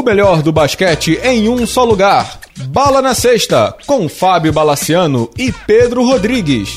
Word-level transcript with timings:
O 0.00 0.02
melhor 0.02 0.40
do 0.42 0.50
basquete 0.50 1.20
em 1.22 1.46
um 1.50 1.66
só 1.66 1.84
lugar. 1.84 2.40
Bala 2.68 3.02
na 3.02 3.14
Sexta, 3.14 3.76
com 3.86 4.08
Fábio 4.08 4.50
Balaciano 4.50 5.28
e 5.36 5.52
Pedro 5.52 6.02
Rodrigues. 6.02 6.70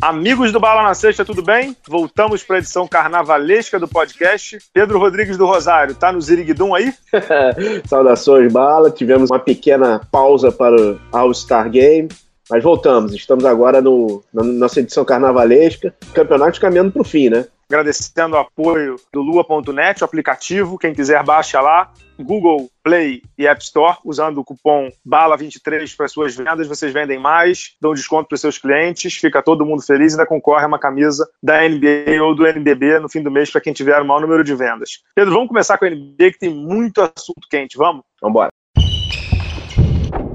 Amigos 0.00 0.52
do 0.52 0.60
Bala 0.60 0.84
na 0.84 0.94
Sexta, 0.94 1.24
tudo 1.24 1.42
bem? 1.42 1.76
Voltamos 1.88 2.44
para 2.44 2.54
a 2.54 2.58
edição 2.60 2.86
carnavalesca 2.86 3.80
do 3.80 3.88
podcast. 3.88 4.58
Pedro 4.72 5.00
Rodrigues 5.00 5.36
do 5.36 5.44
Rosário, 5.44 5.96
tá 5.96 6.12
no 6.12 6.20
Ziriguidum 6.20 6.72
aí? 6.72 6.94
Saudações, 7.90 8.52
Bala. 8.52 8.92
Tivemos 8.92 9.28
uma 9.28 9.40
pequena 9.40 10.02
pausa 10.12 10.52
para 10.52 10.80
o 10.80 11.00
All-Star 11.10 11.68
Game. 11.68 12.08
Mas 12.48 12.62
voltamos, 12.62 13.12
estamos 13.12 13.44
agora 13.44 13.80
no, 13.80 14.22
na 14.32 14.44
nossa 14.44 14.78
edição 14.78 15.04
carnavalesca, 15.04 15.94
campeonato 16.12 16.60
caminhando 16.60 16.92
para 16.92 17.02
o 17.02 17.04
fim, 17.04 17.30
né? 17.30 17.46
Agradecendo 17.68 18.36
o 18.36 18.38
apoio 18.38 18.96
do 19.12 19.20
Lua.net, 19.20 20.02
o 20.02 20.04
aplicativo. 20.04 20.78
Quem 20.78 20.94
quiser, 20.94 21.22
baixa 21.22 21.60
lá. 21.60 21.90
Google 22.18 22.70
Play 22.82 23.22
e 23.36 23.46
App 23.46 23.62
Store, 23.62 23.98
usando 24.04 24.38
o 24.38 24.44
cupom 24.44 24.88
BALA23 25.06 25.96
para 25.96 26.06
suas 26.06 26.36
vendas, 26.36 26.68
vocês 26.68 26.92
vendem 26.92 27.18
mais, 27.18 27.74
dão 27.80 27.92
desconto 27.92 28.28
para 28.28 28.36
os 28.36 28.40
seus 28.40 28.56
clientes, 28.56 29.14
fica 29.14 29.42
todo 29.42 29.66
mundo 29.66 29.82
feliz 29.82 30.12
e 30.12 30.14
ainda 30.14 30.26
concorre 30.26 30.64
a 30.64 30.68
uma 30.68 30.78
camisa 30.78 31.28
da 31.42 31.68
NBA 31.68 32.22
ou 32.22 32.34
do 32.34 32.46
NBB 32.46 33.00
no 33.00 33.08
fim 33.08 33.20
do 33.20 33.32
mês 33.32 33.50
para 33.50 33.60
quem 33.60 33.72
tiver 33.72 34.00
o 34.00 34.04
maior 34.04 34.20
número 34.20 34.44
de 34.44 34.54
vendas. 34.54 35.02
Pedro, 35.14 35.34
vamos 35.34 35.48
começar 35.48 35.76
com 35.76 35.86
a 35.86 35.90
NBA 35.90 36.32
que 36.32 36.38
tem 36.38 36.50
muito 36.50 37.00
assunto 37.00 37.48
quente, 37.50 37.76
vamos? 37.76 38.04
Vamos 38.20 38.32
embora. 38.32 38.50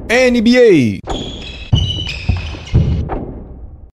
NBA 0.10 1.00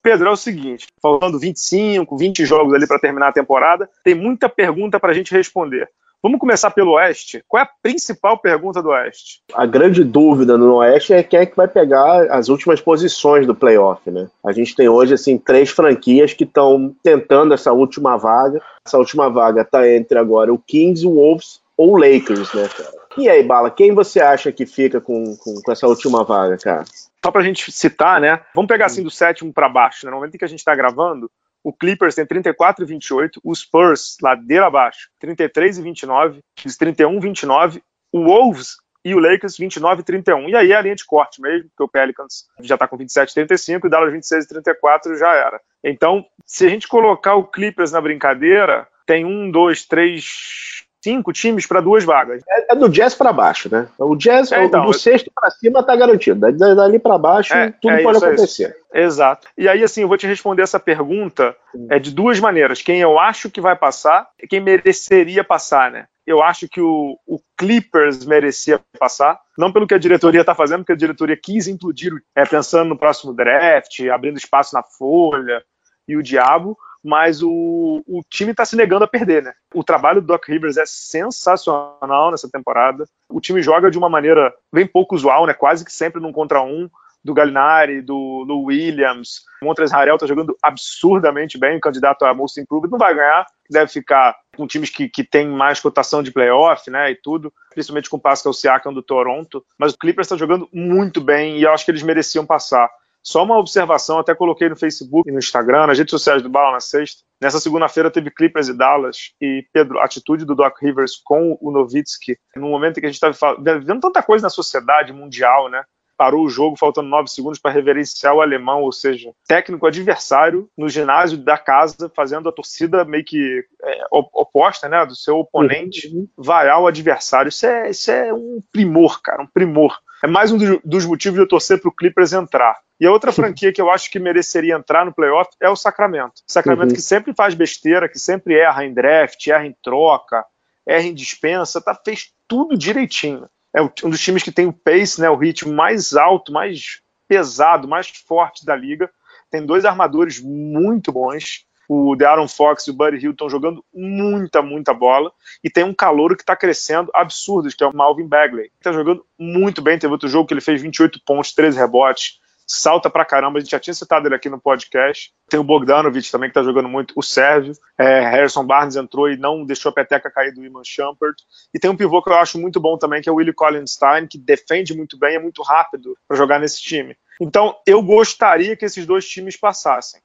Pedro, 0.07 0.29
é 0.29 0.31
o 0.31 0.37
seguinte, 0.37 0.87
falando 1.03 1.37
25, 1.37 2.17
20 2.17 2.47
jogos 2.47 2.73
ali 2.73 2.87
para 2.87 3.01
terminar 3.01 3.27
a 3.27 3.33
temporada, 3.33 3.91
tem 4.05 4.15
muita 4.15 4.49
pergunta 4.49 5.01
para 5.01 5.11
a 5.11 5.13
gente 5.13 5.35
responder. 5.35 5.91
Vamos 6.23 6.39
começar 6.39 6.71
pelo 6.71 6.93
Oeste. 6.93 7.43
Qual 7.49 7.61
é 7.61 7.65
a 7.65 7.71
principal 7.83 8.39
pergunta 8.39 8.81
do 8.81 8.91
Oeste? 8.91 9.41
A 9.53 9.67
grande 9.67 10.05
dúvida 10.05 10.57
no 10.57 10.77
Oeste 10.77 11.13
é 11.13 11.25
quem 11.25 11.41
é 11.41 11.47
que 11.47 11.57
vai 11.57 11.67
pegar 11.67 12.31
as 12.31 12.49
últimas 12.49 12.81
posições 12.81 13.49
do 13.49 13.55
playoff, 13.55 14.09
né? 14.09 14.29
A 14.45 14.53
gente 14.53 14.77
tem 14.77 14.89
hoje, 14.89 15.15
assim, 15.15 15.37
três 15.37 15.71
franquias 15.71 16.33
que 16.33 16.45
estão 16.45 16.95
tentando 17.03 17.53
essa 17.53 17.73
última 17.73 18.17
vaga. 18.17 18.63
Essa 18.87 18.99
última 18.99 19.29
vaga 19.29 19.63
está 19.63 19.93
entre 19.93 20.17
agora 20.21 20.55
o 20.55 20.59
Kings, 20.59 21.05
o 21.05 21.15
Wolves 21.15 21.61
ou 21.77 21.95
o 21.95 21.99
Lakers, 21.99 22.55
né, 22.55 22.69
cara? 22.69 23.07
E 23.19 23.29
aí, 23.29 23.43
Bala, 23.43 23.73
quem 23.73 23.93
você 23.93 24.21
acha 24.21 24.53
que 24.53 24.67
fica 24.67 25.01
com, 25.01 25.35
com, 25.37 25.61
com 25.65 25.73
essa 25.73 25.89
última 25.89 26.23
vaga, 26.23 26.57
cara? 26.59 26.85
Só 27.27 27.33
para 27.33 27.41
a 27.41 27.45
gente 27.45 27.73
citar, 27.73 28.21
né? 28.21 28.41
Vamos 28.55 28.69
pegar 28.69 28.87
assim 28.87 29.03
do 29.03 29.11
sétimo 29.11 29.53
para 29.53 29.69
baixo, 29.69 30.07
né? 30.07 30.11
No 30.11 30.19
momento 30.19 30.37
em 30.37 30.39
que 30.39 30.45
a 30.45 30.49
gente 30.49 30.61
está 30.61 30.77
gravando, 30.77 31.29
o 31.65 31.73
Clippers 31.73 32.15
tem 32.15 32.25
34 32.25 32.85
e 32.85 32.87
28, 32.87 33.41
o 33.43 33.53
Spurs, 33.53 34.17
ladeira 34.23 34.67
abaixo, 34.67 35.09
33 35.19 35.79
e 35.79 35.83
29, 35.83 36.41
os 36.65 36.77
31 36.77 37.17
e 37.17 37.21
29, 37.21 37.83
o 38.13 38.25
Wolves 38.25 38.77
e 39.05 39.13
o 39.13 39.19
Lakers 39.19 39.59
29 39.59 40.03
e 40.03 40.05
31. 40.05 40.49
E 40.51 40.55
aí 40.55 40.71
é 40.71 40.77
a 40.77 40.81
linha 40.81 40.95
de 40.95 41.05
corte 41.05 41.43
mesmo, 41.43 41.69
porque 41.71 41.83
o 41.83 41.89
Pelicans 41.89 42.45
já 42.61 42.77
está 42.77 42.87
com 42.87 42.97
27 42.97 43.31
e 43.31 43.35
35 43.35 43.85
e 43.85 43.89
o 43.89 43.91
Dallas 43.91 44.13
26 44.13 44.45
e 44.45 44.49
34 44.49 45.19
já 45.19 45.35
era. 45.35 45.61
Então, 45.83 46.25
se 46.47 46.65
a 46.65 46.69
gente 46.69 46.87
colocar 46.87 47.35
o 47.35 47.49
Clippers 47.49 47.91
na 47.91 48.01
brincadeira, 48.01 48.87
tem 49.05 49.25
um, 49.25 49.51
dois, 49.51 49.85
três, 49.85 50.86
cinco 51.07 51.33
times 51.33 51.67
para 51.67 51.81
duas 51.81 52.03
vagas. 52.03 52.43
É, 52.49 52.73
é, 52.73 52.75
do 52.75 52.89
Jazz 52.89 53.15
para 53.15 53.33
baixo, 53.33 53.69
né? 53.71 53.87
O 53.97 54.17
Jazz, 54.17 54.51
é, 54.51 54.65
então, 54.65 54.85
do 54.85 54.93
sexto 54.93 55.31
para 55.33 55.51
cima 55.53 55.81
tá 55.81 55.95
garantido. 55.95 56.51
Dali 56.53 56.99
para 56.99 57.17
baixo, 57.17 57.55
é, 57.55 57.73
tudo 57.81 57.95
é 57.95 58.03
pode 58.03 58.19
acontecer. 58.19 58.77
Exato. 58.93 59.47
E 59.57 59.69
aí, 59.69 59.85
assim, 59.85 60.03
eu 60.03 60.09
vou 60.09 60.17
te 60.17 60.27
responder 60.27 60.63
essa 60.63 60.81
pergunta 60.81 61.55
é, 61.89 62.01
de 62.01 62.13
duas 62.13 62.41
maneiras. 62.41 62.83
Quem 62.83 63.01
eu 63.01 63.21
acho 63.21 63.49
que 63.49 63.61
vai 63.61 63.77
passar 63.77 64.29
e 64.43 64.49
quem 64.49 64.61
mereceria 64.61 65.45
passar, 65.45 65.93
né? 65.93 66.07
Eu 66.27 66.43
acho 66.43 66.69
que 66.69 66.81
o, 66.81 67.17
o 67.25 67.39
Clippers 67.57 68.25
merecia 68.25 68.81
passar, 68.99 69.39
não 69.57 69.73
pelo 69.73 69.87
que 69.87 69.95
a 69.95 69.99
diretoria 69.99 70.41
está 70.41 70.57
fazendo, 70.57 70.81
porque 70.81 70.93
a 70.93 70.97
diretoria 70.97 71.37
quis 71.41 71.69
implodir, 71.69 72.13
é, 72.35 72.45
pensando 72.45 72.89
no 72.89 72.99
próximo 72.99 73.33
draft, 73.33 74.01
abrindo 74.13 74.37
espaço 74.37 74.75
na 74.75 74.83
folha 74.83 75.63
e 76.09 76.17
o 76.17 76.23
diabo, 76.23 76.77
mas 77.07 77.41
o, 77.41 78.03
o 78.05 78.21
time 78.29 78.51
está 78.51 78.65
se 78.65 78.75
negando 78.75 79.05
a 79.05 79.09
perder, 79.09 79.41
né? 79.41 79.53
O 79.73 79.85
trabalho 79.85 80.21
do 80.21 80.27
Doc 80.27 80.45
Rivers 80.49 80.77
é 80.77 80.85
sensacional 80.85 82.33
nessa 82.33 82.51
temporada. 82.51 83.05
O 83.29 83.41
time 83.41 83.63
joga 83.63 83.93
de 83.93 83.97
uma 83.97 84.09
maneira 84.09 84.53
bem 84.73 84.87
pouco 84.89 85.15
usual, 85.15 85.47
né? 85.47 85.55
Quase 85.55 85.85
que 85.85 85.93
sempre 85.93 86.21
num 86.21 86.33
contra 86.33 86.61
um 86.61 86.91
do 87.23 87.33
Galinari, 87.33 88.03
do 88.03 88.63
Williams. 88.65 89.43
O 89.63 89.67
Montrezl 89.67 89.95
Harrell 89.95 90.17
está 90.17 90.27
jogando 90.27 90.57
absurdamente 90.61 91.59
bem, 91.59 91.79
candidato 91.79 92.25
a 92.25 92.35
Most 92.35 92.61
Improved. 92.61 92.91
Não 92.91 92.99
vai 92.99 93.15
ganhar, 93.15 93.47
deve 93.71 93.91
ficar 93.91 94.35
com 94.57 94.67
times 94.67 94.91
que, 94.91 95.09
que 95.09 95.23
têm 95.23 95.49
mais 95.49 95.79
cotação 95.79 96.23
de 96.23 96.33
playoff, 96.33 96.91
né, 96.91 97.11
e 97.11 97.17
tudo, 97.17 97.53
principalmente 97.71 98.09
com 98.09 98.17
o 98.17 98.21
Pascal 98.21 98.53
Siakam 98.53 98.93
do 98.93 99.03
Toronto. 99.03 99.65
Mas 99.79 99.93
o 99.93 99.99
Clippers 99.99 100.27
está 100.27 100.37
jogando 100.37 100.69
muito 100.73 101.21
bem 101.21 101.59
e 101.59 101.63
eu 101.63 101.73
acho 101.73 101.85
que 101.85 101.91
eles 101.91 102.03
mereciam 102.03 102.47
passar. 102.47 102.89
Só 103.27 103.43
uma 103.43 103.59
observação, 103.59 104.21
até 104.21 104.37
coloquei 104.37 104.69
no 104.69 104.77
Facebook 104.77 105.29
e 105.29 105.33
no 105.33 105.41
Instagram, 105.41 105.89
nas 105.89 105.99
redes 105.99 106.13
sociais 106.13 106.43
do 106.43 106.49
Bala 106.49 106.71
na 106.71 106.81
sexta. 106.81 107.25
Nessa 107.43 107.59
segunda-feira 107.59 108.09
teve 108.09 108.31
Clippers 108.31 108.69
e 108.69 108.73
Dallas 108.73 109.33
e 109.41 109.67
Pedro, 109.73 109.99
a 109.99 110.05
atitude 110.05 110.45
do 110.45 110.55
Doc 110.55 110.81
Rivers 110.81 111.17
com 111.17 111.59
o 111.61 111.73
Nowitzki, 111.73 112.39
no 112.55 112.69
momento 112.69 112.99
em 112.99 113.01
que 113.01 113.07
a 113.07 113.11
gente 113.11 113.21
estava 113.21 113.61
vendo 113.61 114.01
tanta 114.01 114.23
coisa 114.23 114.45
na 114.45 114.51
sociedade 114.51 115.13
mundial, 115.13 115.69
né? 115.69 115.83
Parou 116.17 116.45
o 116.45 116.49
jogo 116.49 116.77
faltando 116.79 117.09
nove 117.09 117.29
segundos 117.29 117.59
para 117.59 117.73
reverenciar 117.73 118.33
o 118.33 118.41
alemão, 118.41 118.83
ou 118.83 118.93
seja, 118.93 119.33
técnico 119.49 119.89
adversário 119.89 120.71
no 120.79 120.89
ginásio 120.89 121.37
da 121.37 121.59
casa, 121.59 122.09
fazendo 122.15 122.49
a 122.49 122.53
torcida 122.53 123.05
meio 123.05 123.25
que 123.25 123.65
é, 123.83 124.05
oposta, 124.13 124.89
né, 124.89 125.05
do 125.05 125.17
seu 125.17 125.41
oponente, 125.41 126.07
uhum. 126.15 126.29
vaiar 126.39 126.81
o 126.81 126.87
adversário. 126.87 127.49
Isso 127.49 127.67
é, 127.67 127.91
isso 127.91 128.09
é 128.09 128.33
um 128.33 128.63
primor, 128.73 129.21
cara, 129.21 129.43
um 129.43 129.49
primor. 129.49 129.99
É 130.23 130.27
mais 130.27 130.51
um 130.51 130.59
dos 130.85 131.05
motivos 131.05 131.37
de 131.37 131.43
eu 131.43 131.49
torcer 131.49 131.81
para 131.81 131.89
o 131.89 131.95
Clippers 131.95 132.33
entrar. 132.33 132.79
E 132.99 133.07
a 133.07 133.13
outra 133.13 133.31
franquia 133.33 133.73
que 133.73 133.81
eu 133.81 133.91
acho 133.91 134.11
que 134.11 134.19
mereceria 134.19 134.75
entrar 134.75 135.05
no 135.05 135.13
playoff 135.13 135.51
é 135.61 135.69
o 135.69 135.77
Sacramento. 135.77 136.43
Sacramento 136.47 136.91
uhum. 136.91 136.95
que 136.95 137.03
sempre 137.03 137.35
faz 137.35 137.55
besteira, 137.55 138.09
que 138.09 138.19
sempre 138.19 138.59
erra 138.59 138.85
em 138.85 138.95
draft, 138.95 139.47
erra 139.47 139.67
em 139.67 139.77
troca, 139.83 140.45
erra 140.87 141.05
em 141.05 141.15
dispensa, 141.15 141.81
tá, 141.81 141.95
fez 141.95 142.33
tudo 142.49 142.77
direitinho. 142.77 143.49
É 143.75 143.83
um 143.83 144.11
dos 144.11 144.21
times 144.21 144.43
que 144.43 144.53
tem 144.53 144.67
o 144.67 144.73
pace, 144.73 145.21
né, 145.21 145.29
o 145.29 145.37
ritmo 145.37 145.73
mais 145.73 146.15
alto, 146.15 146.51
mais 146.51 147.03
pesado, 147.29 147.87
mais 147.87 148.09
forte 148.09 148.65
da 148.65 148.75
liga. 148.75 149.11
Tem 149.51 149.65
dois 149.65 149.85
armadores 149.85 150.41
muito 150.41 151.13
bons. 151.13 151.66
O 151.89 152.15
De'Aaron 152.17 152.49
Fox 152.49 152.87
e 152.87 152.91
o 152.91 152.95
Buddy 152.95 153.19
Hill 153.19 153.33
estão 153.33 153.49
jogando 153.49 153.85
muita, 153.95 154.63
muita 154.63 154.93
bola. 154.93 155.33
E 155.63 155.71
tem 155.71 155.85
um 155.85 155.95
calor 155.95 156.37
que 156.37 156.43
está 156.43 156.57
crescendo 156.57 157.11
absurdo, 157.15 157.69
que 157.69 157.85
é 157.85 157.87
o 157.87 157.95
Malvin 157.95 158.27
Bagley. 158.27 158.71
Está 158.77 158.93
jogando 158.93 159.25
muito 159.39 159.81
bem. 159.83 159.99
Teve 159.99 160.13
outro 160.13 160.29
jogo 160.29 160.47
que 160.47 160.55
ele 160.55 160.61
fez 160.61 160.81
28 160.81 161.21
pontos, 161.25 161.53
13 161.53 161.79
rebotes 161.79 162.41
salta 162.67 163.09
pra 163.09 163.25
caramba. 163.25 163.59
A 163.59 163.61
gente 163.61 163.71
já 163.71 163.79
tinha 163.79 163.95
citado 163.95 164.27
ele 164.27 164.35
aqui 164.35 164.51
no 164.51 164.61
podcast. 164.61 165.33
Tem 165.49 165.61
o 165.61 165.65
Bogdanovic 165.65 166.31
também, 166.31 166.51
que 166.51 166.55
tá 166.55 166.63
jogando 166.63 166.89
muito. 166.89 167.15
O 167.17 167.23
Sérgio. 167.23 167.75
É, 167.97 168.21
Harrison 168.21 168.65
Barnes 168.65 168.97
entrou 168.97 169.31
e 169.31 169.37
não 169.37 169.65
deixou 169.65 169.91
a 169.91 169.95
peteca 169.95 170.31
cair 170.31 170.53
do 170.53 170.65
Iman 170.65 170.83
Shumpert. 170.85 171.37
E 171.73 171.79
tem 171.79 171.91
um 171.91 171.97
pivô 171.97 172.21
que 172.23 172.31
eu 172.31 172.37
acho 172.37 172.59
muito 172.59 172.81
bom 172.81 172.99
também, 172.99 173.23
que 173.23 173.29
é 173.29 173.33
o 173.33 173.37
Willie 173.37 173.55
Collinstein, 173.55 174.27
que 174.27 174.37
defende 174.37 174.95
muito 174.95 175.17
bem, 175.17 175.37
é 175.37 175.39
muito 175.39 175.63
rápido 175.63 176.19
para 176.27 176.37
jogar 176.37 176.59
nesse 176.59 176.83
time. 176.83 177.17
Então, 177.41 177.77
eu 177.87 178.03
gostaria 178.03 178.77
que 178.77 178.85
esses 178.85 179.07
dois 179.07 179.29
times 179.29 179.57
passassem. 179.57 180.21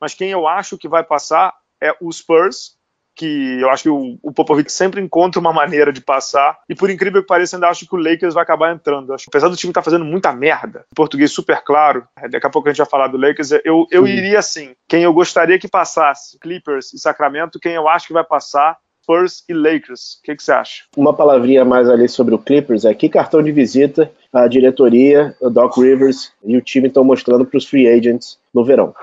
Mas 0.00 0.14
quem 0.14 0.30
eu 0.30 0.46
acho 0.46 0.78
que 0.78 0.88
vai 0.88 1.02
passar 1.02 1.54
é 1.82 1.94
o 2.00 2.10
Spurs, 2.12 2.76
que 3.16 3.60
eu 3.60 3.70
acho 3.70 3.84
que 3.84 3.88
o, 3.88 4.18
o 4.22 4.32
Popovich 4.32 4.70
sempre 4.70 5.00
encontra 5.00 5.40
uma 5.40 5.52
maneira 5.52 5.92
de 5.92 6.02
passar. 6.02 6.58
E 6.68 6.74
por 6.74 6.90
incrível 6.90 7.22
que 7.22 7.26
pareça, 7.26 7.56
ainda 7.56 7.68
acho 7.68 7.86
que 7.86 7.94
o 7.94 7.98
Lakers 7.98 8.34
vai 8.34 8.42
acabar 8.42 8.74
entrando. 8.74 9.14
Acho, 9.14 9.24
apesar 9.28 9.48
do 9.48 9.56
time 9.56 9.70
estar 9.70 9.80
tá 9.80 9.84
fazendo 9.84 10.04
muita 10.04 10.32
merda, 10.32 10.84
em 10.92 10.94
português 10.94 11.32
super 11.32 11.62
claro, 11.62 12.06
é, 12.18 12.28
daqui 12.28 12.46
a 12.46 12.50
pouco 12.50 12.68
a 12.68 12.72
gente 12.72 12.78
vai 12.78 12.86
falar 12.86 13.08
do 13.08 13.16
Lakers, 13.16 13.52
eu, 13.64 13.86
eu 13.90 14.06
iria 14.06 14.38
assim. 14.38 14.74
Quem 14.86 15.02
eu 15.02 15.12
gostaria 15.14 15.58
que 15.58 15.66
passasse, 15.66 16.38
Clippers 16.38 16.92
e 16.92 16.98
Sacramento, 16.98 17.58
quem 17.58 17.72
eu 17.72 17.88
acho 17.88 18.06
que 18.06 18.12
vai 18.12 18.24
passar, 18.24 18.76
Spurs 19.02 19.44
e 19.48 19.54
Lakers. 19.54 20.18
O 20.18 20.22
que, 20.24 20.36
que, 20.36 20.42
você 20.42 20.52
acha? 20.52 20.82
Uma 20.96 21.14
palavrinha 21.14 21.64
mais 21.64 21.88
ali 21.88 22.08
sobre 22.08 22.34
o 22.34 22.38
Clippers 22.38 22.84
é 22.84 22.92
que 22.92 23.08
cartão 23.08 23.40
de 23.40 23.52
visita 23.52 24.10
a 24.32 24.48
diretoria, 24.48 25.34
o 25.40 25.48
Doc 25.48 25.78
Rivers 25.78 26.32
e 26.44 26.56
o 26.56 26.60
time 26.60 26.88
estão 26.88 27.04
mostrando 27.04 27.46
para 27.46 27.56
os 27.56 27.64
free 27.64 27.88
agents 27.88 28.38
no 28.52 28.64
verão. 28.64 28.94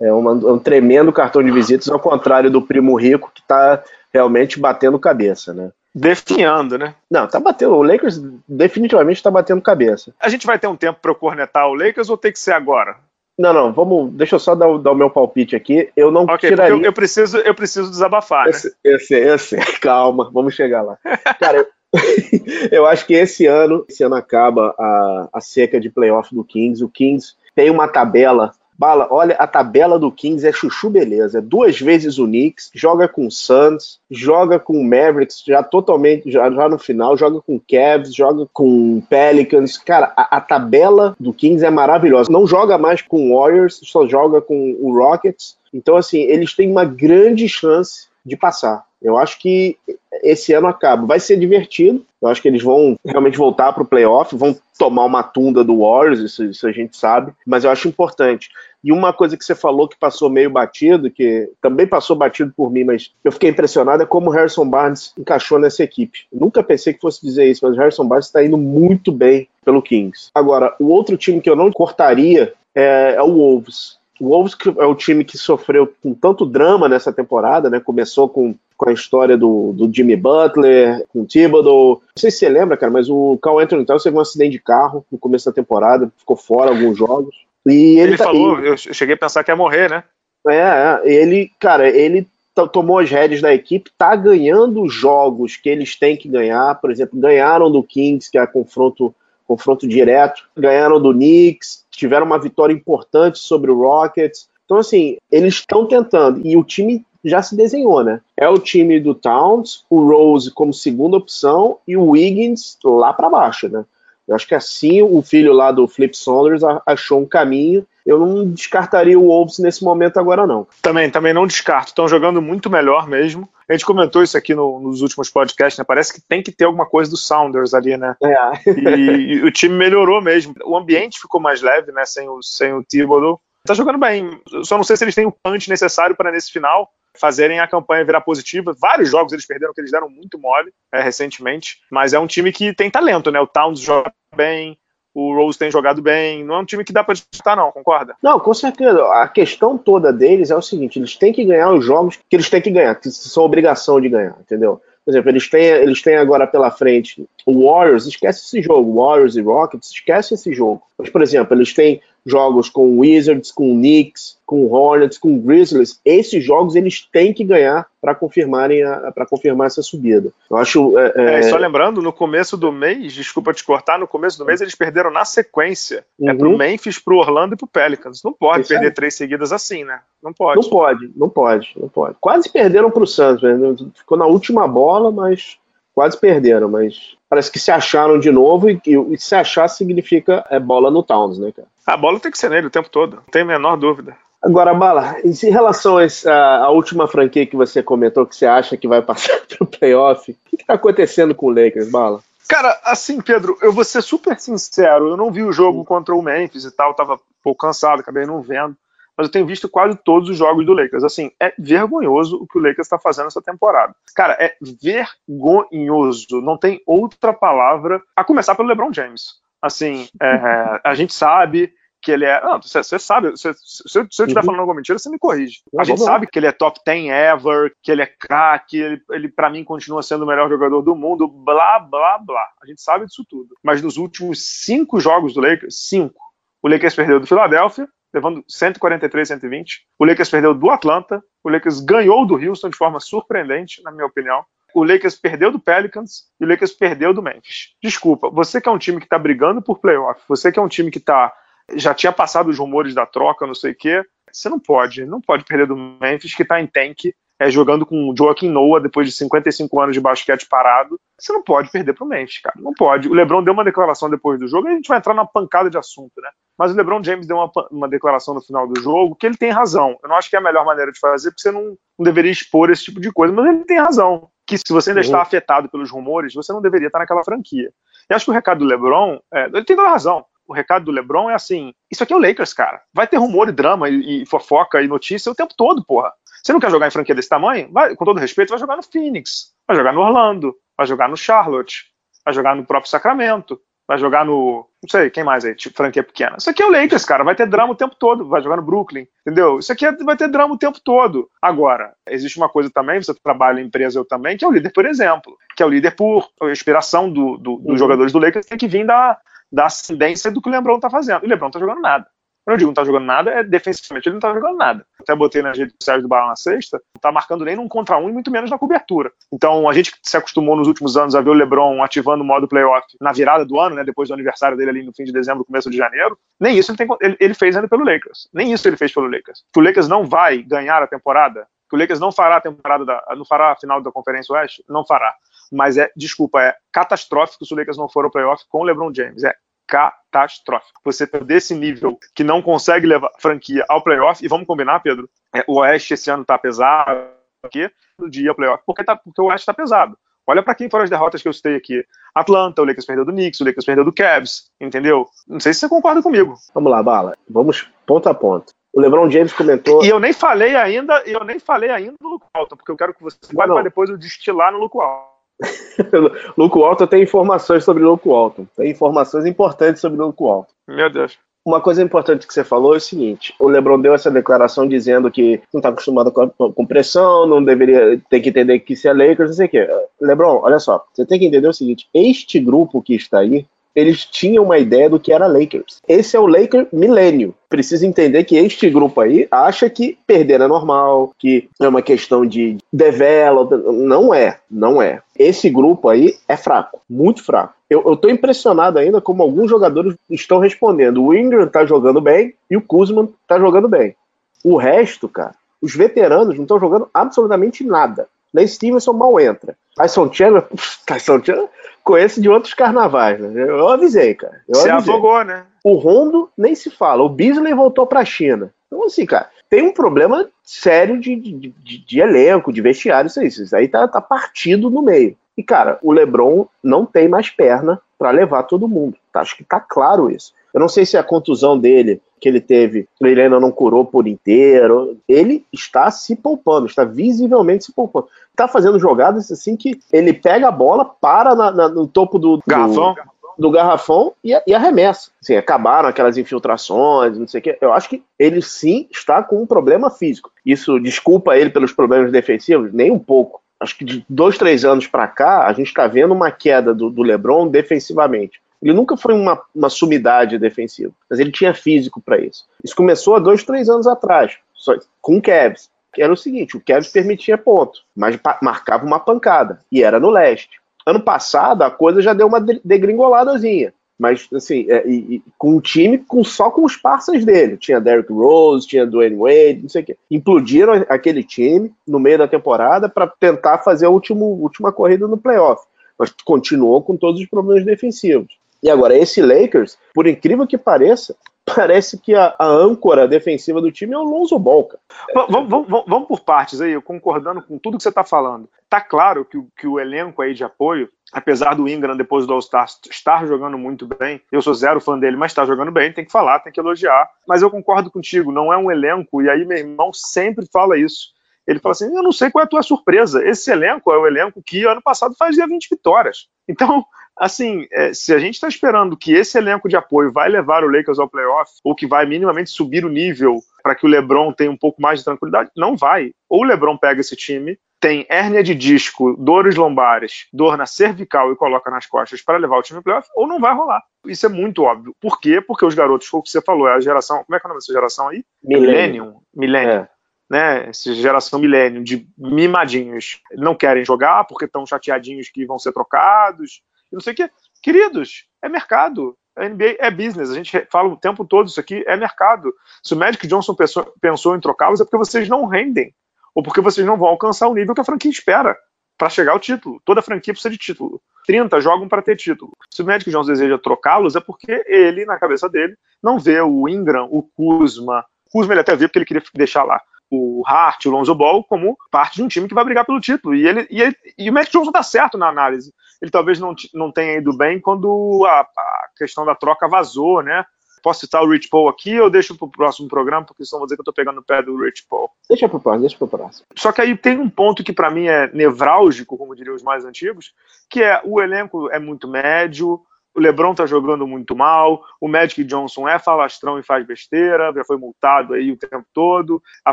É 0.00 0.12
uma, 0.12 0.32
um 0.32 0.58
tremendo 0.58 1.12
cartão 1.12 1.42
de 1.42 1.50
visitas, 1.50 1.88
ao 1.88 2.00
contrário 2.00 2.50
do 2.50 2.62
primo 2.62 2.94
rico, 2.96 3.30
que 3.32 3.40
está 3.40 3.82
realmente 4.12 4.58
batendo 4.58 4.98
cabeça, 4.98 5.52
né? 5.52 5.70
Definhando, 5.94 6.76
né? 6.76 6.94
Não, 7.08 7.28
tá 7.28 7.38
batendo. 7.38 7.74
O 7.74 7.82
Lakers 7.82 8.20
definitivamente 8.48 9.18
está 9.18 9.30
batendo 9.30 9.62
cabeça. 9.62 10.12
A 10.20 10.28
gente 10.28 10.46
vai 10.46 10.58
ter 10.58 10.66
um 10.66 10.76
tempo 10.76 10.98
para 11.00 11.10
eu 11.12 11.14
cornetar 11.14 11.68
o 11.68 11.74
Lakers 11.74 12.10
ou 12.10 12.16
tem 12.16 12.32
que 12.32 12.38
ser 12.38 12.52
agora? 12.52 12.96
Não, 13.38 13.52
não, 13.52 13.72
vamos. 13.72 14.12
Deixa 14.12 14.34
eu 14.34 14.40
só 14.40 14.54
dar, 14.54 14.78
dar 14.78 14.92
o 14.92 14.96
meu 14.96 15.10
palpite 15.10 15.54
aqui. 15.54 15.90
Eu 15.96 16.10
não 16.10 16.24
okay, 16.24 16.50
tiraria. 16.50 16.74
Eu, 16.74 16.82
eu, 16.82 16.92
preciso, 16.92 17.38
eu 17.38 17.54
preciso 17.54 17.90
desabafar. 17.90 18.46
Eu, 18.46 18.52
né? 18.92 18.98
eu 19.10 19.38
sei. 19.38 19.60
Calma, 19.80 20.30
vamos 20.32 20.54
chegar 20.54 20.82
lá. 20.82 20.98
Cara, 21.38 21.58
eu, 21.58 21.66
eu 22.70 22.86
acho 22.86 23.06
que 23.06 23.14
esse 23.14 23.46
ano, 23.46 23.84
esse 23.88 24.02
ano 24.02 24.16
acaba 24.16 24.74
a, 24.78 25.28
a 25.32 25.40
seca 25.40 25.80
de 25.80 25.90
playoff 25.90 26.34
do 26.34 26.44
Kings. 26.44 26.82
O 26.82 26.88
Kings 26.88 27.34
tem 27.54 27.70
uma 27.70 27.88
tabela 27.88 28.52
Bala, 28.76 29.06
olha, 29.10 29.36
a 29.36 29.46
tabela 29.46 29.98
do 29.98 30.10
Kings 30.10 30.46
é 30.46 30.52
chuchu 30.52 30.90
beleza. 30.90 31.40
Duas 31.40 31.80
vezes 31.80 32.18
o 32.18 32.26
Knicks, 32.26 32.70
joga 32.74 33.06
com 33.06 33.26
o 33.26 33.30
Suns, 33.30 34.00
joga 34.10 34.58
com 34.58 34.74
o 34.74 34.84
Mavericks, 34.84 35.42
já 35.46 35.62
totalmente, 35.62 36.30
já, 36.30 36.50
já 36.50 36.68
no 36.68 36.78
final, 36.78 37.16
joga 37.16 37.40
com 37.40 37.56
o 37.56 37.60
Cavs, 37.60 38.14
joga 38.14 38.46
com 38.52 39.00
Pelicans. 39.08 39.78
Cara, 39.78 40.12
a, 40.16 40.38
a, 40.38 40.40
tabela 40.40 41.14
do 41.20 41.32
Kings 41.32 41.64
é 41.64 41.70
maravilhosa. 41.70 42.32
Não 42.32 42.46
joga 42.46 42.76
mais 42.76 43.00
com 43.00 43.30
o 43.30 43.38
Warriors, 43.38 43.80
só 43.84 44.06
joga 44.06 44.40
com 44.40 44.76
o 44.80 44.92
Rockets. 44.92 45.56
Então, 45.72 45.96
assim, 45.96 46.22
eles 46.22 46.54
têm 46.54 46.70
uma 46.70 46.84
grande 46.84 47.48
chance 47.48 48.08
de 48.24 48.36
passar. 48.36 48.84
Eu 49.04 49.18
acho 49.18 49.38
que 49.38 49.76
esse 50.22 50.52
ano 50.54 50.66
acaba. 50.66 51.06
Vai 51.06 51.20
ser 51.20 51.36
divertido. 51.36 52.04
Eu 52.22 52.28
acho 52.28 52.40
que 52.40 52.48
eles 52.48 52.62
vão 52.62 52.96
realmente 53.04 53.36
voltar 53.36 53.72
para 53.74 53.82
o 53.82 53.86
playoff, 53.86 54.34
vão 54.34 54.56
tomar 54.78 55.04
uma 55.04 55.22
tunda 55.22 55.62
do 55.62 55.80
Warriors, 55.80 56.20
isso, 56.20 56.44
isso, 56.44 56.66
a 56.66 56.72
gente 56.72 56.96
sabe, 56.96 57.32
mas 57.46 57.64
eu 57.64 57.70
acho 57.70 57.86
importante. 57.86 58.48
E 58.82 58.90
uma 58.92 59.12
coisa 59.12 59.36
que 59.36 59.44
você 59.44 59.54
falou 59.54 59.86
que 59.86 59.98
passou 59.98 60.30
meio 60.30 60.48
batido, 60.48 61.10
que 61.10 61.50
também 61.60 61.86
passou 61.86 62.16
batido 62.16 62.52
por 62.56 62.70
mim, 62.70 62.82
mas 62.82 63.12
eu 63.22 63.30
fiquei 63.30 63.50
impressionado, 63.50 64.02
é 64.02 64.06
como 64.06 64.30
o 64.30 64.32
Harrison 64.32 64.66
Barnes 64.66 65.12
encaixou 65.18 65.58
nessa 65.58 65.84
equipe. 65.84 66.26
Nunca 66.32 66.62
pensei 66.62 66.94
que 66.94 67.00
fosse 67.00 67.24
dizer 67.24 67.44
isso, 67.44 67.64
mas 67.66 67.76
o 67.76 67.78
Harrison 67.78 68.06
Barnes 68.06 68.26
está 68.26 68.42
indo 68.42 68.56
muito 68.56 69.12
bem 69.12 69.46
pelo 69.62 69.82
Kings. 69.82 70.30
Agora, 70.34 70.74
o 70.80 70.88
outro 70.88 71.16
time 71.18 71.42
que 71.42 71.50
eu 71.50 71.56
não 71.56 71.70
cortaria 71.70 72.54
é, 72.74 73.14
é 73.16 73.22
o 73.22 73.34
Wolves. 73.34 73.98
O 74.20 74.28
Wolves 74.28 74.56
é 74.78 74.86
o 74.86 74.94
time 74.94 75.24
que 75.24 75.36
sofreu 75.36 75.92
com 76.02 76.14
tanto 76.14 76.46
drama 76.46 76.88
nessa 76.88 77.12
temporada, 77.12 77.68
né? 77.68 77.80
Começou 77.80 78.28
com, 78.28 78.54
com 78.76 78.88
a 78.88 78.92
história 78.92 79.36
do, 79.36 79.72
do 79.72 79.92
Jimmy 79.92 80.16
Butler, 80.16 81.04
com 81.08 81.22
o 81.22 81.26
Thibodeau. 81.26 82.00
Não 82.00 82.20
sei 82.20 82.30
se 82.30 82.38
você 82.38 82.48
lembra, 82.48 82.76
cara, 82.76 82.92
mas 82.92 83.08
o 83.08 83.36
Carl 83.42 83.58
Anthony 83.58 83.84
Towns 83.84 84.02
teve 84.02 84.16
um 84.16 84.20
acidente 84.20 84.52
de 84.52 84.60
carro 84.60 85.04
no 85.10 85.18
começo 85.18 85.46
da 85.46 85.52
temporada, 85.52 86.12
ficou 86.16 86.36
fora 86.36 86.70
alguns 86.70 86.96
jogos. 86.96 87.34
E 87.66 87.98
ele, 87.98 88.00
ele 88.00 88.16
tá, 88.16 88.24
falou, 88.24 88.60
eu 88.60 88.76
cheguei 88.76 89.14
a 89.14 89.18
pensar 89.18 89.42
que 89.42 89.50
ia 89.50 89.56
morrer, 89.56 89.90
né? 89.90 90.04
É, 90.46 90.60
é 90.60 91.00
ele, 91.04 91.50
cara, 91.58 91.88
ele 91.88 92.26
tomou 92.72 92.98
as 92.98 93.10
rédeas 93.10 93.40
da 93.40 93.52
equipe, 93.52 93.90
tá 93.98 94.14
ganhando 94.14 94.88
jogos 94.88 95.56
que 95.56 95.68
eles 95.68 95.96
têm 95.98 96.16
que 96.16 96.28
ganhar, 96.28 96.80
por 96.80 96.90
exemplo, 96.90 97.18
ganharam 97.18 97.70
do 97.70 97.82
Kings, 97.82 98.30
que 98.30 98.38
é 98.38 98.46
confronto 98.46 99.12
confronto 99.46 99.86
direto, 99.86 100.42
ganharam 100.56 101.00
do 101.00 101.12
Knicks, 101.12 101.84
tiveram 101.90 102.26
uma 102.26 102.38
vitória 102.38 102.72
importante 102.72 103.38
sobre 103.38 103.70
o 103.70 103.80
Rockets. 103.80 104.48
Então, 104.64 104.78
assim, 104.78 105.18
eles 105.30 105.54
estão 105.54 105.86
tentando. 105.86 106.40
E 106.44 106.56
o 106.56 106.64
time 106.64 107.04
já 107.24 107.42
se 107.42 107.56
desenhou, 107.56 108.04
né? 108.04 108.20
É 108.36 108.48
o 108.48 108.58
time 108.58 109.00
do 109.00 109.14
Towns, 109.14 109.84
o 109.88 110.04
Rose 110.04 110.50
como 110.50 110.72
segunda 110.72 111.16
opção 111.16 111.78
e 111.88 111.96
o 111.96 112.10
Wiggins 112.10 112.76
lá 112.84 113.12
para 113.12 113.30
baixo, 113.30 113.68
né? 113.68 113.84
Eu 114.26 114.34
acho 114.34 114.46
que 114.46 114.54
assim 114.54 115.02
o 115.02 115.22
filho 115.22 115.52
lá 115.52 115.70
do 115.70 115.86
Flip 115.86 116.16
Saunders 116.16 116.62
achou 116.86 117.20
um 117.20 117.26
caminho. 117.26 117.86
Eu 118.04 118.18
não 118.18 118.50
descartaria 118.50 119.18
o 119.18 119.28
Wolves 119.28 119.58
nesse 119.58 119.82
momento 119.82 120.18
agora, 120.18 120.46
não. 120.46 120.66
Também, 120.82 121.10
também 121.10 121.32
não 121.32 121.46
descarto. 121.46 121.88
Estão 121.88 122.06
jogando 122.06 122.40
muito 122.40 122.68
melhor 122.68 123.08
mesmo. 123.08 123.48
A 123.66 123.72
gente 123.72 123.86
comentou 123.86 124.22
isso 124.22 124.36
aqui 124.36 124.54
no, 124.54 124.78
nos 124.78 125.00
últimos 125.00 125.30
podcasts, 125.30 125.78
né? 125.78 125.84
Parece 125.86 126.12
que 126.12 126.20
tem 126.20 126.42
que 126.42 126.52
ter 126.52 126.64
alguma 126.64 126.84
coisa 126.84 127.10
do 127.10 127.16
Sounders 127.16 127.72
ali, 127.72 127.96
né? 127.96 128.14
É. 128.22 128.70
E, 128.70 129.34
e, 129.36 129.42
o 129.42 129.50
time 129.50 129.74
melhorou 129.74 130.20
mesmo. 130.20 130.54
O 130.64 130.76
ambiente 130.76 131.18
ficou 131.18 131.40
mais 131.40 131.62
leve, 131.62 131.92
né? 131.92 132.04
Sem 132.04 132.28
o, 132.28 132.42
sem 132.42 132.74
o 132.74 132.84
Thibodeau. 132.84 133.40
Tá 133.66 133.72
jogando 133.72 133.98
bem. 133.98 134.38
Só 134.64 134.76
não 134.76 134.84
sei 134.84 134.96
se 134.96 135.04
eles 135.04 135.14
têm 135.14 135.26
o 135.26 135.32
punch 135.32 135.70
necessário 135.70 136.14
para 136.14 136.30
nesse 136.30 136.50
final 136.50 136.90
fazerem 137.16 137.60
a 137.60 137.68
campanha 137.68 138.04
virar 138.04 138.20
positiva. 138.20 138.74
Vários 138.78 139.10
jogos 139.10 139.32
eles 139.32 139.46
perderam 139.46 139.72
que 139.72 139.80
eles 139.80 139.90
deram 139.90 140.08
muito 140.08 140.38
mole 140.38 140.72
é, 140.92 141.00
recentemente, 141.00 141.78
mas 141.90 142.12
é 142.12 142.18
um 142.18 142.26
time 142.26 142.52
que 142.52 142.74
tem 142.74 142.90
talento, 142.90 143.30
né? 143.30 143.40
O 143.40 143.46
Towns 143.46 143.80
joga 143.80 144.12
bem, 144.36 144.78
o 145.14 145.32
Rose 145.32 145.58
tem 145.58 145.70
jogado 145.70 146.02
bem, 146.02 146.44
não 146.44 146.56
é 146.56 146.58
um 146.58 146.64
time 146.64 146.84
que 146.84 146.92
dá 146.92 147.04
para 147.04 147.14
disputar, 147.14 147.56
não, 147.56 147.70
concorda? 147.70 148.16
Não, 148.20 148.40
com 148.40 148.52
certeza. 148.52 149.00
A 149.12 149.28
questão 149.28 149.78
toda 149.78 150.12
deles 150.12 150.50
é 150.50 150.56
o 150.56 150.62
seguinte: 150.62 150.98
eles 150.98 151.16
têm 151.16 151.32
que 151.32 151.44
ganhar 151.44 151.72
os 151.72 151.84
jogos 151.84 152.18
que 152.28 152.34
eles 152.34 152.50
têm 152.50 152.60
que 152.60 152.70
ganhar, 152.70 152.96
que 152.96 153.08
são 153.10 153.44
obrigação 153.44 154.00
de 154.00 154.08
ganhar, 154.08 154.36
entendeu? 154.40 154.82
Por 155.04 155.10
exemplo, 155.10 155.30
eles 155.30 155.48
têm, 155.48 155.62
eles 155.62 156.02
têm 156.02 156.16
agora 156.16 156.46
pela 156.46 156.70
frente 156.70 157.28
o 157.44 157.66
Warriors, 157.66 158.06
esquece 158.06 158.44
esse 158.46 158.62
jogo. 158.62 158.94
Warriors 158.94 159.36
e 159.36 159.42
Rockets, 159.42 159.90
esquece 159.90 160.34
esse 160.34 160.52
jogo. 160.52 160.82
Mas, 160.96 161.10
por 161.10 161.22
exemplo, 161.22 161.54
eles 161.54 161.74
têm 161.74 162.00
jogos 162.26 162.70
com 162.70 162.98
Wizards, 162.98 163.52
com 163.52 163.74
Knicks, 163.74 164.38
com 164.46 164.66
Hornets, 164.70 165.18
com 165.18 165.38
Grizzlies, 165.38 166.00
esses 166.04 166.42
jogos 166.42 166.74
eles 166.74 167.06
têm 167.12 167.32
que 167.32 167.44
ganhar 167.44 167.86
para 168.00 168.14
confirmarem 168.14 168.82
para 169.14 169.26
confirmar 169.26 169.66
essa 169.66 169.82
subida. 169.82 170.30
Eu 170.50 170.56
acho. 170.56 170.98
É, 170.98 171.12
é... 171.16 171.34
É, 171.38 171.42
só 171.42 171.56
lembrando, 171.56 172.00
no 172.02 172.12
começo 172.12 172.56
do 172.56 172.70
mês, 172.72 173.12
desculpa 173.12 173.52
te 173.52 173.64
cortar, 173.64 173.98
no 173.98 174.08
começo 174.08 174.38
do 174.38 174.44
mês 174.44 174.60
eles 174.60 174.74
perderam 174.74 175.10
na 175.10 175.24
sequência. 175.24 176.04
É 176.20 176.24
uhum. 176.24 176.30
É 176.30 176.34
pro 176.34 176.58
Memphis, 176.58 176.98
pro 176.98 177.18
Orlando 177.18 177.54
e 177.54 177.56
pro 177.56 177.66
Pelicans. 177.66 178.22
Não 178.22 178.32
pode 178.32 178.66
perder 178.66 178.92
três 178.92 179.14
seguidas 179.14 179.52
assim, 179.52 179.84
né? 179.84 180.00
Não 180.22 180.32
pode. 180.32 180.62
Não 180.62 180.70
pode, 180.70 181.10
não 181.16 181.28
pode, 181.28 181.72
não 181.76 181.88
pode. 181.88 182.16
Quase 182.20 182.50
perderam 182.50 182.90
pro 182.90 183.06
Santos, 183.06 183.42
né? 183.42 183.54
ficou 183.94 184.16
na 184.16 184.26
última 184.26 184.66
bola, 184.66 185.10
mas 185.10 185.58
quase 185.94 186.18
perderam, 186.18 186.68
mas 186.68 187.16
parece 187.28 187.50
que 187.50 187.58
se 187.58 187.70
acharam 187.70 188.18
de 188.18 188.30
novo 188.30 188.68
e, 188.68 188.80
e 188.84 189.18
se 189.18 189.34
achar 189.34 189.68
significa 189.68 190.44
é 190.50 190.58
bola 190.58 190.90
no 190.90 191.02
Towns, 191.02 191.38
né, 191.38 191.52
cara? 191.52 191.68
A 191.86 191.96
bola 191.96 192.18
tem 192.18 192.30
que 192.30 192.38
ser 192.38 192.50
nele 192.50 192.68
o 192.68 192.70
tempo 192.70 192.88
todo, 192.88 193.16
não 193.16 193.22
tem 193.24 193.42
a 193.42 193.46
menor 193.46 193.76
dúvida. 193.76 194.16
Agora, 194.44 194.74
Bala, 194.74 195.16
em 195.24 195.32
relação 195.50 195.96
à 196.26 196.68
última 196.68 197.08
franquia 197.08 197.46
que 197.46 197.56
você 197.56 197.82
comentou 197.82 198.26
que 198.26 198.36
você 198.36 198.44
acha 198.44 198.76
que 198.76 198.86
vai 198.86 199.00
passar 199.00 199.40
pro 199.48 199.66
playoff, 199.66 200.30
o 200.30 200.50
que 200.50 200.60
está 200.60 200.74
acontecendo 200.74 201.34
com 201.34 201.46
o 201.46 201.50
Lakers, 201.50 201.90
Bala? 201.90 202.20
Cara, 202.46 202.78
assim, 202.84 203.22
Pedro, 203.22 203.56
eu 203.62 203.72
vou 203.72 203.84
ser 203.84 204.02
super 204.02 204.38
sincero, 204.38 205.08
eu 205.08 205.16
não 205.16 205.32
vi 205.32 205.42
o 205.42 205.52
jogo 205.52 205.82
contra 205.82 206.14
o 206.14 206.20
Memphis 206.20 206.64
e 206.64 206.70
tal, 206.70 206.92
tava 206.92 207.14
um 207.14 207.18
pouco 207.42 207.66
cansado, 207.66 208.00
acabei 208.00 208.26
não 208.26 208.42
vendo, 208.42 208.76
mas 209.16 209.28
eu 209.28 209.32
tenho 209.32 209.46
visto 209.46 209.66
quase 209.66 209.96
todos 210.04 210.28
os 210.28 210.36
jogos 210.36 210.66
do 210.66 210.74
Lakers. 210.74 211.04
Assim, 211.04 211.30
é 211.40 211.54
vergonhoso 211.58 212.36
o 212.36 212.46
que 212.46 212.58
o 212.58 212.60
Lakers 212.60 212.86
está 212.86 212.98
fazendo 212.98 213.28
essa 213.28 213.40
temporada. 213.40 213.94
Cara, 214.14 214.36
é 214.38 214.56
vergonhoso, 214.60 216.42
não 216.42 216.58
tem 216.58 216.82
outra 216.86 217.32
palavra, 217.32 218.02
a 218.14 218.22
começar 218.22 218.54
pelo 218.54 218.68
LeBron 218.68 218.92
James. 218.92 219.42
Assim, 219.64 220.06
é, 220.20 220.80
a 220.84 220.94
gente 220.94 221.14
sabe 221.14 221.72
que 222.02 222.12
ele 222.12 222.26
é. 222.26 222.38
Não, 222.42 222.60
você 222.60 222.98
sabe, 222.98 223.34
cê, 223.34 223.54
se, 223.54 223.82
se 223.82 223.98
eu 223.98 224.04
estiver 224.04 224.40
uhum. 224.40 224.44
falando 224.44 224.60
alguma 224.60 224.76
mentira, 224.76 224.98
você 224.98 225.08
me 225.08 225.18
corrige. 225.18 225.62
A 225.78 225.84
gente 225.84 226.02
sabe 226.02 226.26
que 226.26 226.38
ele 226.38 226.46
é 226.46 226.52
top 226.52 226.78
10 226.84 227.06
ever, 227.08 227.72
que 227.82 227.90
ele 227.90 228.02
é 228.02 228.06
craque, 228.06 228.76
ele, 228.76 229.00
ele 229.10 229.26
para 229.30 229.48
mim 229.48 229.64
continua 229.64 230.02
sendo 230.02 230.24
o 230.24 230.26
melhor 230.26 230.50
jogador 230.50 230.82
do 230.82 230.94
mundo, 230.94 231.26
blá, 231.26 231.78
blá, 231.78 232.18
blá. 232.18 232.46
A 232.62 232.66
gente 232.66 232.82
sabe 232.82 233.06
disso 233.06 233.24
tudo. 233.26 233.54
Mas 233.62 233.80
nos 233.80 233.96
últimos 233.96 234.44
cinco 234.64 235.00
jogos 235.00 235.32
do 235.32 235.40
Lakers, 235.40 235.76
cinco, 235.88 236.20
o 236.62 236.68
Lakers 236.68 236.94
perdeu 236.94 237.18
do 237.18 237.26
Philadelphia, 237.26 237.88
levando 238.12 238.44
143, 238.46 239.28
120. 239.28 239.86
O 239.98 240.04
Lakers 240.04 240.28
perdeu 240.28 240.52
do 240.52 240.68
Atlanta, 240.68 241.24
o 241.42 241.48
Lakers 241.48 241.80
ganhou 241.80 242.26
do 242.26 242.34
Houston 242.34 242.68
de 242.68 242.76
forma 242.76 243.00
surpreendente, 243.00 243.82
na 243.82 243.90
minha 243.90 244.04
opinião 244.04 244.44
o 244.74 244.84
Lakers 244.84 245.14
perdeu 245.14 245.52
do 245.52 245.60
Pelicans 245.60 246.24
e 246.40 246.44
o 246.44 246.48
Lakers 246.48 246.72
perdeu 246.72 247.14
do 247.14 247.22
Memphis. 247.22 247.74
Desculpa, 247.82 248.28
você 248.28 248.60
que 248.60 248.68
é 248.68 248.72
um 248.72 248.78
time 248.78 248.98
que 248.98 249.06
está 249.06 249.18
brigando 249.18 249.62
por 249.62 249.78
playoff, 249.78 250.20
você 250.28 250.50
que 250.50 250.58
é 250.58 250.62
um 250.62 250.68
time 250.68 250.90
que 250.90 251.00
tá, 251.00 251.32
já 251.74 251.94
tinha 251.94 252.12
passado 252.12 252.50
os 252.50 252.58
rumores 252.58 252.94
da 252.94 253.06
troca, 253.06 253.46
não 253.46 253.54
sei 253.54 253.70
o 253.70 253.76
quê, 253.76 254.02
você 254.30 254.48
não 254.48 254.58
pode, 254.58 255.06
não 255.06 255.20
pode 255.20 255.44
perder 255.44 255.68
do 255.68 255.76
Memphis 255.76 256.34
que 256.34 256.42
está 256.42 256.60
em 256.60 256.66
tank, 256.66 257.14
é, 257.38 257.50
jogando 257.50 257.86
com 257.86 258.10
o 258.10 258.14
Joaquim 258.16 258.48
Noah 258.48 258.82
depois 258.82 259.08
de 259.08 259.14
55 259.14 259.80
anos 259.80 259.94
de 259.94 260.00
basquete 260.00 260.46
parado. 260.48 260.98
Você 261.18 261.32
não 261.32 261.42
pode 261.42 261.70
perder 261.70 261.92
para 261.92 262.04
o 262.04 262.08
Memphis, 262.08 262.40
cara. 262.40 262.56
Não 262.58 262.72
pode. 262.72 263.08
O 263.08 263.14
LeBron 263.14 263.42
deu 263.42 263.52
uma 263.52 263.64
declaração 263.64 264.10
depois 264.10 264.38
do 264.38 264.48
jogo 264.48 264.68
e 264.68 264.72
a 264.72 264.74
gente 264.74 264.88
vai 264.88 264.98
entrar 264.98 265.14
na 265.14 265.24
pancada 265.24 265.68
de 265.68 265.78
assunto, 265.78 266.12
né? 266.20 266.28
Mas 266.58 266.72
o 266.72 266.76
LeBron 266.76 267.02
James 267.02 267.26
deu 267.26 267.36
uma, 267.36 267.50
uma 267.70 267.88
declaração 267.88 268.34
no 268.34 268.40
final 268.40 268.66
do 268.68 268.80
jogo 268.80 269.16
que 269.16 269.26
ele 269.26 269.36
tem 269.36 269.50
razão. 269.50 269.96
Eu 270.02 270.08
não 270.08 270.16
acho 270.16 270.30
que 270.30 270.36
é 270.36 270.38
a 270.38 270.42
melhor 270.42 270.64
maneira 270.64 270.92
de 270.92 270.98
fazer, 270.98 271.30
porque 271.30 271.42
você 271.42 271.50
não, 271.50 271.76
não 271.98 272.04
deveria 272.04 272.30
expor 272.30 272.70
esse 272.70 272.84
tipo 272.84 273.00
de 273.00 273.12
coisa, 273.12 273.32
mas 273.32 273.46
ele 273.46 273.64
tem 273.64 273.78
razão 273.78 274.28
que 274.46 274.58
se 274.58 274.70
você 274.70 274.90
ainda 274.90 275.00
uhum. 275.00 275.06
está 275.06 275.22
afetado 275.22 275.68
pelos 275.68 275.90
rumores, 275.90 276.34
você 276.34 276.52
não 276.52 276.60
deveria 276.60 276.88
estar 276.88 276.98
naquela 276.98 277.24
franquia. 277.24 277.72
E 278.08 278.14
acho 278.14 278.26
que 278.26 278.30
o 278.30 278.34
recado 278.34 278.58
do 278.58 278.64
LeBron, 278.64 279.18
é, 279.32 279.44
ele 279.46 279.64
tem 279.64 279.76
toda 279.76 279.88
razão. 279.88 280.24
O 280.46 280.52
recado 280.52 280.84
do 280.84 280.92
LeBron 280.92 281.30
é 281.30 281.34
assim: 281.34 281.72
isso 281.90 282.02
aqui 282.02 282.12
é 282.12 282.16
o 282.16 282.20
Lakers, 282.20 282.52
cara. 282.52 282.82
Vai 282.92 283.06
ter 283.06 283.16
rumor 283.16 283.48
e 283.48 283.52
drama 283.52 283.88
e, 283.88 284.22
e 284.22 284.26
fofoca 284.26 284.82
e 284.82 284.88
notícia 284.88 285.32
o 285.32 285.34
tempo 285.34 285.54
todo, 285.56 285.84
porra. 285.84 286.12
Você 286.42 286.52
não 286.52 286.60
quer 286.60 286.70
jogar 286.70 286.86
em 286.86 286.90
franquia 286.90 287.14
desse 287.14 287.28
tamanho? 287.28 287.72
Vai, 287.72 287.96
com 287.96 288.04
todo 288.04 288.20
respeito, 288.20 288.50
vai 288.50 288.58
jogar 288.58 288.76
no 288.76 288.82
Phoenix, 288.82 289.54
vai 289.66 289.76
jogar 289.76 289.94
no 289.94 290.02
Orlando, 290.02 290.54
vai 290.76 290.86
jogar 290.86 291.08
no 291.08 291.16
Charlotte, 291.16 291.84
vai 292.22 292.34
jogar 292.34 292.54
no 292.54 292.66
próprio 292.66 292.90
Sacramento, 292.90 293.58
vai 293.86 293.98
jogar 293.98 294.24
no. 294.24 294.66
Não 294.82 294.88
sei, 294.90 295.08
quem 295.08 295.24
mais 295.24 295.44
aí? 295.44 295.54
Tipo, 295.54 295.76
franquia 295.76 296.02
pequena. 296.02 296.36
Isso 296.38 296.50
aqui 296.50 296.62
é 296.62 296.66
o 296.66 296.70
Lakers, 296.70 297.04
cara. 297.04 297.24
Vai 297.24 297.34
ter 297.34 297.46
drama 297.46 297.72
o 297.72 297.76
tempo 297.76 297.94
todo. 297.98 298.28
Vai 298.28 298.42
jogar 298.42 298.56
no 298.56 298.62
Brooklyn. 298.62 299.06
Entendeu? 299.26 299.58
Isso 299.58 299.72
aqui 299.72 299.86
é, 299.86 299.92
vai 299.92 300.16
ter 300.16 300.28
drama 300.28 300.54
o 300.54 300.58
tempo 300.58 300.78
todo. 300.82 301.28
Agora, 301.40 301.94
existe 302.08 302.36
uma 302.36 302.48
coisa 302.48 302.70
também, 302.70 303.02
você 303.02 303.14
trabalha 303.14 303.60
em 303.60 303.66
empresa 303.66 303.98
eu 303.98 304.04
também, 304.04 304.36
que 304.36 304.44
é 304.44 304.48
o 304.48 304.52
líder 304.52 304.72
por 304.72 304.84
exemplo. 304.84 305.36
Que 305.56 305.62
é 305.62 305.66
o 305.66 305.70
líder 305.70 305.92
por 305.92 306.28
inspiração 306.50 307.10
do, 307.10 307.36
do, 307.38 307.56
dos 307.56 307.66
uhum. 307.66 307.76
jogadores 307.76 308.12
do 308.12 308.18
Lakers 308.18 308.46
tem 308.46 308.58
que 308.58 308.68
vir 308.68 308.86
da, 308.86 309.18
da 309.50 309.66
ascendência 309.66 310.30
do 310.30 310.42
que 310.42 310.48
o 310.48 310.52
Lebron 310.52 310.80
tá 310.80 310.90
fazendo. 310.90 311.22
E 311.22 311.26
o 311.26 311.28
Lebron 311.28 311.50
tá 311.50 311.58
jogando 311.58 311.80
nada. 311.80 312.06
Quando 312.44 312.54
eu 312.54 312.58
digo 312.58 312.68
não 312.68 312.74
tá 312.74 312.84
jogando 312.84 313.06
nada, 313.06 313.30
é 313.30 313.42
defensivamente 313.42 314.06
ele 314.06 314.14
não 314.14 314.20
tá 314.20 314.34
jogando 314.34 314.56
nada. 314.56 314.86
Até 315.00 315.14
botei 315.14 315.40
nas 315.40 315.56
redes 315.56 315.74
sociais 315.80 316.02
do 316.02 316.08
Bala 316.08 316.28
na 316.28 316.36
sexta, 316.36 316.80
não 316.94 317.00
tá 317.00 317.10
marcando 317.10 317.44
nem 317.44 317.56
num 317.56 317.66
contra 317.66 317.96
um 317.96 318.08
e 318.08 318.12
muito 318.12 318.30
menos 318.30 318.50
na 318.50 318.58
cobertura. 318.58 319.10
Então 319.32 319.68
a 319.68 319.72
gente 319.72 319.94
se 320.02 320.16
acostumou 320.16 320.54
nos 320.54 320.68
últimos 320.68 320.96
anos 320.96 321.14
a 321.14 321.22
ver 321.22 321.30
o 321.30 321.34
LeBron 321.34 321.82
ativando 321.82 322.22
o 322.22 322.26
modo 322.26 322.46
playoff 322.46 322.86
na 323.00 323.12
virada 323.12 323.46
do 323.46 323.58
ano, 323.58 323.76
né, 323.76 323.84
depois 323.84 324.08
do 324.08 324.14
aniversário 324.14 324.56
dele 324.56 324.70
ali 324.70 324.82
no 324.82 324.92
fim 324.92 325.04
de 325.04 325.12
dezembro, 325.12 325.44
começo 325.44 325.70
de 325.70 325.76
janeiro. 325.76 326.18
Nem 326.38 326.58
isso 326.58 326.70
ele, 326.70 326.78
tem, 326.78 326.86
ele, 327.00 327.16
ele 327.18 327.34
fez 327.34 327.56
ainda 327.56 327.68
pelo 327.68 327.84
Lakers. 327.84 328.28
Nem 328.32 328.52
isso 328.52 328.68
ele 328.68 328.76
fez 328.76 328.92
pelo 328.92 329.06
Lakers. 329.06 329.42
Que 329.52 329.60
o 329.60 329.62
Lakers 329.62 329.88
não 329.88 330.04
vai 330.04 330.42
ganhar 330.42 330.82
a 330.82 330.86
temporada, 330.86 331.46
que 331.68 331.76
o 331.76 331.78
Lakers 331.78 332.00
não 332.00 332.12
fará 332.12 332.36
a 332.36 332.40
temporada, 332.40 332.84
da, 332.84 333.02
não 333.16 333.24
fará 333.24 333.52
a 333.52 333.56
final 333.56 333.80
da 333.80 333.90
Conferência 333.90 334.34
Oeste, 334.34 334.62
não 334.68 334.84
fará. 334.84 335.14
Mas 335.50 335.76
é, 335.76 335.90
desculpa, 335.96 336.42
é 336.42 336.54
catastrófico 336.72 337.44
se 337.44 337.54
o 337.54 337.56
Lakers 337.56 337.78
não 337.78 337.88
for 337.88 338.04
ao 338.04 338.10
playoff 338.10 338.44
com 338.48 338.60
o 338.60 338.64
LeBron 338.64 338.92
James. 338.94 339.24
É 339.24 339.34
catastrófico. 339.66 340.80
Você 340.84 341.06
desse 341.06 341.54
nível 341.54 341.98
que 342.14 342.24
não 342.24 342.42
consegue 342.42 342.86
levar 342.86 343.10
a 343.14 343.20
franquia 343.20 343.64
ao 343.68 343.82
playoff, 343.82 344.24
e 344.24 344.28
vamos 344.28 344.46
combinar, 344.46 344.80
Pedro, 344.80 345.08
é, 345.34 345.44
o 345.46 345.60
Oeste 345.60 345.94
esse 345.94 346.10
ano 346.10 346.22
está 346.22 346.38
pesado 346.38 347.08
aqui, 347.42 347.70
no 347.98 348.10
dia 348.10 348.34
playoff, 348.34 348.62
porque, 348.66 348.84
tá, 348.84 348.96
porque 348.96 349.20
o 349.20 349.26
Oeste 349.26 349.42
está 349.42 349.54
pesado. 349.54 349.96
Olha 350.26 350.42
para 350.42 350.54
quem 350.54 350.70
foram 350.70 350.84
as 350.84 350.90
derrotas 350.90 351.20
que 351.20 351.28
eu 351.28 351.32
citei 351.32 351.54
aqui. 351.54 351.84
Atlanta, 352.14 352.62
o 352.62 352.64
Lakers 352.64 352.86
perdeu 352.86 353.04
do 353.04 353.12
Knicks, 353.12 353.40
o 353.40 353.44
Lakers 353.44 353.66
perdeu 353.66 353.84
do 353.84 353.92
Cavs, 353.92 354.50
entendeu? 354.58 355.06
Não 355.28 355.38
sei 355.38 355.52
se 355.52 355.60
você 355.60 355.68
concorda 355.68 356.02
comigo. 356.02 356.34
Vamos 356.54 356.70
lá, 356.70 356.82
Bala. 356.82 357.14
Vamos 357.28 357.68
ponto 357.86 358.08
a 358.08 358.14
ponto. 358.14 358.52
O 358.72 358.80
LeBron 358.80 359.10
James 359.10 359.32
comentou. 359.32 359.84
E 359.84 359.88
eu 359.88 360.00
nem 360.00 360.12
falei 360.12 360.56
ainda, 360.56 361.02
eu 361.06 361.22
nem 361.24 361.38
falei 361.38 361.70
ainda 361.70 361.94
do 362.00 362.08
Luke 362.08 362.26
Walton, 362.34 362.56
porque 362.56 362.72
eu 362.72 362.76
quero 362.76 362.94
que 362.94 363.02
você 363.02 363.16
guarde 363.32 363.52
para 363.52 363.62
depois 363.62 363.90
eu 363.90 363.98
destilar 363.98 364.50
no 364.50 364.58
Luke 364.58 364.76
Walton. 364.76 365.13
Luke 366.38 366.58
Walton 366.58 366.86
tem 366.86 367.02
informações 367.02 367.64
sobre 367.64 367.82
Luke 367.82 368.08
Walton. 368.08 368.46
Tem 368.56 368.70
informações 368.70 369.26
importantes 369.26 369.80
sobre 369.80 370.00
Luke 370.00 370.22
Walton. 370.22 370.52
Meu 370.68 370.90
Deus. 370.90 371.18
Uma 371.46 371.60
coisa 371.60 371.82
importante 371.82 372.26
que 372.26 372.32
você 372.32 372.42
falou 372.42 372.72
é 372.72 372.78
o 372.78 372.80
seguinte: 372.80 373.34
o 373.38 373.48
LeBron 373.48 373.78
deu 373.78 373.92
essa 373.92 374.10
declaração 374.10 374.66
dizendo 374.66 375.10
que 375.10 375.42
não 375.52 375.58
está 375.58 375.68
acostumado 375.68 376.10
com, 376.10 376.30
com, 376.30 376.66
pressão, 376.66 377.26
não 377.26 377.44
deveria 377.44 378.00
ter 378.08 378.20
que 378.20 378.30
entender 378.30 378.60
que 378.60 378.74
se 378.74 378.88
é 378.88 378.94
Lakers, 378.94 379.30
não 379.30 379.36
sei 379.36 379.46
o 379.46 379.50
quê. 379.50 379.68
LeBron, 380.00 380.40
olha 380.42 380.58
só, 380.58 380.82
você 380.92 381.04
tem 381.04 381.18
que 381.18 381.26
entender 381.26 381.46
o 381.46 381.52
seguinte: 381.52 381.86
este 381.92 382.40
grupo 382.40 382.80
que 382.80 382.94
está 382.94 383.18
aí 383.18 383.46
eles 383.74 384.04
tinham 384.04 384.44
uma 384.44 384.58
ideia 384.58 384.88
do 384.88 385.00
que 385.00 385.12
era 385.12 385.26
Lakers. 385.26 385.80
Esse 385.88 386.16
é 386.16 386.20
o 386.20 386.26
Laker 386.26 386.68
milênio. 386.72 387.34
Precisa 387.48 387.86
entender 387.86 388.24
que 388.24 388.36
este 388.36 388.70
grupo 388.70 389.00
aí 389.00 389.26
acha 389.30 389.68
que 389.68 389.98
perder 390.06 390.40
é 390.40 390.48
normal, 390.48 391.12
que 391.18 391.48
é 391.60 391.68
uma 391.68 391.82
questão 391.82 392.24
de 392.24 392.58
develop. 392.72 393.52
Não 393.72 394.14
é, 394.14 394.38
não 394.50 394.80
é. 394.80 395.00
Esse 395.18 395.48
grupo 395.50 395.88
aí 395.88 396.14
é 396.28 396.36
fraco, 396.36 396.80
muito 396.88 397.24
fraco. 397.24 397.54
Eu, 397.68 397.82
eu 397.86 397.96
tô 397.96 398.08
impressionado 398.08 398.78
ainda 398.78 399.00
como 399.00 399.22
alguns 399.22 399.50
jogadores 399.50 399.94
estão 400.10 400.38
respondendo. 400.38 401.02
O 401.02 401.14
Ingram 401.14 401.46
tá 401.46 401.64
jogando 401.64 402.00
bem 402.00 402.34
e 402.50 402.56
o 402.56 402.62
Kuzman 402.62 403.08
tá 403.26 403.38
jogando 403.38 403.68
bem. 403.68 403.96
O 404.44 404.56
resto, 404.56 405.08
cara, 405.08 405.34
os 405.60 405.74
veteranos 405.74 406.36
não 406.36 406.42
estão 406.42 406.60
jogando 406.60 406.88
absolutamente 406.92 407.64
nada. 407.64 408.06
Nem 408.34 408.46
Stevenson 408.48 408.92
mal 408.92 409.20
entra. 409.20 409.56
Tyson 409.76 410.12
Chandler, 410.12 410.44
Tyson 410.84 411.22
Chandler 411.22 411.48
conheço 411.84 412.20
de 412.20 412.28
outros 412.28 412.54
carnavais, 412.54 413.20
né? 413.20 413.42
Eu 413.42 413.68
avisei, 413.68 414.14
cara. 414.14 414.42
Eu 414.48 414.56
Você 414.56 414.70
avisei. 414.70 414.92
afogou, 414.92 415.24
né? 415.24 415.44
O 415.62 415.74
Rondo 415.74 416.30
nem 416.36 416.54
se 416.54 416.70
fala. 416.70 417.02
O 417.02 417.08
Beasley 417.08 417.54
voltou 417.54 417.86
pra 417.86 418.04
China. 418.04 418.52
Então, 418.66 418.84
assim, 418.84 419.06
cara, 419.06 419.30
tem 419.48 419.62
um 419.62 419.72
problema 419.72 420.28
sério 420.42 420.98
de, 420.98 421.14
de, 421.14 421.32
de, 421.50 421.78
de 421.78 422.00
elenco, 422.00 422.52
de 422.52 422.60
vestiário, 422.60 423.06
isso 423.06 423.20
aí. 423.20 423.28
Isso 423.28 423.54
aí 423.54 423.68
tá, 423.68 423.86
tá 423.86 424.00
partido 424.00 424.68
no 424.68 424.82
meio. 424.82 425.16
E, 425.36 425.42
cara, 425.42 425.78
o 425.82 425.92
LeBron 425.92 426.46
não 426.62 426.84
tem 426.84 427.06
mais 427.06 427.30
perna 427.30 427.80
para 427.98 428.10
levar 428.10 428.44
todo 428.44 428.68
mundo. 428.68 428.96
Tá? 429.12 429.20
Acho 429.20 429.36
que 429.36 429.44
tá 429.44 429.60
claro 429.60 430.10
isso. 430.10 430.32
Eu 430.52 430.60
não 430.60 430.68
sei 430.68 430.86
se 430.86 430.96
a 430.96 431.02
contusão 431.02 431.58
dele 431.58 432.00
que 432.24 432.28
ele 432.30 432.40
teve, 432.40 432.88
ele 433.02 433.20
ainda 433.20 433.38
não 433.38 433.52
curou 433.52 433.84
por 433.84 434.08
inteiro. 434.08 434.96
Ele 435.06 435.44
está 435.52 435.90
se 435.90 436.16
poupando, 436.16 436.64
está 436.64 436.82
visivelmente 436.82 437.66
se 437.66 437.72
poupando. 437.72 438.08
Está 438.30 438.48
fazendo 438.48 438.80
jogadas 438.80 439.30
assim 439.30 439.54
que 439.58 439.78
ele 439.92 440.14
pega 440.14 440.48
a 440.48 440.50
bola, 440.50 440.86
para 440.86 441.34
na, 441.34 441.50
na, 441.50 441.68
no 441.68 441.86
topo 441.86 442.18
do, 442.18 442.42
garrafão, 442.46 442.94
do, 442.94 443.42
do 443.42 443.50
garrafão 443.50 444.14
e, 444.24 444.32
e, 444.46 444.54
arremessa. 444.54 445.10
Assim, 445.22 445.36
acabaram 445.36 445.86
aquelas 445.86 446.16
infiltrações, 446.16 447.18
não 447.18 447.28
sei 447.28 447.40
o 447.40 447.42
quê. 447.42 447.58
Eu 447.60 447.74
acho 447.74 447.90
que 447.90 448.02
ele 448.18 448.40
sim 448.40 448.88
está 448.90 449.22
com 449.22 449.42
um 449.42 449.46
problema 449.46 449.90
físico. 449.90 450.32
Isso 450.46 450.80
desculpa 450.80 451.36
ele 451.36 451.50
pelos 451.50 451.74
problemas 451.74 452.10
defensivos? 452.10 452.72
Nem 452.72 452.90
um 452.90 452.98
pouco 452.98 453.42
acho 453.60 453.78
que 453.78 453.84
de 453.84 454.04
dois, 454.08 454.36
três 454.36 454.64
anos 454.64 454.86
para 454.86 455.06
cá, 455.06 455.46
a 455.46 455.52
gente 455.52 455.68
está 455.68 455.86
vendo 455.86 456.12
uma 456.12 456.30
queda 456.30 456.74
do, 456.74 456.90
do, 456.90 457.02
LeBron 457.02 457.48
defensivamente. 457.48 458.40
Ele 458.64 458.72
nunca 458.72 458.96
foi 458.96 459.12
uma, 459.12 459.40
uma 459.54 459.68
sumidade 459.68 460.38
defensiva, 460.38 460.92
mas 461.08 461.20
ele 461.20 461.30
tinha 461.30 461.52
físico 461.52 462.00
para 462.00 462.18
isso. 462.18 462.46
Isso 462.64 462.74
começou 462.74 463.14
há 463.14 463.18
dois, 463.18 463.44
três 463.44 463.68
anos 463.68 463.86
atrás, 463.86 464.38
só, 464.54 464.74
com 465.02 465.18
o 465.18 465.22
Cavs. 465.22 465.70
Era 465.96 466.12
o 466.12 466.16
seguinte: 466.16 466.56
o 466.56 466.62
Cavs 466.64 466.88
permitia 466.88 467.36
ponto, 467.36 467.80
mas 467.94 468.18
marcava 468.42 468.86
uma 468.86 468.98
pancada, 468.98 469.60
e 469.70 469.82
era 469.82 470.00
no 470.00 470.10
leste. 470.10 470.60
Ano 470.86 471.00
passado, 471.00 471.62
a 471.62 471.70
coisa 471.70 472.00
já 472.00 472.14
deu 472.14 472.26
uma 472.26 472.40
degringoladazinha. 472.40 473.72
Mas, 473.98 474.28
assim, 474.34 474.66
é, 474.68 474.86
e, 474.86 475.16
e, 475.16 475.22
com 475.38 475.56
um 475.56 475.60
time 475.60 475.98
com, 475.98 476.24
só 476.24 476.50
com 476.50 476.64
os 476.64 476.76
parceiros 476.76 477.24
dele. 477.24 477.56
Tinha 477.56 477.80
Derrick 477.80 478.12
Rose, 478.12 478.66
tinha 478.66 478.86
Dwayne 478.86 479.16
Wade, 479.16 479.60
não 479.62 479.68
sei 479.68 479.82
o 479.82 479.84
quê. 479.84 479.96
Implodiram 480.10 480.84
aquele 480.88 481.22
time 481.22 481.72
no 481.86 482.00
meio 482.00 482.18
da 482.18 482.26
temporada 482.26 482.88
para 482.88 483.06
tentar 483.06 483.58
fazer 483.58 483.86
a 483.86 483.90
última, 483.90 484.24
última 484.24 484.72
corrida 484.72 485.06
no 485.06 485.16
playoff. 485.16 485.64
Mas 485.98 486.12
continuou 486.24 486.82
com 486.82 486.96
todos 486.96 487.20
os 487.20 487.28
problemas 487.28 487.64
defensivos. 487.64 488.36
E 488.64 488.70
agora, 488.70 488.96
esse 488.96 489.20
Lakers, 489.20 489.76
por 489.92 490.06
incrível 490.06 490.46
que 490.46 490.56
pareça, 490.56 491.14
parece 491.44 492.00
que 492.00 492.14
a, 492.14 492.34
a 492.38 492.46
âncora 492.46 493.06
defensiva 493.06 493.60
do 493.60 493.70
time 493.70 493.92
é 493.92 493.98
o 493.98 494.02
Lonzo 494.02 494.38
Ball. 494.38 494.70
Vamos, 495.14 495.50
vamos, 495.50 495.84
vamos, 495.86 496.08
por 496.08 496.20
partes 496.20 496.62
aí, 496.62 496.80
concordando 496.80 497.42
com 497.42 497.58
tudo 497.58 497.76
que 497.76 497.82
você 497.82 497.90
está 497.90 498.02
falando. 498.02 498.48
Tá 498.70 498.80
claro 498.80 499.22
que, 499.26 499.38
que 499.58 499.66
o 499.66 499.78
elenco 499.78 500.22
aí 500.22 500.32
de 500.32 500.42
apoio, 500.42 500.88
apesar 501.12 501.54
do 501.54 501.68
Ingram 501.68 501.94
depois 501.94 502.26
do 502.26 502.32
All-Star 502.32 502.66
estar 502.90 503.26
jogando 503.26 503.58
muito 503.58 503.86
bem, 503.86 504.22
eu 504.32 504.40
sou 504.40 504.54
zero 504.54 504.80
fã 504.80 504.98
dele, 504.98 505.18
mas 505.18 505.32
está 505.32 505.44
jogando 505.44 505.70
bem, 505.70 505.92
tem 505.92 506.04
que 506.06 506.10
falar, 506.10 506.40
tem 506.40 506.50
que 506.50 506.58
elogiar. 506.58 507.06
Mas 507.28 507.42
eu 507.42 507.50
concordo 507.50 507.90
contigo, 507.90 508.32
não 508.32 508.50
é 508.50 508.56
um 508.56 508.70
elenco, 508.70 509.20
e 509.20 509.28
aí 509.28 509.44
meu 509.44 509.58
irmão 509.58 509.90
sempre 509.92 510.46
fala 510.50 510.78
isso. 510.78 511.12
Ele 511.46 511.58
fala 511.58 511.72
assim: 511.72 511.94
eu 511.94 512.02
não 512.02 512.12
sei 512.12 512.30
qual 512.30 512.42
é 512.42 512.46
a 512.46 512.48
tua 512.48 512.62
surpresa. 512.62 513.22
Esse 513.22 513.52
elenco 513.52 513.92
é 513.92 513.98
o 513.98 514.06
elenco 514.06 514.42
que 514.42 514.64
ano 514.64 514.80
passado 514.82 515.14
fazia 515.18 515.46
20 515.46 515.68
vitórias. 515.70 516.28
Então, 516.48 516.84
assim, 517.16 517.66
é, 517.72 517.92
se 517.92 518.12
a 518.14 518.18
gente 518.18 518.34
está 518.34 518.48
esperando 518.48 518.96
que 518.96 519.12
esse 519.12 519.38
elenco 519.38 519.68
de 519.68 519.76
apoio 519.76 520.12
vai 520.12 520.28
levar 520.28 520.64
o 520.64 520.70
Lakers 520.70 520.98
ao 520.98 521.08
playoff, 521.08 521.52
ou 521.62 521.74
que 521.74 521.86
vai 521.86 522.06
minimamente 522.06 522.50
subir 522.50 522.84
o 522.84 522.88
nível 522.88 523.40
para 523.62 523.74
que 523.74 523.86
o 523.86 523.88
LeBron 523.88 524.32
tenha 524.32 524.50
um 524.50 524.56
pouco 524.56 524.80
mais 524.80 524.98
de 524.98 525.04
tranquilidade, 525.04 525.50
não 525.56 525.76
vai. 525.76 526.12
Ou 526.28 526.40
o 526.40 526.44
LeBron 526.44 526.76
pega 526.76 527.00
esse 527.00 527.16
time, 527.16 527.58
tem 527.80 528.06
hérnia 528.08 528.42
de 528.42 528.54
disco, 528.54 529.16
dores 529.16 529.56
lombares, 529.56 530.26
dor 530.32 530.56
na 530.56 530.66
cervical 530.66 531.32
e 531.32 531.36
coloca 531.36 531.70
nas 531.70 531.86
costas 531.86 532.22
para 532.22 532.38
levar 532.38 532.58
o 532.58 532.62
time 532.62 532.78
ao 532.78 532.82
playoff, 532.82 533.08
ou 533.14 533.26
não 533.26 533.38
vai 533.38 533.54
rolar. 533.54 533.82
Isso 534.06 534.26
é 534.26 534.28
muito 534.28 534.62
óbvio. 534.62 534.94
Por 535.00 535.20
quê? 535.20 535.40
Porque 535.40 535.64
os 535.64 535.74
garotos, 535.74 536.08
como 536.08 536.26
você 536.26 536.40
falou, 536.40 536.68
é 536.68 536.74
a 536.74 536.80
geração. 536.80 537.22
Como 537.24 537.36
é 537.36 537.40
que 537.40 537.46
é 537.46 537.48
o 537.48 537.50
nome 537.50 537.60
dessa 537.60 537.72
geração 537.72 538.08
aí? 538.08 538.24
Millennium. 538.42 539.20
Millennium. 539.34 539.82
É 539.82 539.88
né, 540.28 540.68
essa 540.68 540.92
geração 540.94 541.38
milênio 541.38 541.84
de 541.84 542.08
mimadinhos, 542.16 543.20
não 543.32 543.54
querem 543.54 543.84
jogar 543.84 544.24
porque 544.24 544.46
estão 544.46 544.66
chateadinhos 544.66 545.28
que 545.28 545.44
vão 545.44 545.58
ser 545.58 545.72
trocados, 545.72 546.62
não 546.94 547.00
sei 547.00 547.12
o 547.12 547.16
que. 547.16 547.30
Queridos, 547.62 548.26
é 548.42 548.48
mercado. 548.48 549.16
A 549.36 549.48
NBA 549.48 549.76
é 549.80 549.90
business, 549.90 550.30
a 550.30 550.34
gente 550.34 550.66
fala 550.70 550.88
o 550.88 550.96
tempo 550.96 551.24
todo 551.24 551.48
isso 551.48 551.58
aqui, 551.58 551.82
é 551.88 551.96
mercado. 551.96 552.54
Se 552.82 552.94
o 552.94 552.96
Magic 552.96 553.26
Johnson 553.26 553.56
pensou, 554.00 554.36
em 554.36 554.40
trocá-los 554.40 554.80
é 554.80 554.84
porque 554.84 554.96
vocês 554.96 555.28
não 555.28 555.44
rendem, 555.46 555.92
ou 556.32 556.40
porque 556.40 556.60
vocês 556.60 556.86
não 556.86 556.96
vão 556.96 557.08
alcançar 557.08 557.48
o 557.48 557.54
nível 557.54 557.74
que 557.74 557.80
a 557.80 557.84
franquia 557.84 558.10
espera 558.10 558.56
para 558.96 559.10
chegar 559.10 559.32
ao 559.32 559.40
título. 559.40 559.82
Toda 559.84 560.02
franquia 560.02 560.32
precisa 560.32 560.50
de 560.50 560.56
título. 560.56 561.02
30 561.26 561.60
jogam 561.60 561.88
para 561.88 562.00
ter 562.00 562.16
título. 562.16 562.52
Se 562.70 562.82
o 562.82 562.86
Magic 562.86 563.10
Johnson 563.10 563.32
deseja 563.32 563.58
trocá-los, 563.58 564.14
é 564.14 564.20
porque 564.20 564.64
ele, 564.68 565.04
na 565.04 565.18
cabeça 565.18 565.48
dele, 565.48 565.76
não 566.00 566.16
vê 566.16 566.40
o 566.40 566.68
Ingram, 566.68 567.08
o 567.10 567.22
Kuzma. 567.22 568.04
Kuzma 568.30 568.54
ele 568.54 568.60
até 568.60 568.76
vê 568.76 568.86
porque 568.86 568.98
ele 568.98 569.04
queria 569.04 569.22
deixar 569.34 569.64
lá 569.64 569.80
o 570.10 570.42
Hart, 570.46 570.86
o 570.86 570.90
Lonzo 570.90 571.14
Ball, 571.14 571.42
como 571.44 571.76
parte 571.90 572.16
de 572.16 572.22
um 572.22 572.28
time 572.28 572.48
que 572.48 572.54
vai 572.54 572.64
brigar 572.64 572.84
pelo 572.84 573.00
título. 573.00 573.34
E, 573.34 573.46
ele, 573.46 573.66
e, 573.70 573.82
ele, 573.82 573.96
e 574.16 574.30
o 574.30 574.32
Matt 574.32 574.50
Johnson 574.50 574.70
tá 574.70 574.82
certo 574.82 575.18
na 575.18 575.28
análise. 575.28 575.72
Ele 576.04 576.10
talvez 576.10 576.38
não, 576.38 576.54
não 576.74 576.92
tenha 576.92 577.16
ido 577.16 577.34
bem 577.34 577.58
quando 577.58 578.26
a, 578.26 578.40
a 578.40 578.88
questão 578.94 579.24
da 579.24 579.34
troca 579.34 579.66
vazou, 579.66 580.22
né? 580.22 580.44
Posso 580.82 581.00
citar 581.00 581.22
o 581.22 581.30
Rich 581.30 581.48
Paul 581.48 581.66
aqui 581.66 581.98
ou 581.98 582.10
deixo 582.10 582.36
para 582.36 582.44
o 582.44 582.50
próximo 582.50 582.88
programa, 582.88 583.24
porque 583.24 583.42
senão 583.42 583.60
vou 583.60 583.66
dizer 583.66 583.76
que 583.76 583.80
eu 583.80 583.84
estou 583.84 583.94
pegando 583.94 584.20
o 584.20 584.22
pé 584.22 584.42
do 584.42 584.62
Rich 584.62 584.84
Paul. 584.86 585.08
Deixa 585.26 585.48
para 585.48 585.56
o 585.56 585.60
próximo, 585.60 585.80
deixa 585.80 585.96
para 585.96 586.04
o 586.04 586.08
próximo. 586.08 586.46
Só 586.54 586.72
que 586.72 586.82
aí 586.82 586.94
tem 586.94 587.18
um 587.18 587.30
ponto 587.30 587.64
que 587.64 587.72
para 587.72 587.90
mim 587.90 588.04
é 588.04 588.30
nevrálgico, 588.34 589.16
como 589.16 589.34
diriam 589.34 589.56
os 589.56 589.62
mais 589.62 589.86
antigos, 589.86 590.34
que 590.68 590.82
é 590.82 591.00
o 591.02 591.22
elenco 591.22 591.70
é 591.70 591.78
muito 591.78 592.06
médio, 592.06 592.82
o 593.14 593.20
LeBron 593.20 593.54
tá 593.54 593.64
jogando 593.64 594.06
muito 594.06 594.34
mal, 594.34 594.82
o 595.00 595.06
Magic 595.06 595.44
Johnson 595.44 595.88
é 595.88 595.98
falastrão 595.98 596.58
e 596.58 596.62
faz 596.62 596.84
besteira, 596.84 597.52
já 597.54 597.64
foi 597.64 597.76
multado 597.76 598.34
aí 598.34 598.50
o 598.50 598.56
tempo 598.56 598.84
todo, 598.92 599.42
a 599.64 599.72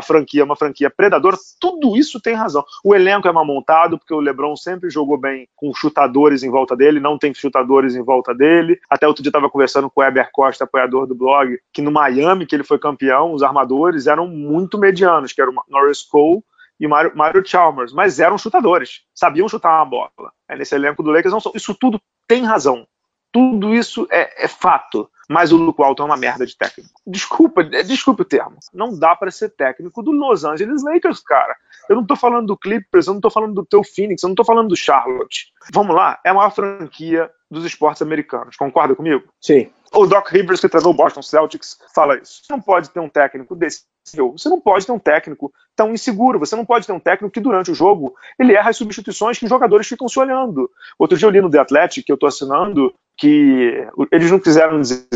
franquia 0.00 0.42
é 0.42 0.44
uma 0.44 0.56
franquia 0.56 0.88
predadora, 0.88 1.36
tudo 1.60 1.96
isso 1.96 2.20
tem 2.20 2.34
razão. 2.34 2.64
O 2.84 2.94
elenco 2.94 3.26
é 3.26 3.32
mal 3.32 3.44
montado, 3.44 3.98
porque 3.98 4.14
o 4.14 4.20
LeBron 4.20 4.54
sempre 4.56 4.90
jogou 4.90 5.18
bem 5.18 5.48
com 5.56 5.74
chutadores 5.74 6.42
em 6.42 6.50
volta 6.50 6.76
dele, 6.76 7.00
não 7.00 7.18
tem 7.18 7.34
chutadores 7.34 7.96
em 7.96 8.02
volta 8.02 8.34
dele. 8.34 8.78
Até 8.88 9.08
outro 9.08 9.22
dia 9.22 9.30
estava 9.30 9.50
conversando 9.50 9.90
com 9.90 10.00
o 10.00 10.04
Eber 10.04 10.30
Costa, 10.32 10.64
apoiador 10.64 11.06
do 11.06 11.14
blog, 11.14 11.58
que 11.72 11.82
no 11.82 11.90
Miami, 11.90 12.46
que 12.46 12.54
ele 12.54 12.64
foi 12.64 12.78
campeão, 12.78 13.32
os 13.32 13.42
armadores 13.42 14.06
eram 14.06 14.28
muito 14.28 14.78
medianos, 14.78 15.32
que 15.32 15.40
era 15.40 15.50
o 15.50 15.54
Norris 15.68 16.02
Cole 16.02 16.42
e 16.78 16.86
Mario, 16.86 17.12
Mario 17.14 17.46
Chalmers, 17.46 17.92
mas 17.92 18.18
eram 18.18 18.38
chutadores, 18.38 19.02
sabiam 19.14 19.48
chutar 19.48 19.76
uma 19.76 19.84
bola. 19.84 20.32
É, 20.48 20.56
nesse 20.56 20.74
elenco 20.74 21.02
do 21.02 21.10
Lakers, 21.10 21.32
não, 21.32 21.52
isso 21.54 21.74
tudo 21.74 22.00
tem 22.26 22.44
razão. 22.44 22.86
Tudo 23.32 23.74
isso 23.74 24.06
é, 24.10 24.44
é 24.44 24.48
fato. 24.48 25.08
Mas 25.28 25.50
o 25.50 25.56
Luke 25.56 25.80
Walton 25.80 26.02
é 26.02 26.06
uma 26.06 26.16
merda 26.16 26.44
de 26.44 26.54
técnico. 26.54 27.00
Desculpa, 27.06 27.62
é, 27.62 27.82
desculpe 27.82 28.20
o 28.22 28.24
termo. 28.24 28.58
Não 28.74 28.98
dá 28.98 29.16
para 29.16 29.30
ser 29.30 29.48
técnico 29.50 30.02
do 30.02 30.10
Los 30.10 30.44
Angeles 30.44 30.82
Lakers, 30.84 31.20
cara. 31.20 31.56
Eu 31.88 31.96
não 31.96 32.04
tô 32.04 32.14
falando 32.14 32.48
do 32.48 32.56
Clippers, 32.56 33.06
eu 33.06 33.14
não 33.14 33.20
tô 33.20 33.30
falando 33.30 33.54
do 33.54 33.64
teu 33.64 33.82
Phoenix, 33.82 34.22
eu 34.22 34.28
não 34.28 34.36
tô 34.36 34.44
falando 34.44 34.68
do 34.68 34.76
Charlotte. 34.76 35.52
Vamos 35.72 35.96
lá, 35.96 36.20
é 36.24 36.30
a 36.30 36.34
maior 36.34 36.50
franquia 36.50 37.30
dos 37.50 37.64
esportes 37.64 38.02
americanos. 38.02 38.56
Concorda 38.56 38.94
comigo? 38.94 39.24
Sim. 39.40 39.70
O 39.94 40.06
Doc 40.06 40.28
Rivers, 40.30 40.60
que 40.60 40.68
treinou 40.68 40.92
o 40.92 40.96
Boston 40.96 41.22
Celtics, 41.22 41.78
fala 41.94 42.16
isso. 42.16 42.42
Você 42.44 42.52
não 42.52 42.60
pode 42.60 42.90
ter 42.90 43.00
um 43.00 43.08
técnico 43.08 43.54
desse 43.54 43.82
você 44.04 44.48
não 44.48 44.60
pode 44.60 44.84
ter 44.84 44.92
um 44.92 44.98
técnico 44.98 45.52
tão 45.76 45.92
inseguro, 45.92 46.38
você 46.38 46.56
não 46.56 46.64
pode 46.64 46.86
ter 46.86 46.92
um 46.92 46.98
técnico 46.98 47.32
que 47.32 47.40
durante 47.40 47.70
o 47.70 47.74
jogo 47.74 48.14
ele 48.38 48.54
erra 48.54 48.70
as 48.70 48.76
substituições 48.76 49.38
que 49.38 49.44
os 49.44 49.50
jogadores 49.50 49.86
ficam 49.86 50.08
se 50.08 50.18
olhando. 50.18 50.68
Outro 50.98 51.16
dia 51.16 51.26
eu 51.26 51.30
li 51.30 51.40
no 51.40 51.50
The 51.50 51.58
Athletic, 51.58 52.04
que 52.04 52.12
eu 52.12 52.14
estou 52.14 52.28
assinando, 52.28 52.92
que 53.16 53.86
eles 54.10 54.30
não 54.30 54.40
quiseram 54.40 54.80
dizer 54.80 55.06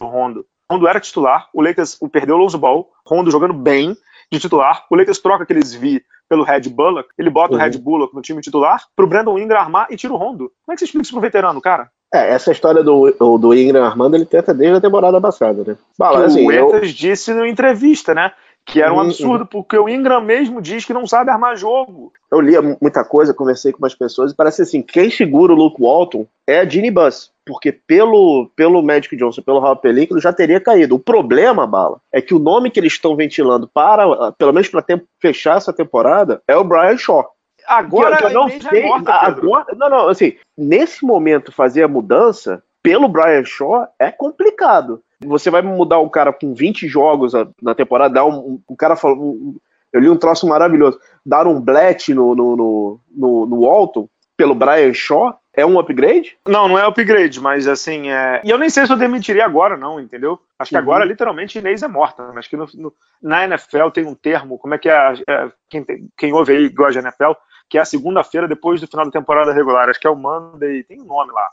o 0.00 0.04
Rondo. 0.04 0.46
O 0.68 0.74
Rondo 0.74 0.86
era 0.86 1.00
titular, 1.00 1.48
o 1.52 1.60
Lakers 1.60 1.98
perdeu 2.12 2.36
o 2.36 2.38
Lonzo 2.38 2.58
Ball, 2.58 2.88
Rondo 3.04 3.30
jogando 3.30 3.54
bem 3.54 3.96
de 4.30 4.38
titular, 4.38 4.86
o 4.90 4.96
Lakers 4.96 5.18
troca 5.18 5.42
aqueles 5.42 5.74
vi 5.74 6.02
pelo 6.28 6.44
Red 6.44 6.62
Bullock, 6.70 7.08
ele 7.18 7.30
bota 7.30 7.54
uhum. 7.54 7.60
o 7.60 7.62
Red 7.62 7.78
Bullock 7.78 8.14
no 8.14 8.22
time 8.22 8.40
titular, 8.40 8.82
pro 8.96 9.06
Brandon 9.06 9.38
Ingram 9.38 9.60
armar 9.60 9.88
e 9.90 9.96
tira 9.96 10.12
o 10.12 10.16
Rondo. 10.16 10.50
Como 10.64 10.72
é 10.72 10.74
que 10.74 10.78
você 10.78 10.84
explica 10.86 11.02
isso 11.02 11.12
pro 11.12 11.20
veterano, 11.20 11.60
cara? 11.60 11.90
É, 12.14 12.30
essa 12.30 12.52
história 12.52 12.80
do, 12.80 13.10
do 13.38 13.52
Ingram 13.52 13.82
armando, 13.82 14.14
ele 14.14 14.24
tenta 14.24 14.54
desde 14.54 14.76
a 14.76 14.80
temporada 14.80 15.20
passada, 15.20 15.64
né? 15.66 15.76
Bala, 15.98 16.26
assim, 16.26 16.46
o 16.46 16.52
Etas 16.52 16.88
eu... 16.88 16.94
disse 16.94 17.34
na 17.34 17.48
entrevista, 17.48 18.14
né? 18.14 18.30
Que 18.64 18.80
era 18.80 18.92
um 18.92 18.96
uhum. 18.96 19.02
absurdo, 19.02 19.44
porque 19.44 19.76
o 19.76 19.88
Ingram 19.88 20.20
mesmo 20.20 20.62
diz 20.62 20.84
que 20.84 20.94
não 20.94 21.08
sabe 21.08 21.30
armar 21.30 21.56
jogo. 21.56 22.12
Eu 22.30 22.40
li 22.40 22.54
muita 22.80 23.04
coisa, 23.04 23.34
conversei 23.34 23.72
com 23.72 23.78
umas 23.78 23.96
pessoas, 23.96 24.30
e 24.30 24.36
parece 24.36 24.62
assim, 24.62 24.80
quem 24.80 25.10
segura 25.10 25.52
o 25.52 25.56
Luke 25.56 25.82
Walton 25.82 26.24
é 26.46 26.60
a 26.60 26.64
Ginny 26.64 26.90
Bus. 26.90 27.32
Porque 27.44 27.72
pelo, 27.72 28.48
pelo 28.54 28.80
Magic 28.80 29.14
Johnson, 29.16 29.42
pelo 29.42 29.58
Rob 29.58 29.82
Pelinka, 29.82 30.18
já 30.20 30.32
teria 30.32 30.60
caído. 30.60 30.94
O 30.94 31.00
problema, 31.00 31.66
Bala, 31.66 31.98
é 32.12 32.22
que 32.22 32.32
o 32.32 32.38
nome 32.38 32.70
que 32.70 32.78
eles 32.78 32.92
estão 32.92 33.16
ventilando 33.16 33.68
para, 33.68 34.32
pelo 34.32 34.52
menos 34.52 34.68
para 34.68 34.84
fechar 35.20 35.56
essa 35.56 35.72
temporada, 35.72 36.40
é 36.46 36.56
o 36.56 36.64
Brian 36.64 36.96
Shaw. 36.96 37.28
Agora 37.66 38.18
eu, 38.22 38.28
eu 38.28 38.34
não 38.34 38.48
sei. 38.48 38.82
É 38.82 38.86
morta, 38.86 39.12
agora, 39.12 39.66
não, 39.76 39.90
não, 39.90 40.08
assim, 40.08 40.36
nesse 40.56 41.04
momento 41.04 41.52
fazer 41.52 41.82
a 41.82 41.88
mudança 41.88 42.62
pelo 42.82 43.08
Brian 43.08 43.44
Shaw 43.44 43.88
é 43.98 44.10
complicado. 44.10 45.02
Você 45.24 45.50
vai 45.50 45.62
mudar 45.62 46.00
um 46.00 46.08
cara 46.08 46.32
com 46.32 46.54
20 46.54 46.86
jogos 46.86 47.32
na 47.62 47.74
temporada, 47.74 48.14
dar 48.14 48.26
um, 48.26 48.60
um 48.68 48.76
cara 48.76 48.94
falou. 48.94 49.18
Um, 49.18 49.56
eu 49.92 50.00
li 50.00 50.10
um 50.10 50.16
troço 50.16 50.46
maravilhoso. 50.46 50.98
Dar 51.24 51.46
um 51.46 51.60
blet 51.60 52.12
no, 52.12 52.34
no, 52.34 52.56
no, 52.56 53.00
no, 53.10 53.46
no 53.46 53.60
Walton 53.60 54.08
pelo 54.36 54.54
Brian 54.54 54.92
Shaw 54.92 55.38
é 55.56 55.64
um 55.64 55.78
upgrade? 55.78 56.36
Não, 56.46 56.68
não 56.68 56.78
é 56.78 56.84
upgrade, 56.84 57.40
mas 57.40 57.68
assim, 57.68 58.10
é... 58.10 58.42
e 58.44 58.50
eu 58.50 58.58
nem 58.58 58.68
sei 58.68 58.84
se 58.86 58.92
eu 58.92 58.96
demitiria 58.96 59.44
agora, 59.44 59.76
não, 59.76 60.00
entendeu? 60.00 60.38
Acho 60.58 60.70
que 60.70 60.76
uhum. 60.76 60.82
agora, 60.82 61.04
literalmente, 61.04 61.58
Inês 61.58 61.82
é 61.82 61.88
morta. 61.88 62.24
Acho 62.36 62.50
que 62.50 62.56
no, 62.56 62.68
no, 62.74 62.92
na 63.22 63.44
NFL 63.44 63.88
tem 63.90 64.04
um 64.04 64.14
termo, 64.14 64.58
como 64.58 64.74
é 64.74 64.78
que 64.78 64.88
é, 64.88 65.14
é 65.28 65.48
quem, 65.70 65.86
quem 66.16 66.32
ouve 66.32 66.56
aí 66.56 66.68
gosta 66.68 67.00
de 67.00 67.06
NFL, 67.06 67.32
que 67.68 67.78
é 67.78 67.80
a 67.80 67.84
segunda-feira 67.84 68.46
depois 68.46 68.80
do 68.80 68.86
final 68.86 69.04
da 69.06 69.10
temporada 69.10 69.52
regular. 69.52 69.88
Acho 69.88 70.00
que 70.00 70.06
é 70.06 70.10
o 70.10 70.16
Monday, 70.16 70.84
tem 70.84 71.00
um 71.00 71.04
nome 71.04 71.32
lá. 71.32 71.48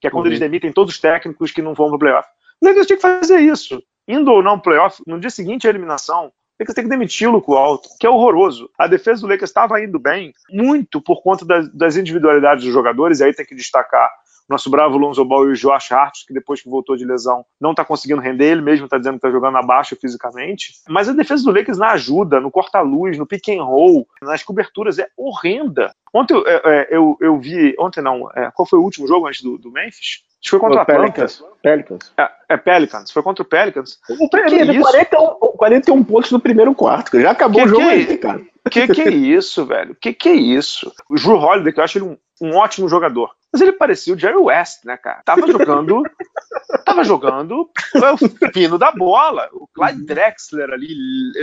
Que 0.00 0.08
é 0.08 0.10
quando 0.10 0.24
uhum. 0.24 0.30
eles 0.30 0.40
demitem 0.40 0.72
todos 0.72 0.94
os 0.94 1.00
técnicos 1.00 1.52
que 1.52 1.62
não 1.62 1.74
vão 1.74 1.88
pro 1.88 1.98
playoff. 1.98 2.28
O 2.60 2.66
Lakers 2.66 2.86
tinha 2.86 2.96
que 2.96 3.02
fazer 3.02 3.40
isso. 3.40 3.82
Indo 4.08 4.30
ou 4.30 4.42
não 4.42 4.58
pro 4.58 4.72
playoff, 4.72 5.02
no 5.06 5.18
dia 5.18 5.30
seguinte 5.30 5.66
a 5.66 5.70
eliminação, 5.70 6.26
o 6.26 6.32
Lakers 6.60 6.74
tem 6.74 6.84
que 6.84 6.90
demitir 6.90 7.28
o 7.28 7.32
Luco 7.32 7.54
Alto, 7.54 7.88
que 7.98 8.06
é 8.06 8.10
horroroso. 8.10 8.70
A 8.78 8.86
defesa 8.86 9.20
do 9.22 9.26
Lakers 9.26 9.50
estava 9.50 9.82
indo 9.82 9.98
bem, 9.98 10.32
muito 10.50 11.00
por 11.00 11.22
conta 11.22 11.44
das, 11.44 11.68
das 11.72 11.96
individualidades 11.96 12.64
dos 12.64 12.72
jogadores, 12.72 13.20
e 13.20 13.24
aí 13.24 13.34
tem 13.34 13.44
que 13.44 13.54
destacar 13.54 14.10
nosso 14.48 14.70
bravo 14.70 14.96
Lonzo 14.96 15.24
Ball 15.24 15.48
e 15.48 15.52
o 15.52 15.54
Josh 15.54 15.92
Hart, 15.92 16.26
que 16.26 16.34
depois 16.34 16.62
que 16.62 16.68
voltou 16.68 16.96
de 16.96 17.04
lesão 17.04 17.44
não 17.60 17.70
está 17.72 17.84
conseguindo 17.84 18.20
render, 18.20 18.52
ele 18.52 18.62
mesmo 18.62 18.86
está 18.86 18.98
dizendo 18.98 19.14
que 19.14 19.26
está 19.26 19.30
jogando 19.30 19.58
abaixo 19.58 19.96
fisicamente. 20.00 20.74
Mas 20.88 21.08
a 21.08 21.12
defesa 21.12 21.44
do 21.44 21.50
Lakers 21.50 21.78
na 21.78 21.92
ajuda, 21.92 22.40
no 22.40 22.50
corta-luz, 22.50 23.18
no 23.18 23.26
pick 23.26 23.48
and 23.48 23.62
roll, 23.62 24.06
nas 24.22 24.42
coberturas 24.42 24.98
é 24.98 25.08
horrenda. 25.16 25.94
Ontem 26.12 26.34
eu, 26.34 26.46
é, 26.46 26.62
é, 26.64 26.88
eu, 26.90 27.16
eu 27.20 27.38
vi, 27.38 27.74
ontem 27.78 28.00
não, 28.00 28.30
é, 28.34 28.50
qual 28.54 28.66
foi 28.66 28.78
o 28.78 28.82
último 28.82 29.06
jogo 29.06 29.26
antes 29.26 29.42
do, 29.42 29.58
do 29.58 29.70
Memphis? 29.70 30.24
Acho 30.46 30.50
foi 30.50 30.60
contra 30.60 30.82
o 30.82 30.86
Pelicans. 30.86 31.42
Pelicans. 31.60 32.12
É, 32.16 32.30
é, 32.50 32.56
Pelicans. 32.56 33.10
Foi 33.10 33.22
contra 33.22 33.42
o 33.42 33.46
Pelicans. 33.46 33.98
O 34.08 34.28
que, 34.28 34.42
que 34.44 34.54
é 34.54 34.80
41, 34.80 35.34
41 35.56 36.04
pontos 36.04 36.30
no 36.30 36.38
primeiro 36.38 36.72
quarto. 36.74 37.20
Já 37.20 37.32
acabou 37.32 37.62
que, 37.62 37.66
o 37.66 37.68
jogo 37.68 37.82
que, 37.82 37.88
aí, 37.88 38.18
cara. 38.18 38.40
Que 38.70 38.86
que 38.86 39.02
é 39.02 39.10
isso, 39.10 39.66
velho? 39.66 39.96
Que 40.00 40.12
que 40.12 40.28
é 40.28 40.34
isso? 40.34 40.92
O 41.08 41.16
Drew 41.16 41.36
Holiday, 41.36 41.72
que 41.72 41.80
eu 41.80 41.84
acho 41.84 41.98
ele 41.98 42.06
um, 42.06 42.16
um 42.40 42.54
ótimo 42.56 42.88
jogador. 42.88 43.30
Mas 43.52 43.62
ele 43.62 43.72
parecia 43.72 44.14
o 44.14 44.18
Jerry 44.18 44.36
West, 44.36 44.84
né, 44.84 44.96
cara? 44.96 45.22
Tava 45.24 45.46
jogando. 45.50 46.02
tava 46.84 47.04
jogando 47.04 47.70
o 47.94 48.50
pino 48.52 48.78
da 48.78 48.90
bola. 48.92 49.48
O 49.52 49.66
Clyde 49.68 50.04
Drexler 50.04 50.70
ali, 50.70 50.94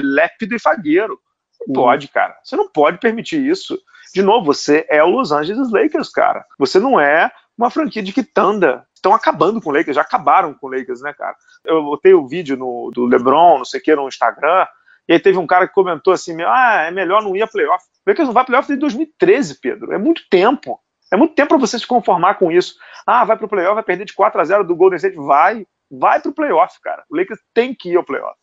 lépido 0.01 0.55
e 0.55 0.59
fagueiro. 0.59 1.19
Não 1.67 1.73
pode, 1.73 2.07
cara. 2.07 2.37
Você 2.43 2.55
não 2.55 2.69
pode 2.69 2.99
permitir 2.99 3.45
isso. 3.45 3.79
De 4.13 4.21
novo, 4.21 4.45
você 4.45 4.85
é 4.89 5.03
o 5.03 5.09
Los 5.09 5.31
Angeles 5.31 5.71
Lakers, 5.71 6.09
cara. 6.09 6.45
Você 6.59 6.79
não 6.79 6.99
é 6.99 7.31
uma 7.57 7.69
franquia 7.69 8.03
de 8.03 8.13
quitanda. 8.13 8.85
Estão 8.93 9.13
acabando 9.13 9.61
com 9.61 9.69
o 9.69 9.73
Lakers, 9.73 9.95
já 9.95 10.01
acabaram 10.01 10.53
com 10.53 10.67
o 10.67 10.71
Lakers, 10.71 11.01
né, 11.01 11.13
cara? 11.13 11.35
Eu 11.65 11.83
botei 11.83 12.13
o 12.13 12.27
vídeo 12.27 12.55
no, 12.55 12.91
do 12.93 13.05
LeBron, 13.05 13.57
não 13.57 13.65
sei 13.65 13.79
o 13.79 13.83
que, 13.83 13.95
no 13.95 14.07
Instagram, 14.07 14.65
e 15.07 15.13
aí 15.13 15.19
teve 15.19 15.37
um 15.37 15.47
cara 15.47 15.67
que 15.67 15.73
comentou 15.73 16.13
assim: 16.13 16.35
ah, 16.41 16.85
é 16.87 16.91
melhor 16.91 17.21
não 17.21 17.35
ir 17.35 17.41
a 17.41 17.47
playoff. 17.47 17.83
O 18.05 18.09
Lakers 18.09 18.27
não 18.27 18.33
vai 18.33 18.43
a 18.43 18.45
playoff 18.45 18.67
desde 18.67 18.81
2013, 18.81 19.59
Pedro. 19.59 19.93
É 19.93 19.97
muito 19.97 20.23
tempo. 20.29 20.79
É 21.13 21.15
muito 21.15 21.35
tempo 21.35 21.49
para 21.49 21.59
você 21.59 21.77
se 21.77 21.85
conformar 21.85 22.39
com 22.39 22.51
isso. 22.51 22.73
Ah, 23.05 23.23
vai 23.23 23.37
pro 23.37 23.47
playoff, 23.47 23.75
vai 23.75 23.83
perder 23.83 24.05
de 24.05 24.15
4 24.15 24.41
a 24.41 24.43
0 24.43 24.63
do 24.63 24.75
Golden 24.75 24.97
State. 24.97 25.15
Vai, 25.15 25.63
vai 25.91 26.19
pro 26.19 26.33
playoff, 26.33 26.81
cara. 26.81 27.03
O 27.07 27.15
Lakers 27.15 27.39
tem 27.53 27.71
que 27.71 27.91
ir 27.91 27.97
ao 27.97 28.03
playoff. 28.03 28.35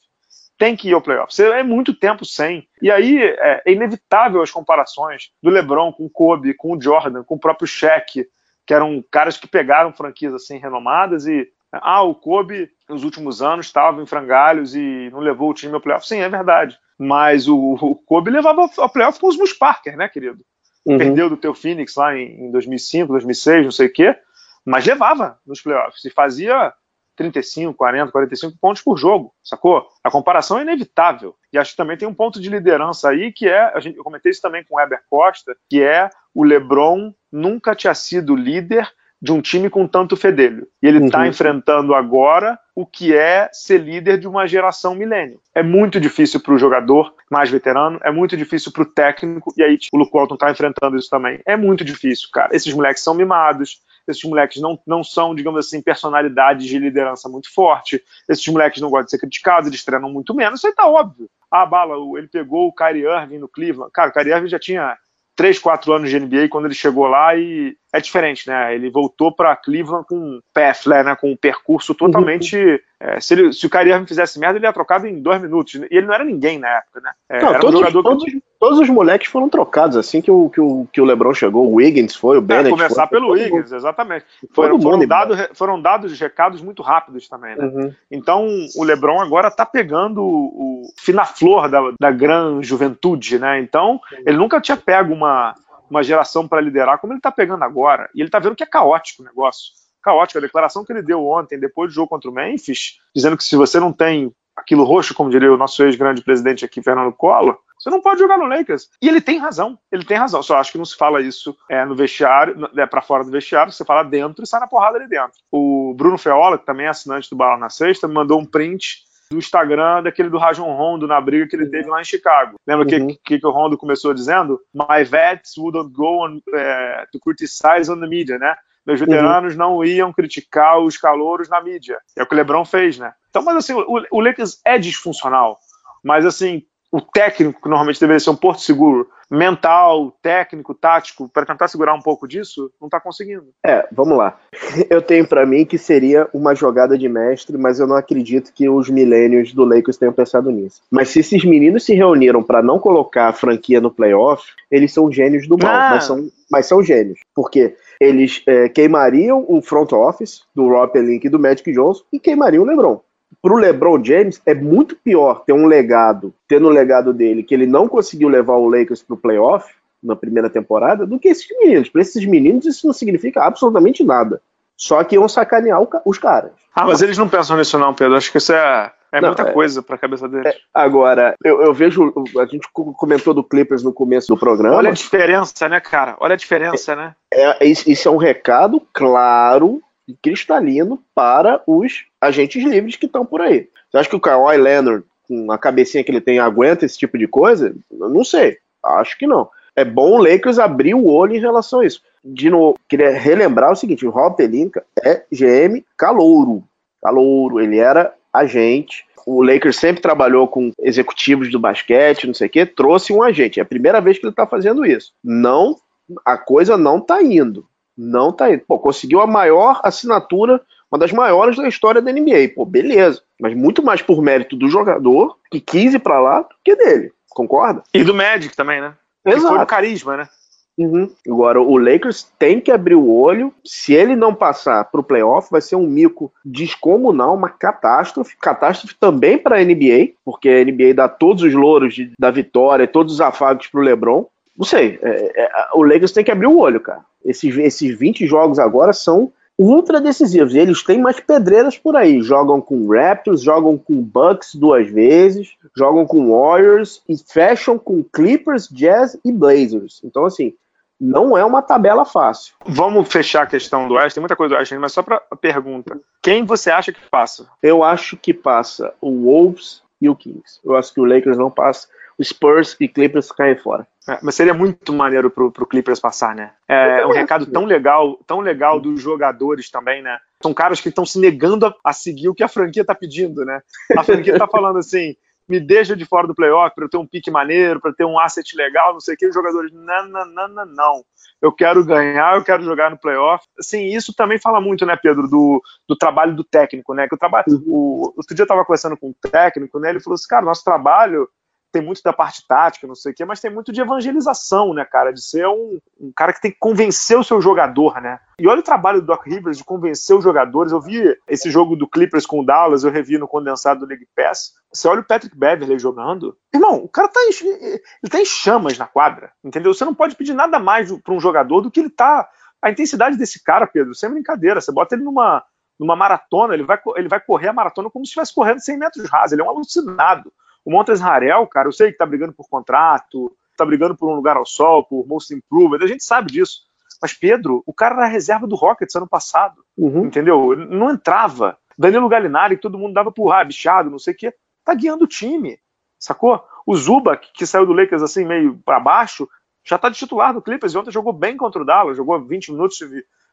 Tem 0.57 0.77
que 0.77 0.89
ir 0.89 0.93
ao 0.93 1.03
playoff. 1.03 1.35
Você 1.35 1.51
é 1.51 1.65
muito 1.65 1.93
tempo 1.93 2.25
sem. 2.25 2.69
E 2.81 2.89
aí 2.89 3.21
é, 3.21 3.63
é 3.67 3.73
inevitável 3.73 4.41
as 4.41 4.53
comparações 4.53 5.31
do 5.43 5.51
LeBron 5.51 5.93
com 5.93 6.05
o 6.05 6.11
Kobe, 6.11 6.55
com 6.55 6.77
o 6.77 6.81
Jordan, 6.81 7.25
com 7.25 7.35
o 7.35 7.41
próprio 7.41 7.67
Shaq, 7.67 8.25
que 8.65 8.73
eram 8.73 9.05
caras 9.11 9.37
que 9.37 9.49
pegaram 9.49 9.93
franquias 9.93 10.33
assim 10.33 10.57
renomadas 10.59 11.27
e 11.27 11.49
ah, 11.73 12.03
o 12.03 12.15
Kobe 12.15 12.71
nos 12.89 13.03
últimos 13.03 13.43
anos 13.43 13.67
estava 13.67 14.01
em 14.01 14.07
frangalhos 14.07 14.77
e 14.77 15.11
não 15.11 15.19
levou 15.19 15.51
o 15.51 15.55
time 15.55 15.75
ao 15.75 15.81
playoff. 15.81 16.07
Sim, 16.07 16.21
é 16.21 16.29
verdade. 16.29 16.79
Mas 16.97 17.49
o, 17.49 17.75
o 17.81 17.97
Kobe 17.97 18.31
levava 18.31 18.69
ao 18.79 18.89
playoff 18.89 19.19
com 19.19 19.27
os 19.27 19.37
Mus 19.37 19.53
Parker, 19.53 19.97
né, 19.97 20.09
querido? 20.09 20.45
Uhum. 20.87 20.99
Perdeu 20.99 21.29
do 21.29 21.37
teu 21.37 21.55
Phoenix 21.55 21.95
lá 21.97 22.17
em, 22.17 22.47
em 22.47 22.51
2005, 22.51 23.13
2006, 23.13 23.65
não 23.65 23.73
sei 23.73 23.87
o 23.87 23.93
quê, 23.93 24.17
mas 24.65 24.87
levava 24.87 25.39
nos 25.47 25.61
playoffs 25.61 26.05
e 26.05 26.11
fazia 26.11 26.73
35, 27.17 27.75
40, 27.75 28.11
45 28.11 28.59
pontos 28.59 28.83
por 28.83 28.97
jogo, 28.97 29.35
sacou? 29.43 29.87
A 30.03 30.11
comparação 30.11 30.59
é 30.59 30.63
inevitável. 30.63 31.37
E 31.53 31.59
acho 31.59 31.73
que 31.73 31.77
também 31.77 31.97
tem 31.97 32.09
um 32.09 32.15
ponto 32.15 32.41
de 32.41 32.49
liderança 32.49 33.11
aí 33.11 33.31
que 33.31 33.47
é, 33.47 33.61
a 33.75 33.79
gente, 33.79 33.99
eu 33.99 34.05
comentei 34.05 34.31
isso 34.31 34.41
também 34.41 34.65
com 34.65 34.77
o 34.77 34.81
Heber 34.81 35.03
Costa, 35.09 35.55
que 35.69 35.83
é 35.83 36.09
o 36.35 36.43
LeBron 36.43 37.13
nunca 37.31 37.75
tinha 37.75 37.95
sido 37.95 38.35
líder 38.35 38.91
de 39.21 39.33
um 39.33 39.41
time 39.41 39.69
com 39.69 39.87
tanto 39.87 40.17
fedelho. 40.17 40.67
E 40.83 40.87
ele 40.87 41.05
está 41.05 41.21
uhum. 41.21 41.27
enfrentando 41.27 41.95
agora 41.95 42.59
o 42.75 42.87
que 42.87 43.15
é 43.15 43.51
ser 43.53 43.79
líder 43.79 44.19
de 44.19 44.27
uma 44.27 44.47
geração 44.47 44.95
milênio. 44.95 45.41
É 45.55 45.63
muito 45.63 46.01
difícil 46.01 46.41
para 46.41 46.55
o 46.55 46.59
jogador 46.59 47.15
mais 47.31 47.51
veterano, 47.51 48.01
é 48.03 48.11
muito 48.11 48.37
difícil 48.37 48.73
para 48.73 48.83
o 48.83 48.87
técnico, 48.87 49.53
e 49.57 49.63
aí 49.63 49.77
tipo, 49.77 49.95
o 49.95 50.01
Luke 50.01 50.13
Walton 50.13 50.35
está 50.35 50.51
enfrentando 50.51 50.97
isso 50.97 51.11
também. 51.11 51.41
É 51.47 51.57
muito 51.57 51.85
difícil, 51.85 52.29
cara. 52.33 52.55
Esses 52.57 52.73
moleques 52.73 53.03
são 53.03 53.15
mimados, 53.15 53.83
esses 54.09 54.25
moleques 54.25 54.61
não, 54.63 54.79
não 54.87 55.05
são, 55.05 55.35
digamos 55.35 55.67
assim, 55.67 55.83
personalidades 55.83 56.67
de 56.67 56.79
liderança 56.79 57.29
muito 57.29 57.53
forte, 57.53 58.03
esses 58.29 58.47
moleques 58.49 58.81
não 58.81 58.89
gostam 58.89 59.05
de 59.05 59.11
ser 59.11 59.19
criticados, 59.19 59.69
eles 59.69 59.85
treinam 59.85 60.11
muito 60.11 60.35
menos, 60.35 60.61
isso 60.61 60.67
aí 60.67 60.75
tá 60.75 60.87
óbvio. 60.87 61.29
Ah, 61.51 61.67
Bala, 61.67 61.97
ele 62.17 62.29
pegou 62.29 62.69
o 62.69 62.73
Kyrie 62.73 63.05
Irving 63.05 63.39
no 63.39 63.49
Cleveland. 63.49 63.91
Cara, 63.93 64.11
o 64.11 64.13
Kyrie 64.13 64.33
Irving 64.33 64.49
já 64.49 64.59
tinha 64.59 64.97
3, 65.35 65.59
4 65.59 65.93
anos 65.93 66.11
de 66.11 66.21
NBA 66.21 66.49
quando 66.49 66.67
ele 66.67 66.75
chegou 66.75 67.07
lá 67.07 67.35
e 67.35 67.77
é 67.93 68.01
diferente, 68.01 68.49
né? 68.49 68.75
Ele 68.75 68.89
voltou 68.89 69.33
para 69.33 69.57
Cleveland 69.57 70.07
com 70.09 70.17
um 70.17 70.41
path, 70.55 70.87
né? 70.87 71.17
Com 71.17 71.33
um 71.33 71.37
percurso 71.37 71.95
totalmente. 71.95 72.57
Uhum. 72.57 72.79
É, 73.03 73.19
se, 73.19 73.35
ele, 73.35 73.53
se 73.53 73.67
o 73.67 73.71
Kyrie 73.71 74.07
fizesse 74.07 74.39
merda, 74.39 74.59
ele 74.59 74.67
ia 74.67 74.73
trocado 74.73 75.07
em 75.07 75.21
dois 75.21 75.41
minutos. 75.41 75.75
E 75.75 75.89
ele 75.91 76.07
não 76.07 76.15
era 76.15 76.23
ninguém 76.23 76.59
na 76.59 76.69
época, 76.69 77.01
né? 77.01 77.13
É, 77.29 77.43
não, 77.43 77.59
todos, 77.59 77.75
um 77.75 77.79
jogador 77.79 78.03
todos, 78.03 78.25
que... 78.25 78.43
todos, 78.61 78.79
os 78.79 78.89
moleques 78.91 79.29
foram 79.29 79.49
trocados 79.49 79.97
assim 79.97 80.21
que 80.21 80.31
o, 80.31 80.51
que 80.51 80.61
o, 80.61 80.87
que 80.93 81.01
o 81.01 81.05
LeBron 81.05 81.35
chegou. 81.35 81.67
O 81.67 81.77
Wiggins 81.77 82.15
foi, 82.15 82.39
o 82.39 82.43
Bennett. 82.43 82.69
É, 82.69 82.71
começar 82.71 83.09
foi, 83.09 83.19
pelo 83.19 83.33
Wiggins, 83.33 83.73
exatamente. 83.73 84.27
Foram, 84.53 84.81
foram, 84.81 85.07
dado, 85.07 85.35
foram 85.55 85.81
dados 85.81 86.19
recados 86.21 86.63
muito 86.63 86.83
rápidos 86.83 87.29
também, 87.29 87.57
né? 87.57 87.65
Uhum. 87.65 87.95
Então 88.11 88.47
o 88.77 88.85
LeBron 88.85 89.21
agora 89.21 89.49
está 89.49 89.67
pegando 89.67 90.23
o, 90.23 90.83
o 90.83 90.93
fina 90.97 91.25
flor 91.25 91.69
da, 91.69 91.81
da 91.99 92.11
grande 92.13 92.69
juventude, 92.69 93.39
né? 93.39 93.59
Então 93.61 93.99
ele 94.27 94.37
nunca 94.37 94.61
tinha 94.61 94.77
pego 94.77 95.13
uma 95.13 95.55
uma 95.91 96.03
geração 96.03 96.47
para 96.47 96.61
liderar 96.61 96.99
como 96.99 97.13
ele 97.13 97.19
está 97.19 97.31
pegando 97.31 97.65
agora. 97.65 98.09
E 98.15 98.21
ele 98.21 98.29
está 98.29 98.39
vendo 98.39 98.57
que 98.57 98.63
é 98.63 98.67
caótico 98.67 99.23
o 99.23 99.27
negócio. 99.27 99.73
Caótico. 100.03 100.39
A 100.39 100.43
declaração 100.43 100.85
que 100.85 100.93
ele 100.93 101.03
deu 101.03 101.27
ontem, 101.27 101.59
depois 101.59 101.91
do 101.91 101.95
jogo 101.95 102.09
contra 102.09 102.31
o 102.31 102.33
Memphis, 102.33 102.99
dizendo 103.15 103.37
que 103.37 103.45
se 103.45 103.57
você 103.57 103.79
não 103.79 103.93
tem 103.93 104.33
aquilo 104.57 104.85
roxo, 104.85 105.15
como 105.15 105.31
diria 105.31 105.53
o 105.53 105.57
nosso 105.57 105.83
ex-grande 105.83 106.23
presidente 106.23 106.65
aqui, 106.65 106.83
Fernando 106.83 107.13
Collor, 107.13 107.59
você 107.79 107.89
não 107.89 108.01
pode 108.01 108.21
jogar 108.21 108.37
no 108.37 108.45
Lakers. 108.45 108.89
E 109.03 109.09
ele 109.09 109.21
tem 109.21 109.39
razão, 109.39 109.79
ele 109.91 110.05
tem 110.05 110.19
razão. 110.19 110.43
Só 110.43 110.57
acho 110.57 110.71
que 110.71 110.79
não 110.79 110.85
se 110.85 110.97
fala 110.97 111.23
isso 111.23 111.57
é, 111.69 111.85
no 111.85 111.95
vestiário, 111.95 112.69
é, 112.77 112.87
para 112.87 113.01
fora 113.01 113.25
do 113.25 113.31
vestiário, 113.31 113.73
você 113.73 113.85
fala 113.85 114.03
dentro 114.03 114.45
e 114.45 114.47
sai 114.47 114.61
na 114.61 114.67
porrada 114.67 114.99
ali 114.99 115.09
dentro. 115.09 115.33
O 115.51 115.95
Bruno 115.97 116.19
Feola, 116.19 116.59
que 116.59 116.67
também 116.67 116.87
é 116.87 116.91
assinante 116.91 117.31
do 117.31 117.37
Bala 117.37 117.57
na 117.57 117.71
Sexta, 117.71 118.07
me 118.07 118.15
mandou 118.15 118.39
um 118.39 118.45
print 118.45 119.10
do 119.31 119.39
Instagram 119.39 120.03
daquele 120.03 120.29
do 120.29 120.39
Rajon 120.39 120.75
Rondo 120.75 121.07
na 121.07 121.21
briga 121.21 121.47
que 121.47 121.55
ele 121.55 121.69
teve 121.69 121.89
lá 121.89 122.01
em 122.01 122.05
Chicago. 122.05 122.57
Lembra 122.67 122.85
o 122.85 123.01
uhum. 123.01 123.17
que, 123.25 123.39
que, 123.39 123.47
o 123.47 123.51
Rondo 123.51 123.79
começou 123.79 124.13
dizendo? 124.13 124.61
My 124.75 125.05
vets 125.05 125.57
wouldn't 125.57 125.93
go 125.93 126.25
on, 126.25 126.39
uh, 126.39 127.07
to 127.13 127.21
criticize 127.21 127.91
on 127.91 128.01
the 128.01 128.09
media, 128.09 128.39
né? 128.39 128.57
Meus 128.85 128.99
veteranos 128.99 129.53
uhum. 129.53 129.59
não 129.59 129.85
iam 129.85 130.13
criticar 130.13 130.81
os 130.81 130.97
calouros 130.97 131.49
na 131.49 131.61
mídia. 131.61 131.99
É 132.17 132.23
o 132.23 132.27
que 132.27 132.35
o 132.35 132.37
LeBron 132.37 132.65
fez, 132.65 132.99
né? 132.99 133.13
Então, 133.29 133.43
mas 133.43 133.57
assim, 133.57 133.73
o, 133.73 134.03
o 134.11 134.21
Lakers 134.21 134.61
é 134.65 134.79
disfuncional. 134.79 135.59
Mas 136.03 136.27
assim, 136.27 136.65
o 136.93 137.01
técnico, 137.01 137.61
que 137.63 137.69
normalmente 137.69 138.01
deveria 138.01 138.21
ser 138.21 138.31
um 138.31 138.37
porto 138.37 138.63
seguro, 138.63 139.09
mental, 139.31 140.13
técnico, 140.21 140.75
tático, 140.75 141.29
para 141.29 141.47
tentar 141.47 141.69
segurar 141.69 141.95
um 141.95 142.01
pouco 142.01 142.27
disso, 142.27 142.71
não 142.81 142.89
está 142.89 142.99
conseguindo. 142.99 143.47
É, 143.65 143.87
vamos 143.93 144.19
lá. 144.19 144.37
Eu 144.91 145.01
tenho 145.01 145.27
para 145.27 145.47
mim 145.47 145.65
que 145.65 145.79
seria 145.79 146.29
uma 146.35 146.55
jogada 146.55 146.99
de 146.99 147.09
mestre, 147.09 147.57
mas 147.57 147.79
eu 147.79 147.87
não 147.87 147.97
acredito 147.97 148.53
que 148.53 148.69
os 148.69 148.89
milênios 148.89 149.53
do 149.53 149.65
Lakers 149.65 149.97
tenham 149.97 150.13
pensado 150.13 150.51
nisso. 150.51 150.83
Mas 150.91 151.11
se 151.11 151.21
esses 151.21 151.45
meninos 151.45 151.85
se 151.85 151.95
reuniram 151.95 152.43
para 152.43 152.63
não 152.63 152.79
colocar 152.79 153.29
a 153.29 153.33
franquia 153.33 153.81
no 153.81 153.91
playoff, 153.91 154.45
eles 154.71 154.93
são 154.93 155.13
gênios 155.13 155.47
do 155.47 155.57
mal, 155.57 155.75
ah. 155.75 155.91
mas, 155.91 156.05
são, 156.05 156.29
mas 156.51 156.67
são 156.67 156.83
gênios. 156.83 157.21
Porque 157.35 157.77
eles 158.01 158.43
é, 158.47 158.69
queimariam 158.69 159.45
o 159.49 159.61
front 159.63 159.93
office 159.93 160.43
do 160.55 160.69
Rob 160.69 160.93
Pelinka 160.93 161.27
e 161.27 161.31
do 161.31 161.39
Magic 161.39 161.71
Johnson 161.73 162.03
e 162.13 162.19
queimariam 162.19 162.65
o 162.65 162.67
LeBron 162.67 163.01
pro 163.43 163.57
LeBron 163.57 164.03
James 164.05 164.41
é 164.45 164.55
muito 164.55 164.97
pior 164.97 165.45
ter 165.45 165.53
um 165.53 165.67
legado, 165.67 166.35
ter 166.49 166.61
no 166.61 166.69
legado 166.69 167.13
dele 167.13 167.43
que 167.43 167.55
ele 167.55 167.67
não 167.67 167.89
conseguiu 167.89 168.29
levar 168.29 168.57
o 168.57 168.69
Lakers 168.69 169.03
pro 169.03 169.17
playoff 169.17 169.73
na 170.03 170.17
primeira 170.17 170.49
temporada, 170.49 171.07
do 171.07 171.19
que 171.19 171.29
esses 171.29 171.47
meninos. 171.59 171.89
Para 171.89 172.01
esses 172.01 172.25
meninos 172.25 172.67
isso 172.67 172.87
não 172.87 172.95
significa 172.95 173.45
absolutamente 173.45 174.03
nada. 174.03 174.41
Só 174.77 175.05
que 175.05 175.15
iam 175.15 175.29
sacanear 175.29 175.79
os 176.07 176.19
caras. 176.19 176.53
Ah, 176.75 176.87
mas 176.87 177.03
eles 177.03 177.19
não 177.19 177.29
pensam 177.29 177.57
nisso 177.59 177.79
não, 177.79 177.93
Pedro. 177.93 178.17
Acho 178.17 178.33
que 178.33 178.39
isso 178.39 178.55
é, 178.55 178.91
é 179.13 179.21
não, 179.21 179.29
muita 179.29 179.43
é, 179.43 179.53
coisa 179.53 179.83
para 179.83 179.97
a 179.97 179.99
cabeça 179.99 180.27
deles. 180.27 180.55
É, 180.55 180.59
agora, 180.73 181.35
eu, 181.45 181.61
eu, 181.61 181.75
vejo, 181.75 182.15
a 182.39 182.47
gente 182.47 182.67
comentou 182.73 183.35
do 183.35 183.45
Clippers 183.45 183.83
no 183.83 183.93
começo 183.93 184.29
do 184.29 184.39
programa. 184.39 184.77
Olha 184.77 184.89
a 184.89 184.95
diferença, 184.95 185.69
né, 185.69 185.81
cara? 185.81 186.17
Olha 186.19 186.33
a 186.33 186.39
diferença, 186.39 186.97
né? 186.97 187.15
É, 187.33 187.63
isso 187.67 188.09
é 188.09 188.11
um 188.11 188.17
recado 188.17 188.81
claro 188.91 189.83
e 190.09 190.15
cristalino 190.15 190.99
para 191.15 191.63
os 191.67 192.07
agentes 192.21 192.63
livres 192.63 192.97
que 192.97 193.07
estão 193.07 193.25
por 193.25 193.41
aí. 193.41 193.69
Você 193.91 193.99
acha 193.99 194.09
que 194.09 194.17
o 194.17 194.21
Kawhi 194.21 194.57
Leonard, 194.57 195.05
com 195.27 195.51
a 195.51 195.59
cabecinha 195.59 196.05
que 196.05 196.11
ele 196.11 196.21
tem, 196.21 196.39
aguenta 196.39 196.85
esse 196.85 196.99
tipo 196.99 197.17
de 197.17 197.27
coisa? 197.27 197.75
Eu 197.91 198.09
não 198.09 198.25
sei. 198.25 198.59
Acho 198.85 199.17
que 199.17 199.27
não. 199.27 199.49
É 199.75 199.85
bom 199.85 200.13
o 200.13 200.23
Lakers 200.23 200.59
abrir 200.59 200.95
o 200.95 201.07
olho 201.07 201.35
em 201.35 201.41
relação 201.41 201.81
a 201.81 201.87
isso. 201.87 202.03
De 202.25 202.51
novo, 202.51 202.79
queria 202.89 203.11
relembrar 203.11 203.73
o 203.73 203.77
seguinte: 203.77 204.07
o 204.07 204.11
Rob 204.11 204.37
Pelinka 204.37 204.85
é 205.03 205.25
GM 205.33 205.83
calouro. 205.97 206.65
Calouro. 207.03 207.61
Ele 207.61 207.79
era 207.79 208.15
agente. 208.33 209.05
O 209.27 209.43
Lakers 209.43 209.77
sempre 209.77 210.03
trabalhou 210.03 210.49
com 210.49 210.73
executivos 210.81 211.51
do 211.51 211.59
basquete, 211.59 212.27
não 212.27 212.35
sei 212.35 212.47
o 212.47 212.51
quê, 212.51 212.67
trouxe 212.67 213.13
um 213.13 213.23
agente. 213.23 213.61
É 213.61 213.63
a 213.63 213.67
primeira 213.67 214.01
vez 214.01 214.19
que 214.19 214.25
ele 214.25 214.33
está 214.33 214.47
fazendo 214.47 214.85
isso. 214.85 215.13
Não, 215.23 215.77
a 216.25 216.37
coisa 216.37 216.77
não 216.77 216.99
está 216.99 217.23
indo. 217.23 217.67
Não 217.97 218.33
tá 218.33 218.53
indo. 218.53 218.63
Pô, 218.67 218.79
conseguiu 218.79 219.21
a 219.21 219.27
maior 219.27 219.81
assinatura, 219.85 220.61
uma 220.91 220.99
das 220.99 221.13
maiores 221.13 221.57
da 221.57 221.69
história 221.69 222.03
da 222.03 222.13
NBA. 222.13 222.53
Pô, 222.55 222.65
beleza. 222.65 223.23
Mas 223.41 223.55
muito 223.55 223.83
mais 223.83 224.03
por 224.03 224.21
mérito 224.21 224.57
do 224.57 224.69
jogador, 224.69 225.37
que 225.51 225.61
quis 225.61 225.95
ir 225.95 226.01
pra 226.01 226.21
lá, 226.21 226.41
do 226.41 226.55
que 226.65 226.75
dele. 226.75 227.13
Concorda? 227.31 227.83
E 227.95 228.03
do 228.03 228.15
Magic 228.15 228.57
também, 228.57 228.81
né? 228.81 228.95
Exato. 229.25 229.45
E 229.45 229.49
foi 229.49 229.59
o 229.59 229.67
carisma, 229.67 230.17
né? 230.17 230.29
Uhum. 230.77 231.11
Agora, 231.29 231.61
o 231.61 231.77
Lakers 231.77 232.27
tem 232.39 232.61
que 232.61 232.73
abrir 232.73 232.95
o 232.95 233.13
olho. 233.13 233.53
Se 233.65 233.93
ele 233.93 234.17
não 234.17 234.35
passar 234.35 234.85
para 234.85 235.01
o 235.01 235.05
playoff, 235.05 235.49
vai 235.51 235.61
ser 235.61 235.77
um 235.77 235.87
mico 235.87 236.33
descomunal, 236.45 237.35
uma 237.35 237.51
catástrofe. 237.51 238.37
Catástrofe 238.41 238.95
também 238.99 239.37
para 239.37 239.59
a 239.59 239.65
NBA, 239.65 240.15
porque 240.25 240.49
a 240.49 240.65
NBA 240.65 240.95
dá 240.95 241.09
todos 241.09 241.43
os 241.43 241.53
louros 241.53 241.95
de, 241.95 242.13
da 242.19 242.31
vitória, 242.31 242.89
todos 242.89 243.15
os 243.15 243.21
afagos 243.21 243.67
para 243.67 243.81
o 243.81 243.85
LeBron. 243.85 244.27
Não 244.57 244.65
sei, 244.65 244.99
é, 245.03 245.43
é, 245.45 245.51
o 245.75 245.83
Lakers 245.83 246.13
tem 246.13 246.25
que 246.25 246.31
abrir 246.31 246.47
o 246.47 246.59
olho, 246.59 246.81
cara. 246.81 247.05
Esses, 247.25 247.57
esses 247.59 247.99
20 247.99 248.27
jogos 248.27 248.59
agora 248.59 248.93
são 248.93 249.31
ultra 249.61 250.01
decisivos. 250.01 250.55
Eles 250.55 250.83
têm 250.83 250.99
mais 250.99 251.21
pedreiras 251.21 251.77
por 251.77 251.95
aí. 251.95 252.23
Jogam 252.23 252.63
com 252.63 252.89
Raptors, 252.89 253.43
jogam 253.43 253.77
com 253.77 254.01
Bucks 254.01 254.55
duas 254.55 254.89
vezes, 254.89 255.55
jogam 255.77 256.07
com 256.07 256.31
Warriors 256.31 257.03
e 257.07 257.15
fecham 257.17 257.79
com 257.79 258.03
Clippers, 258.03 258.67
Jazz 258.69 259.19
e 259.23 259.31
Blazers. 259.31 260.01
Então, 260.03 260.25
assim, 260.25 260.55
não 260.99 261.37
é 261.37 261.45
uma 261.45 261.61
tabela 261.61 262.07
fácil. 262.07 262.55
Vamos 262.67 263.13
fechar 263.13 263.43
a 263.43 263.47
questão 263.47 263.87
do 263.87 263.95
Oeste. 263.95 264.15
Tem 264.15 264.23
muita 264.23 264.37
coisa 264.37 264.55
do 264.55 264.59
Oeste, 264.59 264.79
mas 264.79 264.93
só 264.93 265.03
para 265.03 265.23
a 265.31 265.37
pergunta: 265.37 266.01
quem 266.23 266.45
você 266.45 266.71
acha 266.71 266.91
que 266.91 267.01
passa? 267.11 267.47
Eu 267.63 267.85
acho 267.85 268.17
que 268.17 268.33
passa 268.33 268.95
o 268.99 269.11
Wolves 269.25 269.83
e 270.01 270.09
o 270.09 270.17
Kings. 270.17 270.59
Eu 270.65 270.75
acho 270.75 270.95
que 270.95 271.01
o 271.01 271.05
Lakers 271.05 271.37
não 271.37 271.51
passa. 271.51 271.87
Spurs 272.23 272.77
e 272.81 272.89
Clippers 272.89 273.33
caem 273.33 273.57
fora. 273.57 273.87
É, 274.09 274.19
mas 274.23 274.35
seria 274.35 274.55
muito 274.55 274.93
maneiro 274.93 275.31
pro, 275.31 275.53
pro 275.53 275.67
Clippers 275.67 276.01
passar, 276.01 276.35
né? 276.35 276.53
É, 276.69 277.01
é 277.01 277.07
um 277.07 277.13
recado 277.13 277.47
tão 277.47 277.65
legal, 277.65 278.19
tão 278.27 278.41
legal 278.41 278.81
dos 278.81 279.01
jogadores 279.01 279.71
também, 279.71 280.03
né? 280.03 280.19
São 280.43 280.55
caras 280.55 280.81
que 280.81 280.89
estão 280.89 281.05
se 281.05 281.19
negando 281.19 281.67
a, 281.67 281.75
a, 281.85 281.93
seguir 281.93 282.29
o 282.29 282.35
que 282.35 282.43
a 282.43 282.49
franquia 282.49 282.85
tá 282.85 282.95
pedindo, 282.95 283.45
né? 283.45 283.61
A 283.97 284.03
franquia 284.03 284.39
tá 284.39 284.47
falando 284.49 284.79
assim, 284.79 285.15
me 285.49 285.61
deixa 285.61 285.97
de 285.97 286.05
fora 286.05 286.27
do 286.27 286.35
playoff 286.35 286.75
para 286.75 286.85
eu 286.85 286.89
ter 286.89 286.97
um 286.97 287.07
pique 287.07 287.31
maneiro, 287.31 287.81
para 287.81 287.93
ter 287.93 288.05
um 288.05 288.19
asset 288.19 288.57
legal, 288.57 288.93
não 288.93 289.01
sei 289.01 289.15
o 289.15 289.17
que. 289.17 289.27
Os 289.27 289.35
jogadores, 289.35 289.73
não, 289.73 290.09
não, 290.09 290.27
não, 290.27 290.49
não, 290.49 290.67
não. 290.67 291.05
Eu 291.43 291.53
quero 291.53 291.85
ganhar, 291.85 292.37
eu 292.37 292.45
quero 292.45 292.63
jogar 292.63 292.91
no 292.91 292.99
playoff. 292.99 293.45
Assim, 293.59 293.87
isso 293.87 294.15
também 294.15 294.39
fala 294.39 294.61
muito, 294.61 294.87
né, 294.87 294.97
Pedro, 294.97 295.29
do, 295.29 295.63
do 295.89 295.97
trabalho 295.97 296.35
do 296.35 296.45
técnico, 296.45 296.95
né? 296.95 297.09
Que 297.09 297.15
o 297.15 297.19
trabalho. 297.19 297.45
Uhum. 297.49 297.65
O, 297.67 298.15
outro 298.17 298.35
dia 298.35 298.43
eu 298.45 298.49
tava 298.49 298.65
conversando 298.65 298.97
com 298.97 299.09
um 299.09 299.31
técnico, 299.31 299.79
né? 299.79 299.91
Ele 299.91 300.01
falou 300.01 300.15
assim, 300.15 300.29
cara, 300.29 300.45
nosso 300.45 300.65
trabalho 300.65 301.29
tem 301.73 301.83
muito 301.83 302.03
da 302.03 302.13
parte 302.13 302.47
tática, 302.47 302.87
não 302.87 302.95
sei 302.95 303.13
o 303.13 303.15
quê, 303.15 303.25
mas 303.25 303.41
tem 303.41 303.51
muito 303.51 303.73
de 303.73 303.81
evangelização, 303.81 304.75
né, 304.75 304.85
cara? 304.85 305.13
De 305.13 305.23
ser 305.23 305.47
um, 305.47 305.79
um, 306.01 306.13
cara 306.15 306.33
que 306.33 306.41
tem 306.41 306.51
que 306.51 306.59
convencer 306.59 307.19
o 307.19 307.25
seu 307.25 307.41
jogador, 307.41 308.01
né? 308.01 308.19
E 308.39 308.49
olha 308.49 308.61
o 308.61 308.65
trabalho 308.65 309.01
do 309.01 309.07
Doc 309.07 309.25
Rivers 309.27 309.59
de 309.59 309.65
convencer 309.65 310.17
os 310.17 310.25
jogadores. 310.25 310.73
Eu 310.73 310.81
vi 310.81 311.17
esse 311.29 311.51
jogo 311.51 311.77
do 311.77 311.89
Clippers 311.89 312.27
com 312.27 312.41
o 312.41 312.45
Dallas, 312.45 312.83
eu 312.83 312.91
revi 312.91 313.19
no 313.19 313.29
condensado 313.29 313.81
do 313.81 313.87
League 313.87 314.09
Pass. 314.17 314.53
Você 314.73 314.89
olha 314.89 315.01
o 315.01 315.05
Patrick 315.05 315.37
Beverley 315.37 315.79
jogando. 315.79 316.37
Irmão, 316.53 316.77
o 316.77 316.89
cara 316.89 317.09
tá 317.09 317.21
em, 317.21 317.47
ele 317.47 318.11
tá 318.11 318.21
em 318.21 318.25
chamas 318.25 318.77
na 318.77 318.87
quadra, 318.87 319.33
entendeu? 319.45 319.73
Você 319.73 319.85
não 319.85 319.95
pode 319.95 320.17
pedir 320.17 320.35
nada 320.35 320.59
mais 320.59 320.91
para 321.01 321.15
um 321.15 321.21
jogador 321.21 321.61
do 321.61 321.71
que 321.71 321.81
ele 321.81 321.91
tá. 321.91 322.29
A 322.63 322.71
intensidade 322.71 323.17
desse 323.17 323.43
cara, 323.43 323.67
Pedro, 323.67 323.95
sem 323.95 324.11
brincadeira. 324.11 324.61
Você 324.61 324.73
bota 324.73 324.95
ele 324.95 325.05
numa, 325.05 325.43
numa 325.79 325.97
maratona, 325.97 326.55
ele 326.55 326.65
vai, 326.65 326.79
ele 326.97 327.09
vai 327.09 327.21
correr 327.21 327.49
a 327.49 327.53
maratona 327.53 327.91
como 327.91 328.05
se 328.05 328.11
estivesse 328.11 328.35
correndo 328.35 328.61
100 328.61 328.79
metros 328.79 329.09
rasos. 329.09 329.33
Ele 329.33 329.43
é 329.43 329.45
um 329.45 329.51
alucinado. 329.51 330.33
O 330.65 330.71
Montes 330.71 331.01
Harel, 331.01 331.47
cara, 331.47 331.69
eu 331.69 331.73
sei 331.73 331.93
que 331.93 331.99
tá 331.99 332.07
brigando 332.07 332.33
por 332.33 332.49
contrato, 332.49 333.35
tá 333.57 333.65
brigando 333.65 333.97
por 333.97 334.11
um 334.11 334.15
lugar 334.15 334.37
ao 334.37 334.47
sol, 334.47 334.85
por 334.85 335.07
most 335.07 335.33
improved, 335.35 335.85
a 335.85 335.89
gente 335.89 336.05
sabe 336.05 336.31
disso. 336.31 336.63
Mas, 337.01 337.15
Pedro, 337.15 337.63
o 337.67 337.73
cara 337.73 337.95
era 337.97 338.07
reserva 338.07 338.47
do 338.47 338.57
Rockets 338.57 338.95
ano 338.95 339.09
passado, 339.09 339.65
uhum. 339.77 340.07
entendeu? 340.07 340.55
Não 340.57 340.91
entrava. 340.91 341.57
Danilo 341.79 342.09
Galinari, 342.09 342.59
todo 342.59 342.79
mundo 342.79 342.93
dava 342.93 343.11
por 343.11 343.33
ah, 343.33 343.43
bichado, 343.43 343.91
não 343.91 343.99
sei 343.99 344.13
o 344.13 344.17
quê, 344.17 344.35
tá 344.65 344.75
guiando 344.75 345.05
o 345.05 345.09
time, 345.09 345.59
sacou? 345.99 346.45
O 346.67 346.77
Zuba, 346.77 347.17
que 347.17 347.47
saiu 347.47 347.65
do 347.65 347.73
Lakers 347.73 348.03
assim, 348.03 348.27
meio 348.27 348.61
para 348.65 348.79
baixo, 348.79 349.27
já 349.65 349.79
tá 349.79 349.89
de 349.89 349.97
titular 349.97 350.35
do 350.35 350.43
Clippers 350.43 350.75
e 350.75 350.79
ontem 350.79 350.91
jogou 350.91 351.13
bem 351.13 351.37
contra 351.37 351.63
o 351.63 351.65
Dallas, 351.65 351.97
jogou 351.97 352.21
20 352.21 352.53
minutos, 352.53 352.79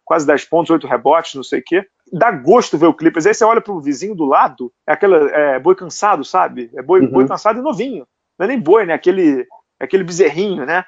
quase 0.07 0.25
10 0.25 0.45
pontos, 0.45 0.71
8 0.71 0.87
rebotes, 0.87 1.35
não 1.35 1.43
sei 1.43 1.59
o 1.59 1.63
quê 1.63 1.85
dá 2.11 2.31
gosto 2.31 2.77
ver 2.77 2.87
o 2.87 2.93
Clippers. 2.93 3.25
Aí 3.25 3.33
você 3.33 3.43
olha 3.43 3.61
pro 3.61 3.79
vizinho 3.79 4.15
do 4.15 4.25
lado, 4.25 4.71
é 4.87 4.93
aquele 4.93 5.15
é, 5.15 5.59
boi 5.59 5.75
cansado, 5.75 6.23
sabe? 6.23 6.69
É 6.75 6.81
boi, 6.81 7.01
uhum. 7.01 7.07
boi 7.07 7.27
cansado 7.27 7.59
e 7.59 7.61
novinho. 7.61 8.07
Não 8.37 8.45
é 8.45 8.47
nem 8.47 8.59
boi, 8.59 8.85
né? 8.85 8.93
Aquele, 8.93 9.45
aquele 9.79 10.03
bezerrinho, 10.03 10.65
né? 10.65 10.83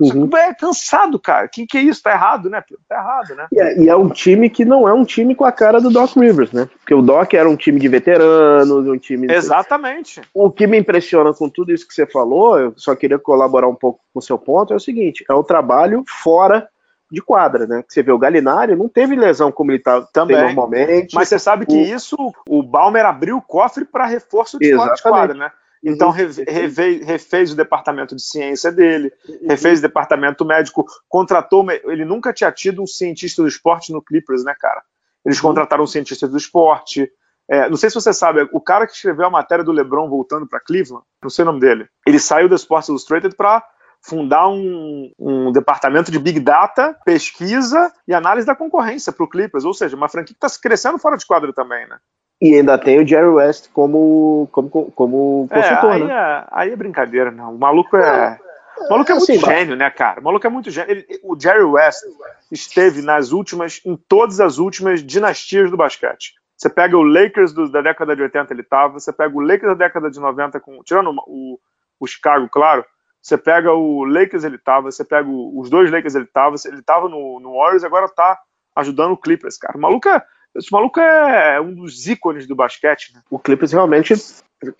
Uhum. 0.00 0.30
É 0.34 0.54
cansado, 0.54 1.18
cara. 1.18 1.46
Que 1.48 1.66
que 1.66 1.76
é 1.76 1.82
isso? 1.82 2.02
Tá 2.02 2.12
errado, 2.12 2.48
né? 2.48 2.62
Tá 2.88 2.96
errado, 2.96 3.34
né? 3.34 3.48
E 3.52 3.60
é, 3.60 3.78
e 3.82 3.88
é, 3.88 3.96
um 3.96 4.08
time 4.08 4.48
que 4.48 4.64
não 4.64 4.88
é 4.88 4.94
um 4.94 5.04
time 5.04 5.34
com 5.34 5.44
a 5.44 5.52
cara 5.52 5.80
do 5.80 5.90
Doc 5.90 6.16
Rivers, 6.16 6.52
né? 6.52 6.68
Porque 6.78 6.94
o 6.94 7.02
Doc 7.02 7.34
era 7.34 7.48
um 7.48 7.56
time 7.56 7.78
de 7.78 7.88
veteranos, 7.88 8.86
um 8.86 8.96
time. 8.96 9.30
Exatamente. 9.30 10.22
O 10.32 10.50
que 10.50 10.66
me 10.66 10.78
impressiona 10.78 11.34
com 11.34 11.50
tudo 11.50 11.72
isso 11.72 11.86
que 11.86 11.92
você 11.92 12.06
falou, 12.06 12.58
eu 12.58 12.72
só 12.76 12.94
queria 12.94 13.18
colaborar 13.18 13.68
um 13.68 13.74
pouco 13.74 14.00
com 14.12 14.20
o 14.20 14.22
seu 14.22 14.38
ponto, 14.38 14.72
é 14.72 14.76
o 14.76 14.80
seguinte: 14.80 15.24
é 15.28 15.34
o 15.34 15.44
trabalho 15.44 16.02
fora 16.06 16.66
de 17.10 17.20
quadra, 17.20 17.66
né? 17.66 17.84
Você 17.88 18.02
vê 18.02 18.12
o 18.12 18.18
Galinari 18.18 18.76
não 18.76 18.88
teve 18.88 19.16
lesão 19.16 19.50
como 19.50 19.72
ele 19.72 19.80
tá 19.80 20.02
também 20.12 20.36
normalmente. 20.36 21.14
Mas 21.14 21.28
você 21.28 21.38
sabe 21.38 21.66
que 21.66 21.76
isso 21.76 22.16
o 22.48 22.62
Balmer 22.62 23.04
abriu 23.04 23.36
o 23.38 23.42
cofre 23.42 23.84
para 23.84 24.06
reforço 24.06 24.58
de 24.58 24.70
de 24.70 25.02
quadra, 25.02 25.34
né? 25.34 25.50
Então 25.82 26.08
uhum. 26.08 26.14
refez, 26.14 27.06
refez, 27.06 27.52
o 27.52 27.56
departamento 27.56 28.14
de 28.14 28.22
ciência 28.22 28.70
dele, 28.70 29.12
uhum. 29.26 29.48
refez 29.48 29.78
o 29.78 29.82
departamento 29.82 30.44
médico, 30.44 30.84
contratou. 31.08 31.66
Ele 31.84 32.04
nunca 32.04 32.32
tinha 32.32 32.52
tido 32.52 32.82
um 32.82 32.86
cientista 32.86 33.42
do 33.42 33.48
esporte 33.48 33.92
no 33.92 34.02
Clippers, 34.02 34.44
né, 34.44 34.54
cara? 34.58 34.82
Eles 35.24 35.38
uhum. 35.38 35.48
contrataram 35.48 35.84
um 35.84 35.86
cientista 35.86 36.28
do 36.28 36.36
esporte. 36.36 37.10
É, 37.48 37.68
não 37.68 37.76
sei 37.76 37.90
se 37.90 37.94
você 37.94 38.12
sabe, 38.12 38.48
o 38.52 38.60
cara 38.60 38.86
que 38.86 38.92
escreveu 38.92 39.26
a 39.26 39.30
matéria 39.30 39.64
do 39.64 39.72
LeBron 39.72 40.08
voltando 40.08 40.46
para 40.46 40.60
Cleveland, 40.60 41.04
não 41.20 41.30
sei 41.30 41.42
o 41.42 41.46
nome 41.46 41.58
dele, 41.58 41.88
ele 42.06 42.20
saiu 42.20 42.48
da 42.48 42.54
Sports 42.54 42.88
Illustrated 42.88 43.34
para 43.34 43.64
fundar 44.02 44.48
um, 44.48 45.12
um, 45.18 45.52
departamento 45.52 46.10
de 46.10 46.18
Big 46.18 46.40
Data, 46.40 46.96
pesquisa 47.04 47.92
e 48.08 48.14
análise 48.14 48.46
da 48.46 48.54
concorrência 48.54 49.12
para 49.12 49.24
o 49.24 49.28
Clippers, 49.28 49.64
ou 49.64 49.74
seja, 49.74 49.96
uma 49.96 50.08
franquia 50.08 50.34
que 50.34 50.46
está 50.46 50.60
crescendo 50.60 50.98
fora 50.98 51.16
de 51.16 51.26
quadro 51.26 51.52
também, 51.52 51.86
né? 51.86 51.98
E 52.40 52.54
ainda 52.54 52.78
tem 52.78 52.98
o 52.98 53.06
Jerry 53.06 53.26
West 53.26 53.68
como, 53.72 54.48
como, 54.50 54.70
como 54.92 55.48
é, 55.50 55.54
consultor, 55.60 55.92
aí 55.92 56.04
né? 56.04 56.14
É, 56.14 56.44
aí 56.50 56.72
é 56.72 56.76
brincadeira, 56.76 57.30
não. 57.30 57.54
O 57.54 57.58
maluco 57.58 57.96
é. 57.96 58.38
O 58.78 58.88
maluco 58.88 59.12
é 59.12 59.14
muito 59.14 59.32
assim, 59.32 59.38
gênio, 59.38 59.76
né, 59.76 59.90
cara? 59.90 60.20
O 60.20 60.24
maluco 60.24 60.46
é 60.46 60.50
muito 60.50 60.70
gênio. 60.70 60.90
Ele, 60.90 61.06
o 61.22 61.38
Jerry 61.38 61.62
West 61.62 62.02
esteve 62.50 63.02
nas 63.02 63.30
últimas, 63.30 63.82
em 63.84 63.94
todas 63.94 64.40
as 64.40 64.56
últimas 64.56 65.04
dinastias 65.04 65.70
do 65.70 65.76
basquete. 65.76 66.32
Você 66.56 66.70
pega 66.70 66.96
o 66.96 67.02
Lakers 67.02 67.52
do, 67.52 67.70
da 67.70 67.82
década 67.82 68.16
de 68.16 68.22
80, 68.22 68.54
ele 68.54 68.62
tava. 68.62 68.98
Você 68.98 69.12
pega 69.12 69.36
o 69.36 69.40
Lakers 69.40 69.76
da 69.76 69.86
década 69.86 70.10
de 70.10 70.18
90, 70.18 70.60
com, 70.60 70.82
tirando 70.82 71.10
o, 71.26 71.58
o 71.98 72.06
Chicago, 72.06 72.48
claro. 72.50 72.84
Você 73.22 73.36
pega 73.36 73.72
o 73.72 74.04
Lakers, 74.04 74.44
ele 74.44 74.58
tava. 74.58 74.90
Você 74.90 75.04
pega 75.04 75.28
o, 75.28 75.58
os 75.60 75.68
dois 75.68 75.90
Lakers, 75.90 76.14
ele 76.14 76.26
tava. 76.26 76.56
Ele 76.64 76.82
tava 76.82 77.08
no, 77.08 77.40
no 77.40 77.54
Warriors, 77.54 77.84
agora 77.84 78.08
tá 78.08 78.38
ajudando 78.76 79.12
o 79.12 79.16
Clippers, 79.16 79.58
cara. 79.58 79.76
O 79.76 79.80
maluco 79.80 80.08
é 80.08 80.22
esse 80.56 80.72
maluco 80.72 80.98
é 80.98 81.60
um 81.60 81.74
dos 81.74 82.06
ícones 82.08 82.46
do 82.46 82.56
basquete, 82.56 83.12
né? 83.14 83.20
O 83.30 83.38
Clippers 83.38 83.72
realmente. 83.72 84.14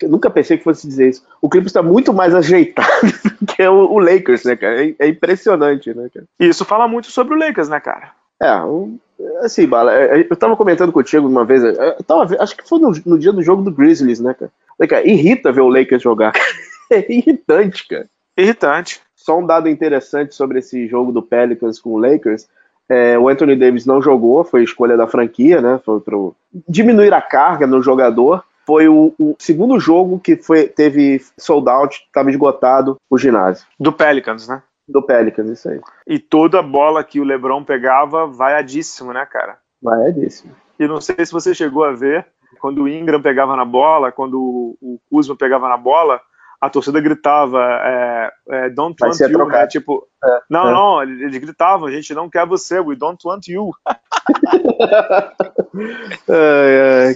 Eu 0.01 0.09
nunca 0.09 0.29
pensei 0.29 0.57
que 0.57 0.63
fosse 0.63 0.87
dizer 0.87 1.09
isso. 1.09 1.25
O 1.41 1.49
Clippers 1.49 1.71
está 1.71 1.81
muito 1.81 2.13
mais 2.13 2.35
ajeitado 2.35 2.87
que 3.55 3.67
o, 3.67 3.97
Lakers, 3.97 4.43
né, 4.43 4.55
cara? 4.55 4.85
É, 4.85 4.95
é, 4.99 5.07
impressionante, 5.07 5.93
né, 5.93 6.09
cara? 6.13 6.25
Isso 6.39 6.65
fala 6.65 6.87
muito 6.87 7.09
sobre 7.09 7.33
o 7.33 7.37
Lakers, 7.37 7.69
né, 7.69 7.79
cara? 7.79 8.11
É, 8.41 8.51
assim, 9.43 9.65
Bala, 9.65 9.95
é, 9.95 10.19
é, 10.19 10.27
eu 10.29 10.35
tava 10.35 10.57
comentando 10.57 10.91
contigo 10.91 11.27
uma 11.27 11.45
vez, 11.45 11.63
tava, 12.05 12.35
acho 12.39 12.57
que 12.57 12.67
foi 12.67 12.79
no, 12.79 12.91
no, 13.05 13.17
dia 13.17 13.31
do 13.31 13.41
jogo 13.41 13.63
do 13.63 13.71
Grizzlies, 13.71 14.19
né, 14.19 14.33
cara? 14.33 14.51
cara? 14.87 15.07
Irrita 15.07 15.51
ver 15.51 15.61
o 15.61 15.69
Lakers 15.69 16.01
jogar. 16.01 16.33
É 16.93 17.09
irritante, 17.09 17.87
cara. 17.87 18.05
Irritante. 18.37 19.01
Só 19.15 19.37
um 19.37 19.45
dado 19.45 19.69
interessante 19.69 20.33
sobre 20.33 20.59
esse 20.59 20.87
jogo 20.87 21.11
do 21.11 21.21
Pelicans 21.21 21.79
com 21.79 21.91
o 21.91 21.97
Lakers 21.97 22.47
é, 22.91 23.17
o 23.17 23.29
Anthony 23.29 23.55
Davis 23.55 23.85
não 23.85 24.01
jogou, 24.01 24.43
foi 24.43 24.63
escolha 24.63 24.97
da 24.97 25.07
franquia, 25.07 25.61
né? 25.61 25.79
Foi 25.85 26.01
para 26.01 26.17
diminuir 26.67 27.13
a 27.13 27.21
carga 27.21 27.65
no 27.65 27.81
jogador. 27.81 28.43
Foi 28.65 28.89
o, 28.89 29.13
o, 29.17 29.33
segundo 29.39 29.79
jogo 29.79 30.19
que 30.19 30.35
foi, 30.35 30.67
teve 30.67 31.21
sold 31.37 31.69
out, 31.69 32.03
estava 32.05 32.29
esgotado 32.29 32.97
o 33.09 33.17
ginásio. 33.17 33.65
Do 33.79 33.93
Pelicans, 33.93 34.45
né? 34.45 34.61
Do 34.85 35.01
Pelicans, 35.01 35.49
isso 35.49 35.69
aí. 35.69 35.79
E 36.05 36.19
toda 36.19 36.61
bola 36.61 37.01
que 37.01 37.21
o 37.21 37.23
LeBron 37.23 37.63
pegava, 37.63 38.27
vaiadíssimo, 38.27 39.13
né, 39.13 39.25
cara? 39.25 39.57
Vaiadíssimo. 39.81 40.53
E 40.77 40.85
não 40.85 40.99
sei 40.99 41.25
se 41.25 41.31
você 41.31 41.55
chegou 41.55 41.85
a 41.85 41.93
ver, 41.93 42.27
quando 42.59 42.83
o 42.83 42.89
Ingram 42.89 43.21
pegava 43.21 43.55
na 43.55 43.63
bola, 43.63 44.11
quando 44.11 44.75
o 44.81 44.99
Kuzma 45.09 45.35
pegava 45.37 45.69
na 45.69 45.77
bola, 45.77 46.19
a 46.61 46.69
torcida 46.69 47.01
gritava 47.01 47.59
é, 47.83 48.31
é, 48.49 48.69
don't 48.69 48.95
Vai 48.99 49.09
want 49.09 49.19
you, 49.19 49.47
né? 49.47 49.67
Tipo, 49.67 50.07
é, 50.23 50.41
não, 50.47 50.69
é. 50.69 50.71
não, 50.71 51.01
eles 51.01 51.37
gritavam, 51.39 51.87
a 51.87 51.91
gente 51.91 52.13
não 52.13 52.29
quer 52.29 52.45
você, 52.45 52.79
we 52.79 52.95
don't 52.95 53.19
want 53.25 53.47
you. 53.47 53.71
ai, 56.29 57.15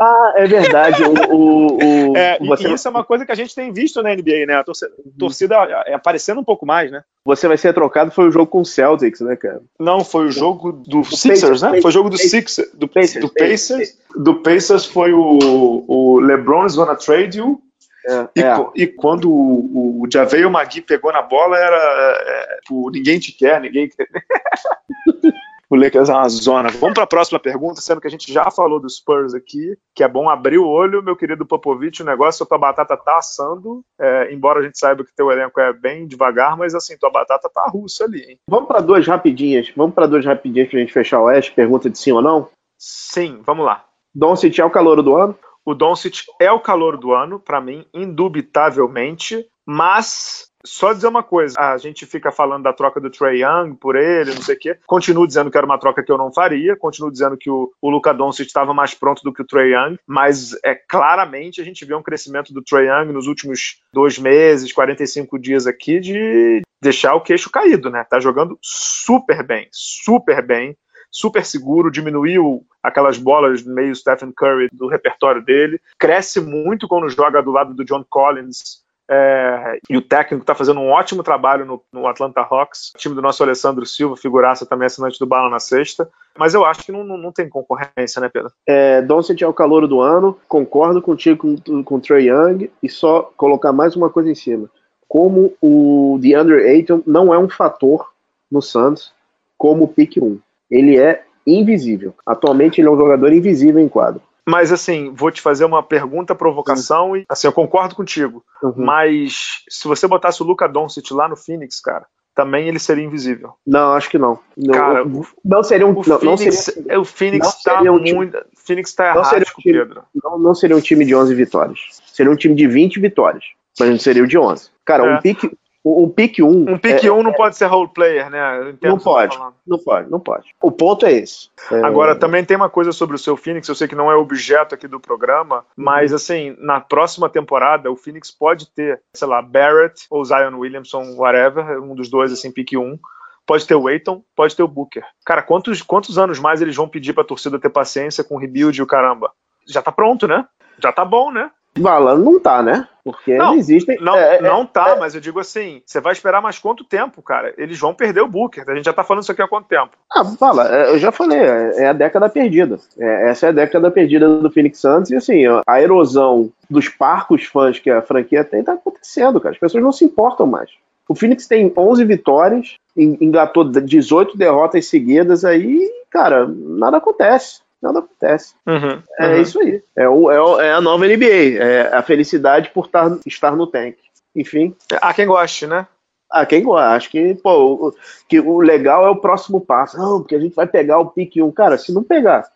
Ah, 0.00 0.32
é 0.36 0.46
verdade. 0.46 1.02
O, 1.04 1.12
o, 1.34 2.12
o 2.12 2.16
é, 2.18 2.38
você... 2.38 2.68
E 2.68 2.74
isso 2.74 2.88
é 2.88 2.90
uma 2.90 3.04
coisa 3.04 3.26
que 3.26 3.32
a 3.32 3.34
gente 3.34 3.54
tem 3.54 3.72
visto 3.72 4.02
na 4.02 4.14
NBA, 4.14 4.46
né? 4.46 4.54
A 4.54 4.64
torcida, 4.64 4.92
torcida 5.18 5.56
é 5.86 5.94
aparecendo 5.94 6.40
um 6.40 6.44
pouco 6.44 6.64
mais, 6.64 6.90
né? 6.90 7.02
Você 7.24 7.46
vai 7.46 7.56
ser 7.56 7.72
trocado 7.72 8.10
foi 8.10 8.28
o 8.28 8.30
jogo 8.30 8.46
com 8.46 8.60
o 8.60 8.64
Celtics, 8.64 9.20
né, 9.20 9.36
cara? 9.36 9.60
Não, 9.78 10.04
foi 10.04 10.26
o 10.26 10.32
jogo 10.32 10.72
do 10.72 11.04
Sixers, 11.04 11.40
Pacers, 11.40 11.62
né? 11.62 11.80
Foi 11.80 11.88
o 11.90 11.92
jogo 11.92 12.10
do 12.10 12.16
Sixers, 12.16 12.70
do 12.74 12.88
Pacers, 12.88 13.24
do 13.24 13.32
Pacers. 13.32 13.98
Do 14.16 14.34
Pacers 14.36 14.86
foi 14.86 15.12
o, 15.12 15.84
o 15.86 16.20
LeBron 16.20 16.66
is 16.66 16.76
gonna 16.76 16.96
trade 16.96 17.38
you 17.38 17.60
é, 18.06 18.28
e, 18.36 18.42
é. 18.42 18.56
e, 18.76 18.86
quando 18.86 19.30
o, 19.30 20.02
o 20.02 20.08
Javeio 20.10 20.50
Magui 20.50 20.80
pegou 20.80 21.12
na 21.12 21.22
bola, 21.22 21.56
era 21.56 21.76
é, 21.76 22.60
tipo, 22.62 22.90
ninguém 22.90 23.18
te 23.18 23.32
quer, 23.32 23.60
ninguém 23.60 23.88
quer. 23.88 24.08
o 25.72 25.76
Lakers 25.76 26.10
é 26.10 26.12
uma 26.12 26.28
zona. 26.28 26.68
Vamos 26.70 26.94
para 26.94 27.04
a 27.04 27.06
próxima 27.06 27.40
pergunta, 27.40 27.80
sendo 27.80 28.00
que 28.00 28.06
a 28.06 28.10
gente 28.10 28.30
já 28.30 28.50
falou 28.50 28.78
dos 28.78 28.96
Spurs 28.96 29.32
aqui, 29.32 29.74
que 29.94 30.04
é 30.04 30.08
bom 30.08 30.28
abrir 30.28 30.58
o 30.58 30.68
olho, 30.68 31.02
meu 31.02 31.16
querido 31.16 31.46
Popovich, 31.46 32.02
o 32.02 32.04
negócio, 32.04 32.44
a 32.44 32.46
tua 32.46 32.58
batata 32.58 32.96
tá 32.96 33.16
assando, 33.16 33.82
é, 33.98 34.32
embora 34.34 34.60
a 34.60 34.62
gente 34.62 34.78
saiba 34.78 35.02
que 35.04 35.14
teu 35.14 35.30
elenco 35.32 35.58
é 35.58 35.72
bem 35.72 36.06
devagar, 36.06 36.58
mas 36.58 36.74
assim, 36.74 36.98
tua 36.98 37.10
batata 37.10 37.48
tá 37.48 37.64
russa 37.68 38.04
ali, 38.04 38.20
hein? 38.22 38.38
Vamos 38.46 38.68
para 38.68 38.80
duas 38.80 39.06
rapidinhas, 39.06 39.72
vamos 39.74 39.94
para 39.94 40.06
duas 40.06 40.26
rapidinhas 40.26 40.68
pra 40.68 40.78
gente 40.78 40.92
fechar 40.92 41.20
o 41.20 41.24
Oeste, 41.24 41.52
pergunta 41.52 41.88
de 41.88 41.98
sim 41.98 42.12
ou 42.12 42.20
não? 42.20 42.48
Sim, 42.76 43.40
vamos 43.46 43.64
lá. 43.64 43.84
Doncic 44.14 44.58
é 44.58 44.64
o 44.64 44.70
calor 44.70 45.02
do 45.02 45.16
ano? 45.16 45.34
O 45.64 45.74
Doncic 45.74 46.24
é 46.40 46.50
o 46.50 46.60
calor 46.60 46.96
do 46.96 47.12
ano, 47.12 47.38
para 47.38 47.60
mim, 47.60 47.86
indubitavelmente, 47.94 49.46
mas 49.64 50.50
só 50.64 50.92
dizer 50.92 51.08
uma 51.08 51.22
coisa, 51.22 51.58
a 51.58 51.76
gente 51.76 52.06
fica 52.06 52.30
falando 52.30 52.62
da 52.62 52.72
troca 52.72 53.00
do 53.00 53.10
Trey 53.10 53.42
Young 53.42 53.74
por 53.74 53.96
ele, 53.96 54.34
não 54.34 54.42
sei 54.42 54.54
o 54.54 54.58
quê. 54.58 54.78
Continuo 54.86 55.26
dizendo 55.26 55.50
que 55.50 55.56
era 55.56 55.66
uma 55.66 55.78
troca 55.78 56.02
que 56.02 56.10
eu 56.10 56.18
não 56.18 56.32
faria, 56.32 56.76
continuo 56.76 57.10
dizendo 57.10 57.36
que 57.36 57.50
o, 57.50 57.72
o 57.80 57.90
Luca 57.90 58.12
Doncic 58.12 58.46
estava 58.46 58.72
mais 58.72 58.94
pronto 58.94 59.22
do 59.22 59.32
que 59.32 59.42
o 59.42 59.46
Trey 59.46 59.72
Young, 59.72 59.98
mas 60.06 60.52
é 60.64 60.74
claramente 60.74 61.60
a 61.60 61.64
gente 61.64 61.84
vê 61.84 61.94
um 61.94 62.02
crescimento 62.02 62.52
do 62.52 62.62
Trey 62.62 62.88
Young 62.88 63.12
nos 63.12 63.26
últimos 63.26 63.80
dois 63.92 64.18
meses, 64.18 64.72
45 64.72 65.38
dias 65.38 65.66
aqui, 65.66 65.98
de 65.98 66.62
deixar 66.80 67.14
o 67.14 67.20
queixo 67.20 67.50
caído, 67.50 67.90
né? 67.90 68.04
Tá 68.04 68.20
jogando 68.20 68.58
super 68.60 69.44
bem, 69.44 69.68
super 69.72 70.44
bem 70.44 70.76
super 71.12 71.44
seguro, 71.44 71.90
diminuiu 71.90 72.64
aquelas 72.82 73.18
bolas 73.18 73.62
meio 73.62 73.94
Stephen 73.94 74.32
Curry 74.32 74.68
do 74.72 74.88
repertório 74.88 75.44
dele, 75.44 75.78
cresce 75.98 76.40
muito 76.40 76.88
quando 76.88 77.10
joga 77.10 77.42
do 77.42 77.50
lado 77.50 77.74
do 77.74 77.84
John 77.84 78.02
Collins. 78.08 78.80
É, 79.10 79.78
e 79.90 79.96
o 79.96 80.00
técnico 80.00 80.42
está 80.42 80.54
fazendo 80.54 80.80
um 80.80 80.88
ótimo 80.88 81.22
trabalho 81.22 81.66
no, 81.66 81.82
no, 81.92 82.06
Atlanta 82.06 82.40
Hawks, 82.40 82.92
time 82.96 83.14
do 83.14 83.20
nosso 83.20 83.42
Alessandro 83.42 83.84
Silva, 83.84 84.16
figuraça 84.16 84.64
também 84.64 84.86
assinante 84.86 85.18
do 85.18 85.26
Bala 85.26 85.50
na 85.50 85.58
sexta. 85.58 86.08
Mas 86.38 86.54
eu 86.54 86.64
acho 86.64 86.84
que 86.84 86.92
não, 86.92 87.04
não, 87.04 87.18
não 87.18 87.32
tem 87.32 87.46
concorrência, 87.48 88.20
né, 88.20 88.30
Pedro? 88.32 88.50
É, 88.66 89.02
Doncic 89.02 89.42
é 89.42 89.46
o 89.46 89.52
calor 89.52 89.86
do 89.86 90.00
ano, 90.00 90.38
concordo 90.48 91.02
contigo 91.02 91.60
com, 91.60 91.84
com 91.84 91.94
o 91.96 92.00
Trey 92.00 92.30
Young, 92.30 92.70
e 92.82 92.88
só 92.88 93.30
colocar 93.36 93.72
mais 93.72 93.94
uma 93.96 94.08
coisa 94.08 94.30
em 94.30 94.34
cima. 94.34 94.70
Como 95.06 95.52
o 95.60 96.16
DeAndre 96.18 96.66
Ayton 96.66 97.02
não 97.06 97.34
é 97.34 97.38
um 97.38 97.50
fator 97.50 98.12
no 98.50 98.62
Suns 98.62 99.12
como 99.58 99.84
o 99.84 99.88
pick 99.88 100.16
1 100.16 100.40
ele 100.72 100.98
é 100.98 101.22
invisível. 101.46 102.14
Atualmente 102.26 102.80
ele 102.80 102.88
é 102.88 102.90
um 102.90 102.96
jogador 102.96 103.32
invisível 103.32 103.80
em 103.80 103.88
quadro. 103.88 104.22
Mas 104.46 104.72
assim, 104.72 105.12
vou 105.14 105.30
te 105.30 105.40
fazer 105.40 105.64
uma 105.64 105.82
pergunta, 105.82 106.34
provocação 106.34 107.10
uhum. 107.10 107.16
e 107.18 107.24
assim, 107.28 107.46
eu 107.46 107.52
concordo 107.52 107.94
contigo. 107.94 108.42
Uhum. 108.62 108.72
Mas 108.76 109.62
se 109.68 109.86
você 109.86 110.08
botasse 110.08 110.42
o 110.42 110.46
Luca 110.46 110.68
Doncic 110.68 111.12
lá 111.12 111.28
no 111.28 111.36
Phoenix, 111.36 111.80
cara, 111.80 112.06
também 112.34 112.66
ele 112.66 112.78
seria 112.78 113.04
invisível. 113.04 113.52
Não, 113.64 113.92
acho 113.92 114.10
que 114.10 114.18
não. 114.18 114.38
não 114.56 114.74
cara, 114.74 115.04
não 115.44 115.62
seria 115.62 115.86
um. 115.86 115.92
O 115.92 115.94
não, 115.94 116.18
Phoenix, 116.18 116.24
não 116.24 116.36
seria, 116.36 117.00
o 117.00 117.04
Phoenix 117.04 117.62
tá 117.62 117.82
um 117.82 117.98
muito. 118.00 118.38
Phoenix 118.56 118.92
tá 118.94 119.24
seria 119.24 119.46
um 119.46 119.60
time, 119.60 119.78
Pedro. 119.78 120.02
Não, 120.24 120.38
não 120.38 120.54
seria 120.54 120.76
um 120.76 120.80
time 120.80 121.04
de 121.04 121.14
11 121.14 121.34
vitórias. 121.34 121.78
Seria 122.06 122.32
um 122.32 122.36
time 122.36 122.54
de 122.54 122.66
20 122.66 122.98
vitórias. 122.98 123.44
Mas 123.78 123.90
não 123.90 123.98
seria 123.98 124.24
o 124.24 124.26
de 124.26 124.38
11. 124.38 124.70
Cara, 124.84 125.06
é. 125.06 125.14
um 125.14 125.20
pique, 125.20 125.50
o, 125.84 126.04
o 126.04 126.10
pick 126.10 126.38
1. 126.38 126.46
Um 126.46 126.78
pick 126.78 127.02
1 127.02 127.06
é, 127.06 127.12
um 127.12 127.22
não 127.22 127.32
é, 127.32 127.36
pode 127.36 127.56
ser 127.56 127.66
role 127.66 127.90
player, 127.92 128.30
né? 128.30 128.74
Não 128.82 128.98
pode, 128.98 129.38
não 129.66 129.78
pode, 129.78 130.10
não 130.10 130.20
pode. 130.20 130.54
O 130.60 130.70
ponto 130.70 131.04
é 131.04 131.12
esse. 131.12 131.50
É... 131.70 131.82
Agora, 131.84 132.14
também 132.14 132.44
tem 132.44 132.56
uma 132.56 132.70
coisa 132.70 132.92
sobre 132.92 133.16
o 133.16 133.18
seu 133.18 133.36
Phoenix, 133.36 133.68
eu 133.68 133.74
sei 133.74 133.88
que 133.88 133.94
não 133.94 134.10
é 134.10 134.14
objeto 134.14 134.74
aqui 134.74 134.86
do 134.86 135.00
programa, 135.00 135.64
mas 135.76 136.10
uhum. 136.10 136.16
assim, 136.16 136.56
na 136.58 136.80
próxima 136.80 137.28
temporada, 137.28 137.90
o 137.90 137.96
Phoenix 137.96 138.30
pode 138.30 138.70
ter, 138.70 139.02
sei 139.12 139.26
lá, 139.26 139.42
Barrett 139.42 140.06
ou 140.10 140.24
Zion 140.24 140.56
Williamson, 140.56 141.14
whatever, 141.16 141.82
um 141.82 141.94
dos 141.94 142.08
dois, 142.08 142.32
assim, 142.32 142.52
pick 142.52 142.72
1 142.74 142.98
pode 143.44 143.66
ter 143.66 143.74
o 143.74 143.88
Aiton, 143.88 144.22
pode 144.36 144.54
ter 144.54 144.62
o 144.62 144.68
Booker. 144.68 145.04
Cara, 145.26 145.42
quantos, 145.42 145.82
quantos 145.82 146.16
anos 146.16 146.38
mais 146.38 146.62
eles 146.62 146.76
vão 146.76 146.88
pedir 146.88 147.12
pra 147.12 147.24
torcida 147.24 147.58
ter 147.58 147.70
paciência 147.70 148.22
com 148.22 148.36
o 148.36 148.38
rebuild 148.38 148.78
e 148.78 148.82
o 148.82 148.86
caramba? 148.86 149.32
Já 149.68 149.82
tá 149.82 149.90
pronto, 149.90 150.28
né? 150.28 150.46
Já 150.78 150.92
tá 150.92 151.04
bom, 151.04 151.32
né? 151.32 151.50
Bala, 151.78 152.16
não 152.16 152.38
tá, 152.38 152.62
né? 152.62 152.86
Porque 153.04 153.36
não, 153.36 153.54
existem. 153.54 153.98
Não, 154.00 154.14
é, 154.14 154.36
é, 154.36 154.42
não 154.42 154.64
tá, 154.64 154.90
é, 154.90 155.00
mas 155.00 155.14
eu 155.14 155.20
digo 155.20 155.40
assim: 155.40 155.82
você 155.84 156.00
vai 156.00 156.12
esperar 156.12 156.40
mais 156.40 156.58
quanto 156.58 156.84
tempo, 156.84 157.20
cara? 157.22 157.52
Eles 157.56 157.78
vão 157.78 157.94
perder 157.94 158.20
o 158.20 158.28
Booker. 158.28 158.64
A 158.68 158.74
gente 158.74 158.84
já 158.84 158.92
tá 158.92 159.02
falando 159.02 159.22
isso 159.22 159.32
aqui 159.32 159.42
há 159.42 159.48
quanto 159.48 159.66
tempo? 159.66 159.90
Ah, 160.14 160.24
fala, 160.24 160.72
é, 160.72 160.90
eu 160.90 160.98
já 160.98 161.10
falei, 161.10 161.38
é, 161.38 161.84
é 161.84 161.88
a 161.88 161.92
década 161.92 162.28
perdida. 162.28 162.78
essa 162.98 163.46
é 163.46 163.48
a 163.48 163.52
década 163.52 163.90
perdida 163.90 164.28
do 164.38 164.50
Phoenix 164.50 164.78
Suns 164.78 165.10
e 165.10 165.16
assim, 165.16 165.42
a 165.66 165.80
erosão 165.80 166.50
dos 166.70 166.88
parcos 166.88 167.44
fãs 167.44 167.78
que 167.78 167.90
a 167.90 168.02
franquia 168.02 168.44
tem 168.44 168.62
tá 168.62 168.74
acontecendo, 168.74 169.40
cara. 169.40 169.54
As 169.54 169.60
pessoas 169.60 169.82
não 169.82 169.92
se 169.92 170.04
importam 170.04 170.46
mais. 170.46 170.70
O 171.08 171.14
Phoenix 171.14 171.46
tem 171.46 171.72
11 171.76 172.04
vitórias, 172.04 172.76
engatou 172.96 173.64
18 173.64 174.36
derrotas 174.36 174.86
seguidas 174.86 175.44
aí, 175.44 175.90
cara, 176.10 176.46
nada 176.46 176.98
acontece 176.98 177.62
nada 177.82 177.98
acontece. 177.98 178.54
Uhum, 178.66 179.02
é 179.18 179.26
uhum. 179.28 179.40
isso 179.42 179.60
aí. 179.60 179.82
É, 179.96 180.08
o, 180.08 180.30
é, 180.30 180.66
é, 180.66 180.72
a 180.72 180.80
nova 180.80 181.06
NBA. 181.06 181.58
É 181.58 181.94
a 181.94 182.02
felicidade 182.02 182.70
por 182.70 182.86
tar, 182.86 183.18
estar 183.26 183.56
no 183.56 183.66
tank. 183.66 183.96
Enfim. 184.34 184.74
Há 185.00 185.12
quem 185.12 185.26
goste, 185.26 185.66
né? 185.66 185.86
Há 186.30 186.46
quem 186.46 186.62
goste. 186.62 186.86
Acho 186.86 187.10
que, 187.10 187.34
pô, 187.34 187.88
o, 187.88 187.94
que 188.28 188.40
o 188.40 188.60
legal 188.60 189.04
é 189.06 189.10
o 189.10 189.16
próximo 189.16 189.60
passo. 189.60 189.98
Não, 189.98 190.20
porque 190.20 190.36
a 190.36 190.40
gente 190.40 190.54
vai 190.54 190.66
pegar 190.66 190.98
o 190.98 191.10
pique 191.10 191.42
1. 191.42 191.50
Cara, 191.52 191.76
se 191.76 191.92
não 191.92 192.02
pegar. 192.02 192.48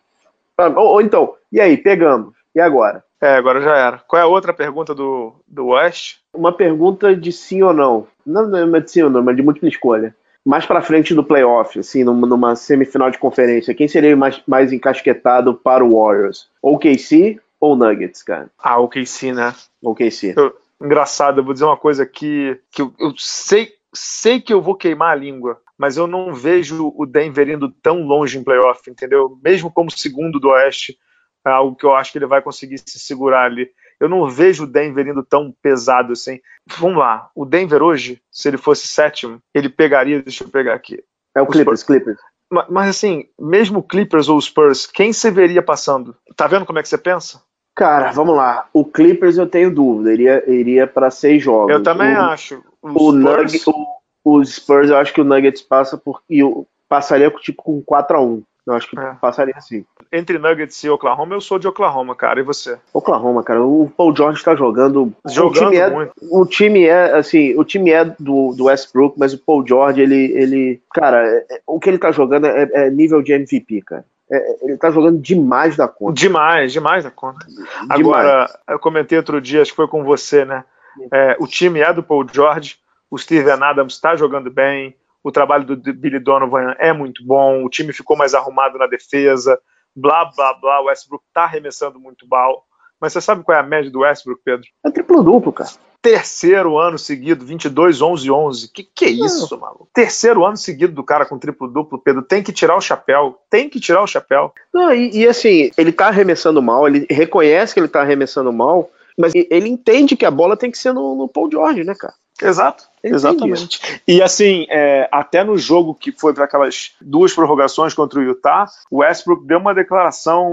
Ou, 0.57 0.93
ou 0.93 1.01
então, 1.01 1.35
e 1.51 1.59
aí, 1.59 1.77
pegamos. 1.77 2.33
E 2.55 2.59
agora? 2.59 3.03
É, 3.21 3.35
agora 3.35 3.61
já 3.61 3.75
era. 3.75 3.97
Qual 4.07 4.19
é 4.19 4.23
a 4.23 4.27
outra 4.27 4.53
pergunta 4.53 4.95
do, 4.95 5.33
do 5.47 5.67
West? 5.67 6.17
Uma 6.33 6.51
pergunta 6.51 7.15
de 7.15 7.31
sim 7.31 7.61
ou 7.61 7.73
não. 7.73 8.07
Não, 8.25 8.47
não 8.47 8.75
é 8.75 8.79
de 8.79 8.91
sim 8.91 9.03
ou 9.03 9.09
não, 9.09 9.23
mas 9.23 9.35
de 9.35 9.43
múltipla 9.43 9.69
escolha 9.69 10.15
mais 10.47 10.65
para 10.65 10.81
frente 10.81 11.13
do 11.13 11.25
playoff, 11.25 11.77
assim, 11.77 12.05
numa 12.05 12.55
semifinal 12.55 13.11
de 13.11 13.17
conferência, 13.17 13.75
quem 13.75 13.85
seria 13.85 14.15
mais, 14.15 14.41
mais 14.47 14.71
encasquetado 14.71 15.53
para 15.53 15.83
o 15.83 15.99
Warriors? 15.99 16.49
Ou 16.61 16.79
KC 16.79 17.37
ou 17.59 17.75
Nuggets, 17.75 18.23
cara? 18.23 18.49
Ah, 18.57 18.79
o 18.79 18.87
KC, 18.87 19.33
né? 19.33 19.53
O 19.81 19.93
KC. 19.93 20.35
Eu, 20.37 20.55
engraçado, 20.81 21.41
eu 21.41 21.43
vou 21.43 21.51
dizer 21.51 21.65
uma 21.65 21.75
coisa 21.75 22.03
aqui 22.03 22.57
que 22.71 22.81
eu, 22.81 22.93
eu 22.97 23.13
sei, 23.17 23.73
sei 23.93 24.39
que 24.39 24.53
eu 24.53 24.61
vou 24.61 24.75
queimar 24.75 25.11
a 25.11 25.15
língua, 25.15 25.59
mas 25.77 25.97
eu 25.97 26.07
não 26.07 26.33
vejo 26.33 26.93
o 26.95 27.05
Denver 27.05 27.49
indo 27.49 27.69
tão 27.69 28.03
longe 28.03 28.37
em 28.37 28.43
playoff, 28.43 28.89
entendeu? 28.89 29.37
Mesmo 29.43 29.69
como 29.69 29.91
segundo 29.91 30.39
do 30.39 30.51
Oeste, 30.51 30.97
é 31.45 31.49
algo 31.49 31.75
que 31.75 31.85
eu 31.85 31.93
acho 31.93 32.13
que 32.13 32.19
ele 32.19 32.25
vai 32.25 32.41
conseguir 32.41 32.77
se 32.77 32.97
segurar 32.99 33.43
ali. 33.43 33.69
Eu 33.99 34.07
não 34.07 34.29
vejo 34.29 34.63
o 34.63 34.67
Denver 34.67 35.07
indo 35.07 35.23
tão 35.23 35.53
pesado 35.61 36.13
assim. 36.13 36.39
Vamos 36.77 36.99
lá, 36.99 37.29
o 37.35 37.45
Denver 37.45 37.81
hoje, 37.81 38.21
se 38.31 38.47
ele 38.47 38.57
fosse 38.57 38.87
sétimo, 38.87 39.39
ele 39.53 39.69
pegaria, 39.69 40.21
deixa 40.21 40.43
eu 40.43 40.49
pegar 40.49 40.73
aqui. 40.73 41.03
É 41.35 41.41
o 41.41 41.47
Clippers, 41.47 41.83
Clippers. 41.83 42.19
Mas, 42.49 42.65
mas 42.69 42.89
assim, 42.89 43.25
mesmo 43.39 43.83
Clippers 43.83 44.29
ou 44.29 44.39
Spurs, 44.39 44.85
quem 44.85 45.11
você 45.11 45.29
veria 45.29 45.61
passando? 45.61 46.15
Tá 46.35 46.47
vendo 46.47 46.65
como 46.65 46.79
é 46.79 46.81
que 46.81 46.89
você 46.89 46.97
pensa? 46.97 47.41
Cara, 47.75 48.11
vamos 48.11 48.35
lá. 48.35 48.67
O 48.73 48.83
Clippers 48.83 49.37
eu 49.37 49.45
tenho 49.45 49.73
dúvida, 49.73 50.11
iria, 50.11 50.43
iria 50.49 50.87
para 50.87 51.11
seis 51.11 51.43
jogos. 51.43 51.71
Eu 51.71 51.83
também 51.83 52.15
o, 52.15 52.21
acho. 52.21 52.63
O, 52.81 53.11
Spurs... 53.11 53.67
o, 53.67 53.85
o, 54.23 54.45
Spurs, 54.45 54.89
eu 54.89 54.97
acho 54.97 55.13
que 55.13 55.21
o 55.21 55.23
Nuggets 55.23 55.61
passa 55.61 55.95
por. 55.95 56.23
E 56.27 56.39
eu 56.39 56.67
passaria 56.89 57.29
tipo 57.29 57.61
com 57.61 57.81
4 57.81 58.17
a 58.17 58.21
1 58.21 58.43
eu 58.67 58.73
acho 58.73 58.89
que 58.89 58.99
é. 58.99 59.13
passaria 59.21 59.53
assim. 59.55 59.85
Entre 60.11 60.37
Nuggets 60.37 60.83
e 60.83 60.89
Oklahoma, 60.89 61.33
eu 61.33 61.41
sou 61.41 61.57
de 61.57 61.67
Oklahoma, 61.67 62.13
cara. 62.13 62.41
E 62.41 62.43
você? 62.43 62.77
Oklahoma, 62.93 63.41
cara. 63.41 63.63
O 63.63 63.89
Paul 63.95 64.15
George 64.15 64.43
tá 64.43 64.55
jogando. 64.55 65.13
Jogando 65.25 65.67
o 65.67 65.69
time 65.69 65.77
é, 65.77 65.89
muito. 65.89 66.11
O 66.29 66.45
time 66.45 66.85
é, 66.85 67.13
assim, 67.13 67.57
o 67.57 67.63
time 67.63 67.91
é 67.91 68.03
do, 68.03 68.53
do 68.53 68.65
Westbrook, 68.65 69.17
mas 69.17 69.33
o 69.33 69.39
Paul 69.39 69.65
George, 69.65 70.01
ele. 70.01 70.33
ele 70.33 70.81
cara, 70.93 71.25
é, 71.25 71.45
é 71.49 71.61
o 71.65 71.79
que 71.79 71.89
ele 71.89 71.97
tá 71.97 72.11
jogando 72.11 72.45
é, 72.45 72.69
é 72.73 72.89
nível 72.89 73.21
de 73.21 73.31
MVP, 73.31 73.81
cara. 73.83 74.05
É, 74.29 74.57
ele 74.63 74.77
tá 74.77 74.91
jogando 74.91 75.21
demais 75.21 75.77
da 75.77 75.87
conta. 75.87 76.13
Demais, 76.13 76.73
demais 76.73 77.05
da 77.05 77.11
conta. 77.11 77.45
Demais. 77.47 77.89
Agora, 77.89 78.59
eu 78.67 78.79
comentei 78.79 79.17
outro 79.17 79.39
dia, 79.39 79.61
acho 79.61 79.71
que 79.71 79.77
foi 79.77 79.87
com 79.87 80.03
você, 80.03 80.43
né? 80.43 80.65
É, 81.11 81.37
o 81.39 81.47
time 81.47 81.79
é 81.79 81.93
do 81.93 82.03
Paul 82.03 82.27
George, 82.29 82.77
o 83.09 83.17
Steven 83.17 83.63
Adams 83.63 83.93
está 83.93 84.15
jogando 84.17 84.51
bem, 84.51 84.93
o 85.23 85.31
trabalho 85.31 85.65
do 85.65 85.93
Billy 85.93 86.19
Donovan 86.19 86.75
é 86.79 86.93
muito 86.93 87.25
bom, 87.25 87.63
o 87.63 87.69
time 87.69 87.91
ficou 87.93 88.15
mais 88.15 88.33
arrumado 88.33 88.77
na 88.77 88.87
defesa, 88.87 89.59
blá, 89.95 90.25
blá, 90.25 90.53
blá, 90.53 90.81
o 90.81 90.85
Westbrook 90.85 91.23
tá 91.33 91.43
arremessando 91.43 91.99
muito 91.99 92.27
mal. 92.27 92.63
Mas 92.99 93.13
você 93.13 93.21
sabe 93.21 93.43
qual 93.43 93.55
é 93.55 93.61
a 93.61 93.63
média 93.63 93.91
do 93.91 93.99
Westbrook, 93.99 94.41
Pedro? 94.43 94.67
É 94.83 94.89
triplo-duplo, 94.89 95.53
cara. 95.53 95.69
Terceiro 96.01 96.77
ano 96.77 96.97
seguido, 96.97 97.45
22, 97.45 98.01
11, 98.01 98.31
11. 98.31 98.71
Que 98.71 98.83
que 98.83 99.05
é 99.05 99.09
isso, 99.09 99.47
Não. 99.51 99.59
maluco? 99.59 99.89
Terceiro 99.93 100.45
ano 100.45 100.57
seguido 100.57 100.93
do 100.93 101.03
cara 101.03 101.25
com 101.25 101.37
triplo-duplo, 101.37 101.99
Pedro. 101.99 102.21
Tem 102.23 102.41
que 102.41 102.51
tirar 102.51 102.75
o 102.75 102.81
chapéu. 102.81 103.39
Tem 103.49 103.69
que 103.69 103.79
tirar 103.79 104.01
o 104.01 104.07
chapéu. 104.07 104.51
Não, 104.73 104.93
e, 104.93 105.15
e 105.15 105.27
assim, 105.27 105.69
ele 105.77 105.91
tá 105.91 106.07
arremessando 106.07 106.61
mal, 106.61 106.87
ele 106.87 107.05
reconhece 107.09 107.73
que 107.73 107.79
ele 107.79 107.87
tá 107.87 108.01
arremessando 108.01 108.51
mal, 108.51 108.89
mas 109.17 109.33
ele 109.35 109.69
entende 109.69 110.15
que 110.15 110.25
a 110.25 110.31
bola 110.31 110.57
tem 110.57 110.71
que 110.71 110.77
ser 110.77 110.93
no, 110.93 111.15
no 111.15 111.27
Paul 111.27 111.51
George, 111.51 111.83
né, 111.83 111.93
cara? 111.93 112.13
Exato. 112.41 112.86
Exatamente. 113.07 114.01
E 114.07 114.21
assim, 114.21 114.65
é, 114.69 115.07
até 115.11 115.43
no 115.43 115.57
jogo 115.57 115.95
que 115.95 116.11
foi 116.11 116.33
para 116.33 116.45
aquelas 116.45 116.95
duas 117.01 117.33
prorrogações 117.33 117.93
contra 117.93 118.19
o 118.19 118.23
Utah, 118.23 118.65
o 118.89 118.97
Westbrook 118.99 119.45
deu 119.45 119.59
uma 119.59 119.73
declaração 119.73 120.51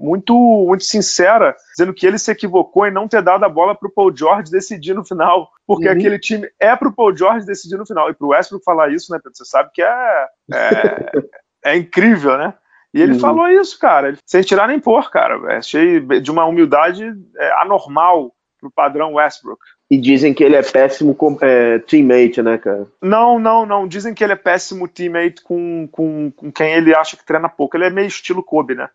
muito, 0.00 0.34
muito 0.34 0.84
sincera, 0.84 1.56
dizendo 1.76 1.94
que 1.94 2.06
ele 2.06 2.18
se 2.18 2.30
equivocou 2.30 2.86
em 2.86 2.92
não 2.92 3.08
ter 3.08 3.22
dado 3.22 3.44
a 3.44 3.48
bola 3.48 3.74
para 3.74 3.88
o 3.88 3.92
Paul 3.92 4.14
George 4.14 4.50
decidir 4.50 4.94
no 4.94 5.04
final, 5.04 5.50
porque 5.66 5.86
uhum. 5.86 5.92
aquele 5.92 6.18
time 6.18 6.48
é 6.58 6.74
para 6.76 6.88
o 6.88 6.94
Paul 6.94 7.16
George 7.16 7.46
decidir 7.46 7.76
no 7.76 7.86
final. 7.86 8.10
E 8.10 8.14
para 8.14 8.26
o 8.26 8.30
Westbrook 8.30 8.64
falar 8.64 8.92
isso, 8.92 9.12
né, 9.12 9.18
Pedro? 9.18 9.36
Você 9.36 9.44
sabe 9.44 9.70
que 9.72 9.82
é, 9.82 10.26
é, 10.52 11.12
é 11.72 11.76
incrível, 11.76 12.36
né? 12.38 12.54
E 12.94 13.02
ele 13.02 13.14
uhum. 13.14 13.18
falou 13.18 13.48
isso, 13.48 13.76
cara, 13.76 14.16
sem 14.24 14.42
tirar 14.42 14.68
nem 14.68 14.78
pôr, 14.78 15.10
cara. 15.10 15.58
Achei 15.58 16.00
de 16.20 16.30
uma 16.30 16.44
humildade 16.44 17.12
é, 17.36 17.52
anormal 17.60 18.32
pro 18.60 18.70
padrão 18.70 19.14
Westbrook. 19.14 19.60
E 19.94 19.96
dizem 19.96 20.34
que 20.34 20.42
ele 20.42 20.56
é 20.56 20.62
péssimo 20.62 21.14
com, 21.14 21.38
é, 21.40 21.78
teammate, 21.78 22.42
né, 22.42 22.58
cara? 22.58 22.84
Não, 23.00 23.38
não, 23.38 23.64
não. 23.64 23.86
Dizem 23.86 24.12
que 24.12 24.24
ele 24.24 24.32
é 24.32 24.36
péssimo 24.36 24.88
teammate 24.88 25.40
com, 25.40 25.88
com, 25.92 26.32
com 26.32 26.50
quem 26.50 26.72
ele 26.72 26.92
acha 26.92 27.16
que 27.16 27.24
treina 27.24 27.48
pouco. 27.48 27.76
Ele 27.76 27.84
é 27.84 27.90
meio 27.90 28.08
estilo 28.08 28.42
Kobe, 28.42 28.74
né? 28.74 28.88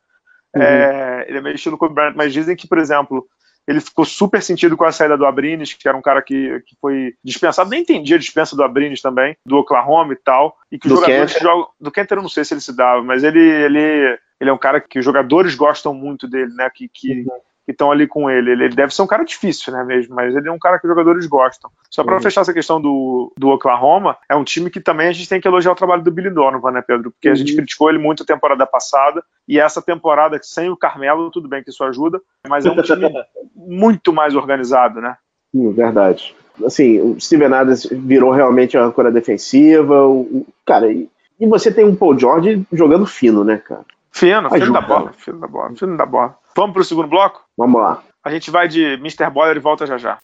Uhum. 0.54 0.62
É, 0.62 1.26
ele 1.30 1.38
é 1.38 1.42
meio 1.42 1.56
estilo 1.56 1.78
Kobe 1.78 1.96
Bryant, 1.96 2.16
mas 2.18 2.34
dizem 2.34 2.54
que, 2.54 2.68
por 2.68 2.78
exemplo, 2.78 3.26
ele 3.66 3.80
ficou 3.80 4.04
super 4.04 4.42
sentido 4.44 4.76
com 4.76 4.84
a 4.84 4.92
saída 4.92 5.16
do 5.16 5.26
Abrines, 5.26 5.74
que 5.74 5.88
era 5.88 5.98
um 5.98 6.02
cara 6.02 6.22
que, 6.22 6.60
que 6.66 6.76
foi 6.82 7.14
dispensado, 7.24 7.70
nem 7.70 7.80
entendia 7.80 8.18
a 8.18 8.20
dispensa 8.20 8.54
do 8.54 8.64
Abrines 8.64 9.02
também, 9.02 9.38
do 9.46 9.56
Oklahoma 9.56 10.12
e 10.12 10.18
tal, 10.18 10.58
e 10.70 10.78
que 10.78 10.90
do 10.90 10.96
os 10.96 11.00
jogadores 11.00 11.32
Kenter. 11.32 11.48
jogam. 11.48 11.68
Do 11.80 11.92
Kenter 11.92 12.18
eu 12.18 12.24
não 12.24 12.30
sei 12.30 12.44
se 12.44 12.54
ele 12.54 12.62
se 12.62 12.76
dava, 12.76 13.02
mas 13.02 13.24
ele, 13.24 13.40
ele, 13.40 14.20
ele 14.38 14.50
é 14.50 14.54
um 14.54 14.58
cara 14.58 14.82
que 14.82 15.00
os 15.00 15.06
jogadores 15.06 15.56
gostam 15.56 15.94
muito 15.94 16.28
dele, 16.28 16.54
né? 16.56 16.70
Que, 16.76 16.90
que, 16.90 17.22
uhum 17.22 17.40
que 17.70 17.74
estão 17.74 17.92
ali 17.92 18.08
com 18.08 18.28
ele. 18.32 18.52
ele. 18.52 18.70
deve 18.70 18.94
ser 18.96 19.04
um 19.04 19.08
cara 19.08 19.24
difícil, 19.24 19.72
né, 19.72 19.84
mesmo, 19.84 20.16
mas 20.16 20.36
ele 20.36 20.50
é 20.50 20.52
um 20.52 20.58
cara 20.58 20.80
que 20.80 20.88
os 20.88 20.90
jogadores 20.90 21.28
gostam. 21.28 21.70
Só 21.88 22.04
para 22.04 22.16
uhum. 22.16 22.22
fechar 22.22 22.42
essa 22.42 22.54
questão 22.54 22.82
do, 22.82 23.32
do 23.38 23.50
Oklahoma, 23.50 24.18
é 24.28 24.36
um 24.36 24.44
time 24.44 24.72
que 24.72 24.80
também 24.80 25.08
a 25.08 25.12
gente 25.12 25.30
tem 25.30 25.40
que 25.40 25.48
elogiar 25.48 25.72
o 25.72 25.76
trabalho 25.76 26.02
do 26.02 26.10
Billy 26.10 26.32
Donovan, 26.32 26.72
né, 26.72 26.82
Pedro? 26.82 27.12
Porque 27.12 27.28
uhum. 27.28 27.34
a 27.34 27.38
gente 27.38 27.52
uhum. 27.52 27.58
criticou 27.58 27.90
ele 27.90 28.00
muito 28.00 28.24
a 28.24 28.26
temporada 28.26 28.66
passada, 28.66 29.24
e 29.48 29.60
essa 29.60 29.84
temporada 29.84 30.40
sem 30.42 30.72
o 30.72 30.78
Carmelo, 30.78 31.30
tudo 31.30 31.48
bem 31.48 31.64
que 31.64 31.70
isso 31.70 31.84
ajuda, 31.84 32.20
mas 32.48 32.66
é 32.66 32.72
um 32.72 32.82
time 32.82 33.08
muito 33.56 34.12
mais 34.12 34.34
organizado, 34.34 35.00
né? 35.00 35.16
Verdade. 35.54 36.36
Assim, 36.66 37.00
o 37.00 37.22
Steven 37.22 37.54
Adams 37.54 37.88
virou 37.92 38.32
realmente 38.32 38.78
a 38.80 38.84
âncora 38.84 39.12
defensiva, 39.12 40.08
o, 40.08 40.44
cara, 40.66 40.92
e, 40.92 41.08
e 41.40 41.46
você 41.46 41.72
tem 41.72 41.86
um 41.86 41.96
Paul 41.96 42.18
George 42.18 42.66
jogando 42.74 43.06
fino, 43.06 43.44
né, 43.44 43.58
cara? 43.58 43.86
Fino, 44.12 44.50
fino 44.50 44.74
da 44.74 44.82
bola, 44.82 45.14
fino 45.14 45.40
da 45.40 45.48
bola, 45.48 45.76
fino 45.76 45.98
da 45.98 46.06
bola. 46.06 46.36
Vamos 46.56 46.74
pro 46.74 46.84
segundo 46.84 47.08
bloco? 47.08 47.42
Vamos 47.58 47.82
lá. 47.82 48.02
A 48.24 48.32
gente 48.32 48.52
vai 48.52 48.68
de 48.68 48.94
Mr. 48.96 49.30
Boiler 49.32 49.58
e 49.58 49.60
volta 49.60 49.86
já 49.86 49.98
já. 49.98 50.18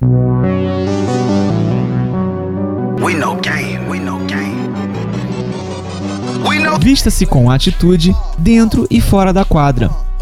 We 3.01 3.13
know 3.13 3.35
game, 3.35 3.89
we 3.89 3.99
know 3.99 4.17
game. 4.25 4.55
Vista-se 6.79 7.25
com 7.25 7.49
atitude 7.49 8.13
dentro 8.37 8.85
e 8.91 9.01
fora 9.01 9.33
da 9.33 9.43
quadra. 9.43 9.89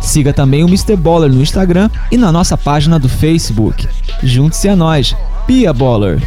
Siga 0.00 0.32
também 0.32 0.64
o 0.64 0.66
Mr. 0.66 0.96
Baller 0.96 1.30
no 1.30 1.40
Instagram 1.40 1.90
e 2.10 2.16
na 2.16 2.32
nossa 2.32 2.56
página 2.56 2.98
do 2.98 3.08
Facebook. 3.08 3.86
Junte-se 4.22 4.68
a 4.68 4.74
nós, 4.74 5.14
Pia 5.46 5.72
Baller. 5.72 6.18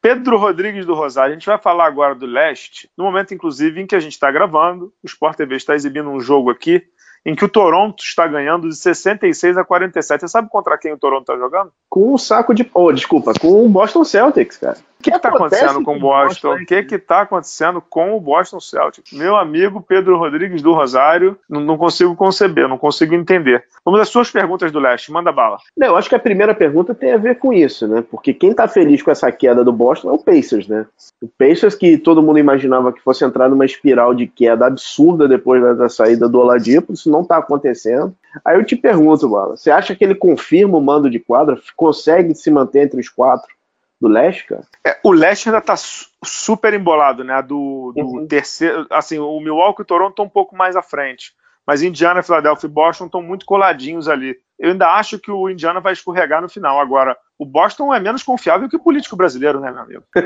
Pedro 0.00 0.38
Rodrigues 0.38 0.86
do 0.86 0.94
Rosário. 0.94 1.32
A 1.32 1.34
gente 1.34 1.46
vai 1.46 1.58
falar 1.58 1.86
agora 1.86 2.14
do 2.14 2.24
leste, 2.24 2.88
no 2.96 3.04
momento, 3.04 3.34
inclusive, 3.34 3.80
em 3.80 3.86
que 3.86 3.94
a 3.94 4.00
gente 4.00 4.12
está 4.12 4.30
gravando. 4.30 4.92
O 5.02 5.06
Sport 5.06 5.36
TV 5.36 5.56
está 5.56 5.74
exibindo 5.74 6.08
um 6.08 6.20
jogo 6.20 6.50
aqui 6.50 6.82
em 7.26 7.34
que 7.34 7.44
o 7.44 7.48
Toronto 7.48 8.02
está 8.02 8.26
ganhando 8.26 8.68
de 8.68 8.76
66 8.76 9.58
a 9.58 9.64
47. 9.64 10.20
Você 10.20 10.28
sabe 10.28 10.48
contra 10.48 10.78
quem 10.78 10.92
o 10.92 10.98
Toronto 10.98 11.30
está 11.30 11.36
jogando? 11.36 11.72
Com 11.88 12.14
um 12.14 12.18
saco 12.18 12.54
de. 12.54 12.68
Oh, 12.72 12.92
desculpa, 12.92 13.34
com 13.38 13.66
o 13.66 13.68
Boston 13.68 14.04
Celtics, 14.04 14.56
cara. 14.56 14.78
O 14.98 15.02
que 15.02 15.10
está 15.10 15.28
acontecendo 15.28 15.84
com 15.84 15.96
o 15.96 16.00
Boston? 16.00 16.54
O 16.54 16.66
que 16.66 16.74
está 16.74 17.20
acontecendo 17.20 17.80
com 17.80 18.16
o 18.16 18.20
Boston 18.20 18.58
Celtics? 18.58 19.12
Meu 19.12 19.36
amigo 19.36 19.80
Pedro 19.80 20.18
Rodrigues 20.18 20.60
do 20.60 20.72
Rosário, 20.72 21.38
não, 21.48 21.60
não, 21.60 21.78
consigo 21.78 22.16
conceber, 22.16 22.68
não 22.68 22.76
consigo 22.76 23.14
entender. 23.14 23.64
Vamos 23.84 24.00
às 24.00 24.08
suas 24.08 24.28
perguntas 24.28 24.72
do 24.72 24.80
leste, 24.80 25.12
manda 25.12 25.30
bala. 25.30 25.58
Não, 25.76 25.88
eu 25.88 25.96
acho 25.96 26.08
que 26.08 26.16
a 26.16 26.18
primeira 26.18 26.52
pergunta 26.52 26.94
tem 26.94 27.12
a 27.12 27.16
ver 27.16 27.38
com 27.38 27.52
isso, 27.52 27.86
né? 27.86 28.02
Porque 28.10 28.34
quem 28.34 28.50
está 28.50 28.66
feliz 28.66 29.00
com 29.00 29.12
essa 29.12 29.30
queda 29.30 29.62
do 29.62 29.72
Boston 29.72 30.10
é 30.10 30.12
o 30.12 30.18
Pacers, 30.18 30.66
né? 30.66 30.84
O 31.22 31.28
Pacers 31.28 31.76
que 31.76 31.96
todo 31.96 32.22
mundo 32.22 32.40
imaginava 32.40 32.92
que 32.92 33.00
fosse 33.00 33.24
entrar 33.24 33.48
numa 33.48 33.64
espiral 33.64 34.12
de 34.12 34.26
queda 34.26 34.66
absurda 34.66 35.28
depois 35.28 35.62
da, 35.62 35.74
da 35.74 35.88
saída 35.88 36.28
do 36.28 36.40
Oladipo, 36.40 36.92
isso 36.92 37.08
não 37.08 37.22
está 37.22 37.36
acontecendo. 37.38 38.12
Aí 38.44 38.56
eu 38.56 38.64
te 38.64 38.74
pergunto, 38.74 39.28
Bala, 39.28 39.56
você 39.56 39.70
acha 39.70 39.94
que 39.94 40.04
ele 40.04 40.14
confirma 40.14 40.76
o 40.76 40.80
mando 40.80 41.08
de 41.08 41.20
quadra, 41.20 41.58
consegue 41.76 42.34
se 42.34 42.50
manter 42.50 42.82
entre 42.82 43.00
os 43.00 43.08
quatro? 43.08 43.57
Do 44.00 44.08
leste, 44.08 44.46
cara? 44.46 44.62
É, 44.84 44.98
o 45.02 45.10
leste 45.10 45.48
ainda 45.48 45.60
tá 45.60 45.74
super 45.76 46.72
embolado, 46.72 47.24
né? 47.24 47.42
Do, 47.42 47.92
do 47.96 48.02
uhum. 48.02 48.26
terceiro. 48.26 48.86
Assim, 48.90 49.18
o 49.18 49.40
Milwaukee 49.40 49.80
e 49.80 49.82
o 49.82 49.86
Toronto 49.86 50.10
estão 50.10 50.24
um 50.24 50.30
pouco 50.30 50.56
mais 50.56 50.76
à 50.76 50.82
frente. 50.82 51.32
Mas 51.66 51.82
Indiana, 51.82 52.22
Philadelphia 52.22 52.66
e 52.66 52.70
Boston 52.70 53.06
estão 53.06 53.22
muito 53.22 53.44
coladinhos 53.44 54.08
ali. 54.08 54.36
Eu 54.58 54.70
ainda 54.70 54.88
acho 54.94 55.18
que 55.18 55.30
o 55.30 55.50
Indiana 55.50 55.80
vai 55.80 55.92
escorregar 55.92 56.40
no 56.40 56.48
final. 56.48 56.80
Agora, 56.80 57.14
o 57.38 57.44
Boston 57.44 57.92
é 57.94 58.00
menos 58.00 58.22
confiável 58.22 58.68
que 58.70 58.76
o 58.76 58.82
político 58.82 59.14
brasileiro, 59.14 59.60
né, 59.60 59.70
meu 59.70 59.82
amigo? 59.82 60.02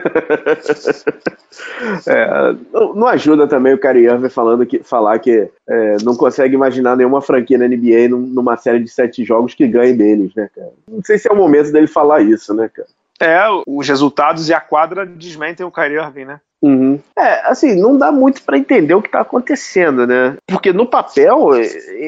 é, 2.07 2.55
não 2.95 3.09
ajuda 3.09 3.49
também 3.49 3.75
o 3.75 3.79
Kyrie 3.79 4.07
Irving 4.07 4.29
falando 4.29 4.64
que, 4.64 4.85
falar 4.85 5.18
que 5.18 5.51
é, 5.68 5.97
não 6.05 6.14
consegue 6.14 6.55
imaginar 6.55 6.97
nenhuma 6.97 7.20
franquia 7.20 7.59
na 7.59 7.66
NBA 7.66 8.09
numa 8.09 8.57
série 8.57 8.79
de 8.79 8.89
sete 8.89 9.25
jogos 9.25 9.53
que 9.53 9.66
ganhe 9.66 9.95
deles, 9.95 10.33
né, 10.37 10.49
cara? 10.55 10.70
Não 10.89 11.03
sei 11.03 11.18
se 11.18 11.29
é 11.29 11.33
o 11.33 11.37
momento 11.37 11.73
dele 11.73 11.89
falar 11.89 12.23
isso, 12.23 12.55
né, 12.55 12.70
cara? 12.73 12.89
É, 13.21 13.41
os 13.67 13.89
resultados 13.89 14.49
e 14.49 14.55
a 14.55 14.61
quadra 14.61 15.07
desmentem 15.07 15.65
o 15.65 15.71
Kyrie 15.71 15.99
Irving, 15.99 16.25
né? 16.25 16.41
Uhum. 16.63 16.99
É, 17.19 17.51
assim, 17.51 17.75
não 17.75 17.99
dá 17.99 18.13
muito 18.13 18.43
para 18.43 18.57
entender 18.57 18.95
o 18.95 19.03
que 19.03 19.11
tá 19.11 19.21
acontecendo, 19.21 20.07
né? 20.07 20.37
Porque 20.47 20.73
no 20.73 20.87
papel, 20.87 21.51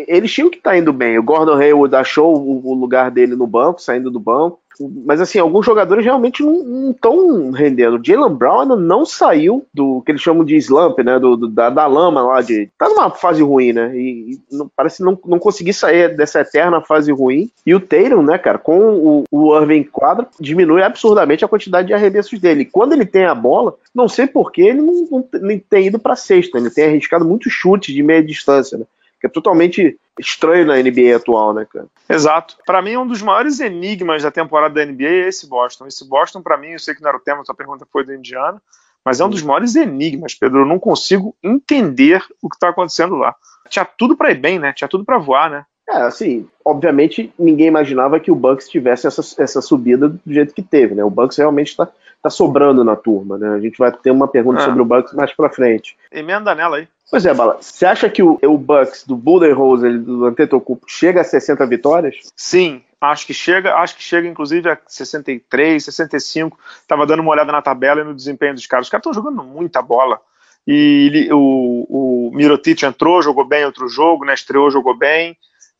eles 0.06 0.32
tinham 0.32 0.48
que 0.48 0.58
estar 0.58 0.70
tá 0.70 0.78
indo 0.78 0.92
bem. 0.92 1.18
O 1.18 1.22
Gordon 1.22 1.56
Hayward 1.56 1.96
achou 1.96 2.34
o 2.36 2.72
lugar 2.74 3.10
dele 3.10 3.34
no 3.34 3.46
banco, 3.46 3.82
saindo 3.82 4.10
do 4.10 4.20
banco. 4.20 4.60
Mas 5.04 5.20
assim, 5.20 5.38
alguns 5.38 5.64
jogadores 5.64 6.04
realmente 6.04 6.42
não 6.42 6.90
estão 6.90 7.50
rendendo. 7.50 8.00
Jalen 8.04 8.34
Brown 8.34 8.64
não 8.76 9.06
saiu 9.06 9.64
do 9.72 10.02
que 10.02 10.12
eles 10.12 10.22
chamam 10.22 10.44
de 10.44 10.56
slump, 10.56 10.98
né? 10.98 11.18
Do, 11.18 11.36
do 11.36 11.48
da, 11.48 11.70
da, 11.70 11.86
lama 11.86 12.22
lá, 12.22 12.40
de. 12.40 12.68
Tá 12.78 12.88
numa 12.88 13.10
fase 13.10 13.42
ruim, 13.42 13.72
né? 13.72 13.96
E, 13.96 14.32
e 14.32 14.40
não, 14.50 14.68
parece 14.74 15.02
não, 15.02 15.18
não 15.24 15.38
conseguir 15.38 15.72
sair 15.72 16.16
dessa 16.16 16.40
eterna 16.40 16.80
fase 16.80 17.12
ruim. 17.12 17.50
E 17.64 17.74
o 17.74 17.80
Taylor, 17.80 18.22
né, 18.22 18.36
cara, 18.38 18.58
com 18.58 18.78
o, 18.78 19.24
o 19.30 19.56
Irving 19.56 19.84
quadro, 19.84 20.26
diminui 20.40 20.82
absurdamente 20.82 21.44
a 21.44 21.48
quantidade 21.48 21.86
de 21.86 21.94
arremessos 21.94 22.38
dele. 22.40 22.64
Quando 22.64 22.92
ele 22.92 23.06
tem 23.06 23.24
a 23.24 23.34
bola, 23.34 23.74
não 23.94 24.08
sei 24.08 24.26
porquê, 24.44 24.62
ele 24.62 24.82
não, 24.82 25.06
não, 25.10 25.28
não 25.40 25.58
tem 25.58 25.86
ido 25.86 25.98
pra 25.98 26.14
sexta. 26.14 26.58
Ele 26.58 26.70
tem 26.70 26.84
arriscado 26.84 27.24
muitos 27.24 27.52
chutes 27.52 27.94
de 27.94 28.02
meia 28.02 28.22
distância, 28.22 28.76
né? 28.76 28.84
que 29.24 29.26
é 29.26 29.30
totalmente 29.30 29.98
estranho 30.18 30.66
na 30.66 30.76
NBA 30.76 31.16
atual, 31.16 31.54
né, 31.54 31.66
cara? 31.72 31.86
Exato. 32.10 32.58
Para 32.66 32.82
mim, 32.82 32.98
um 32.98 33.06
dos 33.06 33.22
maiores 33.22 33.58
enigmas 33.58 34.22
da 34.22 34.30
temporada 34.30 34.74
da 34.74 34.84
NBA 34.84 35.04
é 35.04 35.28
esse 35.28 35.48
Boston. 35.48 35.86
Esse 35.86 36.06
Boston, 36.06 36.42
para 36.42 36.58
mim, 36.58 36.72
eu 36.72 36.78
sei 36.78 36.94
que 36.94 37.00
não 37.00 37.08
era 37.08 37.16
o 37.16 37.20
tema, 37.20 37.42
sua 37.42 37.54
pergunta 37.54 37.86
foi 37.90 38.04
do 38.04 38.12
Indiana, 38.12 38.60
mas 39.02 39.20
é 39.20 39.24
um 39.24 39.30
dos 39.30 39.42
maiores 39.42 39.76
enigmas, 39.76 40.34
Pedro. 40.34 40.60
Eu 40.60 40.66
não 40.66 40.78
consigo 40.78 41.34
entender 41.42 42.22
o 42.42 42.50
que 42.50 42.56
está 42.56 42.68
acontecendo 42.68 43.16
lá. 43.16 43.34
Tinha 43.70 43.86
tudo 43.86 44.14
para 44.14 44.30
ir 44.30 44.38
bem, 44.38 44.58
né? 44.58 44.74
Tinha 44.74 44.88
tudo 44.88 45.06
para 45.06 45.16
voar, 45.16 45.50
né? 45.50 45.64
É, 45.88 45.96
assim, 45.98 46.48
obviamente 46.64 47.32
ninguém 47.38 47.66
imaginava 47.66 48.18
que 48.18 48.30
o 48.30 48.34
Bucks 48.34 48.68
tivesse 48.68 49.06
essa, 49.06 49.20
essa 49.42 49.60
subida 49.60 50.08
do 50.08 50.20
jeito 50.32 50.54
que 50.54 50.62
teve, 50.62 50.94
né? 50.94 51.04
O 51.04 51.10
Bucks 51.10 51.36
realmente 51.36 51.68
está 51.68 51.88
tá 52.22 52.30
sobrando 52.30 52.82
na 52.82 52.96
turma, 52.96 53.36
né? 53.36 53.48
A 53.50 53.60
gente 53.60 53.76
vai 53.76 53.92
ter 53.92 54.10
uma 54.10 54.26
pergunta 54.26 54.60
ah. 54.60 54.64
sobre 54.64 54.80
o 54.80 54.84
Bucks 54.84 55.12
mais 55.12 55.32
para 55.32 55.50
frente. 55.50 55.96
Emenda 56.10 56.54
nela 56.54 56.78
aí. 56.78 56.88
Pois 57.10 57.26
é, 57.26 57.34
Bala. 57.34 57.58
Você 57.60 57.84
acha 57.84 58.08
que 58.08 58.22
o, 58.22 58.38
o 58.42 58.58
Bucks 58.58 59.04
do 59.06 59.14
Budenholzer 59.14 60.00
do 60.00 60.24
Antetokounmpo 60.24 60.86
chega 60.88 61.20
a 61.20 61.24
60 61.24 61.66
vitórias? 61.66 62.16
Sim, 62.34 62.82
acho 62.98 63.26
que 63.26 63.34
chega, 63.34 63.74
acho 63.76 63.96
que 63.96 64.02
chega 64.02 64.26
inclusive 64.26 64.70
a 64.70 64.78
63, 64.86 65.84
65. 65.84 66.58
Tava 66.88 67.06
dando 67.06 67.20
uma 67.20 67.32
olhada 67.32 67.52
na 67.52 67.60
tabela 67.60 68.00
e 68.00 68.04
no 68.04 68.14
desempenho 68.14 68.54
dos 68.54 68.66
caras. 68.66 68.86
Os 68.86 68.90
caras 68.90 69.06
estão 69.06 69.12
jogando 69.12 69.44
muita 69.44 69.82
bola. 69.82 70.18
E 70.66 71.06
ele, 71.06 71.32
o, 71.32 71.86
o 71.88 72.30
Mirotic 72.32 72.82
entrou, 72.82 73.20
jogou 73.20 73.44
bem 73.44 73.66
outro 73.66 73.86
jogo, 73.86 74.24
né? 74.24 74.32
Estreou, 74.32 74.70
jogou 74.70 74.96
bem. 74.96 75.36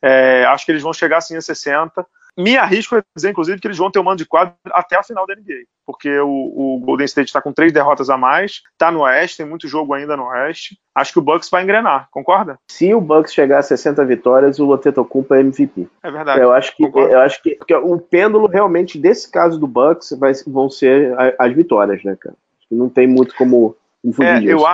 É, 0.06 0.44
acho 0.46 0.66
que 0.66 0.72
eles 0.72 0.82
vão 0.82 0.92
chegar 0.92 1.18
assim 1.18 1.36
a 1.36 1.40
60 1.40 2.06
me 2.36 2.56
arrisco 2.56 2.96
a 2.96 3.04
dizer, 3.14 3.30
inclusive, 3.30 3.60
que 3.60 3.66
eles 3.66 3.78
vão 3.78 3.90
ter 3.90 3.98
o 3.98 4.02
um 4.02 4.04
mando 4.04 4.18
de 4.18 4.26
quadro 4.26 4.54
até 4.72 4.96
a 4.96 5.02
final 5.02 5.26
da 5.26 5.34
NBA, 5.34 5.64
porque 5.86 6.18
o, 6.18 6.28
o 6.28 6.80
Golden 6.80 7.04
State 7.04 7.28
está 7.28 7.40
com 7.40 7.52
três 7.52 7.72
derrotas 7.72 8.10
a 8.10 8.18
mais, 8.18 8.62
está 8.72 8.90
no 8.90 9.02
Oeste, 9.02 9.38
tem 9.38 9.46
muito 9.46 9.68
jogo 9.68 9.94
ainda 9.94 10.16
no 10.16 10.24
Oeste. 10.24 10.76
Acho 10.94 11.12
que 11.12 11.18
o 11.20 11.22
Bucks 11.22 11.48
vai 11.48 11.62
engrenar, 11.62 12.08
concorda? 12.10 12.58
Se 12.70 12.92
o 12.92 13.00
Bucks 13.00 13.32
chegar 13.32 13.58
a 13.58 13.62
60 13.62 14.04
vitórias, 14.04 14.58
o 14.58 14.72
Antetokounmpo 14.72 15.34
é 15.34 15.40
MVP. 15.40 15.88
É 16.02 16.10
verdade. 16.10 16.40
Eu 16.40 16.52
acho 16.52 16.76
que, 16.76 16.84
eu 16.84 17.20
acho 17.20 17.42
que 17.42 17.56
o 17.76 17.98
pêndulo 17.98 18.48
realmente 18.48 18.98
desse 18.98 19.30
caso 19.30 19.58
do 19.58 19.68
Bucks 19.68 20.16
vai, 20.18 20.32
vão 20.46 20.68
ser 20.68 21.14
as 21.38 21.52
vitórias, 21.54 22.02
né, 22.02 22.16
cara? 22.18 22.36
Não 22.70 22.88
tem 22.88 23.06
muito 23.06 23.36
como, 23.36 23.76
fugir 24.12 24.26
é, 24.26 24.40
disso. 24.40 24.52
Eu, 24.52 24.66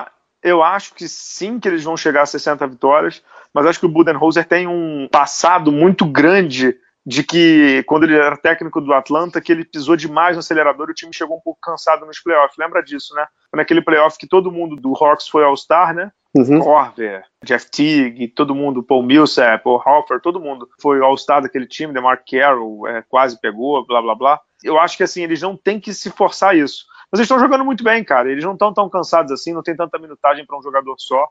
eu 0.42 0.62
acho 0.62 0.94
que 0.94 1.06
sim 1.06 1.60
que 1.60 1.68
eles 1.68 1.84
vão 1.84 1.96
chegar 1.96 2.22
a 2.22 2.26
60 2.26 2.66
vitórias, 2.66 3.22
mas 3.54 3.66
acho 3.66 3.80
que 3.80 3.86
o 3.86 3.90
Budenholzer 3.90 4.46
tem 4.46 4.66
um 4.66 5.08
passado 5.10 5.72
muito 5.72 6.04
grande 6.04 6.76
de 7.04 7.24
que 7.24 7.82
quando 7.86 8.04
ele 8.04 8.16
era 8.16 8.36
técnico 8.36 8.80
do 8.80 8.92
Atlanta, 8.92 9.40
que 9.40 9.50
ele 9.50 9.64
pisou 9.64 9.96
demais 9.96 10.36
no 10.36 10.40
acelerador 10.40 10.88
e 10.88 10.92
o 10.92 10.94
time 10.94 11.12
chegou 11.14 11.36
um 11.36 11.40
pouco 11.40 11.60
cansado 11.60 12.04
nos 12.06 12.20
playoffs. 12.20 12.56
Lembra 12.58 12.82
disso, 12.82 13.14
né? 13.14 13.26
Naquele 13.54 13.82
playoff 13.82 14.18
que 14.18 14.28
todo 14.28 14.52
mundo 14.52 14.76
do 14.76 14.92
Hawks 14.92 15.28
foi 15.28 15.42
All-Star, 15.42 15.94
né? 15.94 16.12
Uhum. 16.32 16.60
Corver, 16.60 17.24
Jeff 17.44 17.68
Teague, 17.68 18.28
todo 18.28 18.54
mundo, 18.54 18.84
Paul 18.84 19.02
Millsap, 19.02 19.64
Paul 19.64 19.82
Halford, 19.84 20.22
todo 20.22 20.38
mundo 20.38 20.68
foi 20.80 21.00
All-Star 21.00 21.42
daquele 21.42 21.66
time, 21.66 21.92
DeMar 21.92 22.22
Carroll 22.24 22.86
é, 22.86 23.02
quase 23.08 23.40
pegou, 23.40 23.84
blá 23.84 24.00
blá 24.00 24.14
blá. 24.14 24.40
Eu 24.62 24.78
acho 24.78 24.96
que 24.96 25.02
assim, 25.02 25.24
eles 25.24 25.42
não 25.42 25.56
têm 25.56 25.80
que 25.80 25.92
se 25.92 26.10
forçar 26.10 26.56
isso. 26.56 26.84
Mas 27.10 27.18
eles 27.18 27.26
estão 27.26 27.40
jogando 27.40 27.64
muito 27.64 27.82
bem, 27.82 28.04
cara. 28.04 28.30
Eles 28.30 28.44
não 28.44 28.52
estão 28.52 28.72
tão 28.72 28.88
cansados 28.88 29.32
assim, 29.32 29.52
não 29.52 29.62
tem 29.62 29.74
tanta 29.74 29.98
minutagem 29.98 30.46
para 30.46 30.56
um 30.56 30.62
jogador 30.62 30.94
só. 30.98 31.28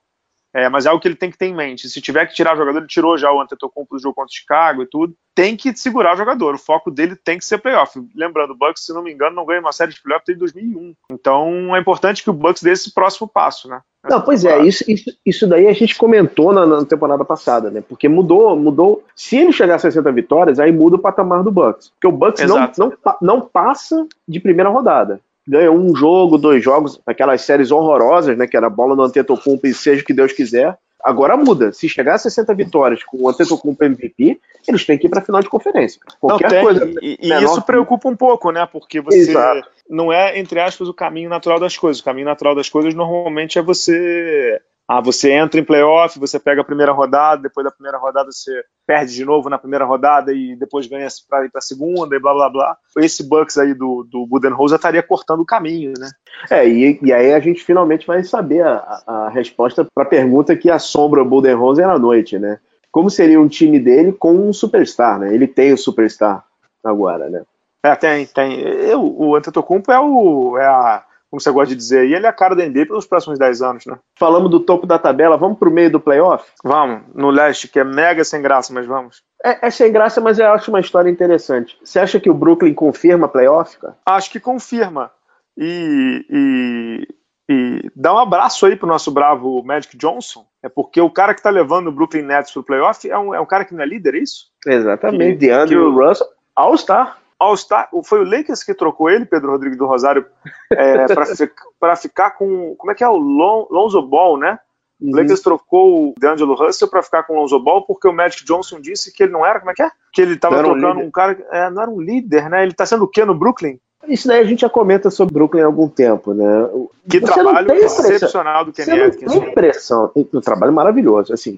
É, 0.53 0.67
mas 0.67 0.85
é 0.85 0.89
algo 0.89 1.01
que 1.01 1.07
ele 1.07 1.15
tem 1.15 1.29
que 1.29 1.37
ter 1.37 1.45
em 1.45 1.55
mente. 1.55 1.87
Se 1.89 2.01
tiver 2.01 2.25
que 2.25 2.33
tirar 2.33 2.55
o 2.55 2.57
jogador, 2.57 2.79
ele 2.79 2.87
tirou 2.87 3.17
já 3.17 3.31
o 3.31 3.39
Antetokounmpo 3.39 3.95
do 3.95 4.01
jogo 4.01 4.15
contra 4.15 4.31
o 4.31 4.35
Chicago 4.35 4.81
e 4.81 4.87
tudo. 4.87 5.13
Tem 5.35 5.55
que 5.55 5.75
segurar 5.75 6.15
o 6.15 6.17
jogador. 6.17 6.55
O 6.55 6.59
foco 6.59 6.89
dele 6.89 7.15
tem 7.15 7.37
que 7.37 7.45
ser 7.45 7.59
playoff. 7.59 7.99
Lembrando, 8.15 8.53
o 8.53 8.57
Bucks, 8.57 8.83
se 8.83 8.93
não 8.93 9.03
me 9.03 9.13
engano, 9.13 9.35
não 9.35 9.45
ganha 9.45 9.59
uma 9.59 9.71
série 9.71 9.93
de 9.93 10.01
playoff 10.01 10.25
desde 10.25 10.39
2001. 10.39 10.93
Então 11.11 11.75
é 11.75 11.79
importante 11.79 12.23
que 12.23 12.29
o 12.29 12.33
Bucks 12.33 12.63
dê 12.63 12.71
esse 12.71 12.93
próximo 12.93 13.27
passo, 13.27 13.69
né? 13.69 13.79
Não, 14.09 14.21
pois 14.21 14.45
é, 14.45 14.61
isso, 14.61 14.83
isso, 14.87 15.11
isso 15.25 15.45
daí 15.45 15.67
a 15.67 15.73
gente 15.73 15.97
comentou 15.97 16.53
na, 16.53 16.65
na, 16.65 16.85
temporada 16.85 17.25
passada, 17.25 17.69
né? 17.69 17.83
Porque 17.87 18.07
mudou, 18.07 18.55
mudou. 18.55 19.03
Se 19.13 19.35
ele 19.37 19.51
chegar 19.51 19.75
a 19.75 19.79
60 19.79 20.09
vitórias, 20.13 20.57
aí 20.57 20.71
muda 20.71 20.95
o 20.95 20.99
patamar 20.99 21.43
do 21.43 21.51
Bucks. 21.51 21.89
Porque 21.89 22.07
o 22.07 22.11
Bucks 22.11 22.47
não, 22.47 22.71
não, 22.77 22.93
não 23.21 23.41
passa 23.41 24.07
de 24.27 24.39
primeira 24.39 24.69
rodada 24.69 25.19
ganha 25.49 25.71
um 25.71 25.95
jogo, 25.95 26.37
dois 26.37 26.63
jogos, 26.63 27.01
aquelas 27.07 27.41
séries 27.41 27.71
horrorosas, 27.71 28.37
né? 28.37 28.45
Que 28.45 28.55
era 28.55 28.69
bola 28.69 28.95
no 28.95 29.01
Antetokounmpo 29.01 29.65
e 29.65 29.73
seja 29.73 30.03
o 30.03 30.05
que 30.05 30.13
Deus 30.13 30.31
quiser. 30.31 30.77
Agora 31.03 31.35
muda. 31.35 31.73
Se 31.73 31.89
chegar 31.89 32.15
a 32.15 32.17
60 32.17 32.53
vitórias 32.53 33.03
com 33.03 33.17
o 33.17 33.29
Antetokounmpo 33.29 33.83
MVP, 33.83 34.39
eles 34.67 34.85
têm 34.85 34.97
que 34.97 35.07
ir 35.07 35.09
para 35.09 35.19
a 35.19 35.25
final 35.25 35.41
de 35.41 35.49
conferência. 35.49 35.99
Qualquer 36.19 36.51
não, 36.51 36.61
coisa. 36.61 36.91
E, 37.01 37.17
e 37.21 37.43
isso 37.43 37.61
preocupa 37.63 38.07
um 38.09 38.15
pouco, 38.15 38.51
né? 38.51 38.67
Porque 38.71 39.01
você 39.01 39.17
Exato. 39.17 39.67
não 39.89 40.13
é, 40.13 40.37
entre 40.37 40.59
aspas, 40.59 40.87
o 40.87 40.93
caminho 40.93 41.29
natural 41.29 41.59
das 41.59 41.75
coisas. 41.75 41.99
O 41.99 42.05
caminho 42.05 42.27
natural 42.27 42.53
das 42.53 42.69
coisas 42.69 42.93
normalmente 42.93 43.57
é 43.57 43.61
você 43.61 44.61
ah, 44.91 45.01
você 45.01 45.31
entra 45.31 45.59
em 45.59 45.63
playoff, 45.63 46.17
você 46.17 46.39
pega 46.39 46.61
a 46.61 46.63
primeira 46.63 46.91
rodada, 46.91 47.43
depois 47.43 47.63
da 47.63 47.69
primeira 47.69 47.99
rodada 47.99 48.31
você 48.31 48.63
perde 48.87 49.13
de 49.13 49.23
novo 49.23 49.47
na 49.47 49.59
primeira 49.59 49.85
rodada 49.85 50.33
e 50.33 50.55
depois 50.55 50.87
ganha 50.87 51.07
para 51.29 51.45
ir 51.45 51.51
para 51.51 51.59
a 51.59 51.61
segunda 51.61 52.15
e 52.15 52.19
blá 52.19 52.33
blá 52.33 52.49
blá. 52.49 52.77
Esse 52.97 53.21
Bucks 53.21 53.59
aí 53.59 53.75
do, 53.75 54.03
do 54.09 54.25
Budenholzer 54.25 54.77
estaria 54.77 55.03
cortando 55.03 55.41
o 55.41 55.45
caminho, 55.45 55.93
né? 55.95 56.09
É, 56.49 56.67
e, 56.67 56.99
e 57.03 57.13
aí 57.13 57.31
a 57.33 57.39
gente 57.39 57.63
finalmente 57.63 58.07
vai 58.07 58.23
saber 58.23 58.65
a, 58.65 59.03
a 59.05 59.29
resposta 59.29 59.85
para 59.93 60.05
a 60.05 60.09
pergunta 60.09 60.55
que 60.55 60.71
assombra 60.71 61.21
o 61.21 61.25
Budenholzer 61.25 61.85
na 61.85 61.99
noite, 61.99 62.39
né? 62.39 62.57
Como 62.91 63.11
seria 63.11 63.39
um 63.39 63.47
time 63.47 63.77
dele 63.77 64.11
com 64.11 64.33
um 64.33 64.51
superstar, 64.51 65.19
né? 65.19 65.31
Ele 65.31 65.45
tem 65.45 65.71
o 65.71 65.77
superstar 65.77 66.43
agora, 66.83 67.29
né? 67.29 67.43
É, 67.83 67.95
tem, 67.95 68.25
tem. 68.25 68.59
Eu, 68.59 69.03
o 69.03 69.35
Antetokounmpo 69.35 69.91
é, 69.91 69.99
o, 69.99 70.57
é 70.57 70.65
a 70.65 71.03
como 71.29 71.39
você 71.39 71.51
gosta 71.51 71.69
de 71.69 71.75
dizer, 71.75 72.07
e 72.07 72.15
ele 72.15 72.25
é 72.25 72.29
a 72.29 72.33
cara 72.33 72.55
da 72.55 72.65
NBA 72.65 72.87
pelos 72.87 73.05
próximos 73.05 73.37
10 73.37 73.61
anos, 73.61 73.85
né? 73.85 73.97
Falamos 74.17 74.49
do 74.49 74.59
topo 74.59 74.87
da 74.87 74.97
tabela, 74.97 75.37
vamos 75.37 75.59
pro 75.59 75.71
meio 75.71 75.91
do 75.91 75.99
playoff? 75.99 76.45
Vamos, 76.63 77.03
no 77.13 77.29
leste, 77.29 77.67
que 77.67 77.79
é 77.79 77.83
mega 77.83 78.23
sem 78.23 78.41
graça, 78.41 78.73
mas 78.73 78.85
vamos. 78.85 79.21
É, 79.43 79.67
é 79.67 79.69
sem 79.69 79.91
graça, 79.91 80.19
mas 80.19 80.39
eu 80.39 80.51
acho 80.51 80.71
uma 80.71 80.79
história 80.79 81.09
interessante. 81.09 81.77
Você 81.83 81.99
acha 81.99 82.19
que 82.19 82.29
o 82.29 82.33
Brooklyn 82.33 82.73
confirma 82.73 83.27
playoff, 83.27 83.77
cara? 83.77 83.95
Acho 84.05 84.31
que 84.31 84.39
confirma. 84.39 85.11
E, 85.57 86.25
e 86.29 87.07
E 87.49 87.89
dá 87.95 88.13
um 88.13 88.19
abraço 88.19 88.65
aí 88.67 88.75
pro 88.75 88.87
nosso 88.87 89.09
bravo 89.11 89.63
Magic 89.63 89.97
Johnson. 89.97 90.45
É 90.61 90.69
porque 90.69 91.01
o 91.01 91.09
cara 91.09 91.33
que 91.33 91.41
tá 91.41 91.49
levando 91.49 91.87
o 91.87 91.91
Brooklyn 91.91 92.21
Nets 92.21 92.51
pro 92.51 92.63
playoff 92.63 93.09
é 93.09 93.17
um, 93.17 93.33
é 93.33 93.39
um 93.39 93.45
cara 93.45 93.65
que 93.65 93.73
não 93.73 93.81
é 93.81 93.87
líder, 93.87 94.13
é 94.15 94.19
isso? 94.19 94.51
Exatamente. 94.67 95.39
DeAndre 95.39 95.75
Russell, 95.77 96.27
All-Star. 96.55 97.17
All-Star. 97.39 97.89
Foi 98.03 98.19
o 98.19 98.29
Lakers 98.29 98.63
que 98.63 98.73
trocou 98.73 99.09
ele, 99.09 99.25
Pedro 99.25 99.51
Rodrigues 99.51 99.77
do 99.77 99.87
Rosário, 99.87 100.25
é, 100.71 101.05
para 101.79 101.95
ficar 101.95 102.31
com. 102.31 102.75
Como 102.75 102.91
é 102.91 102.95
que 102.95 103.03
é? 103.03 103.07
O 103.07 103.17
Lon, 103.17 103.65
Lonzo 103.71 104.01
Ball, 104.01 104.37
né? 104.37 104.59
Uhum. 104.99 105.11
O 105.11 105.15
Lakers 105.15 105.41
trocou 105.41 106.09
o 106.09 106.13
DeAngelo 106.19 106.55
Russell 106.55 106.89
para 106.89 107.01
ficar 107.01 107.23
com 107.23 107.33
o 107.33 107.37
Lonzo 107.37 107.57
Ball 107.57 107.85
porque 107.85 108.07
o 108.07 108.13
Magic 108.13 108.43
Johnson 108.43 108.81
disse 108.81 109.13
que 109.13 109.23
ele 109.23 109.31
não 109.31 109.45
era, 109.45 109.59
como 109.59 109.71
é 109.71 109.73
que 109.73 109.81
é? 109.81 109.89
Que 110.11 110.21
ele 110.21 110.37
tava 110.37 110.57
trocando 110.57 110.99
um, 110.99 111.05
um 111.05 111.11
cara, 111.11 111.37
é, 111.51 111.69
não 111.69 111.81
era 111.81 111.89
um 111.89 112.01
líder, 112.01 112.49
né? 112.49 112.63
Ele 112.63 112.73
tá 112.73 112.85
sendo 112.85 113.05
o 113.05 113.07
quê 113.07 113.23
no 113.23 113.33
Brooklyn? 113.33 113.79
Isso 114.07 114.27
daí 114.27 114.39
a 114.39 114.43
gente 114.45 114.61
já 114.61 114.69
comenta 114.69 115.09
sobre 115.09 115.33
Brooklyn 115.33 115.61
há 115.61 115.65
algum 115.65 115.87
tempo, 115.87 116.33
né? 116.33 116.69
Que 117.09 117.19
Você 117.19 117.33
trabalho 117.33 117.73
excepcional 117.73 118.65
do 118.65 118.71
Kenny 118.71 119.01
Atkins. 119.01 119.31
Tem 119.31 119.49
impressão, 119.49 120.11
um 120.15 120.41
trabalho 120.41 120.71
maravilhoso. 120.71 121.33
Assim, 121.33 121.57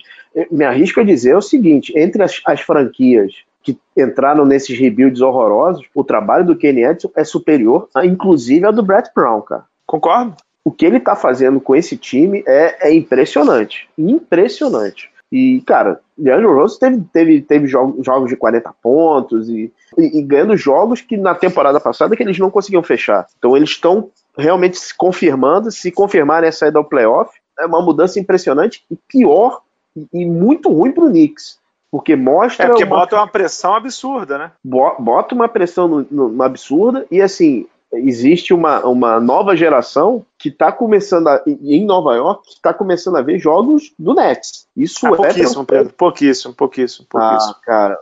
me 0.49 0.65
arrisco 0.65 0.99
a 0.99 1.03
dizer 1.03 1.35
o 1.35 1.41
seguinte: 1.41 1.93
entre 1.95 2.23
as, 2.23 2.41
as 2.45 2.61
franquias 2.61 3.33
que 3.63 3.77
entraram 3.95 4.45
nesses 4.45 4.77
rebuilds 4.77 5.21
horrorosos, 5.21 5.85
o 5.93 6.03
trabalho 6.03 6.45
do 6.45 6.55
Kenny 6.55 6.83
Edson 6.83 7.11
é 7.15 7.23
superior, 7.23 7.87
a, 7.93 8.05
inclusive, 8.05 8.65
ao 8.65 8.73
do 8.73 8.83
Brett 8.83 9.09
Brown, 9.15 9.41
cara. 9.41 9.65
Concordo. 9.85 10.35
O 10.63 10.71
que 10.71 10.85
ele 10.85 10.99
tá 10.99 11.15
fazendo 11.15 11.59
com 11.59 11.75
esse 11.75 11.97
time 11.97 12.43
é, 12.47 12.89
é 12.89 12.93
impressionante. 12.93 13.89
Impressionante. 13.97 15.09
E, 15.31 15.61
cara, 15.61 16.01
Leandro 16.17 16.53
Rose 16.53 16.77
teve, 16.77 17.01
teve, 17.13 17.41
teve 17.41 17.67
jogos, 17.67 18.05
jogos 18.05 18.29
de 18.29 18.35
40 18.35 18.73
pontos 18.81 19.47
e, 19.47 19.71
e, 19.97 20.19
e, 20.19 20.21
ganhando 20.21 20.57
jogos 20.57 21.01
que 21.01 21.15
na 21.15 21.33
temporada 21.33 21.79
passada 21.79 22.15
que 22.17 22.21
eles 22.21 22.37
não 22.37 22.51
conseguiam 22.51 22.83
fechar. 22.83 23.25
Então 23.37 23.55
eles 23.55 23.69
estão 23.69 24.09
realmente 24.37 24.77
se 24.77 24.95
confirmando, 24.95 25.71
se 25.71 25.89
confirmarem 25.89 26.49
a 26.49 26.51
saída 26.51 26.77
ao 26.77 26.85
playoff, 26.85 27.31
é 27.57 27.65
uma 27.65 27.81
mudança 27.81 28.19
impressionante 28.19 28.83
e 28.91 28.95
pior 29.07 29.61
e, 29.95 30.05
e 30.13 30.25
muito 30.25 30.69
ruim 30.69 30.91
para 30.91 31.05
o 31.05 31.09
Knicks. 31.09 31.60
Porque 31.91 32.15
mostra. 32.15 32.65
É 32.65 32.69
porque 32.69 32.85
uma, 32.85 32.95
bota 32.95 33.17
uma 33.17 33.27
pressão 33.27 33.75
absurda, 33.75 34.37
né? 34.37 34.51
Bota 34.63 35.35
uma 35.35 35.49
pressão 35.49 35.87
no, 35.87 36.29
no, 36.29 36.41
absurda 36.41 37.05
e 37.11 37.21
assim, 37.21 37.67
existe 37.91 38.53
uma, 38.53 38.85
uma 38.85 39.19
nova 39.19 39.55
geração 39.57 40.25
que 40.39 40.47
está 40.47 40.71
começando 40.71 41.27
a, 41.27 41.43
em 41.45 41.85
Nova 41.85 42.15
York, 42.15 42.49
está 42.49 42.73
começando 42.73 43.17
a 43.17 43.21
ver 43.21 43.37
jogos 43.39 43.93
do 43.99 44.13
Nets. 44.13 44.65
Isso 44.75 45.05
ah, 45.05 45.09
é 45.09 45.15
pouquíssimo, 45.15 45.65
Pedro, 45.65 45.93
pouquíssimo, 45.93 46.53
pouquíssimo, 46.53 47.07
pouquíssimo. 47.09 47.55
Ah, 47.57 47.65
cara, 47.65 47.99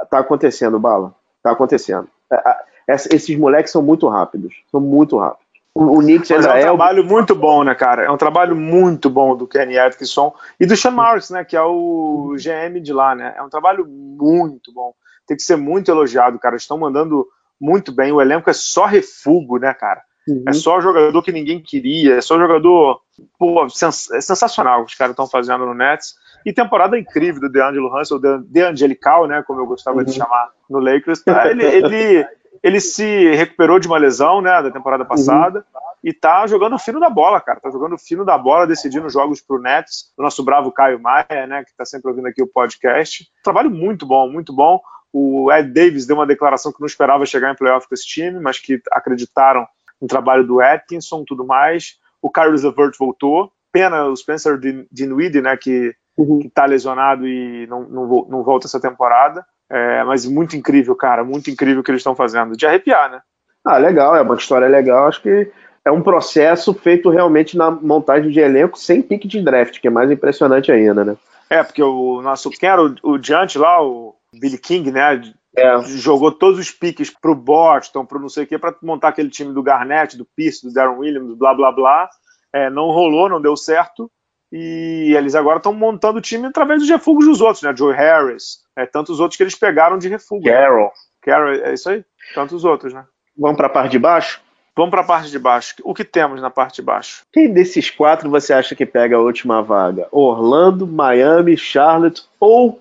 é, 0.00 0.04
tá 0.04 0.20
acontecendo, 0.20 0.78
bala, 0.78 1.12
tá 1.42 1.50
acontecendo. 1.50 2.06
É, 2.30 2.56
esses 2.88 3.36
moleques 3.36 3.72
são 3.72 3.82
muito 3.82 4.06
rápidos, 4.08 4.54
são 4.70 4.80
muito 4.80 5.18
rápidos. 5.18 5.41
O, 5.74 5.98
o 5.98 6.00
Knicks 6.00 6.30
Mas 6.30 6.44
é 6.44 6.58
um 6.58 6.60
trabalho 6.60 7.02
o... 7.02 7.06
muito 7.06 7.34
bom, 7.34 7.64
né, 7.64 7.74
cara? 7.74 8.04
É 8.04 8.10
um 8.10 8.16
trabalho 8.16 8.54
muito 8.54 9.08
bom 9.08 9.34
do 9.34 9.46
Kenny 9.46 9.78
Atkinson 9.78 10.34
e 10.60 10.66
do 10.66 10.76
Sean 10.76 10.90
Marks, 10.90 11.30
né, 11.30 11.44
que 11.44 11.56
é 11.56 11.62
o 11.62 12.34
GM 12.36 12.78
de 12.80 12.92
lá, 12.92 13.14
né? 13.14 13.34
É 13.36 13.42
um 13.42 13.48
trabalho 13.48 13.86
muito 13.86 14.72
bom. 14.72 14.94
Tem 15.26 15.36
que 15.36 15.42
ser 15.42 15.56
muito 15.56 15.90
elogiado, 15.90 16.38
cara. 16.38 16.56
Estão 16.56 16.76
mandando 16.76 17.26
muito 17.60 17.92
bem. 17.92 18.12
O 18.12 18.20
elenco 18.20 18.50
é 18.50 18.52
só 18.52 18.84
refugo, 18.84 19.58
né, 19.58 19.72
cara? 19.72 20.02
Uhum. 20.28 20.44
É 20.46 20.52
só 20.52 20.80
jogador 20.80 21.22
que 21.22 21.32
ninguém 21.32 21.60
queria, 21.60 22.16
é 22.16 22.20
só 22.20 22.38
jogador 22.38 23.00
pô, 23.38 23.68
sens 23.68 24.10
é 24.12 24.20
sensacional 24.20 24.84
que 24.84 24.92
os 24.92 24.98
caras 24.98 25.12
estão 25.12 25.26
fazendo 25.26 25.66
no 25.66 25.74
Nets. 25.74 26.14
E 26.44 26.52
temporada 26.52 26.98
incrível 26.98 27.40
do 27.40 27.48
DeAngelo 27.48 27.88
Russell, 27.88 28.18
de 28.18 28.60
Angelical, 28.62 29.26
né, 29.26 29.42
como 29.46 29.60
eu 29.60 29.66
gostava 29.66 29.98
uhum. 29.98 30.04
de 30.04 30.12
chamar 30.12 30.50
no 30.68 30.80
Lakers. 30.80 31.22
Tá? 31.22 31.48
Ele, 31.48 31.64
ele, 31.64 32.26
ele, 32.62 32.80
se 32.80 33.34
recuperou 33.34 33.78
de 33.78 33.86
uma 33.86 33.98
lesão, 33.98 34.40
né, 34.40 34.62
da 34.62 34.70
temporada 34.70 35.04
passada. 35.04 35.58
Uhum. 35.58 35.82
E 36.04 36.12
tá 36.12 36.46
jogando 36.46 36.78
fino 36.78 36.98
da 36.98 37.08
bola, 37.08 37.40
cara. 37.40 37.60
Tá 37.60 37.70
jogando 37.70 37.96
fino 37.96 38.24
da 38.24 38.36
bola, 38.36 38.66
decidindo 38.66 39.08
jogos 39.08 39.40
pro 39.40 39.60
Nets. 39.60 40.12
O 40.16 40.22
nosso 40.22 40.42
bravo 40.44 40.72
Caio 40.72 41.00
Maia, 41.00 41.46
né, 41.46 41.64
que 41.64 41.74
tá 41.76 41.84
sempre 41.84 42.10
ouvindo 42.10 42.26
aqui 42.26 42.42
o 42.42 42.46
podcast. 42.46 43.28
Trabalho 43.42 43.70
muito 43.70 44.04
bom, 44.04 44.28
muito 44.28 44.52
bom. 44.52 44.80
O 45.12 45.52
Ed 45.52 45.70
Davis 45.70 46.06
deu 46.06 46.16
uma 46.16 46.26
declaração 46.26 46.72
que 46.72 46.80
não 46.80 46.86
esperava 46.86 47.26
chegar 47.26 47.52
em 47.52 47.56
playoff 47.56 47.86
com 47.86 47.94
esse 47.94 48.06
time, 48.06 48.40
mas 48.40 48.58
que 48.58 48.80
acreditaram 48.90 49.66
no 50.00 50.08
trabalho 50.08 50.44
do 50.44 50.60
Atkinson 50.60 51.24
tudo 51.24 51.46
mais. 51.46 51.98
O 52.20 52.30
Carlos 52.30 52.62
Levert 52.62 52.96
voltou. 52.98 53.52
Pena 53.70 54.04
o 54.06 54.16
Spencer 54.16 54.58
Dinwiddie, 54.90 55.40
né, 55.40 55.56
que 55.56 55.94
uhum. 56.16 56.40
está 56.40 56.64
lesionado 56.66 57.26
e 57.26 57.66
não, 57.66 57.82
não, 57.82 58.26
não, 58.28 58.42
volta 58.42 58.66
essa 58.66 58.80
temporada. 58.80 59.46
É, 59.74 60.04
mas 60.04 60.26
muito 60.26 60.54
incrível, 60.54 60.94
cara, 60.94 61.24
muito 61.24 61.50
incrível 61.50 61.80
o 61.80 61.82
que 61.82 61.90
eles 61.90 62.00
estão 62.00 62.14
fazendo. 62.14 62.54
De 62.54 62.66
arrepiar, 62.66 63.10
né? 63.10 63.22
Ah, 63.64 63.78
legal, 63.78 64.14
é 64.14 64.20
uma 64.20 64.34
história 64.34 64.68
legal. 64.68 65.08
Acho 65.08 65.22
que 65.22 65.50
é 65.82 65.90
um 65.90 66.02
processo 66.02 66.74
feito 66.74 67.08
realmente 67.08 67.56
na 67.56 67.70
montagem 67.70 68.30
de 68.30 68.38
elenco 68.38 68.78
sem 68.78 69.00
pique 69.00 69.26
de 69.26 69.40
draft, 69.40 69.80
que 69.80 69.86
é 69.86 69.90
mais 69.90 70.10
impressionante 70.10 70.70
ainda, 70.70 71.02
né? 71.04 71.16
É, 71.48 71.62
porque 71.62 71.82
o 71.82 72.20
nosso. 72.20 72.50
Quem 72.50 72.68
era 72.68 72.82
o, 72.82 72.94
o 73.02 73.18
Diante 73.18 73.56
lá, 73.58 73.82
o 73.82 74.14
Billy 74.34 74.58
King, 74.58 74.92
né? 74.92 75.22
É. 75.56 75.80
Jogou 75.82 76.32
todos 76.32 76.58
os 76.58 76.70
piques 76.70 77.10
pro 77.10 77.34
Boston, 77.34 78.04
pro 78.04 78.20
não 78.20 78.28
sei 78.28 78.44
o 78.44 78.46
quê, 78.46 78.58
para 78.58 78.74
montar 78.82 79.08
aquele 79.08 79.30
time 79.30 79.54
do 79.54 79.62
Garnett, 79.62 80.18
do 80.18 80.26
Pierce, 80.36 80.66
do 80.66 80.72
Darren 80.72 80.98
Williams, 80.98 81.34
blá 81.34 81.54
blá 81.54 81.72
blá. 81.72 82.10
É, 82.52 82.68
não 82.68 82.90
rolou, 82.90 83.28
não 83.28 83.40
deu 83.40 83.56
certo. 83.56 84.10
E 84.50 85.14
eles 85.16 85.34
agora 85.34 85.56
estão 85.56 85.72
montando 85.72 86.18
o 86.18 86.22
time 86.22 86.46
através 86.46 86.80
dos 86.80 86.90
refugos 86.90 87.26
dos 87.26 87.40
outros, 87.40 87.62
né? 87.62 87.74
Joe 87.74 87.94
Harris, 87.94 88.61
é, 88.76 88.86
tantos 88.86 89.20
outros 89.20 89.36
que 89.36 89.42
eles 89.42 89.54
pegaram 89.54 89.98
de 89.98 90.08
refúgio. 90.08 90.50
Carroll. 90.50 90.90
Carroll, 91.20 91.54
é 91.54 91.74
isso 91.74 91.88
aí. 91.90 92.04
Tantos 92.34 92.64
outros, 92.64 92.92
né? 92.92 93.04
Vamos 93.36 93.56
para 93.56 93.66
a 93.66 93.70
parte 93.70 93.92
de 93.92 93.98
baixo? 93.98 94.40
Vamos 94.74 94.90
para 94.90 95.02
a 95.02 95.04
parte 95.04 95.30
de 95.30 95.38
baixo. 95.38 95.74
O 95.84 95.94
que 95.94 96.04
temos 96.04 96.40
na 96.40 96.50
parte 96.50 96.76
de 96.76 96.82
baixo? 96.82 97.24
Quem 97.32 97.52
desses 97.52 97.90
quatro 97.90 98.30
você 98.30 98.54
acha 98.54 98.74
que 98.74 98.86
pega 98.86 99.16
a 99.16 99.20
última 99.20 99.62
vaga? 99.62 100.08
Orlando, 100.10 100.86
Miami, 100.86 101.56
Charlotte 101.56 102.22
ou 102.40 102.80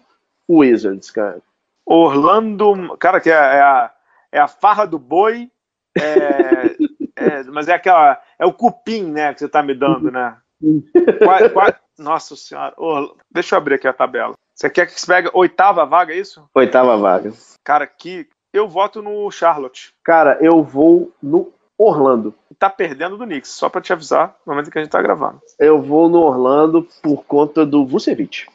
Wizards, 0.50 1.12
cara? 1.12 1.40
Orlando, 1.86 2.96
cara, 2.98 3.20
que 3.20 3.30
é, 3.30 3.34
é, 3.34 3.62
a, 3.62 3.92
é 4.32 4.40
a 4.40 4.48
farra 4.48 4.86
do 4.86 4.98
boi, 4.98 5.50
é, 5.98 6.76
é, 7.18 7.44
mas 7.44 7.68
é 7.68 7.74
aquela. 7.74 8.22
É 8.40 8.46
o 8.46 8.54
cupim, 8.54 9.04
né, 9.12 9.34
que 9.34 9.40
você 9.42 9.50
tá 9.50 9.62
me 9.62 9.74
dando, 9.74 10.10
né? 10.10 10.38
Qua, 11.20 11.50
qua, 11.50 11.80
nossa 11.98 12.36
senhora. 12.36 12.74
Oh, 12.78 13.16
deixa 13.32 13.56
eu 13.56 13.58
abrir 13.58 13.76
aqui 13.76 13.88
a 13.88 13.94
tabela. 13.94 14.36
Você 14.62 14.70
quer 14.70 14.86
que 14.86 15.02
você 15.02 15.08
pegue 15.08 15.30
oitava 15.34 15.84
vaga, 15.88 16.14
é 16.14 16.18
isso? 16.18 16.48
Oitava 16.54 16.96
vaga. 16.96 17.34
Cara, 17.64 17.88
que. 17.88 18.28
Eu 18.54 18.68
voto 18.68 19.02
no 19.02 19.32
Charlotte. 19.32 19.92
Cara, 20.04 20.38
eu 20.40 20.62
vou 20.62 21.12
no 21.24 21.52
Orlando. 21.76 22.32
Tá 22.60 22.70
perdendo 22.70 23.18
do 23.18 23.26
Knicks, 23.26 23.50
só 23.50 23.70
para 23.70 23.82
te 23.82 23.92
avisar 23.92 24.36
no 24.46 24.54
momento 24.54 24.70
que 24.70 24.78
a 24.78 24.84
gente 24.84 24.92
tá 24.92 25.02
gravando. 25.02 25.42
Eu 25.58 25.82
vou 25.82 26.08
no 26.08 26.20
Orlando 26.20 26.88
por 27.02 27.24
conta 27.24 27.66
do 27.66 27.88
Vucevic. 27.88 28.46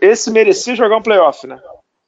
Esse 0.00 0.30
merecia 0.30 0.74
jogar 0.74 0.96
um 0.96 1.02
playoff, 1.02 1.46
né? 1.46 1.60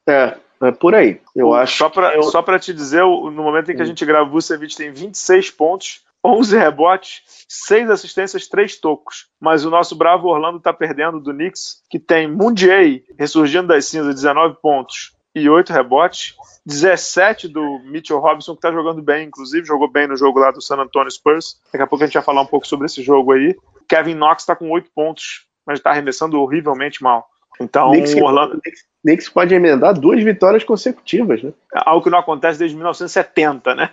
É, 0.09 0.37
é 0.63 0.73
por 0.73 0.95
aí. 0.95 1.21
Eu 1.35 1.53
acho. 1.53 1.77
Só 1.77 1.91
para 1.91 2.15
eu... 2.15 2.23
só 2.23 2.41
pra 2.41 2.59
te 2.59 2.73
dizer, 2.73 3.03
no 3.03 3.33
momento 3.33 3.71
em 3.71 3.77
que 3.77 3.83
a 3.83 3.87
gente 3.87 4.07
grava, 4.07 4.27
o 4.27 4.33
Vucevic 4.33 4.75
tem 4.75 4.91
26 4.91 5.51
pontos, 5.51 6.01
11 6.27 6.59
rebotes, 6.59 7.23
6 7.49 7.91
assistências, 7.91 8.49
3 8.49 8.77
tocos. 8.81 9.29
Mas 9.41 9.65
o 9.65 9.71
nosso 9.71 9.95
bravo 9.95 10.29
Orlando 10.29 10.61
tá 10.61 10.73
perdendo 10.73 11.21
do 11.21 11.33
Knicks, 11.33 11.83
que 11.89 11.99
tem 11.99 12.31
Mundiei 12.31 13.05
ressurgindo 13.19 13.69
das 13.69 13.87
cinzas, 13.87 14.15
19 14.15 14.57
pontos 14.61 15.15
e 15.35 15.49
8 15.49 15.73
rebotes. 15.73 16.35
17 16.67 17.47
do 17.47 17.79
Mitchell 17.85 18.19
Robinson, 18.19 18.57
que 18.57 18.61
tá 18.61 18.73
jogando 18.73 19.01
bem, 19.01 19.29
inclusive, 19.29 19.65
jogou 19.65 19.89
bem 19.89 20.09
no 20.09 20.17
jogo 20.17 20.41
lá 20.41 20.51
do 20.51 20.61
San 20.61 20.77
Antonio 20.77 21.11
Spurs. 21.11 21.61
Daqui 21.73 21.83
a 21.83 21.87
pouco 21.87 22.03
a 22.03 22.07
gente 22.07 22.15
vai 22.15 22.25
falar 22.25 22.43
um 22.43 22.47
pouco 22.47 22.67
sobre 22.67 22.87
esse 22.87 23.03
jogo 23.03 23.33
aí. 23.33 23.57
Kevin 23.89 24.15
Knox 24.17 24.45
tá 24.45 24.57
com 24.57 24.71
8 24.71 24.91
pontos, 24.93 25.47
mas 25.65 25.79
tá 25.79 25.91
arremessando 25.91 26.41
horrivelmente 26.41 27.03
mal. 27.03 27.25
Então, 27.61 27.93
Knicks, 27.93 28.15
Orlando. 28.15 28.61
Knicks 28.61 28.85
pode 29.33 29.55
emendar 29.55 29.95
duas 29.95 30.23
vitórias 30.23 30.65
consecutivas, 30.65 31.43
né? 31.43 31.53
Algo 31.73 32.03
que 32.03 32.11
não 32.11 32.19
acontece 32.19 32.59
desde 32.59 32.77
1970, 32.77 33.75
né? 33.75 33.91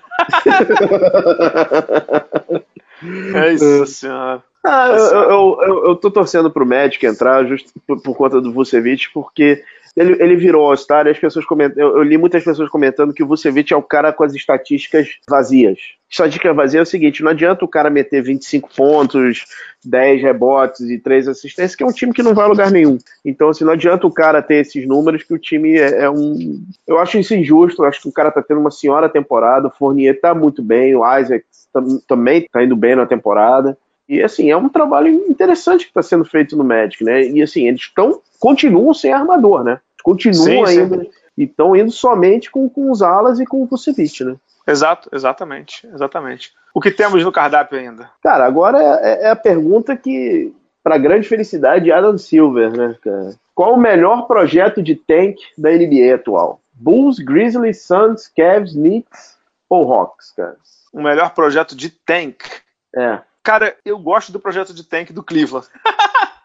é 3.35 3.53
isso, 3.53 3.85
senhora. 3.85 4.43
Ah, 4.65 4.87
eu, 4.87 4.95
eu, 4.95 5.59
eu, 5.61 5.85
eu, 5.87 5.95
tô 5.95 6.09
torcendo 6.09 6.49
pro 6.49 6.65
Magic 6.65 7.05
entrar 7.05 7.45
justo 7.45 7.69
por, 7.85 8.01
por 8.01 8.15
conta 8.15 8.39
do 8.39 8.53
Vucevic, 8.53 9.11
porque 9.13 9.61
ele, 9.95 10.21
ele 10.23 10.35
virou 10.35 10.65
All-Star 10.65 11.05
e 11.05 11.11
as 11.11 11.19
pessoas 11.19 11.45
comentam. 11.45 11.81
Eu, 11.81 11.97
eu, 11.97 12.03
li 12.03 12.17
muitas 12.17 12.43
pessoas 12.43 12.69
comentando 12.69 13.13
que 13.13 13.23
o 13.23 13.27
Vucevic 13.27 13.71
é 13.71 13.77
o 13.77 13.83
cara 13.83 14.11
com 14.11 14.23
as 14.23 14.33
estatísticas 14.33 15.07
vazias. 15.29 15.77
Estatística 16.09 16.53
vazia 16.53 16.79
é 16.79 16.83
o 16.83 16.85
seguinte: 16.85 17.21
não 17.21 17.29
adianta 17.29 17.63
o 17.63 17.67
cara 17.67 17.91
meter 17.91 18.23
25 18.23 18.69
pontos, 18.75 19.45
10 19.85 20.21
rebotes 20.21 20.81
e 20.81 20.97
3 20.97 21.27
assistências, 21.27 21.75
que 21.75 21.83
é 21.83 21.85
um 21.87 21.91
time 21.91 22.11
que 22.11 22.23
não 22.23 22.33
vai 22.33 22.45
a 22.45 22.49
lugar 22.49 22.71
nenhum. 22.71 22.97
Então, 23.23 23.49
assim, 23.49 23.63
não 23.63 23.73
adianta 23.73 24.07
o 24.07 24.11
cara 24.11 24.41
ter 24.41 24.55
esses 24.55 24.87
números, 24.87 25.23
que 25.23 25.33
o 25.33 25.39
time 25.39 25.77
é, 25.77 26.03
é 26.03 26.09
um. 26.09 26.63
Eu 26.87 26.97
acho 26.97 27.19
isso 27.19 27.35
injusto, 27.35 27.83
eu 27.83 27.87
acho 27.87 28.01
que 28.01 28.09
o 28.09 28.13
cara 28.13 28.31
tá 28.31 28.41
tendo 28.41 28.59
uma 28.59 28.71
senhora 28.71 29.07
temporada, 29.07 29.67
o 29.67 29.71
Fournier 29.71 30.19
tá 30.19 30.33
muito 30.33 30.63
bem, 30.63 30.95
o 30.95 31.19
Isaac 31.19 31.45
tam, 31.71 31.99
também 32.07 32.47
tá 32.51 32.63
indo 32.63 32.75
bem 32.75 32.95
na 32.95 33.05
temporada. 33.05 33.77
E 34.07 34.21
assim, 34.21 34.51
é 34.51 34.57
um 34.57 34.69
trabalho 34.69 35.09
interessante 35.29 35.85
que 35.85 35.91
está 35.91 36.03
sendo 36.03 36.25
feito 36.25 36.57
no 36.57 36.63
Magic, 36.63 37.03
né? 37.03 37.25
E 37.25 37.41
assim, 37.41 37.67
eles 37.67 37.81
estão 37.81 38.21
continuam 38.39 38.93
sem 38.93 39.13
armador, 39.13 39.63
né? 39.63 39.79
Continuam 40.03 40.65
sim, 40.65 40.79
ainda. 40.79 40.97
Sim. 40.99 41.09
E 41.37 41.43
estão 41.45 41.75
indo 41.75 41.91
somente 41.91 42.51
com, 42.51 42.69
com 42.69 42.91
os 42.91 43.01
alas 43.01 43.39
e 43.39 43.45
com 43.45 43.63
o 43.63 43.65
Vucevic, 43.65 44.23
né? 44.23 44.35
Exato, 44.67 45.09
exatamente, 45.11 45.87
exatamente. 45.87 46.53
O 46.73 46.81
que 46.81 46.91
temos 46.91 47.23
no 47.23 47.31
cardápio 47.31 47.79
ainda? 47.79 48.09
Cara, 48.21 48.45
agora 48.45 48.77
é, 49.01 49.25
é 49.25 49.29
a 49.29 49.35
pergunta 49.35 49.95
que, 49.95 50.53
para 50.83 50.97
grande 50.97 51.27
felicidade 51.27 51.85
de 51.85 51.91
Adam 51.91 52.17
Silver, 52.17 52.75
né, 52.75 52.95
cara? 53.01 53.35
Qual 53.55 53.73
o 53.73 53.79
melhor 53.79 54.27
projeto 54.27 54.81
de 54.81 54.95
tank 54.95 55.37
da 55.57 55.71
NBA 55.71 56.15
atual? 56.15 56.59
Bulls, 56.73 57.19
Grizzlies, 57.19 57.83
Suns, 57.83 58.27
Cavs, 58.27 58.73
Knicks 58.73 59.37
ou 59.69 59.91
Hawks, 59.91 60.31
cara? 60.31 60.57
O 60.91 61.01
melhor 61.01 61.33
projeto 61.33 61.75
de 61.75 61.89
tank? 61.89 62.43
É. 62.95 63.19
Cara, 63.43 63.75
eu 63.83 63.99
gosto 63.99 64.31
do 64.31 64.39
projeto 64.39 64.73
de 64.73 64.83
tank 64.83 65.11
do 65.11 65.21
Cleveland. 65.21 65.67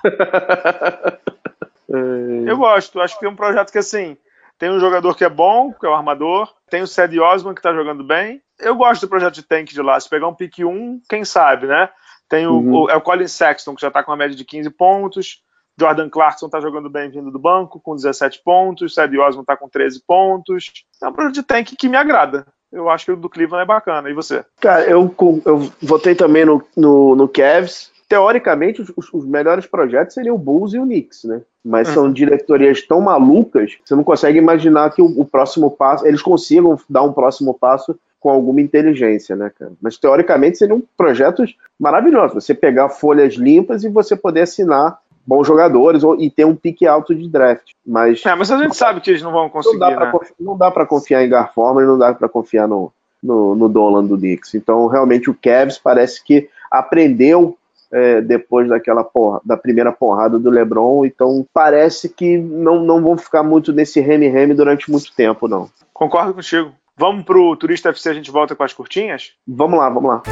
eu 2.47 2.57
gosto, 2.57 3.01
acho 3.01 3.19
que 3.19 3.25
é 3.25 3.29
um 3.29 3.37
projeto 3.37 3.71
que 3.71 3.79
assim 3.79 4.17
tem 4.59 4.71
um 4.71 4.81
jogador 4.81 5.17
que 5.17 5.25
é 5.25 5.29
bom, 5.29 5.73
que 5.73 5.87
é 5.87 5.89
o 5.89 5.95
armador, 5.95 6.53
tem 6.69 6.83
o 6.83 6.87
Cedi 6.87 7.21
Osman 7.21 7.55
que 7.55 7.63
tá 7.63 7.73
jogando 7.73 8.03
bem. 8.03 8.43
Eu 8.59 8.75
gosto 8.75 9.03
do 9.03 9.09
projeto 9.09 9.35
de 9.35 9.45
tank 9.45 9.69
de 9.69 9.81
lá. 9.81 9.99
Se 10.01 10.11
pegar 10.11 10.27
um 10.27 10.35
pick 10.35 10.59
1, 10.59 11.03
quem 11.09 11.25
sabe, 11.25 11.69
né? 11.69 11.89
Tem 12.29 12.47
o, 12.47 12.55
uhum. 12.55 12.83
o, 12.83 12.91
é 12.91 12.97
o 12.97 13.01
Colin 13.01 13.29
Sexton, 13.29 13.77
que 13.77 13.81
já 13.81 13.91
tá 13.91 14.03
com 14.03 14.11
uma 14.11 14.17
média 14.17 14.37
de 14.37 14.45
15 14.45 14.69
pontos. 14.71 15.43
Jordan 15.79 16.11
Clarkson 16.11 16.49
tá 16.49 16.61
jogando 16.61 16.91
bem 16.91 17.09
vindo 17.09 17.31
do 17.31 17.39
banco, 17.39 17.81
com 17.81 17.95
17 17.95 18.43
pontos. 18.45 18.95
Cedi 18.95 19.17
Osman 19.17 19.45
tá 19.45 19.57
com 19.57 19.69
13 19.69 20.03
pontos. 20.05 20.73
É 21.01 21.07
um 21.07 21.13
projeto 21.13 21.35
de 21.35 21.43
tank 21.45 21.77
que 21.79 21.89
me 21.89 21.97
agrada. 21.97 22.45
Eu 22.73 22.91
acho 22.91 23.07
que 23.07 23.13
o 23.13 23.17
do 23.17 23.29
Cleveland 23.29 23.63
é 23.63 23.67
bacana. 23.67 24.11
E 24.11 24.15
você? 24.15 24.45
Cara, 24.61 24.85
eu, 24.85 25.15
eu 25.45 25.73
votei 25.83 26.15
também 26.15 26.45
no, 26.45 26.63
no, 26.77 27.17
no 27.17 27.29
Cavs 27.29 27.91
teoricamente, 28.09 28.81
os, 28.81 29.13
os, 29.13 29.27
melhores 29.27 29.67
projetos 29.67 30.15
seriam 30.15 30.35
o 30.35 30.39
Bulls 30.39 30.73
e 30.73 30.79
o 30.79 30.85
Knicks, 30.85 31.25
né? 31.25 31.43
Mas 31.63 31.89
uhum. 31.89 31.95
são 31.95 32.13
diretorias 32.13 32.81
tão 32.81 33.03
malucas, 33.03 33.77
você 33.85 33.95
não 33.95 34.03
consegue 34.03 34.39
imaginar 34.39 34.91
que 34.95 35.03
o, 35.03 35.21
o, 35.21 35.27
próximo 35.27 35.71
passo, 35.71 36.07
eles 36.07 36.23
consigam 36.23 36.79
dar 36.89 37.03
um 37.03 37.13
próximo 37.13 37.53
passo 37.53 37.99
com 38.19 38.31
alguma 38.31 38.63
inteligência, 38.63 39.37
né, 39.37 39.53
cara? 39.57 39.73
Mas 39.81 39.99
teoricamente 39.99 40.57
seriam 40.57 40.83
projetos 40.97 41.55
maravilhosos. 41.79 42.43
Você 42.43 42.55
pegar 42.55 42.89
folhas 42.89 43.35
limpas 43.35 43.85
e 43.85 43.89
você 43.91 44.17
poder 44.17 44.41
assinar 44.41 44.99
bons 45.29 45.47
jogadores 45.47 46.03
e 46.19 46.31
ter 46.31 46.47
um 46.47 46.57
pique 46.57 46.87
alto 46.87 47.15
de 47.15 47.29
draft. 47.29 47.73
Mas, 47.87 48.25
é, 48.25 48.35
mas 48.35 48.51
a 48.51 48.57
gente 48.57 48.75
sabe 48.75 49.03
que 49.03 49.11
eles 49.11 49.21
não 49.21 49.31
vão 49.31 49.51
conseguir. 49.51 49.79
Não 49.79 49.91
dá 49.91 50.01
né? 50.01 50.13
não 50.41 50.57
dá 50.57 50.71
para 50.71 50.87
confiar 50.87 51.23
em 51.23 51.29
Garforma 51.29 51.83
e 51.83 51.87
não 51.87 51.99
dá 51.99 52.15
para 52.15 52.31
confiar 52.31 52.67
no, 52.67 52.91
no, 53.23 53.55
no 53.55 53.69
Dolan 53.69 54.07
do 54.07 54.17
Knicks. 54.17 54.55
Então, 54.55 54.87
realmente, 54.87 55.29
o 55.29 55.35
Cavs 55.35 55.77
parece 55.77 56.25
que 56.25 56.49
aprendeu 56.71 57.59
é, 57.93 58.23
depois 58.23 58.71
daquela 58.71 59.05
porra, 59.05 59.41
da 59.45 59.55
primeira 59.55 59.93
porrada 59.93 60.39
do 60.39 60.49
LeBron, 60.49 61.05
então 61.05 61.47
parece 61.53 62.09
que 62.09 62.39
não, 62.39 62.83
não 62.83 63.03
vão 63.03 63.19
ficar 63.19 63.43
muito 63.43 63.71
nesse 63.71 64.01
reme-reme 64.01 64.55
durante 64.55 64.91
muito 64.91 65.15
tempo, 65.15 65.47
não. 65.47 65.69
Concordo 65.93 66.33
contigo. 66.33 66.73
Vamos 66.97 67.25
pro 67.25 67.55
Turista 67.57 67.91
FC, 67.91 68.09
a 68.09 68.15
gente 68.15 68.31
volta 68.31 68.57
com 68.57 68.63
as 68.63 68.73
curtinhas? 68.73 69.33
Vamos 69.47 69.79
lá, 69.79 69.91
vamos 69.91 70.11
lá. 70.11 70.23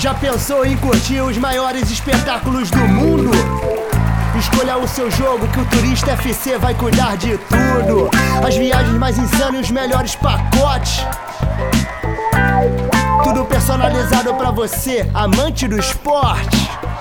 Já 0.00 0.14
pensou 0.14 0.64
em 0.64 0.78
curtir 0.78 1.20
os 1.20 1.36
maiores 1.36 1.90
espetáculos 1.90 2.70
do 2.70 2.78
mundo? 2.78 3.30
Escolha 4.34 4.78
o 4.78 4.88
seu 4.88 5.10
jogo 5.10 5.46
que 5.48 5.60
o 5.60 5.64
Turista 5.66 6.12
FC 6.12 6.56
vai 6.56 6.72
cuidar 6.72 7.18
de 7.18 7.36
tudo. 7.36 8.08
As 8.42 8.56
viagens 8.56 8.96
mais 8.96 9.18
insanas 9.18 9.56
e 9.56 9.58
os 9.64 9.70
melhores 9.70 10.16
pacotes. 10.16 11.04
Tudo 13.22 13.44
personalizado 13.44 14.32
para 14.36 14.50
você, 14.50 15.06
amante 15.12 15.68
do 15.68 15.78
esporte. 15.78 16.70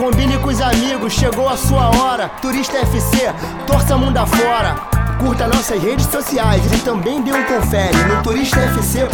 Combine 0.00 0.38
com 0.38 0.48
os 0.48 0.62
amigos, 0.62 1.12
chegou 1.12 1.46
a 1.46 1.58
sua 1.58 1.90
hora. 1.90 2.30
Turista 2.40 2.78
FC, 2.78 3.18
torça 3.66 3.98
mundo 3.98 4.16
afora. 4.16 4.74
Curta 5.22 5.46
nossas 5.46 5.78
redes 5.82 6.06
sociais 6.06 6.64
e 6.72 6.82
também 6.82 7.20
dê 7.20 7.30
um 7.30 7.44
confere 7.44 7.94
no 8.08 8.22
turistafc.com.br. 8.22 9.10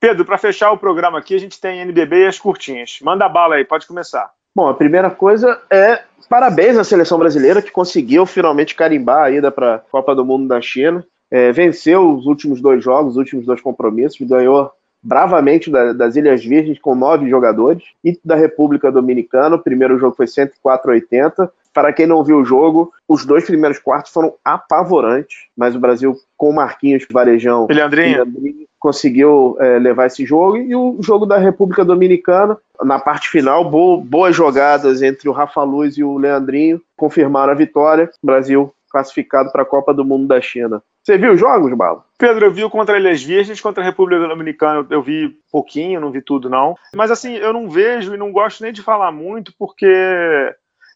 Pedro, 0.00 0.24
para 0.24 0.36
fechar 0.36 0.72
o 0.72 0.78
programa 0.78 1.20
aqui, 1.20 1.36
a 1.36 1.38
gente 1.38 1.60
tem 1.60 1.78
NBB 1.78 2.24
e 2.24 2.26
as 2.26 2.40
curtinhas. 2.40 2.98
Manda 3.00 3.28
bala 3.28 3.54
aí, 3.54 3.64
pode 3.64 3.86
começar. 3.86 4.28
Bom, 4.52 4.66
a 4.66 4.74
primeira 4.74 5.08
coisa 5.08 5.62
é 5.70 6.02
parabéns 6.28 6.76
à 6.76 6.82
seleção 6.82 7.20
brasileira 7.20 7.62
que 7.62 7.70
conseguiu 7.70 8.26
finalmente 8.26 8.74
carimbar 8.74 9.26
a 9.26 9.30
ida 9.30 9.52
para 9.52 9.76
a 9.76 9.78
Copa 9.78 10.12
do 10.12 10.24
Mundo 10.24 10.48
da 10.48 10.60
China. 10.60 11.06
É, 11.30 11.52
venceu 11.52 12.16
os 12.16 12.26
últimos 12.26 12.60
dois 12.60 12.82
jogos, 12.82 13.12
os 13.12 13.16
últimos 13.16 13.46
dois 13.46 13.60
compromissos, 13.60 14.26
ganhou 14.26 14.72
bravamente 15.06 15.70
da, 15.70 15.92
das 15.92 16.16
Ilhas 16.16 16.44
Virgens 16.44 16.80
com 16.80 16.94
nove 16.96 17.30
jogadores 17.30 17.84
e 18.04 18.18
da 18.24 18.34
República 18.34 18.90
Dominicana. 18.90 19.54
O 19.54 19.62
primeiro 19.62 19.98
jogo 19.98 20.16
foi 20.16 20.26
104 20.26 20.90
a 20.90 20.94
80. 20.94 21.52
Para 21.72 21.92
quem 21.92 22.06
não 22.06 22.24
viu 22.24 22.38
o 22.38 22.44
jogo, 22.44 22.92
os 23.06 23.24
dois 23.24 23.44
primeiros 23.44 23.78
quartos 23.78 24.12
foram 24.12 24.34
apavorantes, 24.44 25.44
mas 25.56 25.76
o 25.76 25.78
Brasil 25.78 26.16
com 26.36 26.52
Marquinhos, 26.52 27.06
Varejão 27.10 27.66
Leandrinho, 28.24 28.66
conseguiu 28.80 29.56
é, 29.60 29.78
levar 29.78 30.06
esse 30.06 30.24
jogo. 30.24 30.56
E 30.56 30.74
o 30.74 30.96
jogo 31.00 31.24
da 31.24 31.36
República 31.36 31.84
Dominicana, 31.84 32.58
na 32.82 32.98
parte 32.98 33.28
final, 33.28 33.70
bo 33.70 33.98
boas 33.98 34.34
jogadas 34.34 35.02
entre 35.02 35.28
o 35.28 35.32
Rafa 35.32 35.62
Luz 35.62 35.96
e 35.96 36.02
o 36.02 36.18
Leandrinho 36.18 36.80
confirmaram 36.96 37.52
a 37.52 37.56
vitória. 37.56 38.10
O 38.22 38.26
Brasil 38.26 38.72
classificado 38.90 39.52
para 39.52 39.62
a 39.62 39.66
Copa 39.66 39.94
do 39.94 40.04
Mundo 40.04 40.26
da 40.26 40.40
China. 40.40 40.82
Você 41.06 41.16
viu 41.16 41.34
os 41.34 41.38
jogos, 41.38 41.72
Balo? 41.74 42.04
Pedro, 42.18 42.46
eu 42.46 42.50
vi 42.50 42.68
contra 42.68 42.98
Ilhas 42.98 43.22
Virgens, 43.22 43.60
contra 43.60 43.80
a 43.80 43.86
República 43.86 44.26
Dominicana, 44.26 44.84
eu 44.90 45.00
vi 45.00 45.38
pouquinho, 45.52 46.00
não 46.00 46.10
vi 46.10 46.20
tudo 46.20 46.50
não. 46.50 46.74
Mas 46.96 47.12
assim, 47.12 47.34
eu 47.36 47.52
não 47.52 47.70
vejo 47.70 48.12
e 48.12 48.18
não 48.18 48.32
gosto 48.32 48.64
nem 48.64 48.72
de 48.72 48.82
falar 48.82 49.12
muito, 49.12 49.54
porque 49.56 49.86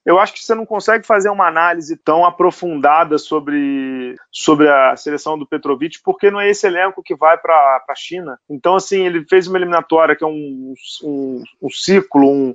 eu 0.04 0.18
acho 0.18 0.32
que 0.32 0.42
você 0.42 0.52
não 0.52 0.66
consegue 0.66 1.06
fazer 1.06 1.30
uma 1.30 1.46
análise 1.46 1.96
tão 1.96 2.24
aprofundada 2.24 3.18
sobre, 3.18 4.16
sobre 4.32 4.68
a 4.68 4.96
seleção 4.96 5.38
do 5.38 5.46
Petrovic, 5.46 6.00
porque 6.02 6.28
não 6.28 6.40
é 6.40 6.50
esse 6.50 6.66
elenco 6.66 7.04
que 7.04 7.14
vai 7.14 7.38
para 7.38 7.80
a 7.88 7.94
China. 7.94 8.36
Então, 8.50 8.74
assim, 8.74 9.06
ele 9.06 9.24
fez 9.30 9.46
uma 9.46 9.58
eliminatória 9.58 10.16
que 10.16 10.24
é 10.24 10.26
um, 10.26 10.74
um, 11.04 11.42
um 11.62 11.70
ciclo, 11.70 12.28
um, 12.28 12.52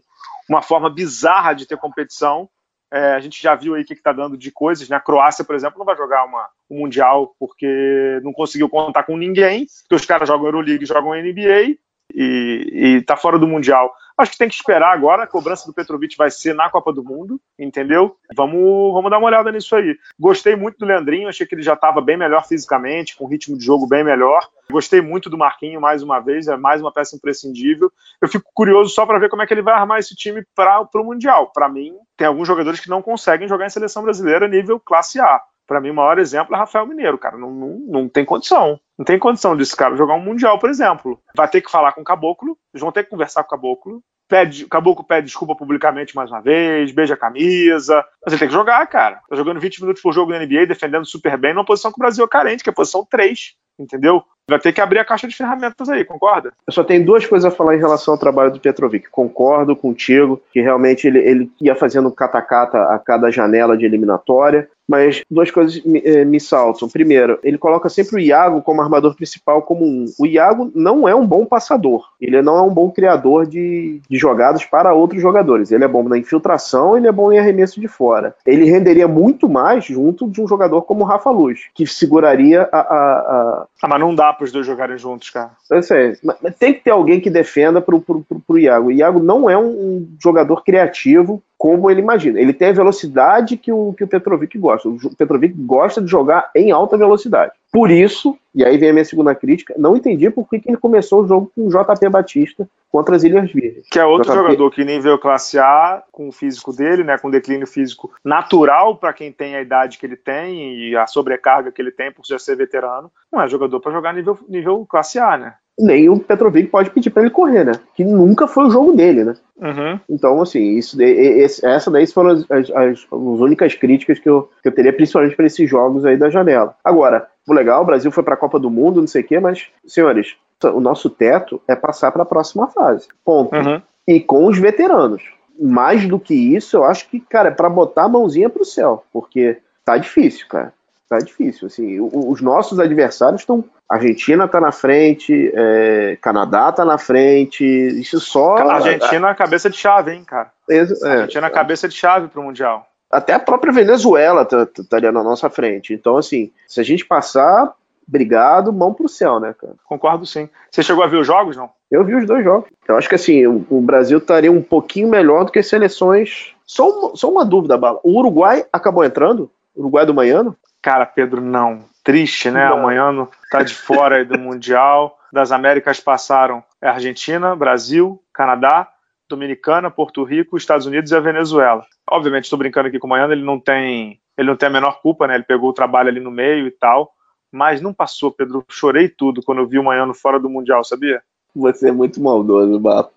uma 0.50 0.62
forma 0.62 0.90
bizarra 0.90 1.54
de 1.54 1.66
ter 1.66 1.78
competição. 1.78 2.50
É, 2.96 3.14
a 3.14 3.20
gente 3.20 3.44
já 3.44 3.54
viu 3.56 3.76
aí 3.76 3.82
o 3.82 3.86
que 3.86 3.94
está 3.94 4.14
dando 4.14 4.38
de 4.38 4.50
coisas. 4.50 4.88
Né? 4.88 4.96
A 4.96 5.02
Croácia, 5.02 5.44
por 5.44 5.54
exemplo, 5.54 5.78
não 5.78 5.86
vai 5.86 5.98
jogar 5.98 6.24
uma, 6.24 6.48
um 6.70 6.80
Mundial 6.80 7.36
porque 7.38 8.22
não 8.24 8.32
conseguiu 8.32 8.70
contar 8.70 9.04
com 9.04 9.18
ninguém, 9.18 9.68
porque 9.82 9.96
os 9.96 10.06
caras 10.06 10.30
jogam 10.30 10.46
Euroleague 10.46 10.86
e 10.86 10.88
jogam 10.88 11.14
NBA 11.14 11.76
e 12.14 12.98
está 13.00 13.16
fora 13.16 13.38
do 13.38 13.48
Mundial. 13.48 13.94
Acho 14.18 14.32
que 14.32 14.38
tem 14.38 14.48
que 14.48 14.56
esperar 14.56 14.94
agora. 14.94 15.24
A 15.24 15.28
cobrança 15.28 15.68
do 15.68 15.74
Petrovic 15.74 16.16
vai 16.16 16.32
ser 16.32 16.56
na 16.56 16.70
Copa 16.70 16.94
do 16.94 17.04
Mundo, 17.04 17.40
entendeu? 17.60 18.16
Vamos, 18.34 18.94
vamos 18.94 19.12
dar 19.12 19.18
uma 19.18 19.28
olhada 19.28 19.52
nisso 19.52 19.76
aí. 19.76 19.98
Gostei 20.18 20.56
muito 20.56 20.78
do 20.78 20.86
Leandrinho, 20.86 21.28
achei 21.28 21.46
que 21.46 21.54
ele 21.54 21.62
já 21.62 21.74
estava 21.74 22.00
bem 22.00 22.16
melhor 22.16 22.48
fisicamente, 22.48 23.18
com 23.18 23.28
ritmo 23.28 23.58
de 23.58 23.66
jogo 23.66 23.88
bem 23.88 24.04
melhor. 24.04 24.48
Gostei 24.72 25.02
muito 25.02 25.30
do 25.30 25.38
Marquinho 25.38 25.82
mais 25.82 26.02
uma 26.02 26.20
vez, 26.20 26.48
é 26.48 26.56
mais 26.56 26.80
uma 26.80 26.94
peça 26.94 27.16
imprescindível. 27.16 27.92
Eu 28.22 28.30
fico 28.30 28.50
curioso 28.54 28.90
só 28.90 29.06
para 29.06 29.20
ver 29.20 29.30
como 29.30 29.42
é 29.42 29.48
que 29.48 29.54
ele 29.54 29.62
vai 29.62 29.74
armar 29.74 30.00
esse 30.00 30.16
time 30.16 30.46
para 30.56 30.88
o 30.96 31.04
Mundial. 31.04 31.52
Para 31.52 31.68
mim, 31.68 31.94
tem 32.16 32.26
alguns 32.26 32.48
jogadores 32.48 32.80
que 32.80 32.90
não 32.90 33.02
conseguem 33.02 33.50
jogar 33.50 33.66
em 33.66 33.70
seleção 33.70 34.04
brasileira 34.04 34.48
nível 34.48 34.80
classe 34.80 35.20
A. 35.20 35.42
Para 35.68 35.82
mim, 35.82 35.90
o 35.90 35.96
maior 35.96 36.20
exemplo 36.20 36.56
é 36.56 36.58
Rafael 36.58 36.86
Mineiro, 36.86 37.18
cara. 37.18 37.38
Não, 37.38 37.52
não, 37.52 37.80
não 37.88 38.10
tem 38.10 38.24
condição. 38.24 38.80
Não 38.98 39.06
tem 39.06 39.20
condição 39.20 39.56
desse 39.56 39.76
cara 39.76 39.98
jogar 39.98 40.14
um 40.14 40.22
Mundial, 40.22 40.60
por 40.60 40.70
exemplo. 40.70 41.20
Vai 41.36 41.48
ter 41.48 41.62
que 41.62 41.72
falar 41.72 41.92
com 41.94 42.02
o 42.02 42.06
Caboclo, 42.06 42.58
eles 42.74 42.82
vão 42.82 42.92
ter 42.92 43.04
que 43.04 43.10
conversar 43.10 43.44
com 43.44 43.48
o 43.48 43.50
Caboclo. 43.50 44.04
Pede, 44.28 44.64
o 44.64 44.70
Caboclo 44.70 45.06
pede 45.06 45.28
desculpa 45.28 45.56
publicamente 45.56 46.16
mais 46.16 46.32
uma 46.32 46.42
vez, 46.42 46.92
beija 46.92 47.14
a 47.14 47.18
camisa. 47.18 48.04
Mas 48.24 48.34
ele 48.34 48.40
tem 48.40 48.48
que 48.48 48.54
jogar, 48.54 48.86
cara. 48.88 49.22
Tá 49.30 49.36
jogando 49.36 49.60
20 49.60 49.82
minutos 49.82 50.02
por 50.02 50.14
jogo 50.14 50.32
na 50.32 50.40
NBA, 50.40 50.66
defendendo 50.66 51.06
super 51.06 51.38
bem, 51.38 51.54
numa 51.54 51.66
posição 51.66 51.92
que 51.92 51.98
o 51.98 52.00
Brasil 52.00 52.26
é 52.26 52.28
carente, 52.28 52.64
que 52.64 52.70
é 52.70 52.72
a 52.72 52.76
posição 52.76 53.06
3, 53.06 53.54
entendeu? 53.78 54.24
Vai 54.48 54.60
ter 54.60 54.72
que 54.72 54.82
abrir 54.82 55.00
a 55.00 55.06
caixa 55.06 55.28
de 55.28 55.36
ferramentas 55.36 55.90
aí, 55.90 56.06
concorda? 56.06 56.54
Eu 56.68 56.74
só 56.74 56.84
tenho 56.84 57.04
duas 57.04 57.26
coisas 57.26 57.52
a 57.52 57.56
falar 57.56 57.76
em 57.76 57.80
relação 57.80 58.14
ao 58.14 58.20
trabalho 58.20 58.52
do 58.52 58.60
Petrovic. 58.60 59.10
Concordo 59.10 59.76
contigo 59.76 60.40
que 60.54 60.62
realmente 60.62 61.08
ele, 61.08 61.20
ele 61.20 61.52
ia 61.60 61.76
fazendo 61.76 62.12
catacata 62.12 62.78
a 62.94 63.00
cada 63.00 63.32
janela 63.32 63.76
de 63.76 63.86
eliminatória. 63.86 64.70
Mas 64.88 65.24
duas 65.30 65.50
coisas 65.50 65.84
me, 65.84 66.00
eh, 66.06 66.24
me, 66.24 66.40
saltam. 66.40 66.88
Primeiro, 66.88 67.40
ele 67.44 67.58
coloca 67.58 67.90
sempre 67.90 68.18
o 68.18 68.20
Iago 68.20 68.62
como 68.62 68.82
armador 68.82 69.16
principal 69.16 69.62
como 69.64 69.84
um. 69.84 70.06
O 70.20 70.26
Iago 70.26 70.72
não 70.76 71.10
é 71.10 71.16
um 71.16 71.26
bom 71.26 71.46
passador. 71.46 72.06
Ele 72.22 72.42
não 72.42 72.58
é 72.58 72.62
um 72.62 72.74
bom 72.74 72.92
criador 72.92 73.48
de, 73.48 74.00
de 74.08 74.18
jogadas 74.18 74.64
para 74.64 74.94
outros 74.94 75.22
jogadores. 75.22 75.72
Ele 75.72 75.84
é 75.84 75.88
bom 75.88 76.08
na 76.08 76.18
infiltração, 76.18 76.96
ele 76.96 77.08
é 77.08 77.12
bom 77.12 77.32
em 77.32 77.40
arremesso 77.40 77.80
de 77.82 77.88
fora. 77.88 78.36
Ele 78.46 78.70
renderia 78.70 79.08
muito 79.08 79.50
mais 79.50 79.86
junto 79.86 80.30
de 80.30 80.40
um 80.40 80.48
jogador 80.48 80.84
como 80.84 81.04
o 81.04 81.08
Rafa 81.08 81.32
Luz, 81.32 81.62
que 81.74 81.88
seguraria 81.88 82.70
a. 82.72 82.80
a, 82.80 82.82
a... 82.82 83.68
Ah, 83.82 83.88
mas 83.88 84.00
não 84.00 84.14
dá 84.14 84.34
para 84.36 84.46
os 84.46 84.52
dois 84.52 84.66
jogarem 84.66 84.98
juntos, 84.98 85.30
cara. 85.30 85.52
Eu 85.70 85.82
sei. 85.82 86.18
Mas 86.24 86.56
tem 86.58 86.74
que 86.74 86.82
ter 86.82 86.92
alguém 86.92 87.20
que 87.20 87.30
defenda 87.30 87.82
pro, 87.82 88.00
pro, 88.00 88.24
pro 88.24 88.60
Iago. 88.60 88.88
O 88.88 88.92
Iago 88.92 89.20
não 89.20 89.50
é 89.50 89.58
um 89.58 90.08
jogador 90.22 90.64
criativo 90.64 91.42
como 91.58 91.90
ele 91.90 92.02
imagina. 92.02 92.40
Ele 92.40 92.54
tem 92.54 92.70
a 92.70 92.74
velocidade 92.74 93.58
que 93.58 93.72
o, 93.72 93.94
que 93.94 94.04
o 94.04 94.08
Petrovic 94.08 94.58
gosta. 94.58 94.90
O 94.90 95.16
Petrovic 95.16 95.54
gosta 95.58 96.02
de 96.02 96.10
jogar 96.10 96.50
em 96.56 96.72
alta 96.72 96.98
velocidade. 96.98 97.54
Por 97.72 97.92
isso, 97.92 98.38
e 98.54 98.64
aí 98.64 98.78
vem 98.78 98.90
a 98.90 98.94
minha 98.94 99.04
segunda 99.04 99.36
crítica, 99.36 99.74
não 99.78 99.98
entendi 99.98 100.30
por 100.30 100.48
que, 100.48 100.60
que 100.60 100.70
ele 100.70 100.78
começou 100.78 101.24
o 101.24 101.28
jogo 101.28 101.52
com 101.54 101.68
o 101.68 101.70
JP 101.70 102.10
Batista 102.10 102.68
contra 102.90 103.16
as 103.16 103.24
Ilhas 103.24 103.52
Virgens. 103.52 103.86
Que 103.90 104.00
é 104.00 104.06
outro 104.06 104.32
JP... 104.32 104.36
jogador 104.36 104.72
que 104.72 104.86
nível 104.86 105.20
classe 105.20 105.60
A, 105.60 106.02
com 106.12 106.30
o 106.30 106.32
físico 106.32 106.72
dele, 106.72 107.04
né, 107.04 107.18
com 107.18 107.30
declínio 107.30 107.68
físico 107.68 108.14
natural 108.24 108.96
para 108.96 109.12
quem 109.12 109.32
tem 109.32 109.56
a 109.56 109.62
idade 109.62 109.98
que 109.98 110.06
ele 110.06 110.16
tem 110.16 110.78
e 110.78 110.96
a 110.96 111.06
sobrecarga 111.06 111.72
que 111.72 111.82
ele 111.82 111.92
tem 111.92 112.12
por 112.12 112.26
já 112.26 112.40
ser 112.40 112.56
veterano. 112.56 113.12
Não 113.30 113.42
é 113.42 113.48
jogador 113.50 113.82
para 113.82 113.92
jogar 113.92 114.14
nível, 114.14 114.40
nível 114.48 114.86
classe 114.88 115.20
A, 115.20 115.38
né? 115.38 115.56
Nem 115.78 116.10
o 116.10 116.20
Petrovic 116.20 116.70
pode 116.70 116.90
pedir 116.90 117.10
para 117.10 117.24
ele 117.24 117.32
correr, 117.32 117.66
né? 117.66 117.74
Que 117.94 118.04
nunca 118.04 118.48
foi 118.48 118.66
o 118.66 118.70
jogo 118.70 118.94
dele, 118.94 119.26
né? 119.26 119.34
Uhum. 119.58 120.00
Então, 120.10 120.42
assim, 120.42 120.78
isso, 120.78 121.02
esse, 121.02 121.66
essa 121.66 121.92
daí 121.92 122.08
foram 122.08 122.32
as, 122.32 122.50
as, 122.50 122.70
as, 122.72 123.08
únicas 123.12 123.74
críticas 123.76 124.20
que 124.20 124.30
eu, 124.30 124.50
que 124.62 124.70
eu 124.70 124.72
teria, 124.74 124.94
principalmente 124.94 125.36
para 125.36 125.46
esses 125.46 125.70
jogos 125.70 126.06
aí 126.06 126.16
da 126.16 126.30
janela. 126.30 126.76
Agora, 126.84 127.28
o 127.48 127.54
legal, 127.54 127.82
o 127.82 127.86
Brasil 127.86 128.12
foi 128.12 128.24
para 128.24 128.36
a 128.36 128.38
Copa 128.38 128.58
do 128.58 128.70
Mundo, 128.70 129.02
não 129.02 129.08
sei 129.08 129.22
o 129.22 129.26
quê, 129.26 129.40
mas, 129.40 129.68
senhores, 129.86 130.36
o 130.64 130.80
nosso 130.80 131.10
teto 131.10 131.62
é 131.68 131.76
passar 131.76 132.12
para 132.12 132.24
a 132.24 132.28
próxima 132.28 132.68
fase. 132.68 133.08
Ponto. 133.24 133.56
Uhum. 133.56 133.82
E 134.08 134.20
com 134.20 134.46
os 134.46 134.58
veteranos. 134.58 135.24
Mais 135.60 136.06
do 136.06 136.20
que 136.20 136.34
isso, 136.34 136.78
eu 136.78 136.84
acho 136.84 137.10
que, 137.10 137.20
cara, 137.20 137.48
é 137.48 137.52
para 137.52 137.70
botar 137.70 138.04
a 138.04 138.10
mãozinha 138.10 138.50
pro 138.50 138.66
céu, 138.66 139.06
porque 139.12 139.58
tá 139.86 139.98
difícil, 139.98 140.46
cara. 140.50 140.74
Tá 141.08 141.20
difícil. 141.20 141.68
Assim, 141.68 142.00
os 142.00 142.42
nossos 142.42 142.80
adversários 142.80 143.42
estão 143.42 143.64
Argentina 143.90 144.46
está 144.46 144.60
na 144.60 144.72
frente, 144.72 145.52
é, 145.54 146.18
Canadá 146.20 146.70
está 146.70 146.84
na 146.84 146.98
frente, 146.98 147.64
isso 147.64 148.20
só. 148.20 148.58
A 148.58 148.76
Argentina 148.76 149.30
é 149.30 149.36
cabeça 149.36 149.70
de 149.70 149.78
chave, 149.78 150.12
hein, 150.12 150.24
cara? 150.26 150.52
É, 150.70 150.80
a 150.80 151.12
Argentina 151.12 151.48
é 151.48 151.50
cabeça 151.52 151.88
de 151.88 151.94
chave 151.94 152.28
para 152.28 152.42
o 152.42 152.44
Mundial. 152.44 152.88
Até 153.12 153.34
a 153.34 153.40
própria 153.40 153.72
Venezuela 153.72 154.48
estaria 154.78 155.12
na 155.12 155.24
nossa 155.24 155.50
frente. 155.50 155.94
Então, 155.94 156.18
assim, 156.18 156.52
se 156.68 156.82
a 156.82 156.84
gente 156.84 157.06
passar, 157.06 157.74
obrigado, 158.08 158.74
mão 158.74 158.92
pro 158.92 159.08
céu, 159.08 159.40
né, 159.40 159.54
cara? 159.54 159.76
Concordo 159.86 160.26
sim. 160.26 160.50
Você 160.72 160.82
chegou 160.82 161.04
a 161.04 161.08
ver 161.08 161.18
os 161.18 161.28
jogos, 161.28 161.56
não? 161.56 161.70
Eu 161.92 162.04
vi 162.04 162.16
os 162.16 162.26
dois 162.26 162.44
jogos. 162.44 162.68
Eu 162.88 162.98
acho 162.98 163.08
que 163.08 163.16
assim, 163.16 163.46
o, 163.46 163.66
o 163.70 163.80
Brasil 163.82 164.18
estaria 164.18 164.52
um 164.52 164.62
pouquinho 164.64 165.08
melhor 165.08 165.46
do 165.46 165.52
que 165.52 165.60
as 165.60 165.68
seleções. 165.68 166.56
Só 166.66 166.90
uma, 166.90 167.16
só 167.16 167.30
uma 167.30 167.46
dúvida, 167.46 167.78
Bala. 167.78 168.00
O 168.04 168.18
Uruguai 168.18 168.66
acabou 168.74 169.06
entrando? 169.06 169.52
O 169.76 169.82
Uruguai 169.82 170.06
do 170.06 170.14
Manhano? 170.14 170.56
Cara, 170.82 171.06
Pedro, 171.06 171.42
não. 171.42 171.86
Triste, 172.04 172.52
né? 172.52 172.70
Não. 172.70 172.78
Amanhã 172.80 173.28
tá 173.50 173.64
de 173.64 173.74
fora 173.74 174.24
do 174.24 174.38
Mundial. 174.38 175.18
Das 175.34 175.52
Américas 175.52 176.00
passaram 176.00 176.64
a 176.82 176.92
Argentina, 176.92 177.56
Brasil, 177.56 178.22
Canadá, 178.34 178.88
Dominicana, 179.28 179.90
Porto 179.90 180.24
Rico, 180.24 180.56
Estados 180.56 180.86
Unidos 180.86 181.12
e 181.12 181.16
a 181.16 181.20
Venezuela. 181.20 181.86
Obviamente, 182.10 182.44
estou 182.44 182.60
brincando 182.60 182.88
aqui 182.88 183.00
com 183.00 183.08
o 183.08 183.10
Manhã, 183.10 183.28
ele 183.32 183.44
não 183.44 183.60
tem, 183.60 184.22
ele 184.38 184.48
não 184.48 184.56
tem 184.56 184.68
a 184.68 184.72
menor 184.72 185.02
culpa, 185.02 185.28
né? 185.28 185.36
Ele 185.36 185.44
pegou 185.44 185.70
o 185.70 185.74
trabalho 185.74 186.10
ali 186.10 186.20
no 186.20 186.32
meio 186.32 186.68
e 186.68 186.72
tal, 186.72 187.12
mas 187.52 187.82
não 187.82 187.94
passou, 187.94 188.32
Pedro. 188.32 188.64
Chorei 188.70 189.10
tudo 189.10 189.42
quando 189.44 189.60
eu 189.60 189.68
vi 189.68 189.80
o 189.80 189.84
Manhã 189.84 190.08
fora 190.14 190.40
do 190.40 190.50
Mundial, 190.50 190.84
sabia? 190.84 191.22
Você 191.56 191.88
é 191.88 191.92
muito 191.92 192.22
maldoso, 192.22 192.78
Bapa. 192.80 193.12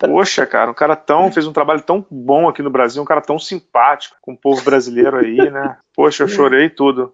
Poxa, 0.00 0.46
cara, 0.46 0.70
um 0.70 0.74
cara 0.74 0.94
tão 0.94 1.32
fez 1.32 1.46
um 1.46 1.52
trabalho 1.52 1.82
tão 1.82 2.06
bom 2.08 2.48
aqui 2.48 2.62
no 2.62 2.70
Brasil, 2.70 3.02
um 3.02 3.06
cara 3.06 3.20
tão 3.20 3.38
simpático 3.38 4.16
com 4.22 4.32
o 4.32 4.36
povo 4.36 4.62
brasileiro 4.62 5.16
aí, 5.18 5.50
né? 5.50 5.76
Poxa, 5.94 6.22
eu 6.22 6.28
chorei 6.28 6.70
tudo. 6.70 7.12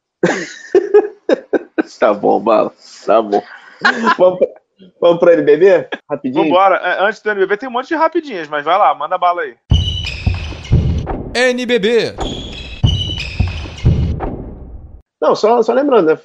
tá 1.99 2.13
bom, 2.13 2.39
Bala. 2.39 2.73
Tá 3.07 3.23
bom. 3.23 3.43
Vamos, 4.19 4.39
vamos 5.01 5.19
pro 5.19 5.33
NBB? 5.33 5.89
Rapidinho? 6.09 6.45
Vambora. 6.45 6.77
É, 6.77 7.03
antes 7.05 7.23
do 7.23 7.31
NBB 7.31 7.57
tem 7.57 7.69
um 7.69 7.73
monte 7.73 7.89
de 7.89 7.95
rapidinhas, 7.95 8.49
mas 8.49 8.65
vai 8.65 8.77
lá, 8.77 8.95
manda 8.95 9.17
bala 9.17 9.43
aí. 9.43 9.57
NBB. 11.35 12.15
Não, 15.21 15.35
só, 15.35 15.63
só 15.63 15.73
lembrando, 15.73 16.07
né? 16.07 16.19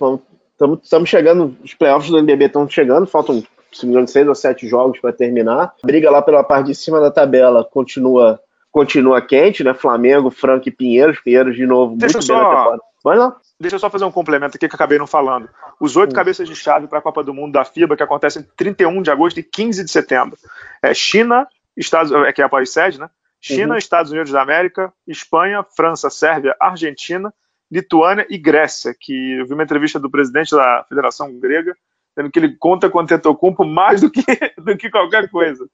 Estamos 0.83 1.09
chegando, 1.09 1.55
os 1.63 1.73
playoffs 1.73 2.11
do 2.11 2.19
NBB 2.19 2.45
estão 2.45 2.69
chegando, 2.69 3.07
faltam 3.07 3.41
se 3.71 3.83
não 3.83 3.89
me 3.89 3.93
engano, 3.93 4.07
seis 4.07 4.27
ou 4.27 4.35
sete 4.35 4.67
jogos 4.67 4.99
para 4.99 5.13
terminar. 5.13 5.73
Briga 5.83 6.11
lá 6.11 6.21
pela 6.21 6.43
parte 6.43 6.67
de 6.67 6.75
cima 6.75 6.99
da 6.99 7.11
tabela 7.11 7.63
continua 7.63 8.39
continua 8.71 9.21
quente, 9.21 9.63
né? 9.63 9.73
Flamengo, 9.73 10.31
Franco 10.31 10.69
e 10.69 10.71
Pinheiros. 10.71 11.19
Pinheiros 11.19 11.55
de 11.55 11.65
novo. 11.65 11.95
Deixa 11.97 12.17
eu 12.17 12.21
só. 12.21 12.77
Vai 13.03 13.17
lá. 13.17 13.35
Deixa 13.59 13.75
eu 13.75 13.79
só 13.79 13.89
fazer 13.89 14.05
um 14.05 14.11
complemento 14.11 14.55
aqui 14.55 14.67
que 14.67 14.73
eu 14.73 14.77
acabei 14.77 14.97
não 14.97 15.07
falando. 15.07 15.49
Os 15.79 15.95
oito 15.95 16.11
hum. 16.11 16.15
cabeças 16.15 16.47
de 16.47 16.55
chave 16.55 16.87
para 16.87 16.99
a 16.99 17.01
Copa 17.01 17.23
do 17.23 17.33
Mundo 17.33 17.53
da 17.53 17.65
FIBA, 17.65 17.97
que 17.97 18.03
acontece 18.03 18.39
em 18.39 18.43
31 18.55 19.01
de 19.01 19.11
agosto 19.11 19.39
e 19.39 19.43
15 19.43 19.83
de 19.83 19.91
setembro. 19.91 20.37
É 20.81 20.93
China, 20.93 21.47
Estados 21.75 22.11
é 22.11 22.31
que 22.31 22.41
é 22.41 22.45
a 22.45 22.49
pós-sede, 22.49 22.99
né? 22.99 23.09
China, 23.39 23.73
uhum. 23.73 23.77
Estados 23.77 24.11
Unidos 24.11 24.31
da 24.31 24.41
América, 24.41 24.93
Espanha, 25.07 25.65
França, 25.75 26.09
Sérvia, 26.11 26.55
Argentina, 26.59 27.33
Lituânia 27.71 28.25
e 28.29 28.37
Grécia, 28.37 28.95
que 28.97 29.39
eu 29.39 29.47
vi 29.47 29.53
uma 29.53 29.63
entrevista 29.63 29.99
do 29.99 30.11
presidente 30.11 30.55
da 30.55 30.85
Federação 30.87 31.33
Grega, 31.39 31.75
sendo 32.15 32.29
que 32.31 32.39
ele 32.39 32.55
conta 32.57 32.89
com 32.89 32.99
o 32.99 33.05
Tetocumpo 33.05 33.65
mais 33.65 34.01
do 34.01 34.09
que, 34.09 34.23
do 34.57 34.77
que 34.77 34.89
qualquer 34.89 35.29
coisa. 35.29 35.67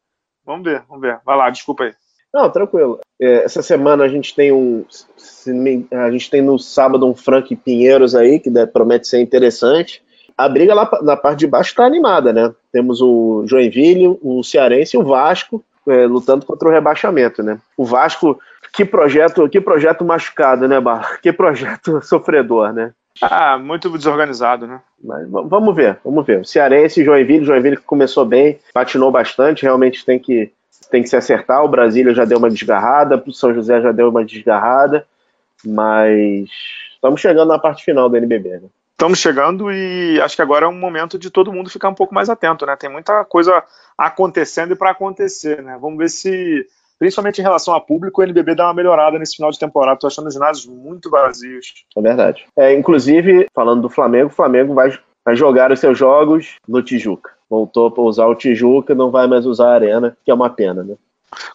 Vamos 0.45 0.63
ver, 0.63 0.83
vamos 0.87 1.01
ver. 1.01 1.19
Vai 1.25 1.37
lá, 1.37 1.49
desculpa 1.49 1.83
aí. 1.83 1.93
Não, 2.33 2.49
tranquilo. 2.49 2.99
É, 3.19 3.43
essa 3.43 3.61
semana 3.61 4.03
a 4.03 4.07
gente 4.07 4.35
tem 4.35 4.51
um. 4.51 4.85
A 5.91 6.11
gente 6.11 6.29
tem 6.29 6.41
no 6.41 6.59
sábado 6.59 7.07
um 7.07 7.15
Frank 7.15 7.55
Pinheiros 7.55 8.15
aí, 8.15 8.39
que 8.39 8.49
promete 8.67 9.07
ser 9.07 9.19
interessante. 9.21 10.03
A 10.37 10.47
briga 10.47 10.73
lá 10.73 10.89
na 11.01 11.17
parte 11.17 11.39
de 11.39 11.47
baixo 11.47 11.71
está 11.71 11.85
animada, 11.85 12.31
né? 12.31 12.53
Temos 12.71 13.01
o 13.01 13.43
Joinville, 13.47 14.19
o 14.21 14.43
Cearense 14.43 14.95
e 14.95 14.99
o 14.99 15.03
Vasco 15.03 15.63
é, 15.87 16.05
lutando 16.05 16.45
contra 16.45 16.67
o 16.67 16.71
rebaixamento, 16.71 17.41
né? 17.41 17.59
O 17.75 17.85
Vasco, 17.85 18.39
que 18.73 18.85
projeto, 18.85 19.47
que 19.49 19.59
projeto 19.59 20.05
machucado, 20.05 20.67
né, 20.67 20.79
Bar? 20.79 21.19
Que 21.23 21.31
projeto 21.31 22.01
sofredor, 22.03 22.73
né? 22.73 22.91
Ah, 23.21 23.57
muito 23.57 23.89
desorganizado, 23.89 24.67
né? 24.67 24.81
Mas 25.03 25.29
vamos 25.29 25.75
ver, 25.75 25.99
vamos 26.03 26.25
ver. 26.25 26.41
O 26.41 26.45
Cearense, 26.45 27.03
Joinville, 27.03 27.45
Joinville 27.45 27.77
que 27.77 27.83
começou 27.83 28.25
bem, 28.25 28.59
patinou 28.73 29.11
bastante, 29.11 29.63
realmente 29.63 30.03
tem 30.03 30.17
que, 30.17 30.51
tem 30.89 31.03
que 31.03 31.09
se 31.09 31.15
acertar. 31.15 31.63
O 31.63 31.69
Brasília 31.69 32.13
já 32.13 32.25
deu 32.25 32.37
uma 32.37 32.49
desgarrada, 32.49 33.23
o 33.25 33.33
São 33.33 33.53
José 33.53 33.81
já 33.81 33.91
deu 33.91 34.09
uma 34.09 34.25
desgarrada, 34.25 35.05
mas 35.63 36.49
estamos 36.93 37.21
chegando 37.21 37.49
na 37.49 37.59
parte 37.59 37.83
final 37.83 38.09
do 38.09 38.17
NBB, 38.17 38.49
né? 38.49 38.67
Estamos 38.91 39.19
chegando 39.19 39.71
e 39.71 40.19
acho 40.21 40.35
que 40.35 40.41
agora 40.41 40.65
é 40.65 40.67
um 40.67 40.73
momento 40.73 41.19
de 41.19 41.29
todo 41.29 41.53
mundo 41.53 41.69
ficar 41.69 41.89
um 41.89 41.93
pouco 41.93 42.15
mais 42.15 42.31
atento, 42.31 42.65
né? 42.65 42.75
Tem 42.75 42.89
muita 42.89 43.23
coisa 43.23 43.63
acontecendo 43.95 44.73
e 44.73 44.75
para 44.75 44.89
acontecer, 44.89 45.61
né? 45.61 45.77
Vamos 45.79 45.99
ver 45.99 46.09
se 46.09 46.65
principalmente 46.99 47.39
em 47.39 47.43
relação 47.43 47.73
a 47.73 47.81
público, 47.81 48.21
o 48.21 48.23
NBB 48.23 48.55
dá 48.55 48.65
uma 48.65 48.73
melhorada 48.73 49.17
nesse 49.17 49.35
final 49.35 49.51
de 49.51 49.59
temporada. 49.59 49.95
Estou 49.95 50.07
achando 50.07 50.27
os 50.27 50.33
ginásios 50.33 50.65
muito 50.65 51.09
vazios. 51.09 51.73
É 51.95 52.01
verdade. 52.01 52.45
É, 52.55 52.73
inclusive, 52.73 53.47
falando 53.53 53.83
do 53.83 53.89
Flamengo, 53.89 54.27
o 54.27 54.35
Flamengo 54.35 54.73
vai, 54.73 54.97
vai 55.25 55.35
jogar 55.35 55.71
os 55.71 55.79
seus 55.79 55.97
jogos 55.97 56.55
no 56.67 56.81
Tijuca. 56.81 57.31
Voltou 57.49 57.89
para 57.89 58.03
usar 58.03 58.25
o 58.25 58.35
Tijuca, 58.35 58.93
não 58.93 59.09
vai 59.09 59.27
mais 59.27 59.45
usar 59.45 59.69
a 59.69 59.75
Arena, 59.75 60.17
que 60.23 60.31
é 60.31 60.33
uma 60.33 60.49
pena, 60.49 60.83
né? 60.83 60.95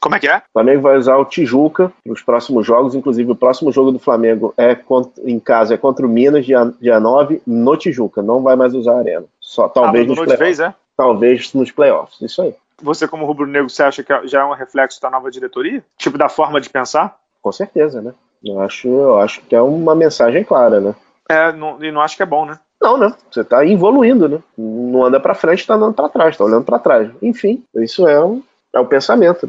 Como 0.00 0.14
é 0.14 0.20
que 0.20 0.28
é? 0.28 0.36
O 0.36 0.52
Flamengo 0.52 0.82
vai 0.82 0.98
usar 0.98 1.16
o 1.16 1.24
Tijuca 1.24 1.90
nos 2.04 2.22
próximos 2.22 2.66
jogos, 2.66 2.94
inclusive 2.94 3.30
o 3.32 3.36
próximo 3.36 3.72
jogo 3.72 3.90
do 3.90 3.98
Flamengo 3.98 4.52
é 4.56 4.74
contra, 4.74 5.22
em 5.24 5.40
casa 5.40 5.74
é 5.74 5.78
contra 5.78 6.06
o 6.06 6.08
Minas, 6.08 6.44
dia, 6.44 6.72
dia 6.80 7.00
9, 7.00 7.42
no 7.46 7.76
Tijuca. 7.76 8.22
Não 8.22 8.42
vai 8.42 8.54
mais 8.54 8.74
usar 8.74 8.92
a 8.92 8.98
Arena. 8.98 9.24
Só 9.40 9.68
talvez 9.68 10.04
ah, 10.04 10.08
nos 10.08 10.18
playoffs. 10.18 10.38
Vez, 10.38 10.60
é? 10.60 10.74
Talvez 10.96 11.54
nos 11.54 11.70
playoffs. 11.70 12.20
Isso 12.20 12.42
aí 12.42 12.54
você, 12.80 13.08
como 13.08 13.26
rubro-negro, 13.26 13.68
você 13.68 13.82
acha 13.82 14.02
que 14.02 14.26
já 14.28 14.40
é 14.40 14.44
um 14.44 14.54
reflexo 14.54 15.00
da 15.00 15.10
nova 15.10 15.30
diretoria? 15.30 15.84
Tipo, 15.96 16.18
da 16.18 16.28
forma 16.28 16.60
de 16.60 16.70
pensar? 16.70 17.16
Com 17.40 17.52
certeza, 17.52 18.00
né? 18.00 18.12
Eu 18.44 18.60
acho, 18.60 18.88
eu 18.88 19.20
acho 19.20 19.40
que 19.42 19.54
é 19.54 19.60
uma 19.60 19.94
mensagem 19.94 20.44
clara, 20.44 20.80
né? 20.80 20.94
É, 21.28 21.52
não, 21.52 21.82
e 21.82 21.90
não 21.90 22.00
acho 22.00 22.16
que 22.16 22.22
é 22.22 22.26
bom, 22.26 22.44
né? 22.44 22.58
Não, 22.80 22.98
né? 22.98 23.14
Você 23.30 23.44
tá 23.44 23.64
evoluindo, 23.64 24.28
né? 24.28 24.38
Não 24.58 25.04
anda 25.04 25.20
para 25.20 25.34
frente, 25.34 25.66
tá 25.66 25.74
andando 25.74 25.94
para 25.94 26.08
trás, 26.08 26.36
tá 26.36 26.44
olhando 26.44 26.64
para 26.64 26.80
trás. 26.80 27.10
Enfim, 27.22 27.64
isso 27.76 28.06
é 28.08 28.22
um, 28.22 28.42
é 28.74 28.80
um 28.80 28.86
pensamento. 28.86 29.48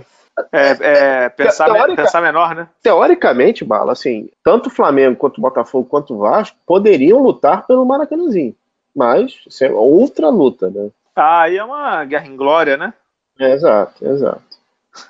É, 0.51 0.77
é 1.25 1.29
pensar, 1.29 1.71
Teorica, 1.71 2.03
pensar 2.03 2.21
menor, 2.21 2.55
né? 2.55 2.67
Teoricamente, 2.81 3.63
Bala, 3.63 3.91
assim, 3.91 4.29
tanto 4.43 4.67
o 4.67 4.71
Flamengo 4.71 5.15
quanto 5.15 5.37
o 5.37 5.41
Botafogo 5.41 5.87
quanto 5.87 6.13
o 6.13 6.19
Vasco 6.19 6.57
poderiam 6.65 7.21
lutar 7.21 7.65
pelo 7.67 7.85
Maracanãzinho. 7.85 8.55
Mas 8.95 9.39
isso 9.47 9.63
é 9.63 9.71
outra 9.71 10.29
luta, 10.29 10.69
né? 10.69 10.89
Ah, 11.15 11.41
aí 11.41 11.57
é 11.57 11.63
uma 11.63 12.03
guerra 12.05 12.27
em 12.27 12.35
glória, 12.35 12.77
né? 12.77 12.93
Exato, 13.39 14.05
exato. 14.05 14.41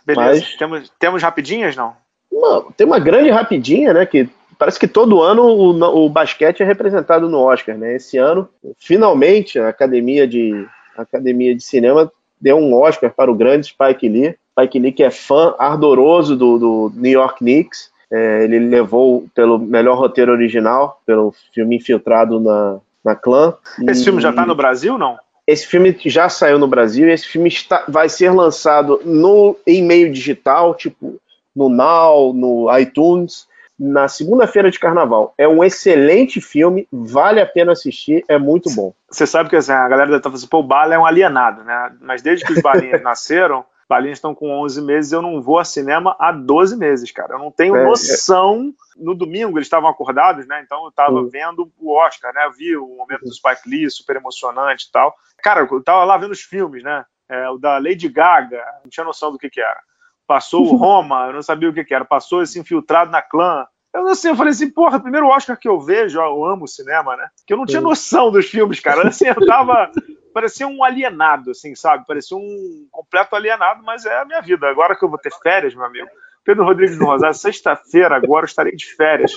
Beleza. 0.05 0.45
Mas, 0.45 0.55
temos, 0.55 0.91
temos 0.99 1.23
rapidinhas, 1.23 1.75
não? 1.75 1.95
Uma, 2.31 2.65
tem 2.75 2.87
uma 2.87 2.99
grande 2.99 3.29
rapidinha, 3.29 3.93
né? 3.93 4.05
Que 4.05 4.29
parece 4.57 4.79
que 4.79 4.87
todo 4.87 5.21
ano 5.21 5.43
o, 5.43 6.05
o, 6.05 6.09
basquete 6.09 6.61
é 6.61 6.65
representado 6.65 7.29
no 7.29 7.39
Oscar, 7.39 7.77
né? 7.77 7.95
Esse 7.95 8.17
ano, 8.17 8.49
finalmente, 8.77 9.59
a 9.59 9.69
Academia 9.69 10.27
de, 10.27 10.67
a 10.97 11.01
Academia 11.03 11.55
de 11.55 11.63
Cinema 11.63 12.11
deu 12.39 12.57
um 12.57 12.73
Oscar 12.73 13.11
para 13.11 13.31
o 13.31 13.35
grande 13.35 13.67
Spike 13.67 14.07
Lee. 14.07 14.35
Spike 14.51 14.79
Lee, 14.79 14.91
que 14.91 15.03
é 15.03 15.11
fã 15.11 15.55
ardoroso 15.57 16.35
do, 16.35 16.57
do 16.57 16.91
New 16.95 17.11
York 17.11 17.39
Knicks. 17.39 17.91
É, 18.11 18.43
ele 18.43 18.59
levou 18.59 19.25
pelo 19.33 19.57
melhor 19.57 19.97
roteiro 19.97 20.31
original, 20.31 21.01
pelo 21.05 21.33
filme 21.53 21.77
Infiltrado 21.77 22.39
na, 22.39 22.79
na 23.03 23.15
Clã. 23.15 23.55
Esse 23.87 24.01
e, 24.01 24.03
filme 24.03 24.21
já 24.21 24.29
está 24.29 24.45
no 24.45 24.55
Brasil, 24.55 24.97
não? 24.97 25.17
Esse 25.45 25.67
filme 25.67 25.95
já 26.05 26.29
saiu 26.29 26.57
no 26.57 26.67
Brasil 26.67 27.07
e 27.07 27.11
esse 27.11 27.27
filme 27.27 27.49
está, 27.49 27.83
vai 27.87 28.07
ser 28.07 28.31
lançado 28.31 29.01
no, 29.03 29.57
em 29.67 29.83
meio 29.83 30.11
digital, 30.11 30.73
tipo 30.73 31.19
no 31.55 31.69
Now, 31.69 32.33
no 32.33 32.75
iTunes, 32.77 33.47
na 33.79 34.07
segunda-feira 34.07 34.71
de 34.71 34.79
carnaval. 34.79 35.33
É 35.37 35.47
um 35.47 35.63
excelente 35.63 36.39
filme, 36.39 36.87
vale 36.91 37.41
a 37.41 37.45
pena 37.45 37.73
assistir, 37.73 38.23
é 38.27 38.37
muito 38.37 38.69
bom. 38.71 38.93
Você 39.09 39.27
sabe 39.27 39.49
que 39.49 39.55
assim, 39.55 39.71
a 39.71 39.87
galera 39.87 40.09
estar 40.15 40.23
falando 40.23 40.37
assim, 40.37 40.47
pô, 40.47 40.59
o 40.59 40.63
Bala 40.63 40.95
é 40.95 40.99
um 40.99 41.05
alienado, 41.05 41.63
né? 41.63 41.91
Mas 42.01 42.21
desde 42.21 42.45
que 42.45 42.53
os 42.53 42.61
balinhas 42.61 43.01
nasceram, 43.03 43.65
balinhas 43.93 44.17
estão 44.17 44.33
com 44.33 44.49
11 44.49 44.81
meses, 44.81 45.11
eu 45.11 45.21
não 45.21 45.39
vou 45.39 45.59
a 45.59 45.63
cinema 45.63 46.15
há 46.19 46.31
12 46.31 46.75
meses, 46.75 47.11
cara. 47.11 47.35
Eu 47.35 47.39
não 47.39 47.51
tenho 47.51 47.75
é, 47.75 47.83
noção. 47.85 48.73
É. 48.97 49.03
No 49.03 49.13
domingo 49.13 49.57
eles 49.57 49.67
estavam 49.67 49.87
acordados, 49.87 50.47
né? 50.47 50.63
Então 50.65 50.81
eu 50.81 50.89
estava 50.89 51.13
uhum. 51.13 51.29
vendo 51.29 51.71
o 51.79 51.93
Oscar, 51.93 52.33
né? 52.33 52.45
Eu 52.45 52.51
vi 52.53 52.75
o 52.75 52.87
momento 52.87 53.21
do 53.21 53.33
Spike 53.33 53.69
Lee, 53.69 53.91
super 53.91 54.15
emocionante 54.15 54.87
e 54.87 54.91
tal. 54.91 55.13
Cara, 55.43 55.67
eu 55.69 55.77
estava 55.77 56.03
lá 56.05 56.17
vendo 56.17 56.31
os 56.31 56.41
filmes, 56.41 56.83
né? 56.83 57.05
É, 57.29 57.49
o 57.49 57.59
da 57.59 57.77
Lady 57.77 58.09
Gaga, 58.09 58.63
não 58.83 58.89
tinha 58.89 59.05
noção 59.05 59.31
do 59.31 59.37
que, 59.37 59.49
que 59.49 59.61
era. 59.61 59.79
Passou 60.25 60.65
o 60.65 60.73
Roma, 60.75 61.27
eu 61.27 61.33
não 61.33 61.43
sabia 61.43 61.69
o 61.69 61.73
que, 61.73 61.83
que 61.83 61.93
era. 61.93 62.03
Passou 62.03 62.41
esse 62.41 62.59
infiltrado 62.59 63.11
na 63.11 63.21
clã. 63.21 63.67
Eu 63.93 64.03
não 64.03 64.15
sei, 64.15 64.31
eu 64.31 64.35
falei 64.35 64.51
assim, 64.51 64.71
porra, 64.71 64.99
primeiro 64.99 65.27
Oscar 65.27 65.55
que 65.55 65.69
eu 65.69 65.79
vejo, 65.79 66.19
eu 66.19 66.45
amo 66.45 66.63
o 66.63 66.67
cinema, 66.67 67.15
né? 67.15 67.27
Que 67.45 67.53
eu 67.53 67.57
não 67.57 67.65
tinha 67.65 67.79
noção 67.79 68.31
dos 68.31 68.49
filmes, 68.49 68.79
cara. 68.79 69.07
Assim, 69.07 69.27
eu 69.27 69.45
tava. 69.45 69.91
Parecia 70.33 70.67
um 70.67 70.83
alienado, 70.83 71.51
assim, 71.51 71.75
sabe? 71.75 72.05
Parecia 72.05 72.35
um 72.35 72.87
completo 72.91 73.35
alienado, 73.35 73.83
mas 73.83 74.05
é 74.05 74.19
a 74.19 74.25
minha 74.25 74.41
vida. 74.41 74.67
Agora 74.67 74.95
que 74.95 75.03
eu 75.03 75.09
vou 75.09 75.19
ter 75.19 75.31
férias, 75.41 75.75
meu 75.75 75.85
amigo. 75.85 76.07
Pedro 76.43 76.65
Rodrigues 76.65 76.97
do 76.97 77.05
Rosário, 77.05 77.35
sexta-feira 77.35 78.15
agora 78.15 78.43
eu 78.43 78.47
estarei 78.47 78.75
de 78.75 78.85
férias. 78.95 79.35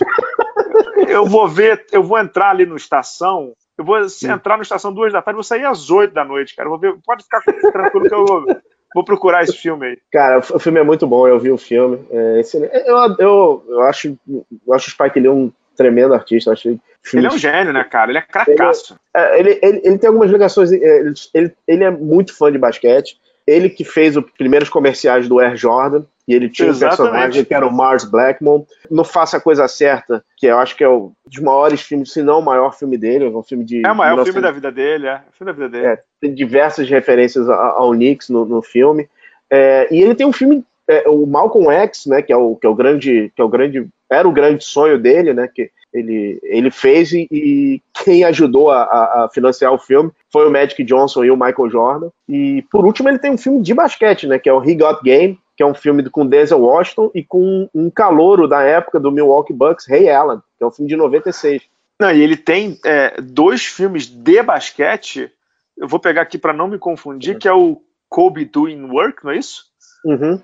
Eu 1.08 1.24
vou 1.24 1.46
ver, 1.46 1.86
eu 1.92 2.02
vou 2.02 2.18
entrar 2.18 2.50
ali 2.50 2.66
no 2.66 2.76
estação, 2.76 3.52
eu 3.78 3.84
vou 3.84 3.96
entrar 3.98 4.56
na 4.56 4.62
estação 4.62 4.92
duas 4.92 5.12
da 5.12 5.22
tarde, 5.22 5.36
vou 5.36 5.44
sair 5.44 5.64
às 5.64 5.90
oito 5.90 6.12
da 6.12 6.24
noite, 6.24 6.56
cara. 6.56 6.68
Vou 6.68 6.78
ver, 6.78 6.96
pode 7.04 7.22
ficar 7.22 7.42
tranquilo 7.42 8.08
que 8.08 8.14
eu 8.14 8.26
vou, 8.26 8.46
vou 8.94 9.04
procurar 9.04 9.44
esse 9.44 9.56
filme 9.56 9.86
aí. 9.86 9.98
Cara, 10.10 10.38
o 10.38 10.58
filme 10.58 10.80
é 10.80 10.82
muito 10.82 11.06
bom, 11.06 11.28
eu 11.28 11.38
vi 11.38 11.50
o 11.50 11.58
filme. 11.58 12.04
É 12.10 12.40
eu, 12.86 12.96
eu, 13.18 13.64
eu, 13.68 13.82
acho, 13.82 14.18
eu 14.66 14.74
acho 14.74 14.88
o 14.88 14.90
Spike 14.90 15.20
Lee 15.20 15.28
um 15.28 15.52
tremendo 15.76 16.14
artista. 16.14 16.52
Acho 16.52 16.68
ele, 16.68 16.80
ele 17.12 17.26
é 17.26 17.30
um 17.30 17.38
gênio, 17.38 17.72
né, 17.72 17.84
cara? 17.84 18.10
Ele 18.10 18.18
é 18.18 18.22
cracaço. 18.22 18.98
Ele, 19.14 19.50
ele, 19.50 19.58
ele, 19.62 19.80
ele, 19.84 19.98
tem 19.98 20.08
algumas 20.08 20.30
ligações. 20.30 20.72
Ele, 20.72 21.52
ele, 21.66 21.84
é 21.84 21.90
muito 21.90 22.36
fã 22.36 22.50
de 22.50 22.58
basquete. 22.58 23.18
Ele 23.46 23.70
que 23.70 23.84
fez 23.84 24.16
os 24.16 24.24
primeiros 24.32 24.68
comerciais 24.68 25.28
do 25.28 25.38
Air 25.38 25.56
Jordan. 25.56 26.02
E 26.28 26.34
ele 26.34 26.48
tinha 26.48 26.70
Exatamente. 26.70 27.00
um 27.00 27.04
personagem 27.04 27.44
que 27.44 27.54
era 27.54 27.66
o 27.66 27.72
Mars 27.72 28.04
Blackmon. 28.04 28.66
No 28.90 29.04
Faça 29.04 29.36
a 29.36 29.40
Coisa 29.40 29.68
Certa, 29.68 30.24
que 30.36 30.46
eu 30.46 30.58
acho 30.58 30.76
que 30.76 30.82
é 30.82 30.88
um 30.88 31.12
dos 31.24 31.40
maiores 31.40 31.80
filmes, 31.80 32.12
se 32.12 32.20
não 32.20 32.40
o 32.40 32.44
maior 32.44 32.76
filme 32.76 32.98
dele. 32.98 33.26
É 33.26 33.28
um 33.28 33.44
filme 33.44 33.64
de. 33.64 33.86
É 33.86 33.92
o 33.92 33.94
maior 33.94 34.24
19... 34.24 34.32
filme 34.32 34.42
da 34.42 34.50
vida 34.50 34.72
dele, 34.72 35.06
é. 35.06 35.20
O 35.32 35.36
filme 35.36 35.52
da 35.52 35.56
vida 35.56 35.68
dele. 35.68 35.86
É, 35.86 36.02
tem 36.20 36.34
diversas 36.34 36.88
referências 36.88 37.48
ao 37.48 37.92
Knicks 37.92 38.28
no, 38.28 38.44
no 38.44 38.60
filme. 38.60 39.08
É, 39.48 39.86
e 39.90 40.02
ele 40.02 40.14
tem 40.14 40.26
um 40.26 40.32
filme, 40.32 40.64
é, 40.88 41.08
o 41.08 41.26
Malcolm 41.26 41.70
X, 41.70 42.06
né, 42.06 42.22
que 42.22 42.32
é 42.32 42.36
o, 42.36 42.56
que 42.56 42.66
é 42.66 42.70
o 42.70 42.74
grande, 42.74 43.32
que 43.34 43.42
é 43.42 43.44
o 43.44 43.48
grande, 43.48 43.88
era 44.08 44.28
o 44.28 44.32
grande 44.32 44.64
sonho 44.64 44.98
dele, 44.98 45.32
né, 45.32 45.48
que 45.52 45.70
ele, 45.92 46.38
ele 46.42 46.70
fez 46.70 47.12
e, 47.12 47.26
e 47.30 47.82
quem 48.04 48.24
ajudou 48.24 48.70
a, 48.70 48.82
a, 48.82 49.30
financiar 49.32 49.72
o 49.72 49.78
filme 49.78 50.10
foi 50.30 50.46
o 50.46 50.50
Magic 50.50 50.82
Johnson 50.84 51.24
e 51.24 51.30
o 51.30 51.36
Michael 51.36 51.70
Jordan. 51.70 52.08
E 52.28 52.62
por 52.70 52.84
último 52.84 53.08
ele 53.08 53.18
tem 53.18 53.30
um 53.30 53.38
filme 53.38 53.62
de 53.62 53.72
basquete, 53.72 54.26
né, 54.26 54.38
que 54.38 54.48
é 54.48 54.52
o 54.52 54.62
He 54.62 54.74
Got 54.74 55.02
Game, 55.02 55.38
que 55.56 55.62
é 55.62 55.66
um 55.66 55.74
filme 55.74 56.08
com 56.10 56.26
Denzel 56.26 56.60
Washington 56.60 57.10
e 57.14 57.24
com 57.24 57.68
um 57.74 57.90
calouro 57.90 58.46
da 58.46 58.62
época 58.62 59.00
do 59.00 59.10
Milwaukee 59.10 59.54
Bucks, 59.54 59.88
Ray 59.88 60.10
Allen, 60.10 60.40
que 60.58 60.62
é 60.62 60.66
um 60.66 60.70
filme 60.70 60.88
de 60.88 60.96
96. 60.96 61.62
Não, 61.98 62.12
e 62.12 62.20
ele 62.20 62.36
tem 62.36 62.78
é, 62.84 63.18
dois 63.22 63.64
filmes 63.64 64.06
de 64.06 64.42
basquete. 64.42 65.32
Eu 65.76 65.88
vou 65.88 65.98
pegar 65.98 66.22
aqui 66.22 66.36
para 66.36 66.52
não 66.52 66.68
me 66.68 66.78
confundir, 66.78 67.34
uhum. 67.34 67.38
que 67.38 67.48
é 67.48 67.52
o 67.52 67.80
Kobe 68.08 68.44
Doing 68.44 68.84
Work, 68.90 69.24
não 69.24 69.32
é 69.32 69.38
isso? 69.38 69.64
Uhum. 70.04 70.40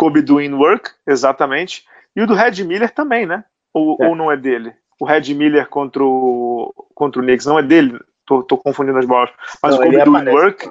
Kobe 0.00 0.22
Doing 0.22 0.54
Work, 0.54 0.92
exatamente. 1.06 1.84
E 2.16 2.22
o 2.22 2.26
do 2.26 2.32
Red 2.32 2.64
Miller 2.64 2.90
também, 2.90 3.26
né? 3.26 3.44
Ou, 3.74 3.98
é. 4.00 4.08
ou 4.08 4.16
não 4.16 4.32
é 4.32 4.36
dele? 4.36 4.72
O 4.98 5.04
Red 5.04 5.34
Miller 5.34 5.68
contra 5.68 6.02
o, 6.02 6.72
contra 6.94 7.20
o 7.20 7.22
Knicks 7.22 7.44
não 7.44 7.58
é 7.58 7.62
dele? 7.62 8.00
Tô, 8.24 8.42
tô 8.42 8.56
confundindo 8.56 8.96
as 8.96 9.04
bolas. 9.04 9.28
Mas 9.62 9.74
não, 9.74 9.82
o 9.82 9.84
Kobe 9.84 10.02
Doing 10.02 10.16
aparece. 10.16 10.36
Work, 10.38 10.70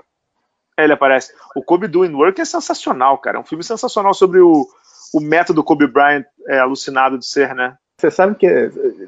ele 0.79 0.93
aparece. 0.93 1.33
O 1.55 1.61
Kobe 1.61 1.87
Doing 1.87 2.15
Work 2.15 2.41
é 2.41 2.45
sensacional, 2.45 3.19
cara. 3.19 3.37
É 3.37 3.39
um 3.39 3.45
filme 3.45 3.63
sensacional 3.63 4.15
sobre 4.15 4.39
o, 4.39 4.67
o 5.13 5.21
método 5.21 5.63
Kobe 5.63 5.85
Bryant 5.85 6.25
é, 6.47 6.57
alucinado 6.57 7.19
de 7.19 7.27
ser, 7.27 7.53
né? 7.53 7.75
Você 7.99 8.09
sabe 8.09 8.33
que. 8.33 8.47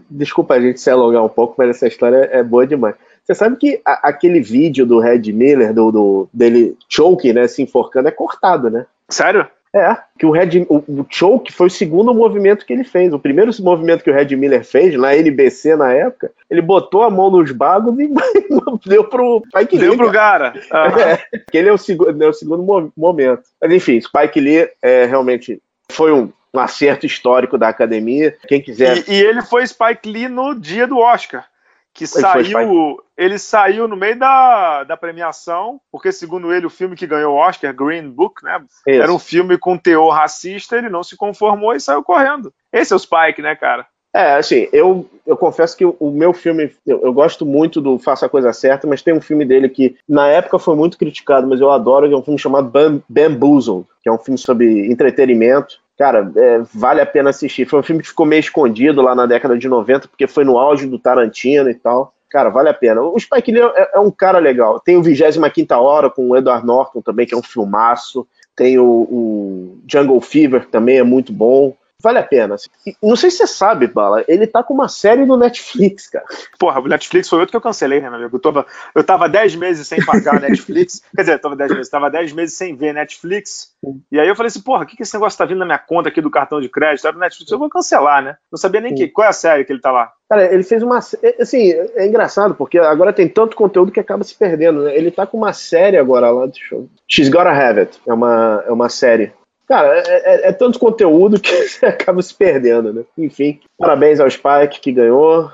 Desculpa 0.08 0.54
a 0.54 0.62
gente 0.62 0.80
se 0.80 0.92
alongar 0.92 1.24
um 1.24 1.30
pouco, 1.30 1.56
mas 1.58 1.70
essa 1.70 1.88
história 1.88 2.30
é 2.32 2.44
boa 2.44 2.68
demais. 2.68 2.94
Você 3.24 3.34
sabe 3.34 3.56
que 3.56 3.82
a, 3.84 4.10
aquele 4.10 4.40
vídeo 4.40 4.86
do 4.86 5.00
Red 5.00 5.32
Miller, 5.34 5.74
do, 5.74 5.92
do, 5.92 6.30
dele 6.32 6.78
choke, 6.88 7.34
né, 7.34 7.48
se 7.48 7.64
enforcando, 7.64 8.08
é 8.08 8.12
cortado, 8.12 8.70
né? 8.70 8.86
Sério? 9.10 9.48
É, 9.74 9.96
que 10.20 10.26
o 10.26 10.32
Red, 10.32 10.66
o, 10.68 10.78
o 10.80 11.06
choke 11.10 11.52
foi 11.52 11.68
o 11.68 11.72
segundo 11.72 12.14
movimento 12.14 12.66
que 12.66 12.74
ele 12.74 12.84
fez. 12.84 13.14
O 13.14 13.20
primeiro 13.20 13.52
movimento 13.62 14.04
que 14.04 14.12
o 14.12 14.14
Red 14.14 14.36
Miller 14.36 14.66
fez, 14.66 14.98
na 14.98 15.16
NBC 15.16 15.78
na 15.78 15.94
época, 15.94 16.32
ele 16.50 16.62
botou 16.62 17.04
a 17.04 17.10
mão 17.10 17.32
nos 17.32 17.52
bagos 17.54 17.98
e 17.98 18.10
deu 18.86 19.06
pro 19.06 19.42
Spike 19.48 19.78
Lee. 19.78 19.88
Deu 19.88 19.98
pro 19.98 20.12
cara. 20.12 20.54
Uhum. 20.54 21.00
É, 21.00 21.24
ele 21.54 21.70
é 21.70 21.72
o, 21.72 21.78
segundo, 21.78 22.22
é 22.22 22.28
o 22.28 22.34
segundo 22.34 22.92
momento. 22.98 23.44
Mas 23.62 23.72
enfim, 23.72 24.02
Spike 24.02 24.42
Lee 24.42 24.70
é, 24.82 25.06
realmente 25.06 25.62
foi 25.90 26.12
um, 26.12 26.30
um 26.54 26.60
acerto 26.60 27.06
histórico 27.06 27.58
da 27.58 27.70
academia. 27.70 28.36
Quem 28.50 28.62
quiser. 28.62 29.08
E, 29.08 29.14
e, 29.14 29.22
ele 29.22 29.42
foi 29.42 29.66
Spike 29.66 30.10
Lee 30.10 30.28
no 30.28 30.54
dia 30.54 30.86
do 30.86 30.98
Oscar 30.98 31.46
que 31.94 32.08
saiu, 32.08 33.02
ele 33.18 33.38
saiu 33.38 33.88
no 33.88 33.96
meio 33.96 34.18
da, 34.18 34.84
da 34.84 34.98
premiação, 34.98 35.80
porque 35.92 36.12
segundo 36.12 36.54
ele 36.54 36.66
o 36.66 36.70
filme 36.70 36.96
que 36.96 37.08
ganhou 37.08 37.36
o 37.36 37.38
Oscar, 37.38 37.76
Green 37.76 38.10
Book, 38.10 38.44
né, 38.44 38.64
Isso. 38.88 39.02
era 39.02 39.14
um 39.14 39.20
filme 39.20 39.58
com 39.58 39.78
teor 39.78 40.14
racista, 40.14 40.78
ele 40.78 40.90
não 40.90 41.04
se 41.04 41.18
conformou 41.18 41.74
e 41.74 41.80
saiu 41.80 42.04
correndo. 42.04 42.54
Esse 42.72 42.94
é 42.94 42.96
o 42.96 43.00
Spike, 43.00 43.42
né, 43.42 43.56
cara? 43.56 43.86
É, 44.14 44.36
assim, 44.36 44.68
eu, 44.74 45.10
eu 45.26 45.38
confesso 45.38 45.76
que 45.78 45.86
o 45.86 46.12
meu 46.12 46.34
filme, 46.34 46.70
eu, 46.86 47.02
eu, 47.02 47.14
gosto 47.14 47.46
muito 47.46 47.80
do 47.80 47.98
Faça 47.98 48.26
a 48.26 48.30
Coisa 48.30 48.52
Certa, 48.52 48.86
mas 48.86 49.02
tem 49.02 49.14
um 49.14 49.22
filme 49.22 49.46
dele 49.46 49.70
que 49.70 49.96
na 50.08 50.28
época 50.28 50.60
foi 50.60 50.76
muito 50.76 50.98
criticado, 50.98 51.48
mas 51.48 51.62
eu 51.62 51.72
adoro, 51.72 52.08
que 52.08 52.14
é 52.14 52.18
um 52.18 52.24
filme 52.24 52.38
chamado 52.38 52.70
Bam, 52.70 53.02
Bamboozled, 53.08 53.86
que 54.04 54.10
é 54.10 54.12
um 54.12 54.18
filme 54.18 54.38
sobre 54.38 54.92
entretenimento, 54.92 55.80
Cara, 56.02 56.32
é, 56.36 56.64
vale 56.74 57.00
a 57.00 57.06
pena 57.06 57.30
assistir. 57.30 57.68
Foi 57.68 57.80
um 57.80 57.84
filme 57.84 58.02
que 58.02 58.08
ficou 58.08 58.26
meio 58.26 58.40
escondido 58.40 59.04
lá 59.04 59.14
na 59.14 59.28
década 59.28 59.56
de 59.56 59.68
90, 59.68 60.08
porque 60.08 60.26
foi 60.26 60.44
no 60.44 60.58
auge 60.58 60.88
do 60.88 60.98
Tarantino 60.98 61.70
e 61.70 61.76
tal. 61.76 62.12
Cara, 62.28 62.50
vale 62.50 62.70
a 62.70 62.74
pena. 62.74 63.04
O 63.04 63.20
Spike 63.20 63.52
Lee 63.52 63.62
é, 63.62 63.92
é 63.94 64.00
um 64.00 64.10
cara 64.10 64.40
legal. 64.40 64.80
Tem 64.80 64.98
o 64.98 65.04
25 65.04 65.76
Hora 65.76 66.10
com 66.10 66.30
o 66.30 66.36
Edward 66.36 66.66
Norton 66.66 67.04
também, 67.04 67.28
que 67.28 67.36
é 67.36 67.38
um 67.38 67.44
filmaço. 67.44 68.26
Tem 68.56 68.80
o, 68.80 68.84
o 68.84 69.80
Jungle 69.88 70.20
Fever, 70.22 70.62
que 70.62 70.72
também 70.72 70.98
é 70.98 71.04
muito 71.04 71.32
bom 71.32 71.76
vale 72.02 72.20
a 72.20 72.24
pena. 72.24 72.56
Assim. 72.56 72.70
Não 73.02 73.16
sei 73.16 73.30
se 73.32 73.38
você 73.38 73.48
sabe, 73.48 73.88
Bala, 73.88 74.24
ele 74.28 74.48
tá 74.48 74.64
com 74.64 74.74
uma 74.74 74.88
série 74.88 75.26
no 75.26 75.38
Netflix, 75.38 76.08
cara. 76.08 76.26
Porra, 76.60 76.80
o 76.80 76.88
Netflix 76.88 77.30
foi 77.30 77.40
outro 77.40 77.52
que 77.52 77.58
eu 77.58 77.62
cancelei, 77.62 78.02
né, 78.02 78.10
meu 78.10 78.20
amigo? 78.20 78.36
Eu 78.36 78.42
tava, 78.42 78.66
eu 78.96 79.04
tava 79.04 79.30
10 79.30 79.56
meses 79.56 79.88
sem 79.88 80.04
pagar 80.04 80.40
Netflix. 80.42 81.02
Quer 81.16 81.22
dizer, 81.22 81.34
eu 81.34 81.40
tava 81.40 81.56
10 81.56 81.72
meses, 81.72 81.90
tava 81.90 82.10
10 82.10 82.34
meses 82.34 82.58
sem 82.58 82.76
ver 82.76 82.94
Netflix. 82.94 83.72
E 84.12 84.20
aí 84.20 84.28
eu 84.28 84.36
falei 84.36 84.48
assim, 84.48 84.62
porra, 84.62 84.84
o 84.84 84.86
que, 84.86 84.96
que 84.96 85.04
esse 85.04 85.14
negócio 85.14 85.38
tá 85.38 85.46
vindo 85.46 85.60
na 85.60 85.66
minha 85.66 85.80
conta 85.80 86.10
aqui 86.10 86.22
do 86.22 86.32
cartão 86.32 86.62
de 86.62 86.70
crédito? 86.70 87.06
Era 87.06 87.14
do 87.14 87.20
Netflix, 87.20 87.52
eu 87.52 87.60
vou 87.60 87.70
cancelar, 87.70 88.24
né? 88.24 88.38
Não 88.52 88.58
sabia 88.58 88.82
nem 88.82 88.94
que, 88.94 89.08
qual 89.08 89.26
é 89.26 89.30
a 89.30 89.34
série 89.34 89.66
que 89.66 89.72
ele 89.72 89.82
tá 89.82 89.92
lá. 89.92 90.12
Cara, 90.30 90.54
ele 90.54 90.64
fez 90.64 90.82
uma. 90.82 91.00
É, 91.22 91.42
assim, 91.42 91.74
é 91.96 92.08
engraçado, 92.08 92.56
porque 92.56 92.78
agora 92.78 93.12
tem 93.12 93.28
tanto 93.28 93.56
conteúdo 93.56 93.92
que 93.92 94.00
acaba 94.00 94.24
se 94.24 94.34
perdendo, 94.34 94.84
né? 94.84 94.96
Ele 94.96 95.12
tá 95.12 95.28
com 95.28 95.38
uma 95.38 95.52
série 95.52 95.98
agora 95.98 96.30
lá, 96.32 96.46
deixa 96.46 96.76
eu... 96.76 96.88
She's 97.06 97.28
Gotta 97.28 97.50
Have 97.50 97.82
It. 97.82 98.00
É 98.08 98.14
uma, 98.14 98.64
é 98.66 98.72
uma 98.72 98.88
série 98.88 99.34
Cara, 99.72 100.00
é, 100.00 100.02
é, 100.06 100.50
é, 100.50 100.52
tanto 100.52 100.78
conteúdo 100.78 101.40
que 101.40 101.50
você 101.66 101.86
acaba 101.86 102.22
se 102.22 102.36
perdendo, 102.36 102.92
né? 102.92 103.06
Enfim, 103.18 103.62
parabéns 103.78 104.20
ao 104.20 104.30
Spike 104.30 104.82
que 104.82 104.92
ganhou, 104.92 105.50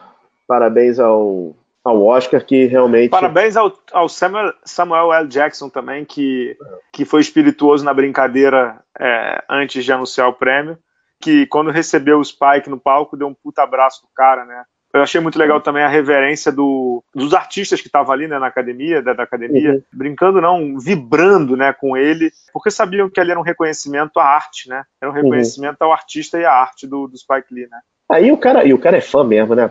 parabéns 0.47 0.97
ao, 0.97 1.55
ao 1.83 2.03
Oscar 2.03 2.43
que 2.43 2.65
realmente. 2.65 3.11
Parabéns 3.11 3.55
ao, 3.55 3.71
ao 3.91 4.09
Samuel, 4.09 4.51
Samuel, 4.65 5.13
L. 5.13 5.27
Jackson 5.27 5.69
também, 5.69 6.03
que, 6.03 6.57
que 6.91 7.05
foi 7.05 7.21
espirituoso 7.21 7.85
na 7.85 7.93
brincadeira 7.93 8.79
é, 8.99 9.43
antes 9.47 9.85
de 9.85 9.93
anunciar 9.93 10.27
o 10.27 10.33
prêmio. 10.33 10.79
Que 11.21 11.45
quando 11.45 11.69
recebeu 11.69 12.17
o 12.17 12.25
Spike 12.25 12.71
no 12.71 12.79
palco, 12.79 13.15
deu 13.15 13.27
um 13.27 13.35
puta 13.35 13.61
abraço 13.61 14.01
pro 14.01 14.09
cara, 14.15 14.45
né? 14.45 14.63
Eu 14.93 15.01
achei 15.01 15.19
muito 15.19 15.37
legal 15.37 15.59
também 15.61 15.83
a 15.83 15.89
reverência 15.89 16.51
do, 16.51 17.03
dos 17.13 17.33
artistas 17.33 17.81
que 17.81 17.87
estavam 17.87 18.13
ali 18.13 18.27
né, 18.27 18.39
na 18.39 18.47
academia, 18.47 19.01
da, 19.01 19.13
da 19.13 19.23
academia, 19.23 19.73
uhum. 19.73 19.83
brincando 19.93 20.41
não, 20.41 20.79
vibrando 20.79 21.57
né, 21.57 21.73
com 21.73 21.95
ele, 21.97 22.31
porque 22.53 22.71
sabiam 22.71 23.09
que 23.09 23.19
ali 23.19 23.31
era 23.31 23.39
um 23.39 23.43
reconhecimento 23.43 24.19
à 24.19 24.23
arte, 24.23 24.69
né? 24.69 24.83
Era 25.01 25.11
um 25.11 25.13
uhum. 25.13 25.21
reconhecimento 25.21 25.77
uhum. 25.81 25.87
ao 25.87 25.93
artista 25.93 26.39
e 26.39 26.45
à 26.45 26.53
arte 26.53 26.87
do, 26.87 27.07
do 27.07 27.17
Spike 27.17 27.53
Lee, 27.53 27.67
né? 27.69 27.79
Aí 28.09 28.31
o 28.31 28.37
cara, 28.37 28.63
e 28.65 28.73
o 28.73 28.79
cara 28.79 28.97
é 28.97 29.01
fã 29.01 29.23
mesmo, 29.23 29.53
né? 29.53 29.69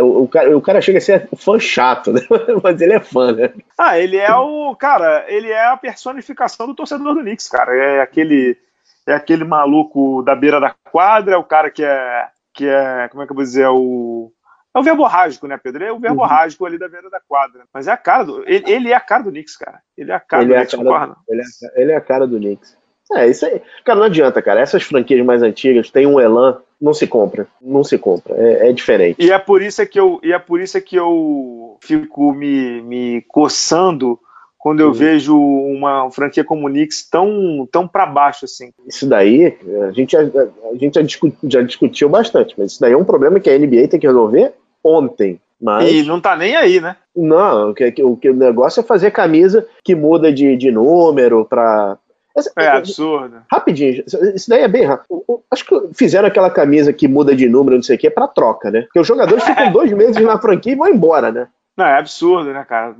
O, 0.00 0.24
o, 0.24 0.28
cara, 0.28 0.56
o 0.56 0.60
cara 0.60 0.80
chega 0.80 0.98
a 0.98 1.00
ser 1.00 1.28
fã 1.36 1.60
chato, 1.60 2.12
né? 2.12 2.20
Mas 2.62 2.80
ele 2.80 2.94
é 2.94 3.00
fã, 3.00 3.32
né? 3.32 3.52
Ah, 3.78 3.98
ele 3.98 4.16
é 4.16 4.34
o. 4.34 4.74
Cara, 4.74 5.24
ele 5.28 5.48
é 5.48 5.66
a 5.66 5.76
personificação 5.76 6.66
do 6.66 6.74
torcedor 6.74 7.14
do 7.14 7.20
Knicks, 7.20 7.48
cara. 7.48 7.72
É 7.76 8.00
aquele. 8.00 8.56
É 9.06 9.14
aquele 9.14 9.44
maluco 9.44 10.22
da 10.22 10.34
beira 10.34 10.58
da 10.58 10.74
quadra, 10.90 11.34
é 11.34 11.38
o 11.38 11.44
cara 11.44 11.70
que 11.70 11.84
é. 11.84 12.26
Que 12.52 12.66
é. 12.66 13.06
Como 13.08 13.22
é 13.22 13.26
que 13.26 13.32
eu 13.32 13.36
vou 13.36 13.44
dizer? 13.44 13.62
É 13.62 13.70
o. 13.70 14.32
É 14.76 14.78
o 14.78 14.82
verborrágico, 14.82 15.46
né, 15.46 15.56
Pedro? 15.56 15.84
É 15.84 15.90
o 15.90 15.98
verborrágico 15.98 16.62
uhum. 16.62 16.68
ali 16.68 16.78
da 16.78 16.86
beira 16.86 17.08
da 17.08 17.18
quadra. 17.26 17.62
Mas 17.72 17.88
é 17.88 17.92
a 17.92 17.96
cara 17.96 18.24
do. 18.24 18.42
Ele, 18.46 18.70
ele, 18.70 18.90
é 18.90 18.94
a 18.94 19.00
cara 19.00 19.22
do 19.22 19.30
Knicks, 19.30 19.56
cara. 19.56 19.80
Ele 19.96 20.10
é 20.12 20.14
a 20.14 20.20
cara 20.20 20.42
ele 20.42 20.52
do 20.52 20.54
é 20.54 20.58
Knicks, 20.58 20.74
concorda? 20.74 21.16
Ele, 21.26 21.40
é, 21.40 21.82
ele 21.82 21.92
é 21.92 21.96
a 21.96 22.00
cara 22.00 22.26
do 22.26 22.36
Knicks. 22.36 22.76
É, 23.12 23.26
isso 23.26 23.46
aí. 23.46 23.62
Cara, 23.82 23.98
não 23.98 24.06
adianta, 24.06 24.42
cara. 24.42 24.60
Essas 24.60 24.82
franquias 24.82 25.24
mais 25.24 25.42
antigas 25.42 25.90
têm 25.90 26.06
um 26.06 26.20
elan, 26.20 26.58
não 26.78 26.92
se 26.92 27.06
compra. 27.06 27.48
Não 27.62 27.82
se 27.82 27.96
compra. 27.96 28.34
É, 28.36 28.68
é, 28.68 28.72
diferente. 28.74 29.16
E 29.24 29.32
é 29.32 29.38
por 29.38 29.62
isso 29.62 29.86
que 29.86 29.98
eu, 29.98 30.20
e 30.22 30.30
é 30.30 30.38
por 30.38 30.60
isso 30.60 30.78
que 30.82 30.96
eu 30.96 31.78
fico 31.80 32.34
me, 32.34 32.82
me 32.82 33.22
coçando 33.28 34.20
quando 34.58 34.80
eu 34.80 34.88
uhum. 34.88 34.92
vejo 34.92 35.38
uma 35.38 36.10
franquia 36.10 36.44
como 36.44 36.66
o 36.66 36.70
Knicks 36.70 37.08
tão, 37.08 37.66
tão 37.72 37.88
para 37.88 38.04
baixo 38.04 38.44
assim. 38.44 38.72
Isso 38.86 39.08
daí, 39.08 39.56
a 39.88 39.92
gente, 39.92 40.12
já, 40.12 40.20
a 40.20 40.76
gente 40.76 40.96
já, 40.96 41.02
discutiu, 41.02 41.50
já 41.50 41.62
discutiu 41.62 42.08
bastante, 42.10 42.54
mas 42.58 42.72
isso 42.72 42.80
daí 42.82 42.92
é 42.92 42.96
um 42.96 43.04
problema 43.04 43.40
que 43.40 43.48
a 43.48 43.58
NBA 43.58 43.88
tem 43.88 43.98
que 43.98 44.06
resolver 44.06 44.52
ontem. 44.86 45.40
Mas... 45.60 45.90
E 45.90 46.02
não 46.02 46.20
tá 46.20 46.36
nem 46.36 46.54
aí, 46.54 46.80
né? 46.80 46.96
Não, 47.14 47.70
o 47.70 47.74
que, 47.74 48.02
o, 48.02 48.16
que, 48.16 48.30
o 48.30 48.36
negócio 48.36 48.80
é 48.80 48.82
fazer 48.82 49.10
camisa 49.10 49.66
que 49.82 49.94
muda 49.94 50.32
de, 50.32 50.54
de 50.56 50.70
número 50.70 51.44
para 51.46 51.96
é 52.54 52.68
absurdo. 52.68 53.38
Rapidinho, 53.50 54.04
isso 54.34 54.50
daí 54.50 54.62
é 54.62 54.68
bem 54.68 54.84
rápido. 54.84 55.24
Acho 55.50 55.64
que 55.64 55.94
fizeram 55.94 56.28
aquela 56.28 56.50
camisa 56.50 56.92
que 56.92 57.08
muda 57.08 57.34
de 57.34 57.48
número, 57.48 57.76
não 57.76 57.82
sei 57.82 57.96
o 57.96 57.98
que, 57.98 58.10
pra 58.10 58.28
troca, 58.28 58.70
né? 58.70 58.82
Porque 58.82 59.00
os 59.00 59.06
jogadores 59.06 59.42
ficam 59.44 59.72
dois 59.72 59.90
meses 59.92 60.22
na 60.22 60.38
franquia 60.38 60.72
e 60.72 60.76
vão 60.76 60.88
embora, 60.88 61.32
né? 61.32 61.48
Não, 61.74 61.86
é 61.86 61.98
absurdo, 61.98 62.52
né, 62.52 62.64
cara? 62.64 62.94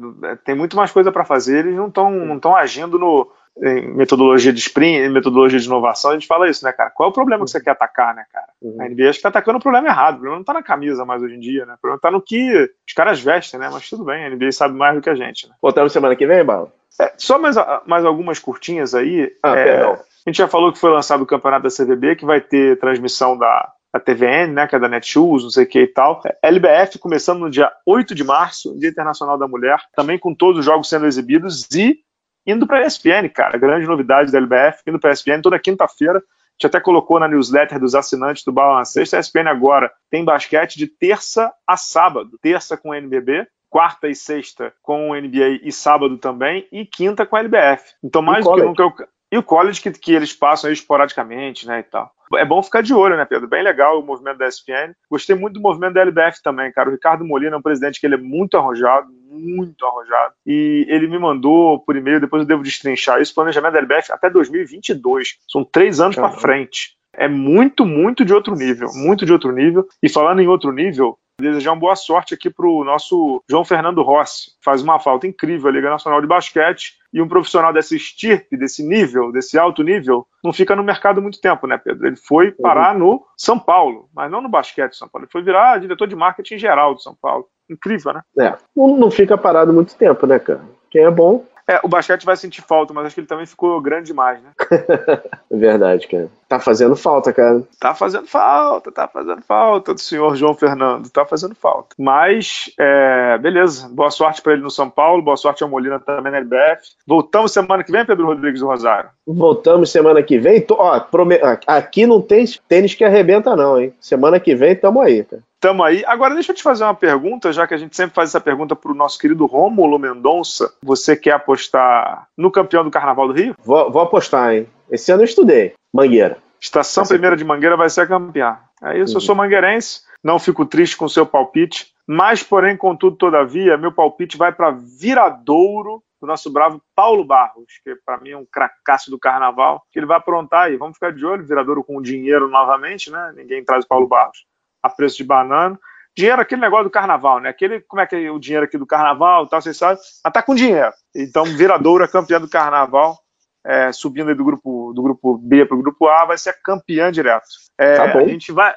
Tem 0.45 0.55
muito 0.55 0.77
mais 0.77 0.91
coisa 0.91 1.13
para 1.13 1.25
fazer, 1.25 1.61
eles 1.61 1.77
não 1.77 1.89
estão 1.89 2.11
não 2.11 2.39
tão 2.39 2.57
agindo 2.57 2.99
no, 2.99 3.31
em 3.63 3.89
metodologia 3.95 4.53
de 4.53 4.61
sprint, 4.61 4.99
em 4.99 5.09
metodologia 5.09 5.59
de 5.59 5.67
inovação, 5.67 6.11
a 6.11 6.15
gente 6.15 6.27
fala 6.27 6.49
isso, 6.49 6.65
né, 6.65 6.73
cara? 6.73 6.91
Qual 6.91 7.09
é 7.09 7.11
o 7.11 7.15
problema 7.15 7.45
que 7.45 7.51
você 7.51 7.61
quer 7.61 7.71
atacar, 7.71 8.15
né, 8.15 8.25
cara? 8.33 8.49
Uhum. 8.61 8.77
A 8.81 8.89
NBA 8.89 9.09
acho 9.09 9.19
que 9.19 9.23
tá 9.23 9.31
atacando 9.31 9.59
o 9.59 9.63
problema 9.63 9.89
errado. 9.89 10.15
O 10.15 10.19
problema 10.19 10.37
não 10.37 10.45
tá 10.45 10.53
na 10.53 10.63
camisa 10.63 11.05
mais 11.05 11.23
hoje 11.23 11.35
em 11.35 11.41
dia, 11.41 11.65
né? 11.65 11.75
O 11.75 11.79
problema 11.79 12.01
tá 12.01 12.11
no 12.11 12.21
que 12.21 12.71
os 12.87 12.93
caras 12.95 13.21
vestem, 13.21 13.59
né? 13.59 13.71
Mas 13.73 13.89
tudo 13.89 14.05
bem, 14.05 14.25
a 14.25 14.31
NBA 14.31 14.53
sabe 14.53 14.77
mais 14.77 14.95
do 14.95 15.01
que 15.01 15.11
a 15.11 15.15
gente, 15.15 15.49
né? 15.49 15.55
Voltamos 15.61 15.93
semana 15.93 16.15
que 16.15 16.27
vem, 16.27 16.45
Bala? 16.45 16.71
É, 17.01 17.13
só 17.17 17.39
mais, 17.39 17.57
mais 17.87 18.05
algumas 18.05 18.39
curtinhas 18.39 18.95
aí. 18.95 19.31
Ah, 19.43 19.57
é, 19.57 19.85
a 19.85 19.99
gente 20.27 20.39
já 20.39 20.49
falou 20.49 20.73
que 20.73 20.79
foi 20.79 20.91
lançado 20.91 21.23
o 21.23 21.27
campeonato 21.27 21.65
da 21.65 21.71
CVB, 21.71 22.17
que 22.17 22.25
vai 22.25 22.41
ter 22.41 22.79
transmissão 22.79 23.37
da, 23.37 23.73
da 23.93 24.01
TVN, 24.01 24.53
né, 24.53 24.67
que 24.67 24.77
é 24.77 24.79
da 24.79 24.89
Netshoes, 24.89 25.43
não 25.43 25.51
sei 25.51 25.65
o 25.65 25.69
que 25.69 25.81
e 25.81 25.87
tal. 25.87 26.23
LBF 26.43 26.99
começando 26.99 27.41
no 27.41 27.51
dia 27.51 27.71
8 27.87 28.15
de 28.15 28.25
março, 28.25 28.79
Dia 28.79 28.91
Internacional 28.91 29.39
da 29.39 29.49
Mulher, 29.49 29.79
também 29.95 30.19
com 30.19 30.35
todos 30.35 30.61
os 30.61 30.65
jogos 30.65 30.89
sendo 30.89 31.07
exibidos 31.07 31.67
e 31.75 31.99
indo 32.47 32.67
para 32.67 32.79
a 32.79 32.87
ESPN, 32.87 33.29
cara. 33.35 33.59
Grande 33.59 33.87
novidade 33.87 34.31
da 34.31 34.39
LBF, 34.39 34.83
indo 34.87 34.99
para 34.99 35.11
a 35.11 35.13
ESPN 35.13 35.41
toda 35.43 35.59
quinta-feira. 35.59 36.19
A 36.19 36.23
gente 36.57 36.67
até 36.67 36.81
colocou 36.81 37.21
na 37.21 37.29
newsletter 37.29 37.79
dos 37.79 37.95
assinantes 37.95 38.45
do 38.45 38.53
Bala 38.53 38.79
na 38.79 38.85
Sexta. 38.85 39.17
A 39.17 39.21
ESPN 39.21 39.49
agora 39.49 39.93
tem 40.11 40.25
basquete 40.25 40.77
de 40.77 40.87
terça 40.87 41.53
a 41.67 41.77
sábado. 41.77 42.39
Terça 42.41 42.77
com 42.77 42.91
o 42.91 42.95
NBB, 42.95 43.47
quarta 43.69 44.09
e 44.09 44.15
sexta 44.15 44.73
com 44.83 45.11
o 45.11 45.15
NBA 45.15 45.61
e 45.63 45.71
sábado 45.71 46.17
também, 46.17 46.67
e 46.73 46.87
quinta 46.87 47.27
com 47.27 47.37
a 47.37 47.41
LBF. 47.41 47.85
Então, 48.03 48.23
mais 48.23 48.45
do 48.45 48.55
que 48.55 48.63
nunca. 48.63 48.83
Eu... 48.83 48.93
E 49.31 49.37
o 49.37 49.43
college 49.43 49.83
que, 49.83 49.91
que 49.91 50.15
eles 50.15 50.33
passam 50.33 50.69
aí 50.69 50.75
esporadicamente, 50.75 51.67
né, 51.67 51.81
e 51.81 51.83
tal. 51.83 52.11
É 52.37 52.45
bom 52.45 52.63
ficar 52.63 52.81
de 52.81 52.95
olho, 52.95 53.17
né, 53.17 53.25
Pedro? 53.25 53.49
Bem 53.49 53.63
legal 53.63 54.01
o 54.01 54.07
movimento 54.07 54.39
da 54.39 54.49
ESPN. 54.49 54.95
Gostei 55.11 55.37
muito 55.37 55.55
do 55.55 55.61
movimento 55.61 55.95
da 55.95 56.01
LBF 56.01 56.43
também, 56.43 56.73
cara. 56.73 56.89
O 56.89 56.93
Ricardo 56.93 57.25
Molina 57.25 57.55
é 57.55 57.59
um 57.59 57.63
presidente 57.63 58.01
que 58.01 58.07
ele 58.07 58.15
é 58.15 58.19
muito 58.19 58.57
arrojado, 58.57 59.09
muito 59.37 59.85
arrojado. 59.85 60.35
E 60.47 60.87
ele 60.89 61.07
me 61.07 61.19
mandou 61.19 61.79
por 61.81 61.97
e-mail, 61.97 62.21
depois 62.21 62.43
eu 62.43 62.49
devo 62.49 62.63
destrinchar 62.63 63.21
isso, 63.21 63.35
planejamento 63.35 63.73
da 63.73 63.79
LBF 63.79 64.13
até 64.13 64.31
2022. 64.31 65.39
São 65.49 65.65
três 65.65 66.01
anos 66.01 66.17
para 66.17 66.31
frente. 66.31 66.97
É 67.15 67.29
muito, 67.29 67.87
muito 67.87 68.25
de 68.25 68.35
outro 68.35 68.55
nível. 68.55 68.89
Muito 68.95 69.25
de 69.25 69.33
outro 69.33 69.53
nível. 69.53 69.87
E 70.03 70.09
falando 70.09 70.41
em 70.41 70.49
outro 70.49 70.71
nível, 70.73 71.19
Desejar 71.39 71.73
uma 71.73 71.81
boa 71.81 71.97
sorte 71.97 72.33
aqui 72.33 72.49
para 72.49 72.67
o 72.67 72.83
nosso 72.83 73.43
João 73.49 73.63
Fernando 73.63 74.03
Rossi. 74.03 74.53
Faz 74.65 74.81
uma 74.81 74.99
falta 74.99 75.27
incrível 75.27 75.69
a 75.69 75.73
Liga 75.73 75.91
Nacional 75.91 76.23
de 76.23 76.27
Basquete 76.27 76.95
e 77.13 77.21
um 77.21 77.29
profissional 77.29 77.75
dessa 77.75 77.95
estirpe, 77.95 78.57
desse 78.57 78.83
nível, 78.83 79.31
desse 79.31 79.59
alto 79.59 79.83
nível, 79.83 80.27
não 80.43 80.51
fica 80.51 80.75
no 80.75 80.83
mercado 80.83 81.21
muito 81.21 81.39
tempo, 81.39 81.67
né, 81.67 81.77
Pedro? 81.77 82.07
Ele 82.07 82.17
foi 82.17 82.53
parar 82.53 82.95
uhum. 82.95 82.99
no 82.99 83.27
São 83.37 83.59
Paulo, 83.59 84.09
mas 84.15 84.31
não 84.31 84.41
no 84.41 84.49
basquete 84.49 84.93
de 84.93 84.97
São 84.97 85.09
Paulo. 85.09 85.25
Ele 85.25 85.33
foi 85.33 85.43
virar 85.43 85.79
diretor 85.79 86.07
de 86.07 86.17
marketing 86.17 86.57
geral 86.57 86.95
do 86.95 87.03
São 87.03 87.15
Paulo. 87.15 87.47
Incrível, 87.69 88.15
né? 88.15 88.23
É, 88.39 88.55
não 88.77 89.11
fica 89.11 89.37
parado 89.37 89.73
muito 89.73 89.95
tempo, 89.97 90.27
né, 90.27 90.39
cara? 90.39 90.61
Quem 90.91 91.05
é 91.05 91.11
bom 91.11 91.45
é, 91.69 91.81
o 91.83 91.89
basquete 91.89 92.25
vai 92.25 92.37
sentir 92.37 92.63
falta, 92.63 92.95
mas 92.95 93.07
acho 93.07 93.15
que 93.15 93.21
ele 93.21 93.27
também 93.27 93.45
ficou 93.45 93.81
grande 93.81 94.07
demais, 94.07 94.41
né? 94.41 94.51
é 95.51 95.57
verdade, 95.57 96.07
cara. 96.07 96.29
Tá 96.49 96.61
fazendo 96.61 96.95
falta, 96.95 97.33
cara. 97.33 97.61
Tá 97.81 97.93
fazendo 97.93 98.29
falta, 98.29 98.93
tá 98.93 99.09
fazendo 99.09 99.43
falta 99.43 99.93
do 99.93 100.01
senhor 100.01 100.37
João 100.37 100.55
Fernando, 100.55 101.11
tá 101.11 101.27
fazendo 101.27 101.57
falta. 101.57 101.97
Mas, 101.99 102.73
é, 102.79 103.37
beleza. 103.39 103.89
Boa 103.89 104.13
sorte 104.13 104.41
para 104.41 104.53
ele 104.53 104.63
no 104.63 104.71
São 104.71 104.89
Paulo, 104.89 105.23
boa 105.23 105.37
sorte 105.37 105.65
ao 105.65 105.69
Molina 105.69 105.99
também 105.99 106.31
na 106.31 106.39
LBF. 106.39 106.93
Voltamos 107.05 107.51
semana 107.51 107.83
que 107.83 107.91
vem, 107.91 108.07
Pedro 108.07 108.27
Rodrigues 108.27 108.61
do 108.61 108.67
Rosário? 108.69 109.11
Voltamos 109.27 109.91
semana 109.91 110.23
que 110.23 110.39
vem. 110.39 110.65
Ó, 110.71 111.01
prome... 111.01 111.41
Aqui 111.67 112.07
não 112.07 112.23
tem 112.23 112.45
tênis 112.69 112.95
que 112.95 113.03
arrebenta, 113.03 113.57
não, 113.57 113.81
hein? 113.81 113.93
Semana 114.01 114.39
que 114.39 114.55
vem 114.55 114.77
tamo 114.77 115.01
aí, 115.01 115.25
cara. 115.25 115.43
Tamo 115.67 115.83
aí. 115.83 116.05
Agora 116.07 116.33
deixa 116.33 116.53
eu 116.53 116.55
te 116.55 116.63
fazer 116.63 116.85
uma 116.85 116.95
pergunta, 116.95 117.53
já 117.53 117.67
que 117.67 117.75
a 117.75 117.77
gente 117.77 117.97
sempre 117.97 118.15
faz 118.15 118.31
essa 118.31 118.41
pergunta 118.41 118.77
para 118.77 118.93
o 118.93 118.95
nosso 118.95 119.19
querido 119.19 119.47
Rômulo 119.47 119.99
Mendonça. 119.99 120.73
Você 120.81 121.17
quer 121.17 121.33
apostar 121.33 122.29
no 122.39 122.53
campeão 122.53 122.85
do 122.85 122.91
Carnaval 122.91 123.27
do 123.27 123.35
Rio? 123.35 123.57
Vou, 123.65 123.91
vou 123.91 124.01
apostar, 124.01 124.55
hein? 124.55 124.69
Esse 124.89 125.11
ano 125.11 125.23
eu 125.23 125.25
estudei. 125.25 125.75
Mangueira. 125.93 126.39
Estação 126.61 127.03
vai 127.03 127.09
Primeira 127.09 127.37
de 127.37 127.43
Mangueira 127.45 127.77
vai 127.77 127.91
ser 127.91 128.03
a 128.03 128.07
campeã. 128.07 128.61
É 128.81 128.97
isso, 128.97 129.15
uhum. 129.15 129.17
eu 129.17 129.21
sou 129.21 129.35
mangueirense, 129.35 130.03
não 130.23 130.39
fico 130.39 130.65
triste 130.65 130.97
com 130.97 131.07
o 131.07 131.11
seu 131.11 131.27
palpite, 131.27 131.89
mas, 132.07 132.45
porém, 132.45 132.77
contudo, 132.77 133.17
todavia, 133.17 133.77
meu 133.77 133.91
palpite 133.91 134.37
vai 134.37 134.53
para 134.53 134.71
Viradouro 134.71 136.01
do 136.21 136.29
nosso 136.29 136.49
bravo 136.49 136.81
Paulo 136.95 137.25
Barros, 137.25 137.81
que 137.83 137.97
para 138.07 138.21
mim 138.21 138.31
é 138.31 138.37
um 138.37 138.47
cracaço 138.47 139.11
do 139.11 139.19
carnaval, 139.19 139.83
que 139.91 139.99
ele 139.99 140.07
vai 140.07 140.19
aprontar 140.19 140.67
aí. 140.67 140.77
Vamos 140.77 140.95
ficar 140.95 141.13
de 141.13 141.27
olho, 141.27 141.45
Viradouro 141.45 141.83
com 141.83 142.01
dinheiro 142.01 142.49
novamente, 142.49 143.11
né? 143.11 143.33
Ninguém 143.35 143.65
traz 143.65 143.85
o 143.85 143.89
Paulo 143.89 144.07
Barros 144.07 144.47
a 144.87 144.91
preço 144.91 145.17
de 145.17 145.25
banana. 145.25 145.79
Dinheiro, 146.17 146.41
aquele 146.41 146.63
negócio 146.63 146.85
do 146.85 146.91
carnaval, 146.91 147.41
né? 147.41 147.51
Aquele, 147.51 147.81
como 147.81 148.01
é 148.01 148.07
que 148.07 148.17
é 148.17 148.31
o 148.31 148.39
dinheiro 148.39 148.65
aqui 148.65 148.79
do 148.79 148.87
carnaval, 148.87 149.47
tal, 149.47 149.61
vocês 149.61 149.77
sabem, 149.77 149.99
mas 150.25 150.33
tá 150.33 150.43
com 150.43 150.55
dinheiro. 150.55 150.93
Então, 151.15 151.45
Viradouro 151.45 152.03
é 152.03 152.09
campeã 152.09 152.41
do 152.41 152.49
carnaval, 152.49 153.19
é, 153.65 153.93
subindo 153.93 154.35
do 154.35 154.45
grupo, 154.45 154.93
do 154.95 155.03
grupo 155.03 155.37
B 155.37 155.67
para 155.67 155.77
o 155.77 155.83
grupo 155.83 156.09
A, 156.09 156.25
vai 156.25 156.39
ser 156.39 156.55
campeã 156.63 157.13
direto. 157.13 157.47
É, 157.77 157.97
tá 157.97 158.19
a, 158.19 158.27
gente 158.27 158.51
vai, 158.51 158.75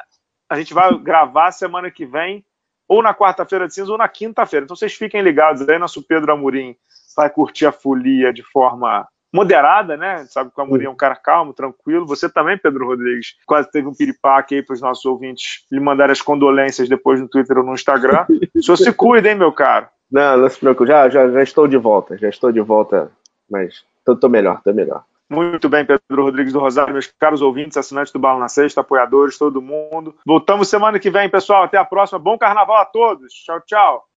a 0.50 0.58
gente 0.58 0.74
vai 0.74 0.98
gravar 0.98 1.52
semana 1.52 1.90
que 1.90 2.06
vem, 2.06 2.44
ou 2.90 3.02
na 3.02 3.14
quarta-feira 3.14 3.68
de 3.68 3.74
cinza, 3.74 3.92
ou 3.92 3.98
na 3.98 4.10
quinta-feira. 4.10 4.66
Então 4.66 4.76
vocês 4.76 4.94
fiquem 4.94 5.22
ligados 5.22 5.68
aí, 5.70 5.78
nosso 5.80 6.04
Pedro 6.04 6.34
Amorim 6.34 6.76
vai 7.16 7.30
curtir 7.30 7.66
a 7.66 7.72
folia 7.72 8.34
de 8.34 8.44
forma 8.44 9.08
moderada, 9.34 9.96
né? 9.96 10.26
Sabe 10.28 10.52
que 10.52 10.60
o 10.60 10.64
Amorim 10.64 10.86
é 10.86 10.90
um 10.90 10.96
cara 10.96 11.16
calmo, 11.16 11.54
tranquilo. 11.54 12.06
Você 12.08 12.30
também, 12.30 12.58
Pedro 12.58 12.88
Rodrigues, 12.88 13.36
quase 13.46 13.70
teve 13.72 13.88
um 13.88 13.94
piripaque 13.94 14.56
aí 14.56 14.64
para 14.64 14.74
os 14.74 14.82
nossos 14.82 15.06
ouvintes 15.06 15.66
lhe 15.72 15.80
mandar 15.80 16.10
as 16.10 16.22
condolências 16.22 16.90
depois 16.90 17.20
no 17.20 17.28
Twitter 17.28 17.58
ou 17.58 17.64
no 17.64 17.74
Instagram. 17.74 18.26
o 18.56 18.62
senhor 18.62 18.78
se 18.78 18.92
cuida, 18.94 19.30
hein, 19.30 19.36
meu 19.36 19.52
caro? 19.52 19.88
Não, 20.12 20.38
não 20.38 20.50
se 20.50 20.60
preocupe, 20.60 20.90
já, 20.90 21.08
já, 21.08 21.30
já 21.30 21.44
estou 21.44 21.68
de 21.68 21.78
volta, 21.78 22.18
já 22.18 22.30
estou 22.30 22.52
de 22.52 22.62
volta, 22.62 23.12
mas 23.50 23.84
estou 24.08 24.30
melhor, 24.30 24.58
estou 24.58 24.74
melhor. 24.74 25.04
Muito 25.30 25.70
bem, 25.70 25.86
Pedro 25.86 26.24
Rodrigues 26.24 26.54
do 26.54 26.60
Rosário, 26.60 26.92
meus 26.92 27.06
caros 27.06 27.44
ouvintes, 27.44 27.78
assinantes 27.78 28.12
do 28.12 28.18
Bala 28.18 28.40
na 28.40 28.48
Sexta, 28.48 28.82
apoiadores, 28.82 29.38
todo 29.38 29.62
mundo. 29.62 30.16
Voltamos 30.26 30.68
semana 30.68 30.98
que 30.98 31.12
vem, 31.12 31.30
pessoal. 31.30 31.64
Até 31.64 31.78
a 31.78 31.86
próxima. 31.86 32.18
Bom 32.18 32.36
carnaval 32.36 32.78
a 32.78 32.86
todos. 32.86 33.32
Tchau, 33.32 33.62
tchau. 33.62 34.06